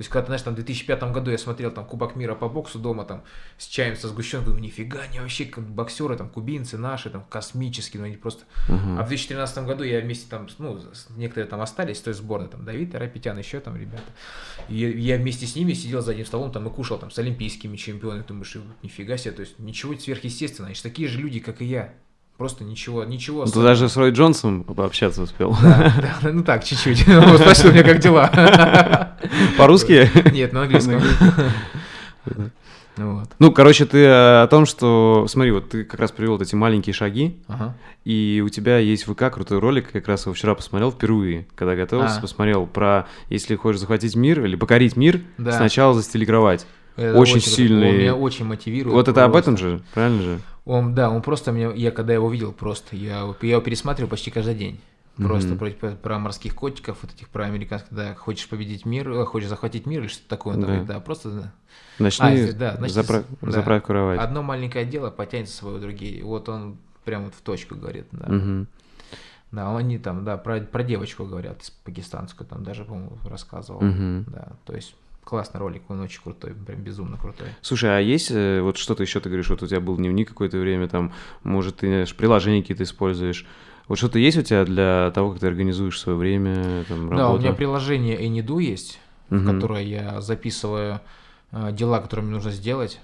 То 0.00 0.02
есть, 0.02 0.10
когда, 0.10 0.28
знаешь, 0.28 0.40
там 0.40 0.54
в 0.54 0.56
2005 0.56 1.02
году 1.12 1.30
я 1.30 1.36
смотрел 1.36 1.70
там 1.70 1.84
Кубок 1.84 2.16
мира 2.16 2.34
по 2.34 2.48
боксу 2.48 2.78
дома, 2.78 3.04
там, 3.04 3.22
с 3.58 3.66
чаем, 3.66 3.96
со 3.96 4.08
сгущенкой, 4.08 4.46
думаю, 4.46 4.62
нифига, 4.62 5.00
они 5.00 5.20
вообще 5.20 5.44
как 5.44 5.62
боксеры, 5.62 6.16
там, 6.16 6.30
кубинцы 6.30 6.78
наши, 6.78 7.10
там, 7.10 7.22
космические, 7.28 8.00
ну, 8.00 8.06
они 8.06 8.16
просто... 8.16 8.44
Мгм. 8.68 8.98
А 8.98 9.02
в 9.02 9.08
2013 9.08 9.66
году 9.66 9.84
я 9.84 10.00
вместе 10.00 10.26
там, 10.30 10.48
ну, 10.56 10.80
некоторые 11.16 11.50
там 11.50 11.60
остались 11.60 11.98
с 11.98 12.00
той 12.00 12.14
сборной, 12.14 12.48
там, 12.48 12.64
Давид 12.64 12.94
Арапетян, 12.94 13.36
еще 13.36 13.60
там 13.60 13.76
ребята. 13.76 14.10
И 14.70 14.76
я, 14.76 15.18
вместе 15.18 15.44
с 15.44 15.54
ними 15.54 15.74
сидел 15.74 16.00
за 16.00 16.12
одним 16.12 16.24
столом 16.24 16.50
там 16.50 16.66
и 16.66 16.70
кушал 16.70 16.98
там 16.98 17.10
с 17.10 17.18
олимпийскими 17.18 17.76
чемпионами, 17.76 18.24
думаешь, 18.26 18.56
нифига 18.82 19.18
себе, 19.18 19.32
то 19.32 19.42
есть 19.42 19.58
ничего 19.58 19.94
сверхъестественного, 19.94 20.68
они 20.68 20.76
же 20.76 20.82
такие 20.82 21.08
же 21.08 21.18
люди, 21.18 21.40
как 21.40 21.60
и 21.60 21.66
я. 21.66 21.92
Просто 22.40 22.64
ничего, 22.64 23.04
ничего. 23.04 23.44
Ты 23.44 23.60
даже 23.62 23.90
с 23.90 23.98
Рой 23.98 24.12
Джонсом 24.12 24.64
пообщаться 24.64 25.20
успел. 25.20 25.54
Да, 25.62 25.92
да, 26.22 26.30
ну 26.32 26.42
так, 26.42 26.64
чуть-чуть. 26.64 27.06
Он 27.08 27.36
спросил 27.36 27.70
меня, 27.70 27.82
как 27.82 27.98
дела. 27.98 28.30
По-русски? 29.58 30.08
Нет, 30.32 30.54
на 30.54 30.62
английском. 30.62 31.02
Ну 32.96 33.12
Вот. 33.18 33.28
Ну, 33.38 33.52
короче, 33.52 33.84
ты 33.84 33.98
э, 33.98 34.42
о 34.42 34.46
том, 34.46 34.64
что... 34.64 35.26
Смотри, 35.28 35.52
вот 35.52 35.68
ты 35.68 35.84
как 35.84 36.00
раз 36.00 36.12
привел 36.12 36.32
вот 36.32 36.40
эти 36.42 36.54
маленькие 36.54 36.94
шаги, 36.94 37.36
Ага. 37.46 37.74
и 38.06 38.42
у 38.42 38.48
тебя 38.48 38.78
есть 38.78 39.06
в 39.06 39.12
ВК 39.12 39.30
крутой 39.30 39.58
ролик, 39.58 39.92
как 39.92 40.08
раз 40.08 40.24
его 40.24 40.32
вчера 40.32 40.54
посмотрел 40.54 40.92
впервые, 40.92 41.46
когда 41.56 41.76
готовился, 41.76 42.16
А. 42.16 42.20
посмотрел 42.22 42.66
про, 42.66 43.06
если 43.28 43.54
хочешь 43.54 43.80
захватить 43.82 44.16
мир 44.16 44.42
или 44.46 44.56
покорить 44.56 44.96
мир, 44.96 45.20
Да. 45.36 45.52
сначала 45.52 45.92
застелегровать. 45.92 46.66
Это 46.96 47.18
Очень 47.18 47.34
круто. 47.34 47.48
сильный- 47.50 47.88
Он 47.90 47.96
меня 47.96 48.14
очень 48.16 48.44
мотивирует. 48.46 48.94
Вот 48.94 49.08
это 49.08 49.24
об 49.24 49.36
этом 49.36 49.58
же, 49.58 49.82
правильно 49.92 50.22
же? 50.22 50.40
Он, 50.70 50.94
да, 50.94 51.10
он 51.10 51.20
просто 51.20 51.50
меня, 51.50 51.72
я 51.72 51.90
когда 51.90 52.14
его 52.14 52.30
видел, 52.30 52.52
просто, 52.52 52.94
я, 52.94 53.34
я 53.42 53.50
его 53.50 53.60
пересматриваю 53.60 54.08
почти 54.08 54.30
каждый 54.30 54.54
день. 54.54 54.80
Просто 55.16 55.50
Мгм. 55.54 55.58
про, 55.58 55.90
про- 55.96 56.18
морских 56.20 56.54
котиков, 56.54 56.98
вот 57.02 57.12
этих 57.12 57.28
про 57.28 57.44
американских, 57.44 57.88
да, 57.92 58.14
хочешь 58.14 58.48
победить 58.48 58.86
мир, 58.86 59.10
э, 59.10 59.24
хочешь 59.24 59.48
захватить 59.48 59.84
мир 59.84 60.02
или 60.02 60.06
что-то 60.06 60.28
такое, 60.28 60.56
Да. 60.56 60.84
да, 60.84 61.00
просто 61.00 61.30
да. 61.30 61.52
Начни 61.98 62.24
А, 62.44 62.52
да, 62.52 62.76
значит, 62.76 62.96
запра- 62.96 63.24
да. 63.42 63.50
заправь 63.50 63.82
кровать. 63.82 64.20
одно 64.20 64.42
маленькое 64.44 64.84
дело 64.86 65.10
потянет 65.10 65.48
за 65.48 65.56
собой 65.56 65.80
другие. 65.80 66.22
Вот 66.24 66.48
он 66.48 66.76
прям 67.04 67.24
вот 67.24 67.34
в 67.34 67.40
точку 67.40 67.74
говорит, 67.74 68.06
да. 68.12 68.32
Мгм. 68.32 68.68
Да, 69.50 69.76
они 69.76 69.98
там, 69.98 70.24
да, 70.24 70.36
про, 70.36 70.60
про 70.60 70.84
девочку 70.84 71.26
говорят, 71.26 71.60
пакистанскую, 71.84 72.46
там 72.46 72.62
даже, 72.62 72.84
по-моему, 72.84 73.18
рассказывал. 73.28 73.80
Мгм. 73.80 74.24
Да, 74.28 74.52
то 74.64 74.74
есть 74.76 74.94
классный 75.30 75.60
ролик, 75.60 75.82
он 75.88 76.00
очень 76.00 76.20
крутой, 76.22 76.54
прям 76.54 76.82
безумно 76.82 77.16
крутой. 77.16 77.46
Слушай, 77.62 77.96
а 77.96 78.00
есть 78.00 78.30
э, 78.32 78.60
вот 78.60 78.76
что-то 78.76 79.02
еще, 79.02 79.20
ты 79.20 79.28
говоришь, 79.28 79.48
вот 79.48 79.62
у 79.62 79.66
тебя 79.66 79.80
был 79.80 79.96
дневник 79.96 80.28
какое-то 80.28 80.58
время, 80.58 80.88
там, 80.88 81.12
может, 81.44 81.76
ты 81.76 81.86
знаешь, 81.86 82.14
приложения 82.14 82.60
какие-то 82.62 82.82
используешь. 82.82 83.46
Вот 83.86 83.98
что-то 83.98 84.18
есть 84.18 84.36
у 84.36 84.42
тебя 84.42 84.64
для 84.64 85.10
того, 85.14 85.30
как 85.30 85.40
ты 85.40 85.46
организуешь 85.46 85.98
свое 85.98 86.18
время, 86.18 86.84
там, 86.84 87.08
Да, 87.10 87.28
у 87.30 87.38
меня 87.38 87.46
работу? 87.50 87.56
приложение 87.56 88.20
Anydo 88.20 88.60
есть, 88.60 89.00
в 89.30 89.34
Мгм. 89.34 89.54
которое 89.54 89.84
я 89.84 90.20
записываю 90.20 91.00
э, 91.52 91.70
дела, 91.72 92.00
которые 92.00 92.24
мне 92.26 92.34
нужно 92.34 92.50
сделать. 92.50 93.00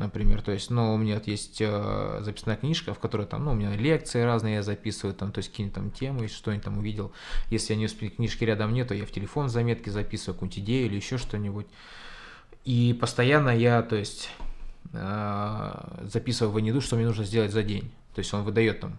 Например, 0.00 0.40
то 0.40 0.50
есть, 0.50 0.70
ну, 0.70 0.94
у 0.94 0.96
меня 0.96 1.16
вот 1.16 1.26
есть 1.26 1.60
э, 1.60 2.20
записная 2.22 2.56
книжка, 2.56 2.94
в 2.94 2.98
которой 2.98 3.26
там, 3.26 3.44
ну, 3.44 3.50
у 3.50 3.54
меня 3.54 3.76
лекции 3.76 4.22
разные 4.22 4.54
я 4.54 4.62
записываю, 4.62 5.14
там, 5.14 5.30
то 5.30 5.40
есть, 5.40 5.50
какие-нибудь 5.50 5.74
там 5.74 5.90
темы, 5.90 6.26
что-нибудь 6.26 6.64
там 6.64 6.78
увидел. 6.78 7.12
Если 7.50 7.74
я 7.74 7.78
не 7.78 7.84
успею, 7.84 8.10
книжки 8.10 8.42
рядом 8.44 8.72
нет, 8.72 8.88
то 8.88 8.94
я 8.94 9.04
в 9.04 9.10
телефон 9.10 9.50
заметки 9.50 9.90
записываю, 9.90 10.34
какую-нибудь 10.34 10.58
идею 10.58 10.86
или 10.86 10.96
еще 10.96 11.18
что-нибудь. 11.18 11.66
И 12.64 12.96
постоянно 12.98 13.50
я, 13.50 13.82
то 13.82 13.96
есть, 13.96 14.30
э, 14.94 15.98
записываю 16.04 16.52
в 16.52 16.56
Anydo, 16.56 16.80
что 16.80 16.96
мне 16.96 17.04
нужно 17.04 17.24
сделать 17.24 17.52
за 17.52 17.62
день. 17.62 17.90
То 18.14 18.20
есть, 18.20 18.32
он 18.32 18.42
выдает 18.42 18.80
там, 18.80 18.96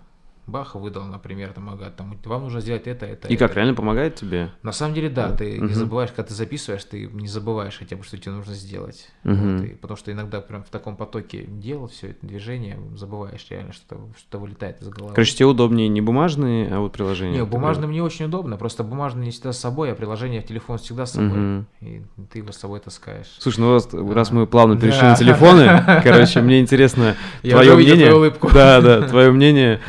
бах, 0.51 0.75
выдал, 0.75 1.03
например, 1.05 1.53
там, 1.53 1.69
ага, 1.69 1.89
там, 1.95 2.17
вам 2.25 2.43
нужно 2.43 2.61
сделать 2.61 2.85
это, 2.87 3.05
это, 3.05 3.27
И 3.27 3.37
как, 3.37 3.51
это. 3.51 3.59
реально 3.59 3.73
помогает 3.75 4.15
тебе? 4.15 4.51
На 4.63 4.71
самом 4.71 4.93
деле, 4.93 5.09
да, 5.09 5.29
Да. 5.29 5.37
ты 5.37 5.57
Мгм. 5.57 5.67
не 5.67 5.73
забываешь, 5.73 6.11
когда 6.11 6.27
ты 6.27 6.33
записываешь, 6.33 6.83
ты 6.83 7.07
не 7.07 7.27
забываешь 7.27 7.77
хотя 7.77 7.95
бы, 7.95 8.03
что 8.03 8.17
тебе 8.17 8.31
нужно 8.33 8.53
сделать. 8.53 9.09
Мгм. 9.23 9.57
Вот, 9.57 9.65
и 9.65 9.67
потому 9.75 9.97
что 9.97 10.11
иногда 10.11 10.41
прям 10.41 10.63
в 10.63 10.69
таком 10.69 10.95
потоке 10.97 11.45
дел, 11.47 11.87
все 11.87 12.09
это 12.09 12.25
движение, 12.25 12.77
забываешь 12.95 13.45
реально, 13.49 13.73
что 13.73 13.97
что 14.17 14.37
вылетает 14.39 14.81
из 14.81 14.89
головы. 14.89 15.13
Короче, 15.15 15.35
тебе 15.35 15.45
удобнее 15.47 15.87
не 15.87 16.01
бумажные, 16.01 16.67
а 16.73 16.79
вот 16.79 16.91
приложения. 16.91 17.31
не, 17.39 17.39
Ты 17.39 17.45
бумажным 17.45 17.91
не 17.91 18.01
очень 18.01 18.25
удобно, 18.25 18.57
просто 18.57 18.83
бумажный 18.83 19.25
не 19.25 19.31
всегда 19.31 19.53
с 19.53 19.59
собой, 19.59 19.91
а 19.91 19.95
приложение 19.95 20.41
в 20.41 20.45
телефон 20.45 20.77
всегда 20.77 21.05
с 21.05 21.13
собой. 21.13 21.37
Мгм. 21.37 21.67
И 21.81 22.01
ты 22.31 22.39
его 22.39 22.51
с 22.51 22.57
собой 22.57 22.79
таскаешь. 22.79 23.37
Слушай, 23.39 23.59
ну 23.61 23.73
раз, 23.73 23.89
раз 23.93 24.31
мы 24.31 24.47
плавно 24.47 24.77
перешли 24.77 25.01
Да. 25.01 25.09
на 25.11 25.15
телефоны, 25.15 26.01
короче, 26.03 26.41
мне 26.41 26.59
интересно 26.59 27.15
твое 27.41 27.75
мнение. 27.75 28.31
Да, 28.53 28.81
да, 28.81 29.07
твое 29.07 29.31
мнение. 29.31 29.79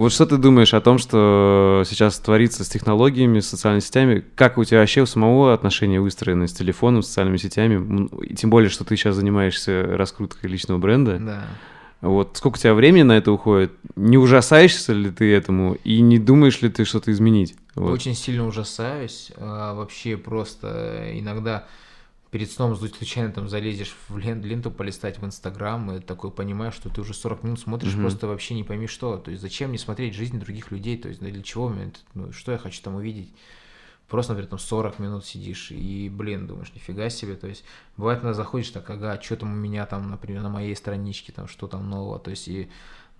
Вот 0.00 0.12
что 0.12 0.24
ты 0.24 0.38
думаешь 0.38 0.72
о 0.72 0.80
том, 0.80 0.96
что 0.96 1.82
сейчас 1.84 2.18
творится 2.18 2.64
с 2.64 2.70
технологиями, 2.70 3.40
с 3.40 3.50
социальными 3.50 3.82
сетями? 3.82 4.24
Как 4.34 4.56
у 4.56 4.64
тебя 4.64 4.80
вообще 4.80 5.02
у 5.02 5.06
самого 5.06 5.52
отношения 5.52 6.00
выстроены 6.00 6.48
с 6.48 6.54
телефоном, 6.54 7.02
с 7.02 7.08
социальными 7.08 7.36
сетями? 7.36 8.08
И 8.24 8.34
тем 8.34 8.48
более, 8.48 8.70
что 8.70 8.82
ты 8.82 8.96
сейчас 8.96 9.16
занимаешься 9.16 9.82
раскруткой 9.82 10.48
личного 10.48 10.78
бренда. 10.78 11.18
Да. 11.18 11.44
Вот 12.00 12.38
сколько 12.38 12.56
у 12.56 12.58
тебя 12.58 12.72
времени 12.72 13.02
на 13.02 13.12
это 13.12 13.30
уходит? 13.30 13.72
Не 13.94 14.16
ужасаешься 14.16 14.94
ли 14.94 15.10
ты 15.10 15.34
этому? 15.34 15.74
И 15.84 16.00
не 16.00 16.18
думаешь 16.18 16.62
ли 16.62 16.70
ты 16.70 16.86
что-то 16.86 17.12
изменить? 17.12 17.56
Вот. 17.74 17.92
Очень 17.92 18.14
сильно 18.14 18.46
ужасаюсь. 18.46 19.32
а, 19.36 19.74
вообще 19.74 20.16
просто 20.16 21.10
иногда 21.12 21.66
перед 22.30 22.50
сном 22.50 22.76
случайно 22.76 23.32
там 23.32 23.48
залезешь 23.48 23.96
в 24.08 24.16
лен- 24.18 24.42
ленту 24.42 24.70
полистать 24.70 25.18
в 25.18 25.24
Инстаграм 25.24 25.90
и 25.92 26.00
такой 26.00 26.30
понимаешь, 26.30 26.74
что 26.74 26.88
ты 26.88 27.00
уже 27.00 27.12
40 27.14 27.42
минут 27.42 27.60
смотришь, 27.60 27.92
Мгм. 27.94 28.02
просто 28.02 28.26
вообще 28.26 28.54
не 28.54 28.64
пойми 28.64 28.86
что. 28.86 29.16
То 29.18 29.30
есть 29.30 29.42
зачем 29.42 29.70
мне 29.70 29.78
смотреть 29.78 30.14
жизнь 30.14 30.38
других 30.38 30.70
людей? 30.70 30.96
То 30.96 31.08
есть 31.08 31.20
для 31.20 31.42
чего 31.42 31.68
мне? 31.68 31.92
Ну, 32.14 32.32
что 32.32 32.52
я 32.52 32.58
хочу 32.58 32.80
там 32.82 32.94
увидеть? 32.94 33.32
Просто, 34.08 34.32
например, 34.32 34.50
там 34.50 34.58
40 34.58 34.98
минут 34.98 35.24
сидишь 35.24 35.70
и, 35.70 36.08
блин, 36.08 36.46
думаешь, 36.48 36.72
нифига 36.74 37.08
себе. 37.10 37.36
То 37.36 37.46
есть 37.46 37.64
бывает, 37.96 38.18
иногда 38.22 38.34
заходишь 38.34 38.70
так, 38.70 38.88
ага, 38.90 39.20
что 39.22 39.36
там 39.36 39.52
у 39.52 39.56
меня 39.56 39.86
там, 39.86 40.10
например, 40.10 40.42
на 40.42 40.48
моей 40.50 40.74
страничке, 40.74 41.32
там, 41.32 41.46
что 41.46 41.68
там 41.68 41.88
нового. 41.88 42.18
То 42.18 42.30
есть 42.30 42.48
и 42.48 42.68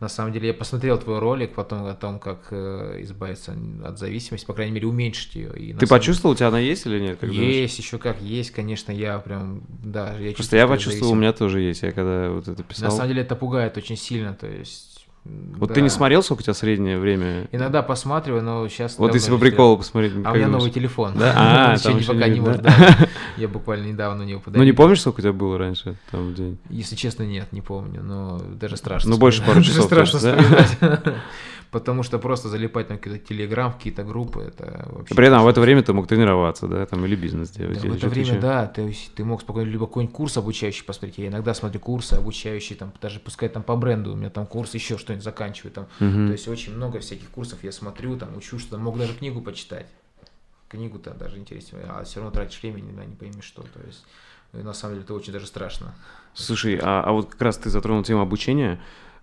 на 0.00 0.08
самом 0.08 0.32
деле 0.32 0.48
я 0.48 0.54
посмотрел 0.54 0.98
твой 0.98 1.18
ролик 1.18 1.54
потом 1.54 1.84
о 1.84 1.94
том, 1.94 2.18
как 2.18 2.48
э, 2.50 3.00
избавиться 3.02 3.54
от 3.84 3.98
зависимости, 3.98 4.46
по 4.46 4.54
крайней 4.54 4.72
мере, 4.72 4.86
уменьшить 4.86 5.34
ее. 5.34 5.52
И 5.56 5.74
Ты 5.74 5.86
почувствовал, 5.86 6.32
у 6.32 6.36
тебя 6.36 6.48
она 6.48 6.58
есть 6.58 6.86
или 6.86 6.98
нет? 6.98 7.18
как 7.20 7.30
думаешь? 7.30 7.54
Есть, 7.54 7.78
еще 7.78 7.98
как 7.98 8.20
есть, 8.22 8.50
конечно, 8.50 8.92
я 8.92 9.18
прям, 9.18 9.62
да, 9.68 10.16
я 10.18 10.32
Просто 10.32 10.56
я 10.56 10.66
почувствовал, 10.66 11.12
у 11.12 11.16
меня 11.16 11.34
тоже 11.34 11.60
есть. 11.60 11.82
Я 11.82 11.92
когда 11.92 12.30
вот 12.30 12.48
это 12.48 12.62
писал. 12.62 12.88
На 12.88 12.96
самом 12.96 13.08
деле 13.08 13.22
это 13.22 13.36
пугает 13.36 13.76
очень 13.76 13.96
сильно, 13.96 14.34
то 14.34 14.46
есть 14.46 14.89
Вот 15.24 15.68
Да. 15.68 15.74
ты 15.74 15.82
не 15.82 15.90
смотрел, 15.90 16.22
сколько 16.22 16.40
у 16.40 16.42
тебя 16.44 16.54
среднее 16.54 16.98
время? 16.98 17.46
Иногда 17.52 17.82
посматриваю, 17.82 18.42
но 18.42 18.66
сейчас... 18.68 18.98
Вот 18.98 19.14
если 19.14 19.30
по 19.30 19.38
приколу 19.38 19.76
посмотреть. 19.76 20.12
А 20.24 20.32
у 20.32 20.34
меня 20.34 20.48
новый 20.48 20.70
телефон. 20.70 21.12
Да? 21.16 21.32
А, 21.36 21.78
там 21.78 21.98
еще 21.98 22.14
пока 22.14 22.28
не 22.28 22.40
может. 22.40 22.66
Я 23.36 23.48
буквально 23.48 23.86
недавно 23.86 24.22
не 24.22 24.40
Ну 24.46 24.62
не 24.62 24.72
помнишь, 24.72 25.00
сколько 25.00 25.20
у 25.20 25.22
тебя 25.22 25.32
было 25.32 25.58
раньше 25.58 25.96
там 26.10 26.30
в 26.30 26.34
день? 26.34 26.58
Если 26.70 26.96
честно, 26.96 27.24
нет, 27.24 27.52
не 27.52 27.60
помню, 27.60 28.02
но 28.02 28.38
даже 28.38 28.76
страшно. 28.76 29.10
Ну, 29.10 29.18
больше 29.18 29.44
пару 29.44 29.62
часов 29.62 29.84
страшно 29.84 30.18
вспоминать. 30.18 30.78
Потому 31.70 32.02
что 32.02 32.18
просто 32.18 32.48
залипать 32.48 32.88
на 32.88 32.98
какие-то 32.98 33.24
телеграм, 33.24 33.72
какие-то 33.72 34.02
группы, 34.02 34.40
это 34.40 34.88
вообще... 34.90 35.14
При 35.14 35.26
этом 35.28 35.44
в 35.44 35.46
это 35.46 35.60
время 35.60 35.82
ты 35.82 35.92
мог 35.92 36.08
тренироваться, 36.08 36.66
да, 36.66 36.84
там, 36.84 37.04
или 37.04 37.14
бизнес 37.14 37.50
делать. 37.50 37.80
Да, 37.80 37.88
в 37.88 37.94
это 37.94 38.08
время, 38.08 38.28
еще. 38.28 38.40
да, 38.40 38.66
ты, 38.66 38.92
ты 39.14 39.24
мог 39.24 39.40
спокойно 39.40 39.68
либо 39.68 39.86
какой-нибудь 39.86 40.14
курс 40.14 40.36
обучающий 40.36 40.84
посмотреть. 40.84 41.18
Я 41.18 41.28
иногда 41.28 41.54
смотрю 41.54 41.78
курсы 41.78 42.14
обучающие, 42.14 42.76
там, 42.76 42.92
даже 43.00 43.20
пускай 43.20 43.48
там 43.48 43.62
по 43.62 43.76
бренду, 43.76 44.12
у 44.12 44.16
меня 44.16 44.30
там 44.30 44.46
курс 44.46 44.74
еще 44.74 44.98
что-нибудь 44.98 45.22
заканчиваю. 45.22 45.72
Там. 45.72 45.86
Мгм. 46.00 46.26
То 46.26 46.32
есть 46.32 46.48
очень 46.48 46.74
много 46.74 46.98
всяких 46.98 47.30
курсов 47.30 47.62
я 47.62 47.70
смотрю, 47.70 48.16
там, 48.16 48.36
учу 48.36 48.58
что-то, 48.58 48.78
мог 48.78 48.98
даже 48.98 49.14
книгу 49.14 49.40
почитать. 49.40 49.86
Книгу-то 50.68 51.14
даже 51.14 51.38
интереснее, 51.38 51.84
а 51.88 52.02
все 52.02 52.20
равно 52.20 52.32
тратишь 52.32 52.60
время, 52.62 52.80
не 52.80 53.14
пойми 53.14 53.42
что. 53.42 53.62
То 53.62 53.80
есть, 53.86 54.04
э, 54.52 54.62
на 54.62 54.72
самом 54.72 54.94
деле, 54.94 55.04
это 55.04 55.14
очень 55.14 55.32
даже 55.32 55.46
страшно. 55.46 55.94
Слушай, 56.34 56.80
а, 56.82 57.02
а 57.04 57.12
вот 57.12 57.30
как 57.30 57.42
раз 57.42 57.58
ты 57.58 57.70
затронул 57.70 58.02
тему 58.02 58.22
обучения, 58.22 58.80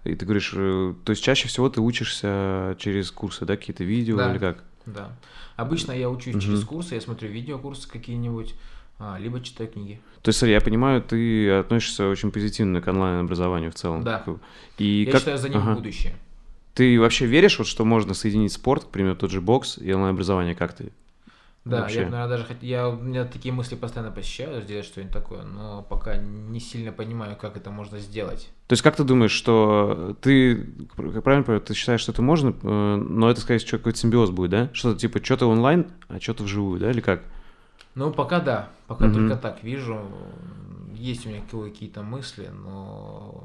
и 0.08 0.16
ты 0.16 0.26
говоришь, 0.26 0.54
э, 0.56 0.94
то 1.04 1.12
есть 1.12 1.24
чаще 1.24 1.48
всего 1.48 1.70
ты 1.70 1.82
учишься 1.82 2.76
через 2.80 3.12
курсы, 3.12 3.46
да, 3.46 3.56
какие-то 3.58 3.84
видео 3.84 4.18
Да. 4.18 4.32
или 4.32 4.38
как? 4.40 4.64
Да. 4.86 5.12
Обычно 5.56 5.92
я 5.92 6.10
учусь 6.10 6.34
Мгм. 6.36 6.42
через 6.42 6.64
курсы, 6.64 6.96
я 6.96 7.02
смотрю 7.02 7.30
видеокурсы 7.30 7.90
какие-нибудь, 7.90 8.56
а, 9.00 9.18
либо 9.20 9.42
читаю 9.42 9.70
книги. 9.70 10.00
То 10.22 10.30
есть, 10.30 10.40
смотри, 10.40 10.54
я 10.54 10.62
понимаю, 10.62 11.02
ты 11.02 11.50
относишься 11.52 12.08
очень 12.08 12.32
позитивно 12.32 12.82
к 12.82 12.88
онлайн-образованию 12.88 13.72
в 13.72 13.76
целом. 13.76 14.04
Да. 14.04 14.24
И 14.78 15.04
я 15.06 15.12
как... 15.12 15.22
считаю, 15.22 15.38
за 15.38 15.50
ним 15.50 15.60
Ага. 15.60 15.74
будущее. 15.76 16.16
Ты 16.74 17.00
вообще 17.00 17.26
веришь, 17.26 17.58
вот, 17.58 17.68
что 17.68 17.86
можно 17.86 18.14
соединить 18.14 18.52
спорт, 18.54 18.86
к 18.86 18.90
примеру, 18.90 19.16
тот 19.16 19.32
же 19.32 19.42
бокс 19.42 19.78
и 19.78 19.92
онлайн-образование, 19.92 20.54
как 20.56 20.74
ты? 20.76 20.92
Да, 21.68 21.82
Вообще. 21.82 22.02
я, 22.04 22.10
наверное, 22.10 22.28
даже 22.30 22.44
хот- 22.46 22.64
я, 22.66 22.88
у 22.88 22.98
меня 22.98 23.26
такие 23.26 23.54
мысли 23.54 23.76
постоянно 23.76 24.12
посещают, 24.12 24.64
сделать 24.64 24.86
что-нибудь 24.86 25.12
такое, 25.12 25.44
но 25.44 25.82
пока 25.84 26.16
не 26.18 26.60
сильно 26.62 26.94
понимаю, 26.94 27.36
как 27.36 27.58
это 27.58 27.72
можно 27.72 28.00
сделать. 28.00 28.50
То 28.68 28.74
есть, 28.74 28.84
как 28.84 28.96
ты 28.96 29.04
думаешь, 29.04 29.32
что 29.32 30.16
ты, 30.22 30.66
как 30.96 31.24
правильно 31.24 31.44
понимаю, 31.44 31.62
ты 31.62 31.74
считаешь, 31.74 32.00
что 32.02 32.14
это 32.14 32.22
можно, 32.22 32.56
э, 32.62 32.96
но 32.96 33.30
это, 33.30 33.42
скорее 33.42 33.60
всего, 33.60 33.80
какой-то 33.80 34.00
симбиоз 34.00 34.30
будет, 34.30 34.52
да? 34.52 34.70
Что-то 34.74 35.00
типа, 35.00 35.24
что-то 35.24 35.48
онлайн, 35.48 35.88
а 36.08 36.20
что-то 36.22 36.44
вживую, 36.44 36.80
да, 36.80 36.90
или 36.92 37.02
как? 37.02 37.22
Ну, 37.96 38.12
пока 38.12 38.40
да, 38.40 38.70
пока 38.88 39.06
Мгм. 39.06 39.14
только 39.28 39.36
так 39.36 39.64
вижу. 39.64 40.00
Есть 40.94 41.26
у 41.26 41.30
меня 41.30 41.42
какие-то 41.42 42.02
мысли, 42.02 42.50
но 42.64 43.44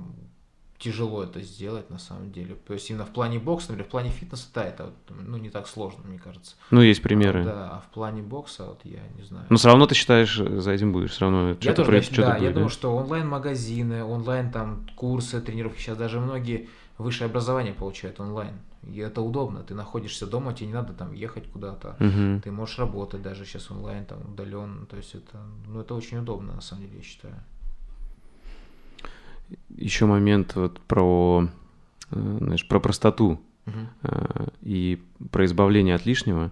тяжело 0.83 1.23
это 1.23 1.41
сделать 1.41 1.89
на 1.91 1.99
самом 1.99 2.33
деле. 2.33 2.57
То 2.67 2.75
есть 2.75 2.91
именно 2.91 3.07
в 3.07 3.11
плане 3.11 3.39
бокса, 3.39 3.69
например, 3.69 3.89
в 3.89 3.91
плане 3.91 4.11
фитнеса, 4.11 4.49
да, 4.53 4.65
это 4.65 4.91
ну, 5.09 5.37
не 5.37 5.49
так 5.49 5.69
сложно, 5.69 6.01
мне 6.05 6.19
кажется. 6.19 6.57
Ну, 6.71 6.81
есть 6.81 7.03
примеры. 7.03 7.45
Да, 7.45 7.71
а 7.71 7.81
в 7.81 7.95
плане 7.95 8.23
бокса, 8.23 8.65
вот 8.65 8.81
я 8.85 9.01
не 9.17 9.23
знаю. 9.23 9.47
Но 9.49 9.57
все 9.57 9.69
равно 9.69 9.87
ты 9.87 9.95
считаешь, 9.95 10.39
э, 10.41 10.61
за 10.61 10.73
этим 10.73 10.93
будешь, 10.93 11.13
все 11.13 11.21
равно 11.21 11.51
Я 11.51 11.55
что-то 11.55 11.77
тоже, 11.77 11.91
проис- 11.91 11.95
значит, 11.95 12.13
что-то 12.15 12.29
да, 12.29 12.35
я 12.35 12.41
будет, 12.41 12.55
думаю, 12.55 12.69
что 12.71 12.97
онлайн-магазины, 12.97 14.05
онлайн 14.05 14.51
там 14.51 14.87
курсы, 14.97 15.41
тренировки, 15.41 15.79
сейчас 15.79 15.97
даже 15.97 16.19
многие 16.21 16.69
высшее 16.99 17.29
образование 17.31 17.73
получают 17.73 18.19
онлайн. 18.21 18.55
И 18.83 18.99
это 18.99 19.23
удобно, 19.23 19.63
ты 19.63 19.75
находишься 19.75 20.27
дома, 20.27 20.53
тебе 20.53 20.67
не 20.67 20.73
надо 20.73 20.93
там 20.93 21.13
ехать 21.13 21.47
куда-то. 21.53 21.97
Мгм. 22.01 22.41
Ты 22.41 22.51
можешь 22.51 22.79
работать 22.81 23.23
даже 23.23 23.45
сейчас 23.45 23.71
онлайн, 23.71 24.05
там 24.05 24.19
удаленно, 24.33 24.87
то 24.87 24.97
есть 24.97 25.15
это, 25.15 25.41
ну, 25.69 25.81
это 25.81 25.95
очень 25.95 26.19
удобно, 26.19 26.55
на 26.55 26.61
самом 26.61 26.83
деле, 26.83 26.97
я 26.97 27.03
считаю. 27.05 27.35
Еще 29.77 30.07
момент 30.07 30.55
вот 30.55 30.81
про, 30.81 31.49
э, 32.11 32.37
знаешь, 32.41 32.67
про 32.67 32.81
простоту 32.81 33.41
э, 34.03 34.47
и 34.63 35.03
про 35.31 35.45
избавление 35.45 35.95
от 35.95 36.07
лишнего. 36.07 36.51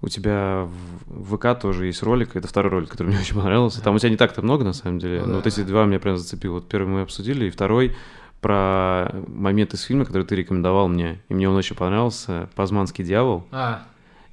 У 0.00 0.08
тебя 0.08 0.68
в 1.06 1.36
ВК 1.36 1.58
тоже 1.58 1.86
есть 1.86 2.02
ролик, 2.02 2.36
это 2.36 2.46
второй 2.46 2.70
ролик, 2.72 2.90
который 2.90 3.08
мне 3.08 3.18
очень 3.20 3.36
понравился. 3.36 3.82
Там 3.82 3.94
у 3.94 3.98
тебя 3.98 4.10
не 4.10 4.16
так-то 4.16 4.42
много, 4.42 4.64
на 4.64 4.72
самом 4.72 4.98
деле, 4.98 5.20
Ну 5.20 5.26
но 5.26 5.30
да, 5.32 5.36
вот 5.36 5.46
эти 5.46 5.60
да. 5.60 5.66
два 5.66 5.84
меня 5.86 5.98
прям 6.00 6.16
зацепил. 6.16 6.54
Вот 6.54 6.68
первый 6.68 6.88
мы 6.88 7.00
обсудили, 7.02 7.46
и 7.46 7.50
второй 7.50 7.96
про 8.40 9.10
момент 9.26 9.72
из 9.72 9.82
фильма, 9.82 10.04
который 10.04 10.24
ты 10.24 10.36
рекомендовал 10.36 10.88
мне, 10.88 11.22
и 11.30 11.34
мне 11.34 11.48
он 11.48 11.56
очень 11.56 11.76
понравился, 11.76 12.50
«Пазманский 12.54 13.02
дьявол». 13.02 13.46
А, 13.50 13.84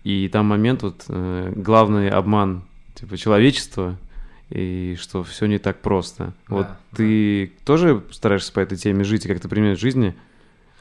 И 0.03 0.27
там 0.27 0.47
момент, 0.47 0.83
вот 0.83 1.05
э, 1.07 1.53
главный 1.55 2.09
обман 2.09 2.63
типа 2.95 3.15
человечества, 3.15 3.95
и 4.51 4.95
что 4.99 5.23
все 5.23 5.45
не 5.47 5.57
так 5.57 5.81
просто. 5.81 6.33
Да, 6.47 6.55
вот 6.55 6.67
да. 6.67 6.77
ты 6.95 7.53
тоже 7.65 8.03
стараешься 8.11 8.51
по 8.53 8.59
этой 8.59 8.77
теме 8.77 9.03
жить, 9.03 9.25
и 9.25 9.27
как-то 9.27 9.49
применять 9.49 9.77
в 9.77 9.81
жизни? 9.81 10.15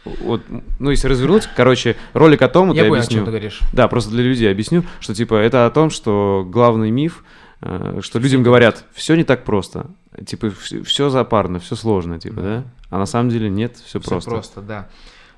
Вот, 0.04 0.42
ну, 0.78 0.90
если 0.90 1.08
развернуть, 1.08 1.48
короче, 1.54 1.94
ролик 2.14 2.40
о 2.42 2.48
том, 2.48 2.68
вот 2.68 2.76
я 2.76 2.84
я, 2.84 2.88
понял, 2.88 3.00
о 3.02 3.04
объясню. 3.04 3.16
чем 3.18 3.24
ты 3.26 3.30
говоришь. 3.30 3.60
Да, 3.72 3.86
просто 3.86 4.10
для 4.10 4.22
людей 4.22 4.50
объясню, 4.50 4.82
что 4.98 5.14
типа 5.14 5.34
это 5.34 5.66
о 5.66 5.70
том, 5.70 5.90
что 5.90 6.46
главный 6.48 6.90
миф, 6.90 7.22
э, 7.60 8.00
что 8.02 8.18
людям 8.18 8.42
говорят, 8.42 8.84
все 8.92 9.14
не 9.14 9.24
так 9.24 9.44
просто. 9.44 9.86
Типа, 10.26 10.50
все 10.84 11.08
запарно, 11.10 11.58
все 11.60 11.76
сложно, 11.76 12.18
типа, 12.18 12.36
Да. 12.36 12.42
да? 12.42 12.64
А 12.88 12.98
на 12.98 13.06
самом 13.06 13.28
деле 13.30 13.48
нет, 13.50 13.76
все 13.76 14.00
Всё 14.00 14.10
просто. 14.10 14.30
просто, 14.30 14.60
да. 14.62 14.88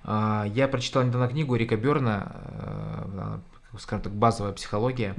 А, 0.04 0.46
я 0.54 0.68
прочитал 0.68 1.02
недавно 1.02 1.28
книгу 1.28 1.54
Рика 1.56 1.76
Берна, 1.76 2.32
э, 2.44 3.38
скажем 3.78 4.02
так, 4.02 4.12
базовая 4.12 4.52
психология. 4.52 5.14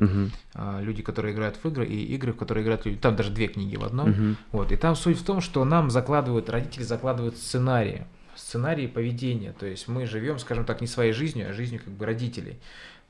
А, 0.54 0.82
Люди, 0.82 1.01
которые 1.01 1.34
играют 1.34 1.58
в 1.62 1.66
игры, 1.66 1.86
и 1.86 2.16
игры, 2.16 2.34
в 2.34 2.38
которые 2.38 2.64
играют 2.64 2.86
люди. 2.86 2.97
Там 2.97 3.16
даже 3.16 3.32
две 3.32 3.47
книги 3.47 3.76
в 3.76 3.84
одном. 3.84 4.10
мгм. 4.10 4.38
Вот, 4.51 4.72
и 4.72 4.76
там 4.76 4.95
суть 4.95 5.20
в 5.20 5.26
том, 5.26 5.41
что 5.41 5.64
нам 5.66 5.89
закладывают, 5.89 6.49
родители 6.49 6.84
закладывают 6.84 7.38
сценарии, 7.38 8.06
сценарии 8.36 8.88
поведения. 8.88 9.54
То 9.54 9.66
есть 9.66 9.88
мы 9.88 10.06
живем, 10.06 10.39
скажем 10.39 10.66
так, 10.66 10.82
не 10.82 10.88
своей 10.88 11.14
жизнью, 11.14 11.49
а 11.49 11.54
жизнью 11.54 11.82
как 11.84 11.93
бы 11.93 12.06
родителей. 12.06 12.60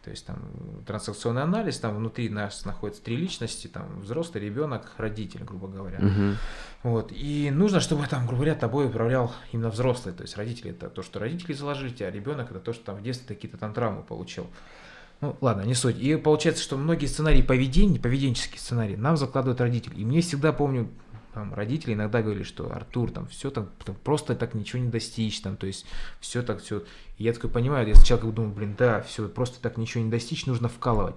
То 0.04 0.10
есть 0.10 0.26
там 0.26 0.38
транзакционный 0.86 1.44
анализ, 1.44 1.80
там 1.80 1.96
внутри 1.96 2.28
нас 2.28 2.66
находятся 2.66 3.02
три 3.02 3.16
личности, 3.16 3.68
там 3.68 4.02
взрослый, 4.02 4.44
ребенок, 4.44 4.92
родитель, 4.98 5.46
грубо 5.46 5.70
говоря. 5.70 6.00
Мгм. 6.00 6.36
Вот. 6.84 7.14
И 7.14 7.50
нужно, 7.54 7.80
чтобы 7.80 8.06
там, 8.08 8.26
грубо 8.26 8.44
говоря, 8.44 8.56
тобой 8.56 8.88
управлял 8.88 9.34
именно 9.54 9.70
взрослый. 9.70 10.14
То 10.14 10.24
есть 10.24 10.36
родители 10.36 10.72
это 10.72 10.90
то, 10.90 11.04
что 11.04 11.20
родители 11.20 11.54
заложили, 11.54 12.04
а 12.04 12.12
ребенок 12.12 12.52
это 12.52 12.60
то, 12.60 12.74
что 12.74 12.84
там 12.84 12.98
в 12.98 13.02
детстве 13.02 13.34
какие-то 13.34 13.58
там 13.58 13.74
травмы 13.74 14.04
получил. 14.04 14.48
Ну, 15.22 15.38
ладно, 15.40 15.62
не 15.62 15.74
суть. 15.74 15.98
И 16.00 16.16
получается, 16.18 16.62
что 16.62 16.78
многие 16.78 17.06
сценарии 17.06 17.42
поведения, 17.42 18.00
поведенческие 18.00 18.60
сценарии, 18.60 18.96
нам 18.96 19.16
закладывают 19.16 19.62
родители. 19.62 19.96
И 19.96 20.04
мне 20.06 20.22
всегда 20.22 20.52
помню, 20.52 20.90
там, 21.34 21.54
родители 21.54 21.94
иногда 21.94 22.22
говорили, 22.22 22.44
что 22.44 22.72
Артур, 22.72 23.12
там, 23.12 23.28
все 23.28 23.50
так, 23.50 23.70
там, 23.84 23.96
просто 24.04 24.36
так 24.36 24.54
ничего 24.54 24.82
не 24.82 24.90
достичь, 24.90 25.42
там, 25.42 25.58
то 25.58 25.66
есть, 25.66 25.86
все 26.20 26.44
так, 26.44 26.62
все. 26.62 26.84
И 27.18 27.24
я 27.24 27.34
такой 27.34 27.50
понимаю, 27.50 27.88
я 27.88 27.96
сначала 27.96 28.20
как 28.20 28.30
бы 28.30 28.36
думал, 28.36 28.52
блин, 28.52 28.76
да, 28.78 29.02
все, 29.02 29.28
просто 29.28 29.60
так 29.62 29.78
ничего 29.78 30.04
не 30.04 30.12
достичь, 30.12 30.46
нужно 30.46 30.70
вкалывать. 30.70 31.16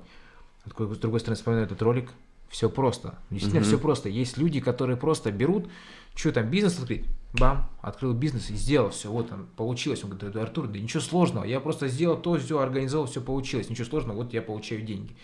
А 0.64 0.70
такой, 0.70 0.92
с 0.94 0.98
другой 0.98 1.20
стороны, 1.20 1.36
вспоминаю 1.36 1.66
этот 1.66 1.82
ролик, 1.82 2.10
все 2.48 2.68
просто. 2.70 3.18
Действительно, 3.30 3.60
Мгм. 3.60 3.68
все 3.68 3.78
просто. 3.78 4.08
Есть 4.08 4.36
люди, 4.38 4.60
которые 4.60 4.96
просто 4.96 5.32
берут, 5.32 5.68
что 6.14 6.32
там, 6.32 6.48
бизнес 6.48 6.78
открыть, 6.78 7.04
бам, 7.32 7.68
открыл 7.82 8.14
бизнес 8.14 8.50
и 8.50 8.54
сделал 8.54 8.90
все, 8.90 9.10
вот 9.10 9.28
там, 9.28 9.46
получилось. 9.56 10.02
Он 10.04 10.10
говорит, 10.10 10.32
да, 10.32 10.42
Артур, 10.42 10.66
да 10.68 10.78
ничего 10.78 11.00
сложного, 11.00 11.44
я 11.44 11.60
просто 11.60 11.88
сделал 11.88 12.16
то, 12.16 12.38
все, 12.38 12.58
организовал, 12.58 13.06
все 13.06 13.20
получилось, 13.20 13.68
ничего 13.68 13.86
сложного, 13.86 14.16
вот 14.16 14.32
я 14.32 14.42
получаю 14.42 14.82
деньги. 14.82 15.14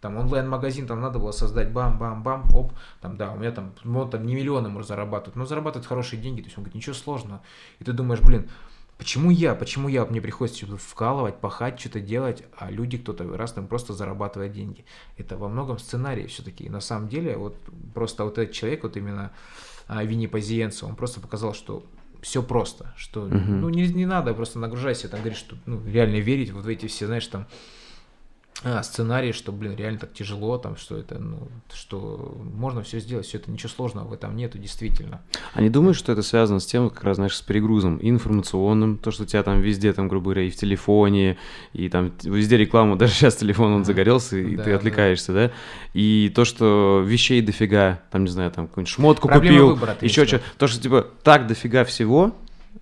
Там 0.00 0.16
онлайн-магазин, 0.16 0.86
там 0.86 1.00
надо 1.02 1.18
было 1.18 1.30
создать, 1.30 1.72
бам-бам-бам, 1.72 2.44
оп, 2.54 2.72
там, 3.02 3.16
да, 3.18 3.32
у 3.32 3.36
меня 3.36 3.52
там, 3.52 3.74
ну, 3.84 4.00
он 4.00 4.10
там 4.10 4.24
не 4.24 4.34
миллионы 4.34 4.70
может 4.70 4.88
зарабатывать, 4.88 5.36
но 5.36 5.44
зарабатывает 5.44 5.86
хорошие 5.86 6.20
деньги, 6.20 6.40
то 6.40 6.46
есть 6.46 6.56
он 6.56 6.64
говорит, 6.64 6.74
ничего 6.74 6.94
сложного. 6.94 7.42
И 7.80 7.84
ты 7.84 7.92
думаешь, 7.92 8.22
блин, 8.22 8.48
Почему 9.00 9.30
я? 9.30 9.54
Почему 9.54 9.88
я? 9.88 10.04
Мне 10.04 10.20
приходится 10.20 10.58
что-то 10.58 10.76
вкалывать, 10.76 11.40
пахать, 11.40 11.80
что-то 11.80 12.00
делать, 12.00 12.44
а 12.58 12.70
люди, 12.70 12.98
кто-то 12.98 13.34
раз 13.34 13.52
там 13.54 13.66
просто 13.66 13.94
зарабатывает 13.94 14.52
деньги. 14.52 14.84
Это 15.16 15.38
во 15.38 15.48
многом 15.48 15.78
сценарий 15.78 16.26
все-таки. 16.26 16.68
На 16.68 16.80
самом 16.82 17.08
деле, 17.08 17.38
вот 17.38 17.56
просто 17.94 18.24
вот 18.24 18.36
этот 18.36 18.54
человек, 18.54 18.82
вот 18.82 18.98
именно 18.98 19.32
а, 19.88 20.04
Винни 20.04 20.26
Пазиенцо, 20.26 20.86
он 20.86 20.96
просто 20.96 21.18
показал, 21.20 21.54
что 21.54 21.82
все 22.20 22.42
просто, 22.42 22.92
что 22.98 23.22
Мгм. 23.22 23.62
ну 23.62 23.70
не, 23.70 23.88
не 23.88 24.04
надо 24.04 24.34
просто 24.34 24.58
нагружайся, 24.58 25.08
там 25.08 25.20
говорить, 25.20 25.38
что 25.38 25.56
ну, 25.64 25.80
реально 25.86 26.16
верить 26.16 26.50
вот 26.50 26.66
в 26.66 26.68
эти 26.68 26.86
все, 26.86 27.06
знаешь, 27.06 27.26
там 27.26 27.46
а, 28.62 28.82
сценарии, 28.82 29.32
что, 29.32 29.52
блин, 29.52 29.74
реально 29.74 29.98
так 30.00 30.12
тяжело, 30.12 30.58
там, 30.58 30.76
что 30.76 30.96
это, 30.96 31.18
ну, 31.18 31.48
что 31.72 32.36
можно 32.54 32.82
все 32.82 33.00
сделать, 33.00 33.24
все 33.26 33.38
это 33.38 33.50
ничего 33.50 33.70
сложного 33.70 34.08
в 34.08 34.12
этом 34.12 34.36
нету, 34.36 34.58
действительно. 34.58 35.22
А 35.54 35.62
не 35.62 35.70
думаешь, 35.70 35.96
что 35.96 36.12
это 36.12 36.22
связано 36.22 36.60
с 36.60 36.66
тем, 36.66 36.90
как 36.90 37.02
раз, 37.04 37.16
знаешь, 37.16 37.36
с 37.36 37.40
перегрузом 37.42 37.98
информационным, 38.02 38.98
то, 38.98 39.10
что 39.10 39.22
у 39.22 39.26
тебя 39.26 39.42
там 39.42 39.60
везде, 39.60 39.92
там, 39.94 40.08
грубо 40.08 40.24
говоря, 40.24 40.42
и 40.42 40.50
в 40.50 40.56
телефоне, 40.56 41.38
и 41.72 41.88
там 41.88 42.12
везде 42.22 42.56
реклама, 42.58 42.96
даже 42.98 43.14
сейчас 43.14 43.36
телефон, 43.36 43.72
он 43.72 43.84
загорелся, 43.84 44.36
и 44.36 44.56
Да, 44.56 44.64
ты 44.64 44.70
да. 44.70 44.76
отвлекаешься, 44.76 45.32
да? 45.32 45.50
И 45.94 46.30
то, 46.34 46.44
что 46.44 47.02
вещей 47.06 47.40
дофига, 47.40 48.00
там, 48.10 48.24
не 48.24 48.30
знаю, 48.30 48.50
там, 48.50 48.66
какую-нибудь 48.68 48.92
шмотку 48.92 49.28
Проблема 49.28 49.56
купил, 49.58 49.74
выбора, 49.74 49.96
еще 50.02 50.20
имеешь 50.22 50.26
в 50.26 50.26
что 50.28 50.36
виду? 50.36 50.44
то, 50.58 50.66
что, 50.66 50.82
типа, 50.82 51.06
так 51.22 51.46
дофига 51.46 51.84
всего, 51.84 52.34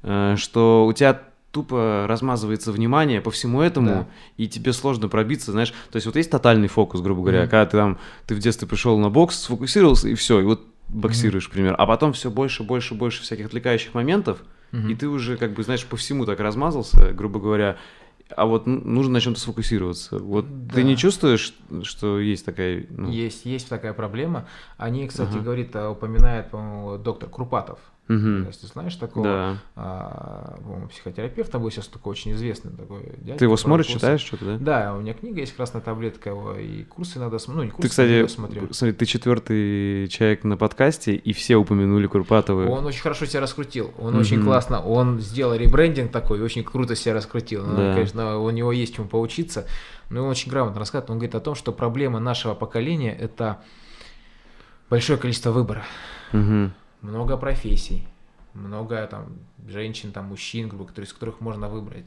э, 0.02 0.34
что 0.38 0.86
у 0.86 0.92
тебя 0.92 1.20
тупо 1.50 2.06
размазывается 2.08 2.72
внимание 2.72 3.20
по 3.20 3.30
всему 3.30 3.62
этому, 3.62 3.88
Да. 3.88 4.06
и 4.36 4.48
тебе 4.48 4.72
сложно 4.72 5.08
пробиться, 5.08 5.52
знаешь, 5.52 5.72
то 5.90 5.96
есть 5.96 6.06
вот 6.06 6.16
есть 6.16 6.30
тотальный 6.30 6.68
фокус, 6.68 7.00
грубо 7.00 7.22
говоря, 7.22 7.42
Мгм. 7.42 7.50
когда 7.50 7.66
ты 7.66 7.76
там, 7.76 7.98
ты 8.26 8.34
в 8.34 8.38
детстве 8.38 8.68
пришел 8.68 8.98
на 8.98 9.10
бокс, 9.10 9.36
сфокусировался, 9.38 10.08
и 10.08 10.14
все, 10.14 10.40
и 10.40 10.44
вот 10.44 10.66
боксируешь, 10.88 11.48
к 11.48 11.50
примеру, 11.50 11.76
а 11.78 11.86
потом 11.86 12.12
все 12.12 12.30
больше, 12.30 12.62
больше, 12.62 12.94
больше 12.94 13.22
всяких 13.22 13.46
отвлекающих 13.46 13.94
моментов, 13.94 14.42
и 14.72 14.94
ты 14.94 15.08
уже, 15.08 15.36
как 15.38 15.54
бы, 15.54 15.62
знаешь, 15.62 15.84
по 15.86 15.96
всему 15.96 16.26
так 16.26 16.40
размазался, 16.40 17.12
грубо 17.12 17.40
говоря, 17.40 17.78
а 18.36 18.44
вот 18.44 18.66
нужно 18.66 19.14
на 19.14 19.20
чем-то 19.22 19.40
сфокусироваться. 19.40 20.18
Вот 20.18 20.66
да. 20.66 20.74
ты 20.74 20.82
не 20.82 20.98
чувствуешь, 20.98 21.54
что 21.82 22.20
есть 22.20 22.44
такая... 22.44 22.84
Ну... 22.90 23.08
Есть, 23.08 23.46
есть 23.46 23.70
такая 23.70 23.94
проблема. 23.94 24.46
Они, 24.76 25.08
кстати, 25.08 25.36
ага. 25.36 25.40
говорит, 25.40 25.74
а, 25.74 25.90
упоминает, 25.90 26.50
по-моему, 26.50 26.98
доктор 26.98 27.30
Крупатов. 27.30 27.78
Угу. 28.08 28.46
Если 28.46 28.66
знаешь 28.66 28.96
такого 28.96 29.26
да. 29.26 29.58
а, 29.76 30.58
психотерапевта, 30.90 31.58
был 31.58 31.70
сейчас 31.70 31.88
такой 31.88 32.12
очень 32.12 32.32
известный 32.32 32.72
такой 32.72 33.02
дядя. 33.18 33.38
Ты 33.38 33.44
его 33.44 33.56
смотришь, 33.58 33.86
курсы. 33.86 33.98
читаешь 33.98 34.20
что-то, 34.20 34.44
да? 34.44 34.58
Да, 34.58 34.94
у 34.94 35.00
меня 35.00 35.12
книга 35.12 35.40
есть 35.40 35.54
«Красная 35.54 35.82
таблетка», 35.82 36.30
его, 36.30 36.54
и 36.54 36.84
курсы 36.84 37.18
надо 37.18 37.38
смотреть. 37.38 37.58
Ну, 37.58 37.64
не 37.64 37.70
курсы, 37.70 37.82
ты, 37.82 37.88
кстати, 37.90 38.26
смотрю. 38.28 38.72
смотри, 38.72 38.94
ты 38.94 39.04
четвертый 39.04 40.08
человек 40.08 40.44
на 40.44 40.56
подкасте, 40.56 41.14
и 41.14 41.32
все 41.34 41.56
упомянули 41.56 42.06
Курпатова. 42.06 42.66
Он 42.68 42.86
очень 42.86 43.02
хорошо 43.02 43.26
себя 43.26 43.42
раскрутил, 43.42 43.92
он 43.98 44.14
угу. 44.14 44.20
очень 44.20 44.42
классно, 44.42 44.80
он 44.80 45.20
сделал 45.20 45.54
ребрендинг 45.54 46.10
такой, 46.10 46.40
очень 46.40 46.64
круто 46.64 46.96
себя 46.96 47.14
раскрутил. 47.14 47.66
Ну, 47.66 47.76
да. 47.76 47.92
конечно, 47.92 48.38
у 48.38 48.48
него 48.48 48.72
есть 48.72 48.94
чему 48.94 49.06
поучиться, 49.06 49.66
но 50.08 50.24
он 50.24 50.30
очень 50.30 50.50
грамотно 50.50 50.80
рассказывает. 50.80 51.10
Он 51.10 51.18
говорит 51.18 51.34
о 51.34 51.40
том, 51.40 51.54
что 51.54 51.72
проблема 51.72 52.20
нашего 52.20 52.54
поколения– 52.54 53.14
это 53.20 53.58
большое 54.88 55.18
количество 55.18 55.50
выбора. 55.50 55.84
Угу 56.32 56.70
много 57.00 57.36
профессий, 57.36 58.06
много 58.54 59.06
там 59.06 59.36
женщин, 59.66 60.12
там 60.12 60.26
мужчин, 60.26 60.68
грубо 60.68 60.84
говоря, 60.84 61.04
из 61.04 61.12
которых 61.12 61.40
можно 61.40 61.68
выбрать, 61.68 62.06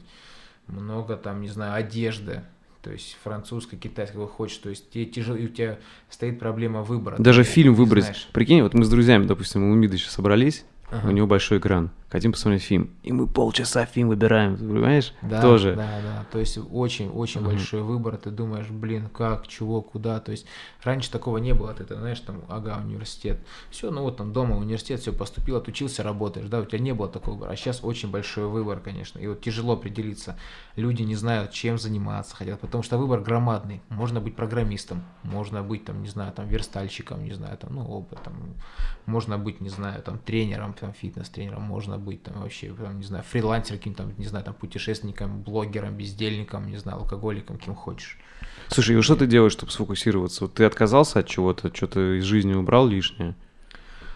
много 0.66 1.16
там, 1.16 1.40
не 1.40 1.48
знаю, 1.48 1.74
одежды, 1.74 2.42
то 2.82 2.90
есть 2.90 3.16
французская, 3.22 3.76
китайская, 3.76 4.26
хочешь, 4.26 4.58
то 4.58 4.68
есть 4.68 4.90
тебе 4.90 5.06
тяжело, 5.06 5.36
и 5.36 5.46
у 5.46 5.48
тебя 5.48 5.78
стоит 6.10 6.38
проблема 6.38 6.82
выбора. 6.82 7.16
Даже 7.18 7.44
фильм 7.44 7.74
выбрать. 7.74 8.04
Знаешь. 8.04 8.28
Прикинь, 8.32 8.62
вот 8.62 8.74
мы 8.74 8.84
с 8.84 8.88
друзьями, 8.88 9.24
допустим, 9.24 9.62
у 9.70 9.74
Миды 9.74 9.96
сейчас 9.98 10.12
собрались, 10.12 10.64
ага. 10.92 11.08
у 11.08 11.10
него 11.10 11.26
большой 11.26 11.58
экран, 11.58 11.90
хотим 12.08 12.32
посмотреть 12.32 12.62
фильм, 12.62 12.90
и 13.02 13.12
мы 13.12 13.26
полчаса 13.26 13.86
фильм 13.86 14.08
выбираем, 14.08 14.56
понимаешь? 14.56 15.14
Да, 15.22 15.40
Тоже. 15.40 15.74
Да, 15.74 16.00
да, 16.02 16.26
то 16.30 16.38
есть 16.38 16.58
очень-очень 16.58 17.40
ага. 17.40 17.50
большой 17.50 17.82
выбор, 17.82 18.16
ты 18.16 18.30
думаешь, 18.30 18.68
блин, 18.68 19.08
как, 19.08 19.48
чего, 19.48 19.80
куда, 19.80 20.20
то 20.20 20.32
есть 20.32 20.46
раньше 20.82 21.10
такого 21.10 21.38
не 21.38 21.54
было, 21.54 21.72
ты, 21.72 21.84
ты 21.84 21.96
знаешь, 21.96 22.20
там, 22.20 22.42
ага, 22.48 22.78
университет, 22.84 23.38
все, 23.70 23.90
ну 23.90 24.02
вот 24.02 24.18
там 24.18 24.32
дома 24.32 24.56
университет, 24.56 25.00
все, 25.00 25.12
поступил, 25.12 25.56
отучился, 25.56 26.02
работаешь, 26.02 26.48
да, 26.48 26.60
у 26.60 26.64
тебя 26.64 26.78
не 26.78 26.92
было 26.92 27.08
такого 27.08 27.34
выбора, 27.34 27.50
а 27.50 27.56
сейчас 27.56 27.82
очень 27.82 28.10
большой 28.10 28.46
выбор, 28.46 28.80
конечно, 28.80 29.18
и 29.18 29.26
вот 29.26 29.40
тяжело 29.40 29.72
определиться, 29.72 30.36
люди 30.76 31.02
не 31.02 31.14
знают, 31.14 31.52
чем 31.52 31.78
заниматься 31.78 32.36
хотят, 32.36 32.60
потому 32.60 32.82
что 32.82 32.98
выбор 32.98 33.20
громадный, 33.20 33.80
можно 33.88 34.20
быть 34.20 34.36
программистом, 34.36 35.02
можно 35.22 35.62
быть, 35.62 35.84
там, 35.84 36.02
не 36.02 36.08
знаю, 36.08 36.32
там, 36.32 36.46
верстальщиком, 36.48 37.24
не 37.24 37.32
знаю, 37.32 37.56
там, 37.56 37.74
ну, 37.74 37.86
опытом, 37.86 38.34
можно 39.06 39.38
быть, 39.38 39.60
не 39.60 39.70
знаю, 39.70 40.02
там, 40.02 40.18
тренером, 40.18 40.74
там, 40.82 40.92
фитнес-тренером, 40.92 41.62
можно 41.62 41.96
быть 41.96 42.24
там 42.24 42.42
вообще, 42.42 42.74
там, 42.74 42.98
не 42.98 43.04
знаю, 43.04 43.22
фрилансер 43.22 43.76
каким-то, 43.76 44.04
не 44.18 44.26
знаю, 44.26 44.44
там, 44.44 44.54
путешественником, 44.54 45.40
блогером, 45.40 45.96
бездельником, 45.96 46.66
не 46.66 46.76
знаю, 46.76 46.98
алкоголиком, 46.98 47.56
кем 47.56 47.76
хочешь. 47.76 48.18
Слушай, 48.68 48.98
и 48.98 49.02
что 49.02 49.14
ты 49.14 49.28
делаешь, 49.28 49.52
чтобы 49.52 49.70
сфокусироваться? 49.70 50.44
Вот 50.44 50.54
ты 50.54 50.64
отказался 50.64 51.20
от 51.20 51.28
чего-то, 51.28 51.74
что-то 51.74 52.18
из 52.18 52.24
жизни 52.24 52.52
убрал 52.52 52.88
лишнее? 52.88 53.36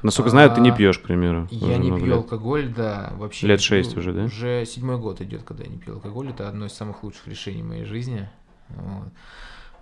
Насколько 0.03 0.31
знаю, 0.31 0.53
ты 0.53 0.61
не 0.61 0.71
а, 0.71 0.75
пьешь, 0.75 0.99
к 0.99 1.03
примеру. 1.03 1.47
Я 1.51 1.79
не 1.79 1.91
пью 1.91 2.07
лет. 2.07 2.17
алкоголь, 2.17 2.69
да, 2.75 3.13
вообще. 3.17 3.47
Лет 3.47 3.61
шесть 3.61 3.97
уже, 3.97 4.13
да? 4.13 4.25
Уже 4.25 4.65
седьмой 4.67 4.99
год 4.99 5.21
идет, 5.21 5.45
когда 5.45 5.63
я 5.63 5.71
не 5.71 5.79
пью 5.79 5.95
алкоголь. 5.95 6.31
Это 6.31 6.49
одно 6.49 6.67
из 6.67 6.73
самых 6.73 7.03
лучших 7.05 7.29
решений 7.29 7.63
моей 7.63 7.85
жизни. 7.85 8.29
Вот. 8.69 9.09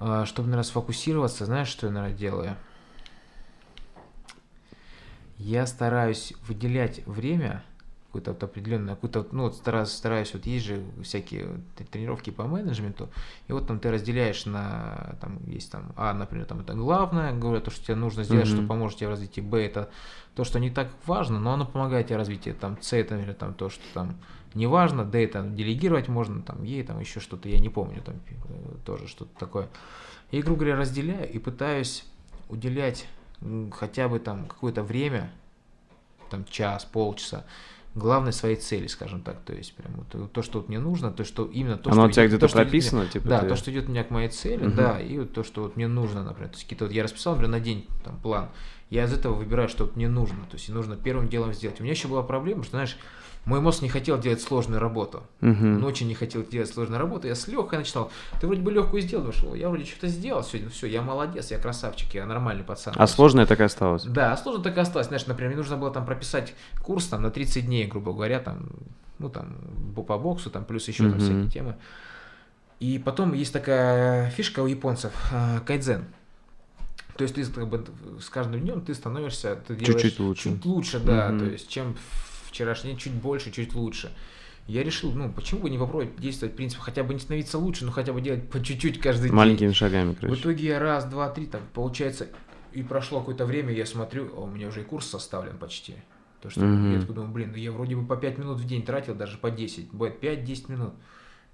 А, 0.00 0.26
чтобы, 0.26 0.48
наверное, 0.48 0.68
сфокусироваться, 0.68 1.46
знаешь, 1.46 1.68
что 1.68 1.86
я, 1.86 1.92
наверное, 1.92 2.16
делаю? 2.16 2.56
Я 5.38 5.66
стараюсь 5.66 6.32
выделять 6.46 7.06
время 7.06 7.64
какую-то 8.14 8.32
вот 8.32 8.42
определенную, 8.44 8.94
какую-то, 8.94 9.26
ну 9.32 9.42
вот 9.44 9.56
стараюсь, 9.56 9.88
стараюсь, 9.88 10.32
вот 10.34 10.46
есть 10.46 10.64
же 10.64 10.84
всякие 11.02 11.48
тренировки 11.90 12.30
по 12.30 12.44
менеджменту, 12.44 13.08
и 13.48 13.52
вот 13.52 13.66
там 13.66 13.80
ты 13.80 13.90
разделяешь 13.90 14.46
на, 14.46 15.16
там 15.20 15.40
есть 15.48 15.72
там, 15.72 15.92
А, 15.96 16.14
например, 16.14 16.46
там 16.46 16.60
это 16.60 16.74
главное, 16.74 17.32
говорят, 17.32 17.64
то, 17.64 17.72
что 17.72 17.84
тебе 17.84 17.96
нужно 17.96 18.22
сделать, 18.22 18.46
mm-hmm. 18.46 18.56
что 18.56 18.68
поможет 18.68 18.98
тебе 18.98 19.08
в 19.08 19.10
развитии, 19.10 19.40
Б, 19.40 19.66
это 19.66 19.90
то, 20.36 20.44
что 20.44 20.60
не 20.60 20.70
так 20.70 20.92
важно, 21.06 21.40
но 21.40 21.54
оно 21.54 21.66
помогает 21.66 22.06
тебе 22.06 22.16
развитии, 22.16 22.50
там, 22.50 22.80
С, 22.80 22.92
это, 22.92 23.14
например, 23.14 23.34
там 23.34 23.52
то, 23.52 23.68
что 23.68 23.82
там 23.92 24.16
не 24.54 24.68
важно, 24.68 25.04
Д, 25.04 25.24
это 25.24 25.42
делегировать 25.42 26.06
можно, 26.06 26.40
там, 26.40 26.62
Е, 26.62 26.84
там 26.84 27.00
еще 27.00 27.18
что-то, 27.18 27.48
я 27.48 27.58
не 27.58 27.68
помню, 27.68 28.00
там 28.00 28.14
тоже 28.84 29.08
что-то 29.08 29.36
такое. 29.40 29.68
Я, 30.30 30.40
грубо 30.42 30.60
говоря, 30.60 30.76
разделяю 30.76 31.28
и 31.28 31.38
пытаюсь 31.40 32.04
уделять 32.48 33.08
хотя 33.72 34.08
бы 34.08 34.18
там 34.18 34.46
какое-то 34.46 34.82
время, 34.82 35.30
там 36.30 36.44
час, 36.44 36.84
полчаса, 36.84 37.44
главной 37.94 38.32
своей 38.32 38.56
цели, 38.56 38.86
скажем 38.86 39.22
так. 39.22 39.40
То 39.40 39.52
есть 39.52 39.74
прям 39.74 39.92
вот, 39.94 40.32
то, 40.32 40.42
что 40.42 40.58
вот 40.60 40.68
мне 40.68 40.78
нужно, 40.78 41.12
то, 41.12 41.24
что 41.24 41.44
именно 41.44 41.78
то, 41.78 41.90
Оно 41.90 42.02
что 42.02 42.08
у 42.08 42.12
тебя 42.12 42.26
где-то 42.26 42.48
прописано, 42.48 43.02
идет, 43.02 43.12
типа. 43.12 43.28
Да, 43.28 43.40
ты... 43.40 43.48
то, 43.48 43.56
что 43.56 43.70
идет 43.70 43.86
у 43.86 43.90
меня 43.90 44.04
к 44.04 44.10
моей 44.10 44.28
цели, 44.28 44.66
угу. 44.66 44.74
да, 44.74 45.00
и 45.00 45.18
вот 45.18 45.32
то, 45.32 45.44
что 45.44 45.62
вот 45.62 45.76
мне 45.76 45.88
нужно, 45.88 46.24
например. 46.24 46.50
То 46.50 46.56
есть 46.56 46.64
какие-то 46.64 46.86
вот 46.86 46.92
я 46.92 47.02
расписал, 47.02 47.34
например, 47.34 47.52
на 47.52 47.60
день 47.60 47.86
там 48.04 48.18
план. 48.18 48.48
Я 48.90 49.04
из 49.04 49.12
этого 49.12 49.34
выбираю, 49.34 49.68
что 49.68 49.84
вот 49.84 49.96
мне 49.96 50.08
нужно. 50.08 50.44
То 50.50 50.56
есть 50.56 50.68
и 50.68 50.72
нужно 50.72 50.96
первым 50.96 51.28
делом 51.28 51.52
сделать. 51.52 51.80
У 51.80 51.82
меня 51.82 51.92
еще 51.92 52.08
была 52.08 52.22
проблема, 52.22 52.62
что, 52.62 52.72
знаешь, 52.72 52.96
мой 53.44 53.60
мозг 53.60 53.82
не 53.82 53.88
хотел 53.88 54.18
делать 54.18 54.40
сложную 54.40 54.80
работу. 54.80 55.22
Угу. 55.42 55.50
Он 55.50 55.84
очень 55.84 56.08
не 56.08 56.14
хотел 56.14 56.44
делать 56.44 56.68
сложную 56.70 56.98
работу. 56.98 57.26
Я 57.26 57.34
с 57.34 57.46
легкой 57.46 57.78
начинал. 57.78 58.10
Ты 58.40 58.46
вроде 58.46 58.62
бы 58.62 58.72
легкую 58.72 59.02
сделал, 59.02 59.24
вышел. 59.24 59.54
Я 59.54 59.68
вроде 59.68 59.84
что-то 59.84 60.08
сделал 60.08 60.42
сегодня. 60.42 60.70
Все, 60.70 60.86
я 60.86 61.02
молодец, 61.02 61.50
я 61.50 61.58
красавчик, 61.58 62.14
я 62.14 62.24
нормальный 62.24 62.64
пацан. 62.64 62.94
А 62.96 63.06
сложная 63.06 63.44
так 63.44 63.60
и 63.60 63.64
осталась? 63.64 64.04
Да, 64.04 64.32
а 64.32 64.36
сложная 64.36 64.64
так 64.64 64.76
и 64.78 64.80
осталась. 64.80 65.08
Знаешь, 65.08 65.26
например, 65.26 65.50
мне 65.50 65.58
нужно 65.58 65.76
было 65.76 65.90
там 65.90 66.06
прописать 66.06 66.54
курс 66.82 67.06
там 67.06 67.22
на 67.22 67.30
30 67.30 67.66
дней, 67.66 67.86
грубо 67.86 68.12
говоря, 68.12 68.40
там, 68.40 68.70
ну 69.18 69.28
там 69.28 69.56
по 69.94 70.18
боксу, 70.18 70.50
там 70.50 70.64
плюс 70.64 70.88
еще 70.88 71.04
угу. 71.04 71.12
там 71.12 71.20
всякие 71.20 71.50
темы. 71.50 71.76
И 72.80 72.98
потом 72.98 73.34
есть 73.34 73.52
такая 73.52 74.30
фишка 74.30 74.60
у 74.60 74.66
японцев, 74.66 75.12
э, 75.32 75.60
кайдзен. 75.66 76.06
То 77.16 77.22
есть 77.22 77.34
ты 77.34 77.44
как 77.44 77.68
бы 77.68 77.84
с 78.20 78.28
каждым 78.28 78.60
днем 78.60 78.80
ты 78.80 78.94
становишься, 78.94 79.56
ты 79.56 79.78
чуть-чуть 79.78 80.18
лучше. 80.18 80.50
Чуть 80.50 80.64
лучше, 80.64 80.98
да. 80.98 81.28
Угу. 81.28 81.38
То 81.38 81.44
есть 81.44 81.68
чем 81.68 81.96
вчерашний 82.54 82.90
день 82.90 82.98
чуть 82.98 83.12
больше, 83.12 83.50
чуть 83.50 83.74
лучше. 83.74 84.10
Я 84.66 84.82
решил, 84.82 85.12
ну, 85.12 85.30
почему 85.30 85.62
бы 85.62 85.70
не 85.70 85.76
попробовать 85.76 86.16
действовать, 86.16 86.54
в 86.54 86.56
принципе, 86.56 86.80
хотя 86.82 87.04
бы 87.04 87.12
не 87.12 87.20
становиться 87.20 87.58
лучше, 87.58 87.84
но 87.84 87.90
хотя 87.90 88.14
бы 88.14 88.22
делать 88.22 88.48
по 88.48 88.62
чуть-чуть 88.62 88.98
каждый 88.98 89.24
день. 89.24 89.34
Маленькими 89.34 89.72
шагами, 89.72 90.14
короче. 90.14 90.36
В 90.36 90.40
итоге 90.40 90.66
я 90.68 90.78
раз, 90.78 91.04
два, 91.04 91.28
три, 91.28 91.46
там, 91.46 91.60
получается, 91.74 92.28
и 92.72 92.82
прошло 92.82 93.20
какое-то 93.20 93.44
время, 93.44 93.74
я 93.74 93.84
смотрю, 93.84 94.30
а 94.34 94.40
у 94.40 94.46
меня 94.46 94.68
уже 94.68 94.80
и 94.80 94.84
курс 94.84 95.06
составлен 95.06 95.58
почти. 95.58 95.96
То, 96.40 96.48
что 96.48 96.60
угу. 96.60 96.88
я 96.88 97.00
такой 97.00 97.14
думаю, 97.14 97.32
блин, 97.32 97.50
ну 97.52 97.58
я 97.58 97.72
вроде 97.72 97.96
бы 97.96 98.06
по 98.06 98.16
5 98.16 98.38
минут 98.38 98.58
в 98.58 98.66
день 98.66 98.82
тратил, 98.82 99.14
даже 99.14 99.36
по 99.36 99.50
10, 99.50 99.92
бывает 99.92 100.22
5-10 100.22 100.72
минут. 100.72 100.94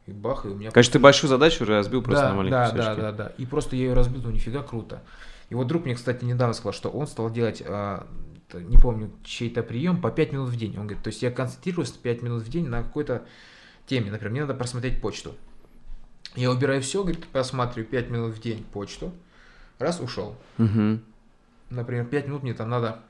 И 0.07 0.13
бах, 0.13 0.45
и 0.45 0.49
у 0.49 0.55
меня... 0.55 0.71
Конечно, 0.71 0.93
ты 0.93 0.99
большую 0.99 1.29
задачу 1.29 1.65
уже 1.65 1.77
разбил 1.77 2.03
просто 2.03 2.23
да, 2.23 2.29
на 2.31 2.37
маленькие 2.37 2.59
да, 2.59 2.71
кусочки. 2.71 3.01
Да, 3.01 3.13
да, 3.13 3.13
да. 3.13 3.33
И 3.39 3.47
просто 3.47 3.77
я 3.77 3.87
ее 3.87 3.95
разбил, 3.95 4.23
ну 4.23 4.31
нифига 4.31 4.63
круто. 4.63 5.03
И 5.49 5.55
вот 5.55 5.67
друг 5.67 5.85
мне, 5.85 5.95
кстати, 5.95 6.25
недавно 6.25 6.55
сказал, 6.55 6.73
что 6.73 6.89
он 6.91 7.07
стал 7.07 7.31
делать 7.31 7.63
а, 7.67 8.07
не 8.59 8.79
помню, 8.79 9.13
чей-то 9.23 9.63
прием 9.63 10.01
по 10.01 10.11
5 10.11 10.33
минут 10.33 10.49
в 10.49 10.57
день. 10.57 10.73
Он 10.77 10.87
говорит, 10.87 11.03
то 11.03 11.09
есть 11.09 11.23
я 11.23 11.31
концентрируюсь 11.31 11.91
5 11.91 12.23
минут 12.23 12.43
в 12.43 12.49
день 12.49 12.67
на 12.67 12.83
какой-то 12.83 13.25
теме. 13.87 14.11
Например, 14.11 14.31
мне 14.33 14.41
надо 14.43 14.55
просмотреть 14.55 15.01
почту. 15.01 15.35
Я 16.37 16.51
убираю 16.51 16.81
все, 16.81 17.03
говорит, 17.03 17.27
просматриваю 17.27 17.87
5 17.87 18.11
минут 18.11 18.35
в 18.35 18.41
день 18.41 18.65
почту. 18.73 19.13
Раз, 19.79 20.01
ушел. 20.01 20.37
Угу. 20.59 21.01
Например, 21.71 22.05
5 22.07 22.27
минут 22.27 22.43
мне 22.43 22.55
там 22.55 22.69
надо 22.69 23.01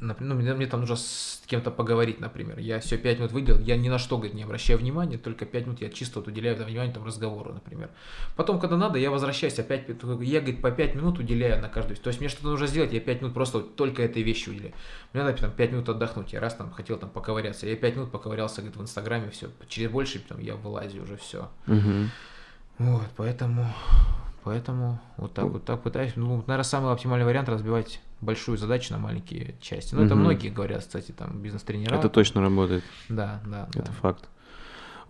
Например, 0.00 0.34
ну, 0.34 0.40
мне, 0.40 0.54
мне 0.54 0.66
там 0.66 0.80
нужно 0.80 0.96
с 0.96 1.42
кем-то 1.46 1.70
поговорить, 1.70 2.20
например. 2.20 2.58
Я 2.58 2.78
все 2.78 2.96
5 2.98 3.18
минут 3.18 3.32
выделил, 3.32 3.58
я 3.60 3.76
ни 3.76 3.88
на 3.88 3.98
что, 3.98 4.16
говорит, 4.16 4.34
не 4.34 4.42
обращаю 4.42 4.78
внимания, 4.78 5.18
только 5.18 5.44
5 5.44 5.66
минут 5.66 5.80
я 5.80 5.88
чисто 5.88 6.20
вот 6.20 6.28
уделяю 6.28 6.56
внимание 6.56 6.92
там 6.92 7.04
разговору, 7.04 7.52
например. 7.52 7.90
Потом, 8.36 8.60
когда 8.60 8.76
надо, 8.76 8.98
я 8.98 9.10
возвращаюсь 9.10 9.58
опять, 9.58 9.88
я, 9.88 10.40
говорит, 10.40 10.62
по 10.62 10.70
5 10.70 10.94
минут 10.94 11.18
уделяю 11.18 11.60
на 11.60 11.68
каждую. 11.68 11.96
То 11.96 12.08
есть 12.08 12.20
мне 12.20 12.28
что-то 12.28 12.48
нужно 12.48 12.66
сделать, 12.66 12.92
я 12.92 13.00
5 13.00 13.22
минут 13.22 13.34
просто 13.34 13.58
вот 13.58 13.76
только 13.76 14.02
этой 14.02 14.22
вещи 14.22 14.50
уделяю. 14.50 14.74
Мне 15.12 15.24
надо 15.24 15.36
там 15.36 15.50
5 15.50 15.72
минут 15.72 15.88
отдохнуть, 15.88 16.32
я 16.32 16.40
раз 16.40 16.54
там 16.54 16.70
хотел 16.70 16.96
там 16.98 17.10
поковыряться, 17.10 17.66
я 17.66 17.74
5 17.74 17.96
минут 17.96 18.10
поковырялся, 18.10 18.60
говорит, 18.60 18.76
в 18.76 18.82
Инстаграме, 18.82 19.30
все, 19.30 19.48
через 19.68 19.90
больше 19.90 20.20
там 20.20 20.40
я 20.40 20.54
в 20.54 20.76
Азии 20.76 21.00
уже 21.00 21.16
все. 21.16 21.48
Угу. 21.66 22.10
Вот, 22.78 23.08
поэтому 23.16 23.66
Поэтому 24.48 24.98
вот 25.18 25.34
так 25.34 25.44
вот 25.44 25.64
так 25.66 25.82
пытаюсь. 25.82 26.12
Ну, 26.16 26.36
наверное, 26.46 26.62
самый 26.62 26.90
оптимальный 26.90 27.26
вариант 27.26 27.50
разбивать 27.50 28.00
большую 28.22 28.56
задачу 28.56 28.94
на 28.94 28.98
маленькие 28.98 29.56
части. 29.60 29.94
Ну, 29.94 30.00
угу. 30.00 30.06
это 30.06 30.14
многие 30.14 30.48
говорят, 30.48 30.80
кстати, 30.80 31.12
там 31.12 31.42
бизнес-тренера. 31.42 31.94
Это 31.94 32.08
точно 32.08 32.40
работает. 32.40 32.82
Да, 33.10 33.42
да. 33.44 33.68
Это 33.74 33.88
да. 33.88 33.92
факт. 33.92 34.24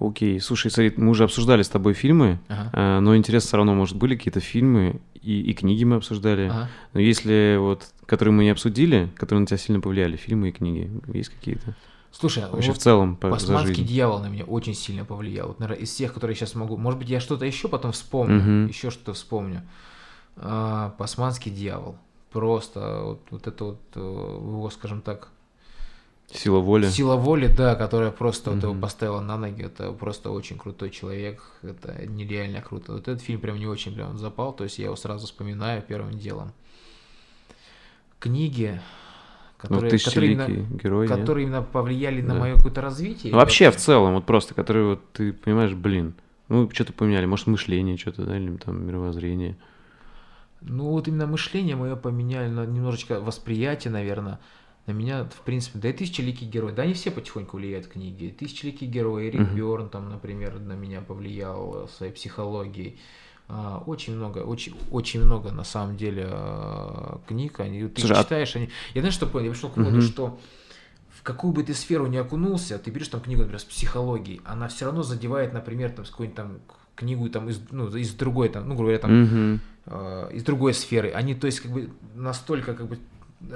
Окей, 0.00 0.40
слушай, 0.40 0.72
Сарит, 0.72 0.98
мы 0.98 1.10
уже 1.10 1.22
обсуждали 1.22 1.62
с 1.62 1.68
тобой 1.68 1.94
фильмы, 1.94 2.40
ага. 2.48 2.70
э, 2.72 3.00
но 3.00 3.16
интересно 3.16 3.46
все 3.46 3.56
равно, 3.58 3.74
может, 3.74 3.96
были 3.96 4.16
какие-то 4.16 4.40
фильмы 4.40 5.00
и, 5.14 5.40
и 5.40 5.54
книги 5.54 5.84
мы 5.84 5.96
обсуждали. 5.96 6.48
Ага. 6.48 6.68
Но 6.94 7.00
если 7.00 7.58
вот, 7.58 7.86
которые 8.06 8.34
мы 8.34 8.42
не 8.42 8.50
обсудили, 8.50 9.08
которые 9.14 9.40
на 9.42 9.46
тебя 9.46 9.56
сильно 9.56 9.80
повлияли, 9.80 10.16
фильмы 10.16 10.48
и 10.48 10.52
книги, 10.52 10.90
есть 11.12 11.28
какие-то? 11.28 11.76
Слушай, 12.10 12.50
вообще 12.50 12.70
вот 12.70 12.78
в 12.78 12.82
целом 12.82 13.16
по 13.16 13.30
Пасманский 13.30 13.84
дьявол 13.84 14.20
на 14.20 14.26
меня 14.26 14.44
очень 14.44 14.74
сильно 14.74 15.04
повлиял. 15.04 15.48
Вот, 15.48 15.60
наверное, 15.60 15.82
из 15.82 15.90
всех, 15.90 16.14
которые 16.14 16.34
я 16.34 16.38
сейчас 16.38 16.54
могу. 16.54 16.76
Может 16.76 16.98
быть, 16.98 17.08
я 17.08 17.20
что-то 17.20 17.44
еще 17.44 17.68
потом 17.68 17.92
вспомню, 17.92 18.38
угу. 18.38 18.68
еще 18.68 18.90
что-то 18.90 19.12
вспомню. 19.12 19.62
А, 20.36 20.94
Пасманский 20.98 21.50
дьявол. 21.50 21.96
Просто 22.30 23.00
вот, 23.04 23.20
вот 23.30 23.46
это 23.46 23.64
вот 23.64 23.80
э, 23.94 24.00
его, 24.00 24.68
скажем 24.70 25.00
так, 25.00 25.28
Сила 26.30 26.58
воли. 26.58 26.90
Сила 26.90 27.16
воли, 27.16 27.46
да, 27.46 27.74
которая 27.74 28.10
просто 28.10 28.50
вот 28.50 28.62
его 28.62 28.74
поставила 28.74 29.20
на 29.20 29.38
ноги. 29.38 29.64
Это 29.64 29.92
просто 29.92 30.30
очень 30.30 30.58
крутой 30.58 30.90
человек. 30.90 31.42
Это 31.62 32.06
нереально 32.06 32.60
круто. 32.60 32.92
Вот 32.92 33.08
этот 33.08 33.22
фильм 33.22 33.40
прям 33.40 33.58
не 33.58 33.66
очень 33.66 33.94
прям 33.94 34.18
запал. 34.18 34.52
То 34.52 34.64
есть 34.64 34.78
я 34.78 34.86
его 34.86 34.96
сразу 34.96 35.26
вспоминаю 35.26 35.82
первым 35.82 36.18
делом. 36.18 36.52
Книги, 38.18 38.78
Ну, 39.62 39.68
которые, 39.68 39.98
которые, 39.98 40.32
именно, 40.32 40.78
герой, 40.80 41.08
нет? 41.08 41.18
которые 41.18 41.46
именно 41.46 41.62
повлияли 41.62 42.22
на 42.22 42.34
Да. 42.34 42.40
мое 42.40 42.54
какое-то 42.54 42.80
развитие. 42.80 43.32
Ну, 43.32 43.38
вообще, 43.38 43.72
в 43.72 43.76
целом, 43.76 44.14
вот 44.14 44.24
просто, 44.24 44.54
которые 44.54 44.86
вот 44.90 45.12
ты 45.12 45.32
понимаешь, 45.32 45.72
блин, 45.74 46.14
ну, 46.48 46.70
что-то 46.72 46.92
поменяли, 46.92 47.26
может, 47.26 47.48
мышление 47.48 47.96
что-то, 47.96 48.24
да, 48.24 48.36
или 48.36 48.56
там 48.56 48.86
мировоззрение. 48.86 49.56
Ну, 50.60 50.90
вот 50.90 51.08
именно 51.08 51.26
мышление 51.26 51.74
мое 51.74 51.96
поменяли, 51.96 52.48
на 52.48 52.66
немножечко 52.66 53.20
восприятие, 53.20 53.92
наверное. 53.92 54.38
На 54.86 54.92
меня, 54.92 55.24
в 55.24 55.42
принципе, 55.42 55.78
да 55.80 55.90
и 55.90 55.92
тысячеликий 55.92 56.46
герой. 56.46 56.72
Да, 56.72 56.84
они 56.84 56.94
все 56.94 57.10
потихоньку 57.10 57.56
влияют 57.56 57.88
книги. 57.88 58.34
Тысячеликий 58.36 58.86
герой, 58.86 59.28
Эрик 59.28 59.40
Мгм. 59.40 59.56
Бёрн, 59.56 59.88
там, 59.90 60.08
например, 60.08 60.58
на 60.60 60.72
меня 60.74 61.00
повлиял 61.00 61.88
своей 61.88 62.12
психологией. 62.12 62.98
А, 63.50 63.82
Очень 63.86 64.14
много, 64.16 64.38
очень, 64.40 64.74
очень 64.90 65.24
много 65.24 65.50
на 65.52 65.64
самом 65.64 65.96
деле 65.96 66.26
а, 66.30 67.20
книг. 67.26 67.60
Они, 67.60 67.86
ты 67.88 68.02
Слушай, 68.02 68.16
а- 68.18 68.22
читаешь, 68.22 68.54
они. 68.56 68.68
Я 68.94 69.00
знаешь, 69.00 69.14
что 69.14 69.26
понял? 69.26 69.46
Я 69.46 69.52
пришел 69.52 69.70
к 69.70 69.76
выводу, 69.78 69.96
Мгм. 69.96 70.06
что 70.06 70.38
в 71.10 71.22
какую 71.22 71.52
бы 71.54 71.62
ты 71.62 71.72
сферу 71.74 72.06
не 72.06 72.18
окунулся, 72.18 72.78
ты 72.78 72.90
берешь 72.90 73.08
там 73.08 73.20
книгу, 73.20 73.40
например, 73.40 73.60
с 73.60 73.64
психологией, 73.64 74.40
она 74.44 74.68
все 74.68 74.84
равно 74.84 75.02
задевает, 75.02 75.52
например, 75.54 75.90
там, 75.92 76.04
с 76.04 76.10
какой-нибудь 76.10 76.36
там 76.36 76.58
книгу 76.94 77.28
там 77.30 77.48
из, 77.48 77.60
ну, 77.70 77.88
из 77.96 78.12
другой, 78.14 78.48
там, 78.50 78.64
ну, 78.68 78.74
грубо 78.74 78.82
говоря, 78.90 78.98
там, 78.98 79.22
Мгм. 79.22 79.60
э, 79.86 80.30
из 80.34 80.42
другой 80.42 80.74
сферы. 80.74 81.10
Они, 81.12 81.34
то 81.34 81.46
есть, 81.46 81.60
как 81.60 81.72
бы 81.72 81.90
настолько 82.14 82.74
как 82.74 82.86
бы 82.86 82.98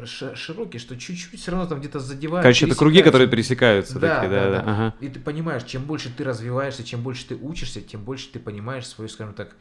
ши- 0.06 0.35
широкие, 0.36 0.81
что 0.81 0.97
чуть-чуть 0.97 1.39
все 1.40 1.51
равно 1.51 1.66
там 1.66 1.81
где-то 1.81 2.01
задевают. 2.01 2.43
Короче, 2.43 2.64
это 2.66 2.77
круги, 2.77 3.02
которые 3.02 3.28
пересекаются 3.28 3.98
Да, 3.98 4.20
такие, 4.20 4.31
да, 4.31 4.51
да, 4.51 4.62
да. 4.62 4.73
ага. 4.73 4.94
И 5.01 5.09
ты 5.09 5.20
понимаешь, 5.20 5.64
чем 5.64 5.82
больше 5.85 6.09
ты 6.16 6.24
развиваешься, 6.24 6.82
чем 6.82 7.02
больше 7.02 7.27
ты 7.27 7.35
учишься, 7.36 7.81
тем 7.82 8.02
больше 8.05 8.31
ты 8.32 8.39
понимаешь 8.39 8.86
свое, 8.86 9.10
скажем 9.10 9.35
так, 9.35 9.55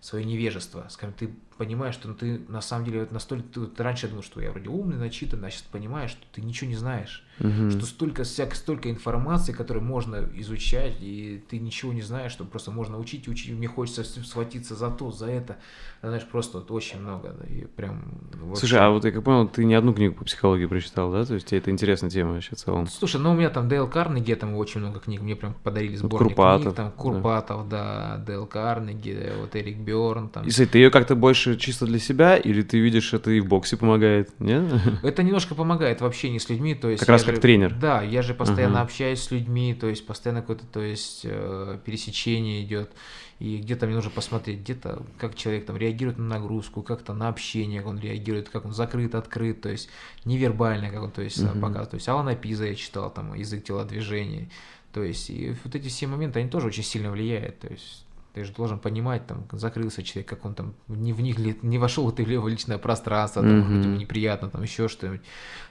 свое 0.00 0.24
невежество. 0.24 0.86
Скажем, 0.90 1.14
ты 1.14 1.34
понимаешь, 1.56 1.94
что 1.94 2.12
ты 2.14 2.38
на 2.48 2.60
самом 2.60 2.84
деле 2.84 3.00
вот 3.00 3.12
настолько... 3.12 3.66
Ты, 3.66 3.82
раньше 3.82 4.08
думал, 4.08 4.22
что 4.22 4.40
я 4.40 4.50
вроде 4.50 4.68
умный, 4.68 4.96
начитанный, 4.96 5.48
а 5.48 5.50
сейчас 5.50 5.62
понимаешь, 5.62 6.10
что 6.10 6.24
ты 6.32 6.40
ничего 6.40 6.70
не 6.70 6.76
знаешь. 6.76 7.24
Мгм. 7.40 7.70
Что 7.70 7.86
столько, 7.86 8.24
всяк, 8.24 8.54
столько 8.54 8.90
информации, 8.90 9.52
которую 9.52 9.84
можно 9.84 10.28
изучать, 10.34 10.96
и 11.00 11.42
ты 11.48 11.58
ничего 11.58 11.92
не 11.92 12.02
знаешь, 12.02 12.32
что 12.32 12.44
просто 12.44 12.70
можно 12.70 12.98
учить 12.98 13.26
и 13.28 13.30
учить. 13.30 13.52
Мне 13.52 13.68
хочется 13.68 14.04
схватиться 14.04 14.74
за 14.74 14.90
то, 14.90 15.10
за 15.10 15.26
это. 15.26 15.56
Знаешь, 16.02 16.24
просто 16.24 16.58
вот 16.58 16.70
очень 16.70 17.00
много. 17.00 17.34
да, 17.38 17.46
и 17.46 17.64
прям 17.64 18.02
вообще- 18.40 18.60
Слушай, 18.60 18.80
а 18.80 18.90
вот 18.90 19.04
я 19.04 19.10
как 19.10 19.24
понял, 19.24 19.48
ты 19.48 19.64
не 19.64 19.74
одну 19.74 19.92
книгу 19.92 20.14
по 20.14 20.24
психологии 20.24 20.66
прочитал, 20.66 21.10
да? 21.12 21.24
То 21.24 21.34
есть 21.34 21.46
тебе 21.46 21.58
это 21.58 21.70
интересная 21.70 22.10
тема 22.10 22.32
вообще 22.34 22.54
в 22.54 22.58
целом. 22.58 22.86
Слушай, 22.86 23.20
ну 23.20 23.32
у 23.32 23.34
меня 23.34 23.50
там 23.50 23.68
Дейл 23.68 23.88
Карнеги, 23.88 24.32
там 24.34 24.54
очень 24.54 24.80
много 24.80 25.00
книг, 25.00 25.20
мне 25.22 25.34
прям 25.36 25.54
подарили 25.54 25.92
Вот 25.96 25.98
сборник 26.06 26.28
Курпатов, 26.28 26.62
книг, 26.62 26.74
там 26.76 26.86
да. 26.86 26.92
Курпатов, 26.92 27.68
да, 27.68 28.24
Дейл 28.26 28.46
Карнеги, 28.46 29.32
вот 29.40 29.56
Эрик 29.56 29.78
Бёрн, 29.78 30.28
там. 30.28 30.46
И, 30.46 30.50
смотри, 30.50 30.72
ты 30.72 30.78
ее 30.78 30.90
как-то 30.90 31.16
больше 31.16 31.56
чисто 31.56 31.86
для 31.86 31.98
себя, 31.98 32.36
или 32.36 32.62
ты 32.62 32.78
видишь, 32.78 33.12
это 33.12 33.30
и 33.30 33.40
в 33.40 33.46
боксе 33.46 33.76
помогает, 33.76 34.30
нет? 34.38 34.64
Это 35.02 35.22
немножко 35.22 35.54
помогает 35.54 36.00
в 36.00 36.04
общении 36.04 36.38
с 36.38 36.48
людьми, 36.48 36.74
то 36.74 36.88
есть... 36.90 37.00
Как 37.00 37.08
раз 37.08 37.24
как 37.32 37.40
тренер. 37.40 37.74
Да, 37.74 38.02
я 38.02 38.22
же 38.22 38.34
постоянно 38.34 38.80
Ага. 38.80 38.84
общаюсь 38.84 39.20
с 39.20 39.30
людьми, 39.30 39.74
то 39.74 39.88
есть 39.88 40.06
постоянно 40.06 40.40
какое-то, 40.40 40.66
то 40.66 40.80
есть 40.80 41.22
э, 41.24 41.78
пересечение 41.84 42.62
идет, 42.62 42.90
и 43.38 43.58
где-то 43.58 43.86
мне 43.86 43.94
нужно 43.94 44.10
посмотреть, 44.10 44.60
где-то 44.60 45.02
как 45.18 45.34
человек 45.34 45.66
там 45.66 45.76
реагирует 45.76 46.18
на 46.18 46.24
нагрузку, 46.24 46.82
как-то 46.82 47.14
на 47.14 47.28
общение, 47.28 47.80
как 47.80 47.90
он 47.90 47.98
реагирует, 47.98 48.48
как 48.48 48.64
он 48.64 48.72
закрыт, 48.72 49.14
открыт, 49.14 49.60
то 49.60 49.68
есть 49.68 49.88
невербально, 50.24 50.90
как 50.90 51.02
он, 51.02 51.10
то 51.10 51.22
есть 51.22 51.42
Мгм. 51.42 51.60
показывает. 51.60 51.90
То 51.90 51.96
есть 51.96 52.08
Алана 52.08 52.34
Пиза 52.34 52.66
я 52.66 52.74
читал, 52.74 53.10
там 53.10 53.34
язык 53.34 53.64
телодвижений, 53.64 54.50
то 54.92 55.02
есть 55.02 55.30
и 55.30 55.54
вот 55.64 55.74
эти 55.74 55.88
все 55.88 56.06
моменты, 56.06 56.40
они 56.40 56.48
тоже 56.48 56.68
очень 56.68 56.82
сильно 56.82 57.10
влияют, 57.10 57.60
то 57.60 57.68
есть 57.68 58.04
ты 58.34 58.44
же 58.44 58.52
должен 58.52 58.78
понимать, 58.78 59.26
там, 59.26 59.46
закрылся 59.52 60.02
человек, 60.02 60.28
как 60.28 60.44
он 60.44 60.54
там 60.54 60.74
не 60.86 61.12
в 61.12 61.20
них 61.20 61.38
не 61.62 61.78
вошел 61.78 62.10
ты 62.12 62.24
в 62.24 62.28
его 62.28 62.46
личное 62.46 62.78
пространство, 62.78 63.42
там, 63.42 63.74
быть, 63.74 63.84
ему 63.84 63.96
неприятно, 63.96 64.48
там 64.48 64.62
еще 64.62 64.88
что-нибудь. 64.88 65.22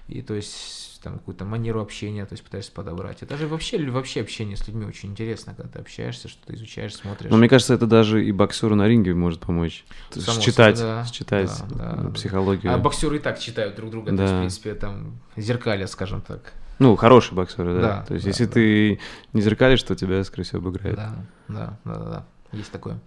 И 0.08 0.22
то 0.22 0.34
есть 0.34 0.87
там 1.04 1.20
какую-то 1.20 1.46
манеру 1.46 1.82
общения, 1.82 2.26
то 2.26 2.34
есть 2.34 2.44
пытаешься 2.44 2.72
подобрать. 2.72 3.22
Это 3.22 3.38
же 3.38 3.48
вообще, 3.48 3.78
вообще 3.90 4.22
общение 4.22 4.58
с 4.58 4.68
людьми 4.68 4.86
очень 4.86 5.10
интересно, 5.12 5.54
когда 5.56 5.72
ты 5.72 5.80
общаешься, 5.80 6.28
что 6.28 6.46
ты 6.48 6.56
изучаешь, 6.56 6.96
смотришь. 6.96 7.30
Но 7.30 7.38
мне 7.38 7.50
кажется, 7.50 7.74
это 7.74 7.88
даже 7.88 8.26
и 8.26 8.32
боксеру 8.32 8.76
на 8.76 8.88
ринге 8.88 9.14
может 9.14 9.42
помочь. 9.42 9.86
Есть 10.14 10.28
Само 10.28 10.42
считать, 10.42 10.78
собой, 10.78 10.94
да, 10.94 11.06
считать 11.06 11.52
да, 11.70 11.96
да. 11.96 12.10
психологию. 12.12 12.74
А 12.74 12.78
боксеры 12.78 13.18
и 13.18 13.20
так 13.20 13.40
читают 13.40 13.76
друг 13.76 13.92
друга, 13.92 14.16
то 14.16 14.22
есть, 14.22 14.32
в 14.32 14.36
Да. 14.36 14.40
принципе, 14.40 14.74
там 14.76 15.20
зеркали, 15.36 15.86
скажем 15.86 16.22
так. 16.22 16.54
Ну, 16.80 16.96
хорошие 16.96 17.36
боксеры, 17.36 17.74
да. 17.76 17.82
Да, 17.82 18.06
То 18.06 18.14
есть, 18.14 18.26
да, 18.26 18.30
если 18.30 18.46
да. 18.46 18.52
ты 18.52 19.00
не 19.34 19.42
зеркалишь, 19.42 19.82
то 19.84 19.96
тебя, 19.96 20.24
скорее 20.24 20.44
всего, 20.44 20.60
обыграют. 20.60 20.96
Да, 20.96 21.16
да, 21.48 21.80
да, 21.84 21.96
да, 21.96 22.04
да. 22.10 22.26
Есть 22.52 22.72
такое. 22.72 23.00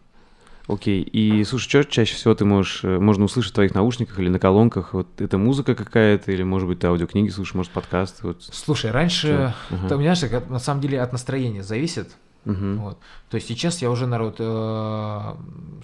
Окей. 0.73 1.03
И 1.03 1.43
слушай, 1.45 1.69
что 1.69 1.85
чаще 1.85 2.15
всего 2.15 2.35
ты 2.35 2.45
можешь, 2.45 2.85
э, 2.85 2.99
можно 2.99 3.25
услышать 3.25 3.53
в 3.53 3.55
твоих 3.55 3.75
наушниках 3.75 4.19
или 4.19 4.29
на 4.29 4.39
колонках? 4.39 4.95
Вот 4.95 5.21
это 5.21 5.37
музыка 5.37 5.75
какая-то, 5.75 6.31
или, 6.31 6.43
может 6.43 6.69
быть, 6.69 6.79
ты 6.79 6.87
аудиокниги 6.87 7.29
слушаешь, 7.29 7.55
может, 7.55 7.73
подкасты? 7.73 8.27
Вот. 8.29 8.43
Слушай, 8.43 8.91
раньше? 8.91 9.55
Ага. 9.71 9.87
это, 9.87 9.97
знаешь, 9.97 10.21
как, 10.21 10.49
на 10.49 10.59
самом 10.59 10.81
деле 10.81 11.01
от 11.01 11.13
настроения 11.13 11.63
зависит. 11.63 12.11
Мгм. 12.45 12.79
Вот. 12.79 12.99
То 13.29 13.35
есть 13.35 13.49
сейчас 13.49 13.83
я 13.83 13.91
уже, 13.91 14.07
народ, 14.07 14.37
э, 14.39 15.35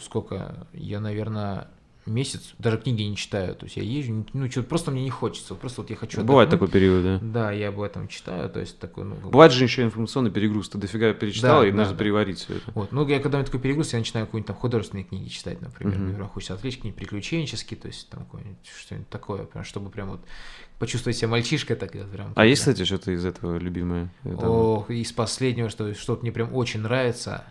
сколько, 0.01 0.67
я, 0.73 1.01
наверное, 1.01 1.69
месяц 2.07 2.55
даже 2.59 2.79
книги 2.79 3.03
не 3.03 3.17
читаю. 3.17 3.55
То 3.55 3.67
есть 3.67 3.77
я 3.77 3.83
езжу, 3.83 4.27
ну, 4.33 4.51
что 4.51 4.63
просто 4.63 4.91
мне 4.91 5.03
не 5.03 5.11
хочется. 5.11 5.55
Просто 5.55 5.83
вот 5.83 5.91
я 5.91 5.97
хочу 5.97 6.23
Бывает 6.23 6.49
отдохнуть. 6.49 6.71
такой 6.71 6.81
период, 6.81 7.03
да? 7.05 7.19
Да, 7.23 7.53
я 7.53 7.69
об 7.69 7.81
этом 7.81 8.09
читаю, 8.09 8.49
то 8.49 8.61
есть 8.61 8.79
такой, 8.79 9.05
ну... 9.05 9.17
Бывает 9.17 9.53
же 9.53 9.65
еще 9.65 9.83
информационный 9.83 10.31
перегруз, 10.31 10.69
ты 10.69 10.79
дофига 10.79 11.13
перечитал, 11.15 11.63
Да, 11.63 11.69
и 11.69 11.71
да, 11.71 11.77
нужно 11.79 11.93
да. 11.95 11.99
переварить 11.99 12.39
все 12.39 12.55
это. 12.55 12.73
Вот, 12.75 12.93
ну, 12.93 13.07
я 13.09 13.21
когда 13.21 13.37
у 13.37 13.41
меня 13.41 13.47
такой 13.47 13.61
перегруз, 13.61 13.93
я 13.93 13.99
начинаю 13.99 14.27
какие-нибудь 14.27 14.47
там 14.47 14.57
художественные 14.57 15.05
книги 15.05 15.29
читать, 15.29 15.61
например. 15.61 15.99
Мне 15.99 16.15
прям 16.15 16.29
хочется 16.29 16.55
отвлечь 16.55 16.77
какие-нибудь 16.77 16.99
приключенческие, 16.99 17.79
то 17.79 17.89
есть 17.89 18.09
там 18.09 18.25
какое-нибудь 18.25 18.59
что-нибудь 18.81 19.09
такое, 19.09 19.49
чтобы 19.65 19.91
прям 19.91 20.11
вот 20.11 20.21
почувствовать 20.79 21.17
себя 21.17 21.29
мальчишкой, 21.29 21.77
так 21.77 21.93
прям. 21.93 22.33
А 22.37 22.45
есть, 22.45 22.61
кстати, 22.61 22.85
что-то 22.85 23.13
из 23.13 23.25
этого 23.25 23.59
любимое? 23.59 24.13
Там? 24.23 24.51
Ох, 24.51 24.91
из 24.91 25.13
последнего, 25.13 25.69
что, 25.71 25.95
что 25.95 26.19
мне 26.21 26.33
прям 26.33 26.55
очень 26.55 26.81
нравится, 26.81 27.45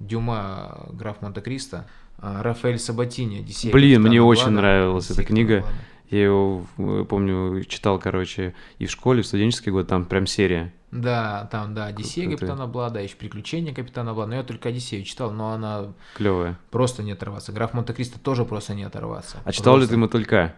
Дюма, 0.00 0.88
граф 0.92 1.22
Монте-Кристо, 1.22 1.86
Рафаэль 2.18 2.78
Сабатини, 2.78 3.40
Одиссея. 3.40 3.72
Блин, 3.72 4.02
мне 4.02 4.22
очень 4.22 4.44
Блада. 4.44 4.56
нравилась 4.56 5.10
эта 5.10 5.24
книга. 5.24 5.64
Я 6.10 6.24
его, 6.24 6.64
э, 6.78 7.04
помню, 7.08 7.64
читал, 7.64 7.98
короче, 7.98 8.54
и 8.78 8.86
в 8.86 8.90
школе, 8.90 9.22
в 9.22 9.26
студенческий 9.26 9.72
год, 9.72 9.88
там 9.88 10.04
прям 10.04 10.26
серия. 10.26 10.72
Да, 10.92 11.48
там, 11.50 11.74
да, 11.74 11.86
Одиссея 11.86 12.26
Круто. 12.26 12.38
капитана 12.46 12.66
Блада, 12.68 13.00
еще 13.00 13.16
приключения 13.16 13.74
капитана 13.74 14.14
Блада. 14.14 14.30
Но 14.30 14.36
я 14.36 14.42
только 14.44 14.68
Одиссею 14.68 15.02
читал, 15.02 15.32
но 15.32 15.50
она 15.52 15.92
Клевая. 16.14 16.56
просто 16.70 17.02
не 17.02 17.12
оторваться. 17.12 17.50
Граф 17.52 17.72
Монте-Кристо 17.74 18.20
тоже 18.20 18.44
просто 18.44 18.74
не 18.74 18.84
оторваться. 18.84 19.38
А 19.44 19.50
читал 19.52 19.74
ли 19.74 19.80
Просто 19.80 19.94
ты 19.94 19.98
«Мотылька»? 19.98 20.54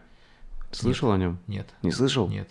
Слышал 0.73 1.11
о 1.12 1.16
нем? 1.16 1.39
Нет, 1.47 1.69
Не 1.83 1.91
слышал? 1.91 2.28
нет. 2.28 2.51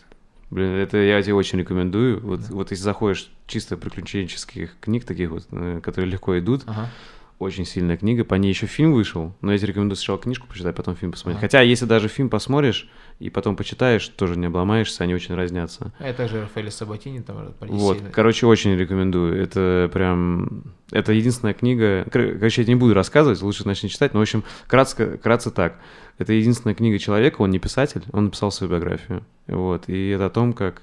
Блин, 0.49 0.71
это 0.71 0.97
я 0.97 1.21
тебе 1.21 1.33
очень 1.35 1.59
рекомендую. 1.59 2.21
Вот, 2.21 2.39
вот 2.49 2.71
если 2.71 2.83
заходишь 2.83 3.29
чисто 3.45 3.77
приключенческих 3.77 4.77
книг, 4.79 5.03
таких 5.05 5.29
вот, 5.31 5.45
э, 5.51 5.79
которые 5.83 6.09
легко 6.09 6.39
идут, 6.39 6.63
Ага. 6.65 6.89
Очень 7.37 7.65
сильная 7.65 7.97
книга. 7.97 8.23
По 8.23 8.35
ней 8.35 8.49
еще 8.49 8.65
фильм 8.65 8.93
вышел, 8.93 9.33
но 9.41 9.51
я 9.51 9.57
тебе 9.57 9.69
рекомендую 9.69 9.97
сначала 9.97 10.19
книжку 10.19 10.47
почитать, 10.47 10.75
потом 10.75 10.95
фильм 10.95 11.11
посмотреть. 11.11 11.37
Ага. 11.37 11.47
Хотя, 11.47 11.61
если 11.61 11.85
даже 11.85 12.07
фильм 12.07 12.29
посмотришь 12.29 12.89
и 13.19 13.29
потом 13.29 13.55
почитаешь, 13.55 14.07
тоже 14.07 14.37
не 14.37 14.47
обломаешься, 14.47 15.03
они 15.03 15.13
очень 15.13 15.35
разнятся. 15.35 15.93
А 15.99 16.07
это 16.07 16.27
же 16.27 16.41
Рафаэль 16.41 16.71
Сабатини, 16.71 17.19
там 17.19 17.53
про 17.59 17.65
Одиссею. 17.65 17.79
Вот, 17.81 17.97
короче, 18.11 18.45
очень 18.45 18.75
рекомендую. 18.75 19.41
Это 19.41 19.89
прям... 19.93 20.63
Это 20.91 21.11
единственная 21.11 21.53
книга... 21.53 22.05
Кор- 22.11 22.37
Короче, 22.37 22.61
я 22.61 22.67
не 22.67 22.75
буду 22.75 22.93
рассказывать, 22.93 23.41
лучше 23.41 23.67
начни 23.67 23.89
читать. 23.89 24.13
Но, 24.13 24.19
в 24.19 24.23
общем, 24.23 24.43
кратко, 24.67 25.17
кратко 25.17 25.51
так. 25.51 25.79
Это 26.17 26.31
единственная 26.31 26.75
книга 26.75 26.99
человека, 26.99 27.41
он 27.41 27.51
не 27.51 27.59
писатель, 27.59 28.03
он 28.13 28.25
написал 28.25 28.51
свою 28.51 28.71
биографию. 28.71 29.25
Вот, 29.47 29.89
и 29.89 30.09
это 30.09 30.27
о 30.27 30.29
том, 30.29 30.53
как 30.53 30.81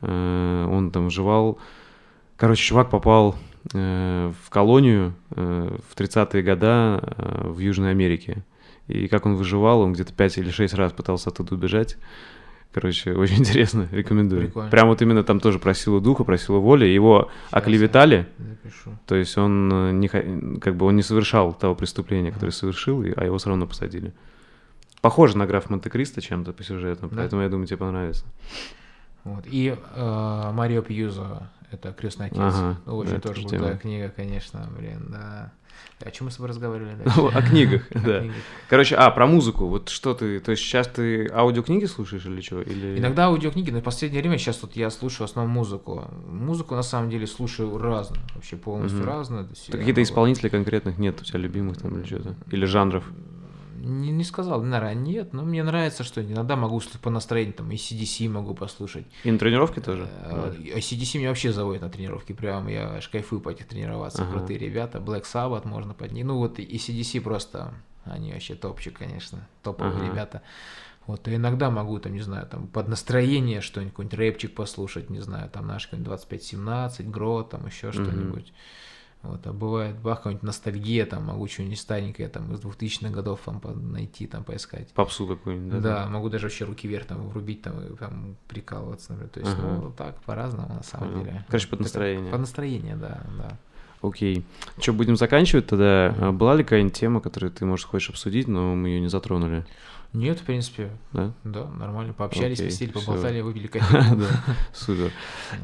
э, 0.00 0.66
он 0.70 0.90
там 0.90 1.10
жевал... 1.10 1.58
Короче, 2.36 2.62
чувак 2.62 2.88
попал 2.88 3.34
э, 3.34 3.49
в 3.72 4.50
колонию 4.50 5.14
э, 5.30 5.76
в 5.88 5.96
30-е 5.96 6.42
годы 6.42 6.66
э, 6.66 7.48
в 7.48 7.58
Южной 7.58 7.90
Америке. 7.90 8.42
И 8.88 9.06
как 9.08 9.26
он 9.26 9.36
выживал, 9.36 9.80
он 9.82 9.92
где-то 9.92 10.12
5 10.12 10.38
или 10.38 10.50
6 10.50 10.74
раз 10.74 10.92
пытался 10.92 11.30
оттуда 11.30 11.54
убежать. 11.54 11.96
Короче, 12.72 13.12
очень 13.16 13.38
интересно, 13.40 13.88
рекомендую. 13.92 14.46
Прикольно. 14.46 14.70
Прям 14.70 14.88
вот 14.88 15.02
именно 15.02 15.22
там 15.24 15.40
тоже 15.40 15.58
про 15.58 15.74
силу 15.74 16.00
духа, 16.00 16.24
про 16.24 16.38
силу 16.38 16.60
воли. 16.60 16.86
Его 16.86 17.30
Щас 17.50 17.62
оклеветали, 17.62 18.26
Запишу. 18.38 18.98
то 19.06 19.14
есть 19.14 19.36
он 19.38 19.72
э, 19.72 19.92
не, 19.92 20.08
как 20.08 20.76
бы 20.76 20.86
он 20.86 20.96
не 20.96 21.02
совершал 21.02 21.52
того 21.52 21.74
преступления, 21.74 22.32
которое 22.32 22.52
совершил, 22.52 23.02
а 23.16 23.24
его 23.24 23.38
все 23.38 23.50
равно 23.50 23.66
посадили. 23.66 24.12
Похоже 25.02 25.38
на 25.38 25.46
граф 25.46 25.70
Монте-Кристо 25.70 26.20
чем-то 26.20 26.52
по 26.52 26.62
сюжету, 26.62 27.08
Да? 27.08 27.16
поэтому 27.16 27.42
я 27.42 27.48
думаю, 27.48 27.66
тебе 27.66 27.78
понравится. 27.78 28.24
Вот. 29.24 29.44
И 29.46 29.74
э, 29.94 30.50
Марио 30.52 30.82
Пьюзо, 30.82 31.50
это 31.70 31.92
крестный 31.92 32.26
отец. 32.26 32.38
Ага, 32.38 32.76
Очень 32.86 33.12
да, 33.12 33.20
тоже 33.20 33.42
крутая 33.42 33.76
книга, 33.76 34.12
конечно, 34.14 34.68
блин, 34.76 35.06
да. 35.08 35.52
О 36.00 36.10
чем 36.10 36.26
мы 36.26 36.30
с 36.30 36.36
тобой 36.36 36.48
разговаривали? 36.48 36.96
О 37.34 37.42
книгах, 37.42 37.82
да. 37.90 38.24
Короче, 38.68 38.96
а, 38.96 39.10
про 39.10 39.26
музыку. 39.26 39.66
Вот 39.66 39.90
что 39.90 40.14
ты, 40.14 40.40
то 40.40 40.50
есть 40.50 40.62
сейчас 40.62 40.88
ты 40.88 41.28
аудиокниги 41.30 41.84
слушаешь 41.84 42.24
или 42.24 42.40
что? 42.40 42.62
Или... 42.62 42.98
Иногда 42.98 43.26
аудиокниги, 43.26 43.70
но 43.70 43.80
в 43.80 43.82
последнее 43.82 44.22
время 44.22 44.38
сейчас 44.38 44.62
вот 44.62 44.76
я 44.76 44.90
слушаю 44.90 45.26
в 45.26 45.30
основном 45.30 45.54
музыку. 45.54 46.04
Музыку 46.26 46.74
на 46.74 46.82
самом 46.82 47.10
деле 47.10 47.26
слушаю 47.26 47.76
разную, 47.78 48.20
вообще 48.34 48.56
полностью 48.56 49.04
разную. 49.04 49.48
Какие-то 49.70 50.02
исполнителей 50.02 50.50
конкретных 50.50 50.98
нет 50.98 51.20
у 51.20 51.24
тебя 51.24 51.38
любимых 51.38 51.78
там 51.78 51.98
или 51.98 52.06
что-то? 52.06 52.34
Или 52.50 52.64
жанров? 52.64 53.04
Не, 53.80 54.10
не 54.10 54.24
сказал, 54.24 54.62
наверное, 54.62 54.94
нет, 54.94 55.32
но 55.32 55.44
мне 55.44 55.62
нравится, 55.62 56.04
что 56.04 56.22
иногда 56.22 56.56
могу 56.56 56.80
по 57.02 57.10
настроению, 57.10 57.54
там, 57.54 57.70
и 57.70 57.76
CDC 57.76 58.28
могу 58.28 58.54
послушать. 58.54 59.06
И 59.24 59.30
на 59.30 59.38
тренировке 59.38 59.80
тоже? 59.80 60.08
А 60.22 60.52
CDC 60.52 61.18
меня 61.18 61.28
вообще 61.28 61.52
заводит 61.52 61.82
на 61.82 61.88
тренировки, 61.88 62.32
прям 62.32 62.68
я 62.68 62.96
аж 62.96 63.08
кайфую 63.08 63.40
по 63.40 63.50
этих 63.50 63.66
тренироваться, 63.66 64.22
ага. 64.22 64.32
крутые 64.32 64.58
ребята, 64.58 64.98
Black 64.98 65.24
Sabbath 65.24 65.66
можно 65.66 65.94
под 65.94 66.12
них, 66.12 66.24
ну 66.24 66.36
вот 66.36 66.58
и 66.58 66.76
CDC 66.76 67.20
просто, 67.20 67.74
они 68.04 68.32
вообще 68.32 68.54
топчик, 68.54 68.98
конечно, 68.98 69.46
топовые 69.62 69.96
ага. 69.96 70.12
ребята. 70.12 70.42
Вот, 71.06 71.26
и 71.26 71.34
иногда 71.34 71.70
могу, 71.70 71.98
там, 71.98 72.12
не 72.12 72.20
знаю, 72.20 72.46
там, 72.46 72.68
под 72.68 72.86
настроение 72.86 73.62
что-нибудь, 73.62 73.92
какой-нибудь 73.92 74.18
рэпчик 74.18 74.54
послушать, 74.54 75.10
не 75.10 75.20
знаю, 75.20 75.50
там, 75.50 75.66
наш 75.66 75.86
какой-нибудь 75.86 76.08
2517, 76.08 77.08
Гро, 77.08 77.42
там, 77.42 77.66
еще 77.66 77.90
что-нибудь. 77.90 78.52
Вот, 79.22 79.46
а 79.46 79.52
бывает, 79.52 79.98
бах, 79.98 80.18
какая-нибудь 80.18 80.42
ностальгия, 80.42 81.04
там, 81.04 81.26
могу 81.26 81.46
что-нибудь 81.46 81.78
старенькое, 81.78 82.28
там, 82.28 82.54
из 82.54 82.60
2000-х 82.60 83.10
годов 83.10 83.40
там, 83.44 83.60
найти, 83.92 84.26
там, 84.26 84.44
поискать. 84.44 84.88
Попсу 84.94 85.26
какую-нибудь, 85.26 85.82
да? 85.82 86.04
Да, 86.04 86.06
могу 86.06 86.30
даже 86.30 86.46
вообще 86.46 86.64
руки 86.64 86.88
вверх 86.88 87.06
там 87.06 87.28
врубить, 87.28 87.60
там, 87.60 87.80
и 87.80 87.96
там 87.96 88.36
прикалываться, 88.48 89.12
например. 89.12 89.30
То 89.30 89.40
есть, 89.40 89.52
ага. 89.52 89.80
ну, 89.82 89.92
так, 89.92 90.22
по-разному, 90.22 90.74
на 90.74 90.82
самом 90.82 91.10
Понял. 91.10 91.24
деле. 91.24 91.44
Короче, 91.48 91.68
под 91.68 91.80
настроение. 91.80 92.30
Под 92.30 92.40
настроение, 92.40 92.96
да, 92.96 93.20
да. 93.36 93.58
Окей. 94.00 94.44
Что, 94.78 94.94
будем 94.94 95.16
заканчивать 95.16 95.66
тогда? 95.66 96.08
Mm-hmm. 96.08 96.32
Была 96.32 96.54
ли 96.54 96.64
какая-нибудь 96.64 96.96
тема, 96.96 97.20
которую 97.20 97.52
ты, 97.52 97.66
может, 97.66 97.86
хочешь 97.86 98.08
обсудить, 98.08 98.48
но 98.48 98.74
мы 98.74 98.88
ее 98.88 99.00
не 99.00 99.08
затронули? 99.08 99.66
Нет, 100.12 100.40
в 100.40 100.42
принципе. 100.42 100.90
Да? 101.12 101.32
Да, 101.44 101.66
нормально. 101.66 102.12
Пообщались, 102.12 102.60
okay, 102.60 102.64
посидели, 102.64 102.92
поболтали, 102.92 103.40
выпили 103.40 103.66
кофе. 103.68 104.04
Супер. 104.72 105.12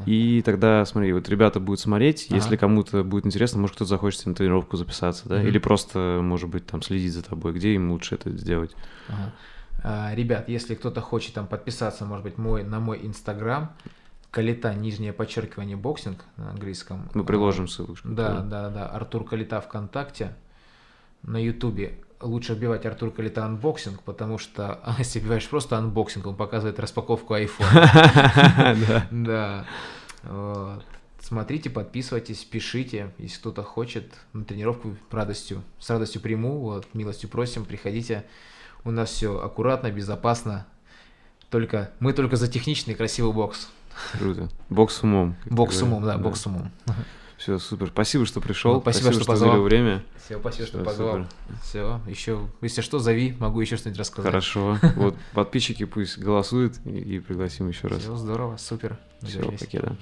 И 0.05 0.41
тогда, 0.43 0.85
смотри, 0.85 1.11
вот 1.11 1.27
ребята 1.27 1.59
будут 1.59 1.81
смотреть, 1.81 2.27
если 2.29 2.55
кому-то 2.55 3.03
будет 3.03 3.25
интересно, 3.25 3.59
может, 3.59 3.75
кто-то 3.75 3.89
захочет 3.89 4.25
на 4.25 4.35
тренировку 4.35 4.77
записаться, 4.77 5.27
да? 5.27 5.43
Или 5.43 5.57
просто, 5.59 6.19
может 6.21 6.49
быть, 6.49 6.65
там 6.65 6.81
следить 6.81 7.13
за 7.13 7.23
тобой. 7.23 7.53
Где 7.53 7.73
им 7.73 7.91
лучше 7.91 8.15
это 8.15 8.29
сделать? 8.37 8.75
А, 9.83 10.13
ребят, 10.15 10.49
если 10.49 10.75
кто-то 10.75 11.01
хочет 11.01 11.33
там 11.33 11.47
подписаться, 11.47 12.05
может 12.05 12.23
быть, 12.23 12.37
мой, 12.37 12.63
на 12.63 12.79
мой 12.79 13.05
инстаграм, 13.05 13.73
Калита, 14.31 14.73
нижнее 14.73 15.13
подчеркивание, 15.13 15.77
boxing 15.77 16.23
на 16.35 16.51
английском. 16.51 17.09
Мы 17.13 17.23
приложим 17.23 17.67
ссылочку. 17.67 18.07
Да, 18.07 18.41
да, 18.41 18.69
да. 18.69 18.87
Артур 18.87 19.23
Калита 19.25 19.61
ВКонтакте. 19.61 20.35
На 21.23 21.43
Ютубе 21.43 21.99
лучше 22.21 22.53
вбивать 22.53 22.85
Артур 22.85 23.11
Калита 23.11 23.45
анбоксинг, 23.45 24.01
потому 24.03 24.37
что 24.37 24.79
если 24.97 25.19
вбиваешь 25.19 25.47
просто 25.47 25.77
анбоксинг, 25.77 26.27
он 26.27 26.35
показывает 26.35 26.79
распаковку 26.79 27.35
iPhone. 27.35 28.77
Да. 29.11 29.65
Смотрите, 31.19 31.69
подписывайтесь, 31.69 32.45
пишите, 32.45 33.11
если 33.17 33.39
кто-то 33.39 33.61
хочет 33.61 34.13
на 34.31 34.45
тренировку 34.45 34.95
радостью, 35.11 35.61
с 35.77 35.89
радостью 35.89 36.21
приму, 36.21 36.59
вот, 36.59 36.87
милостью 36.93 37.29
просим, 37.29 37.65
приходите. 37.65 38.23
У 38.85 38.91
нас 38.91 39.09
все 39.09 39.37
аккуратно, 39.37 39.91
безопасно. 39.91 40.65
Только 41.49 41.91
мы 41.99 42.13
только 42.13 42.37
за 42.37 42.47
техничный 42.47 42.95
красивый 42.95 43.33
бокс. 43.33 43.67
Круто. 44.13 44.47
Бокс 44.69 44.95
с 44.95 45.03
умом. 45.03 45.35
Бокс 45.45 45.75
с 45.75 45.81
умом, 45.81 46.05
да, 46.05 46.17
бокс 46.17 46.39
с 46.39 46.45
умом. 46.45 46.71
Все, 47.37 47.59
супер. 47.59 47.89
Спасибо, 47.89 48.25
что 48.25 48.39
пришел. 48.39 48.79
Спасибо, 48.79 49.03
спасибо, 49.03 49.13
что, 49.13 49.23
что 49.23 49.31
позвал. 49.31 49.61
время. 49.61 50.03
Все, 50.27 50.37
спасибо, 50.39 50.65
Все, 50.65 50.65
что 50.65 50.83
позвал. 50.83 51.13
Супер. 51.13 51.27
Все, 51.63 52.01
еще, 52.05 52.49
если 52.61 52.81
что, 52.81 52.99
зови, 52.99 53.37
могу 53.39 53.61
еще 53.61 53.77
что-нибудь 53.77 53.99
рассказать. 53.99 54.29
Хорошо. 54.29 54.77
Вот 54.97 55.15
подписчики 55.33 55.85
пусть 55.85 56.17
голосуют 56.17 56.79
и, 56.83 56.89
и 56.89 57.19
пригласим 57.19 57.69
еще 57.69 57.87
раз. 57.87 58.01
Все, 58.01 58.13
здорово, 58.17 58.57
супер. 58.57 58.99
Все, 59.21 59.41
покеда. 59.41 59.95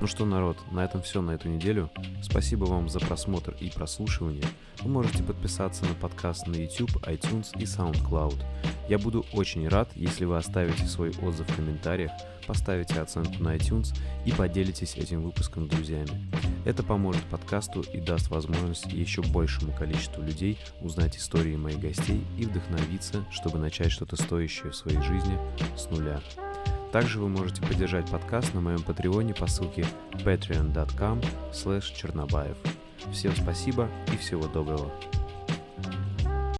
Ну 0.00 0.08
что, 0.08 0.24
народ, 0.24 0.58
на 0.72 0.84
этом 0.84 1.00
все 1.00 1.22
на 1.22 1.30
эту 1.30 1.48
неделю. 1.48 1.88
Спасибо 2.22 2.64
вам 2.64 2.88
за 2.88 2.98
просмотр 2.98 3.54
и 3.60 3.70
прослушивание. 3.70 4.44
Вы 4.80 4.90
можете 4.90 5.22
подписаться 5.22 5.84
на 5.84 5.94
подкаст 5.94 6.48
на 6.48 6.56
YouTube, 6.56 6.96
iTunes 7.06 7.56
и 7.56 7.62
SoundCloud. 7.62 8.42
Я 8.88 8.98
буду 8.98 9.24
очень 9.32 9.68
рад, 9.68 9.90
если 9.94 10.24
вы 10.24 10.36
оставите 10.36 10.86
свой 10.86 11.10
отзыв 11.22 11.48
в 11.48 11.54
комментариях, 11.54 12.10
поставите 12.48 13.00
оценку 13.00 13.40
на 13.40 13.54
iTunes 13.54 13.96
и 14.26 14.32
поделитесь 14.32 14.96
этим 14.96 15.22
выпуском 15.22 15.66
с 15.66 15.68
друзьями. 15.68 16.10
Это 16.64 16.82
поможет 16.82 17.22
подкасту 17.24 17.82
и 17.82 18.00
даст 18.00 18.28
возможность 18.28 18.86
еще 18.86 19.22
большему 19.22 19.72
количеству 19.72 20.20
людей 20.20 20.58
узнать 20.80 21.16
истории 21.16 21.54
моих 21.54 21.78
гостей 21.78 22.24
и 22.36 22.44
вдохновиться, 22.44 23.24
чтобы 23.30 23.58
начать 23.58 23.92
что-то 23.92 24.16
стоящее 24.16 24.72
в 24.72 24.76
своей 24.76 25.00
жизни 25.00 25.38
с 25.76 25.88
нуля. 25.90 26.20
Также 26.92 27.18
вы 27.18 27.28
можете 27.30 27.62
поддержать 27.62 28.10
подкаст 28.10 28.52
на 28.52 28.60
моем 28.60 28.82
патреоне 28.82 29.32
по 29.32 29.46
ссылке 29.46 29.86
patreon.com 30.12 31.22
чернобаев. 31.94 32.56
Всем 33.12 33.34
спасибо 33.34 33.88
и 34.12 34.16
всего 34.18 34.46
доброго. 34.46 34.92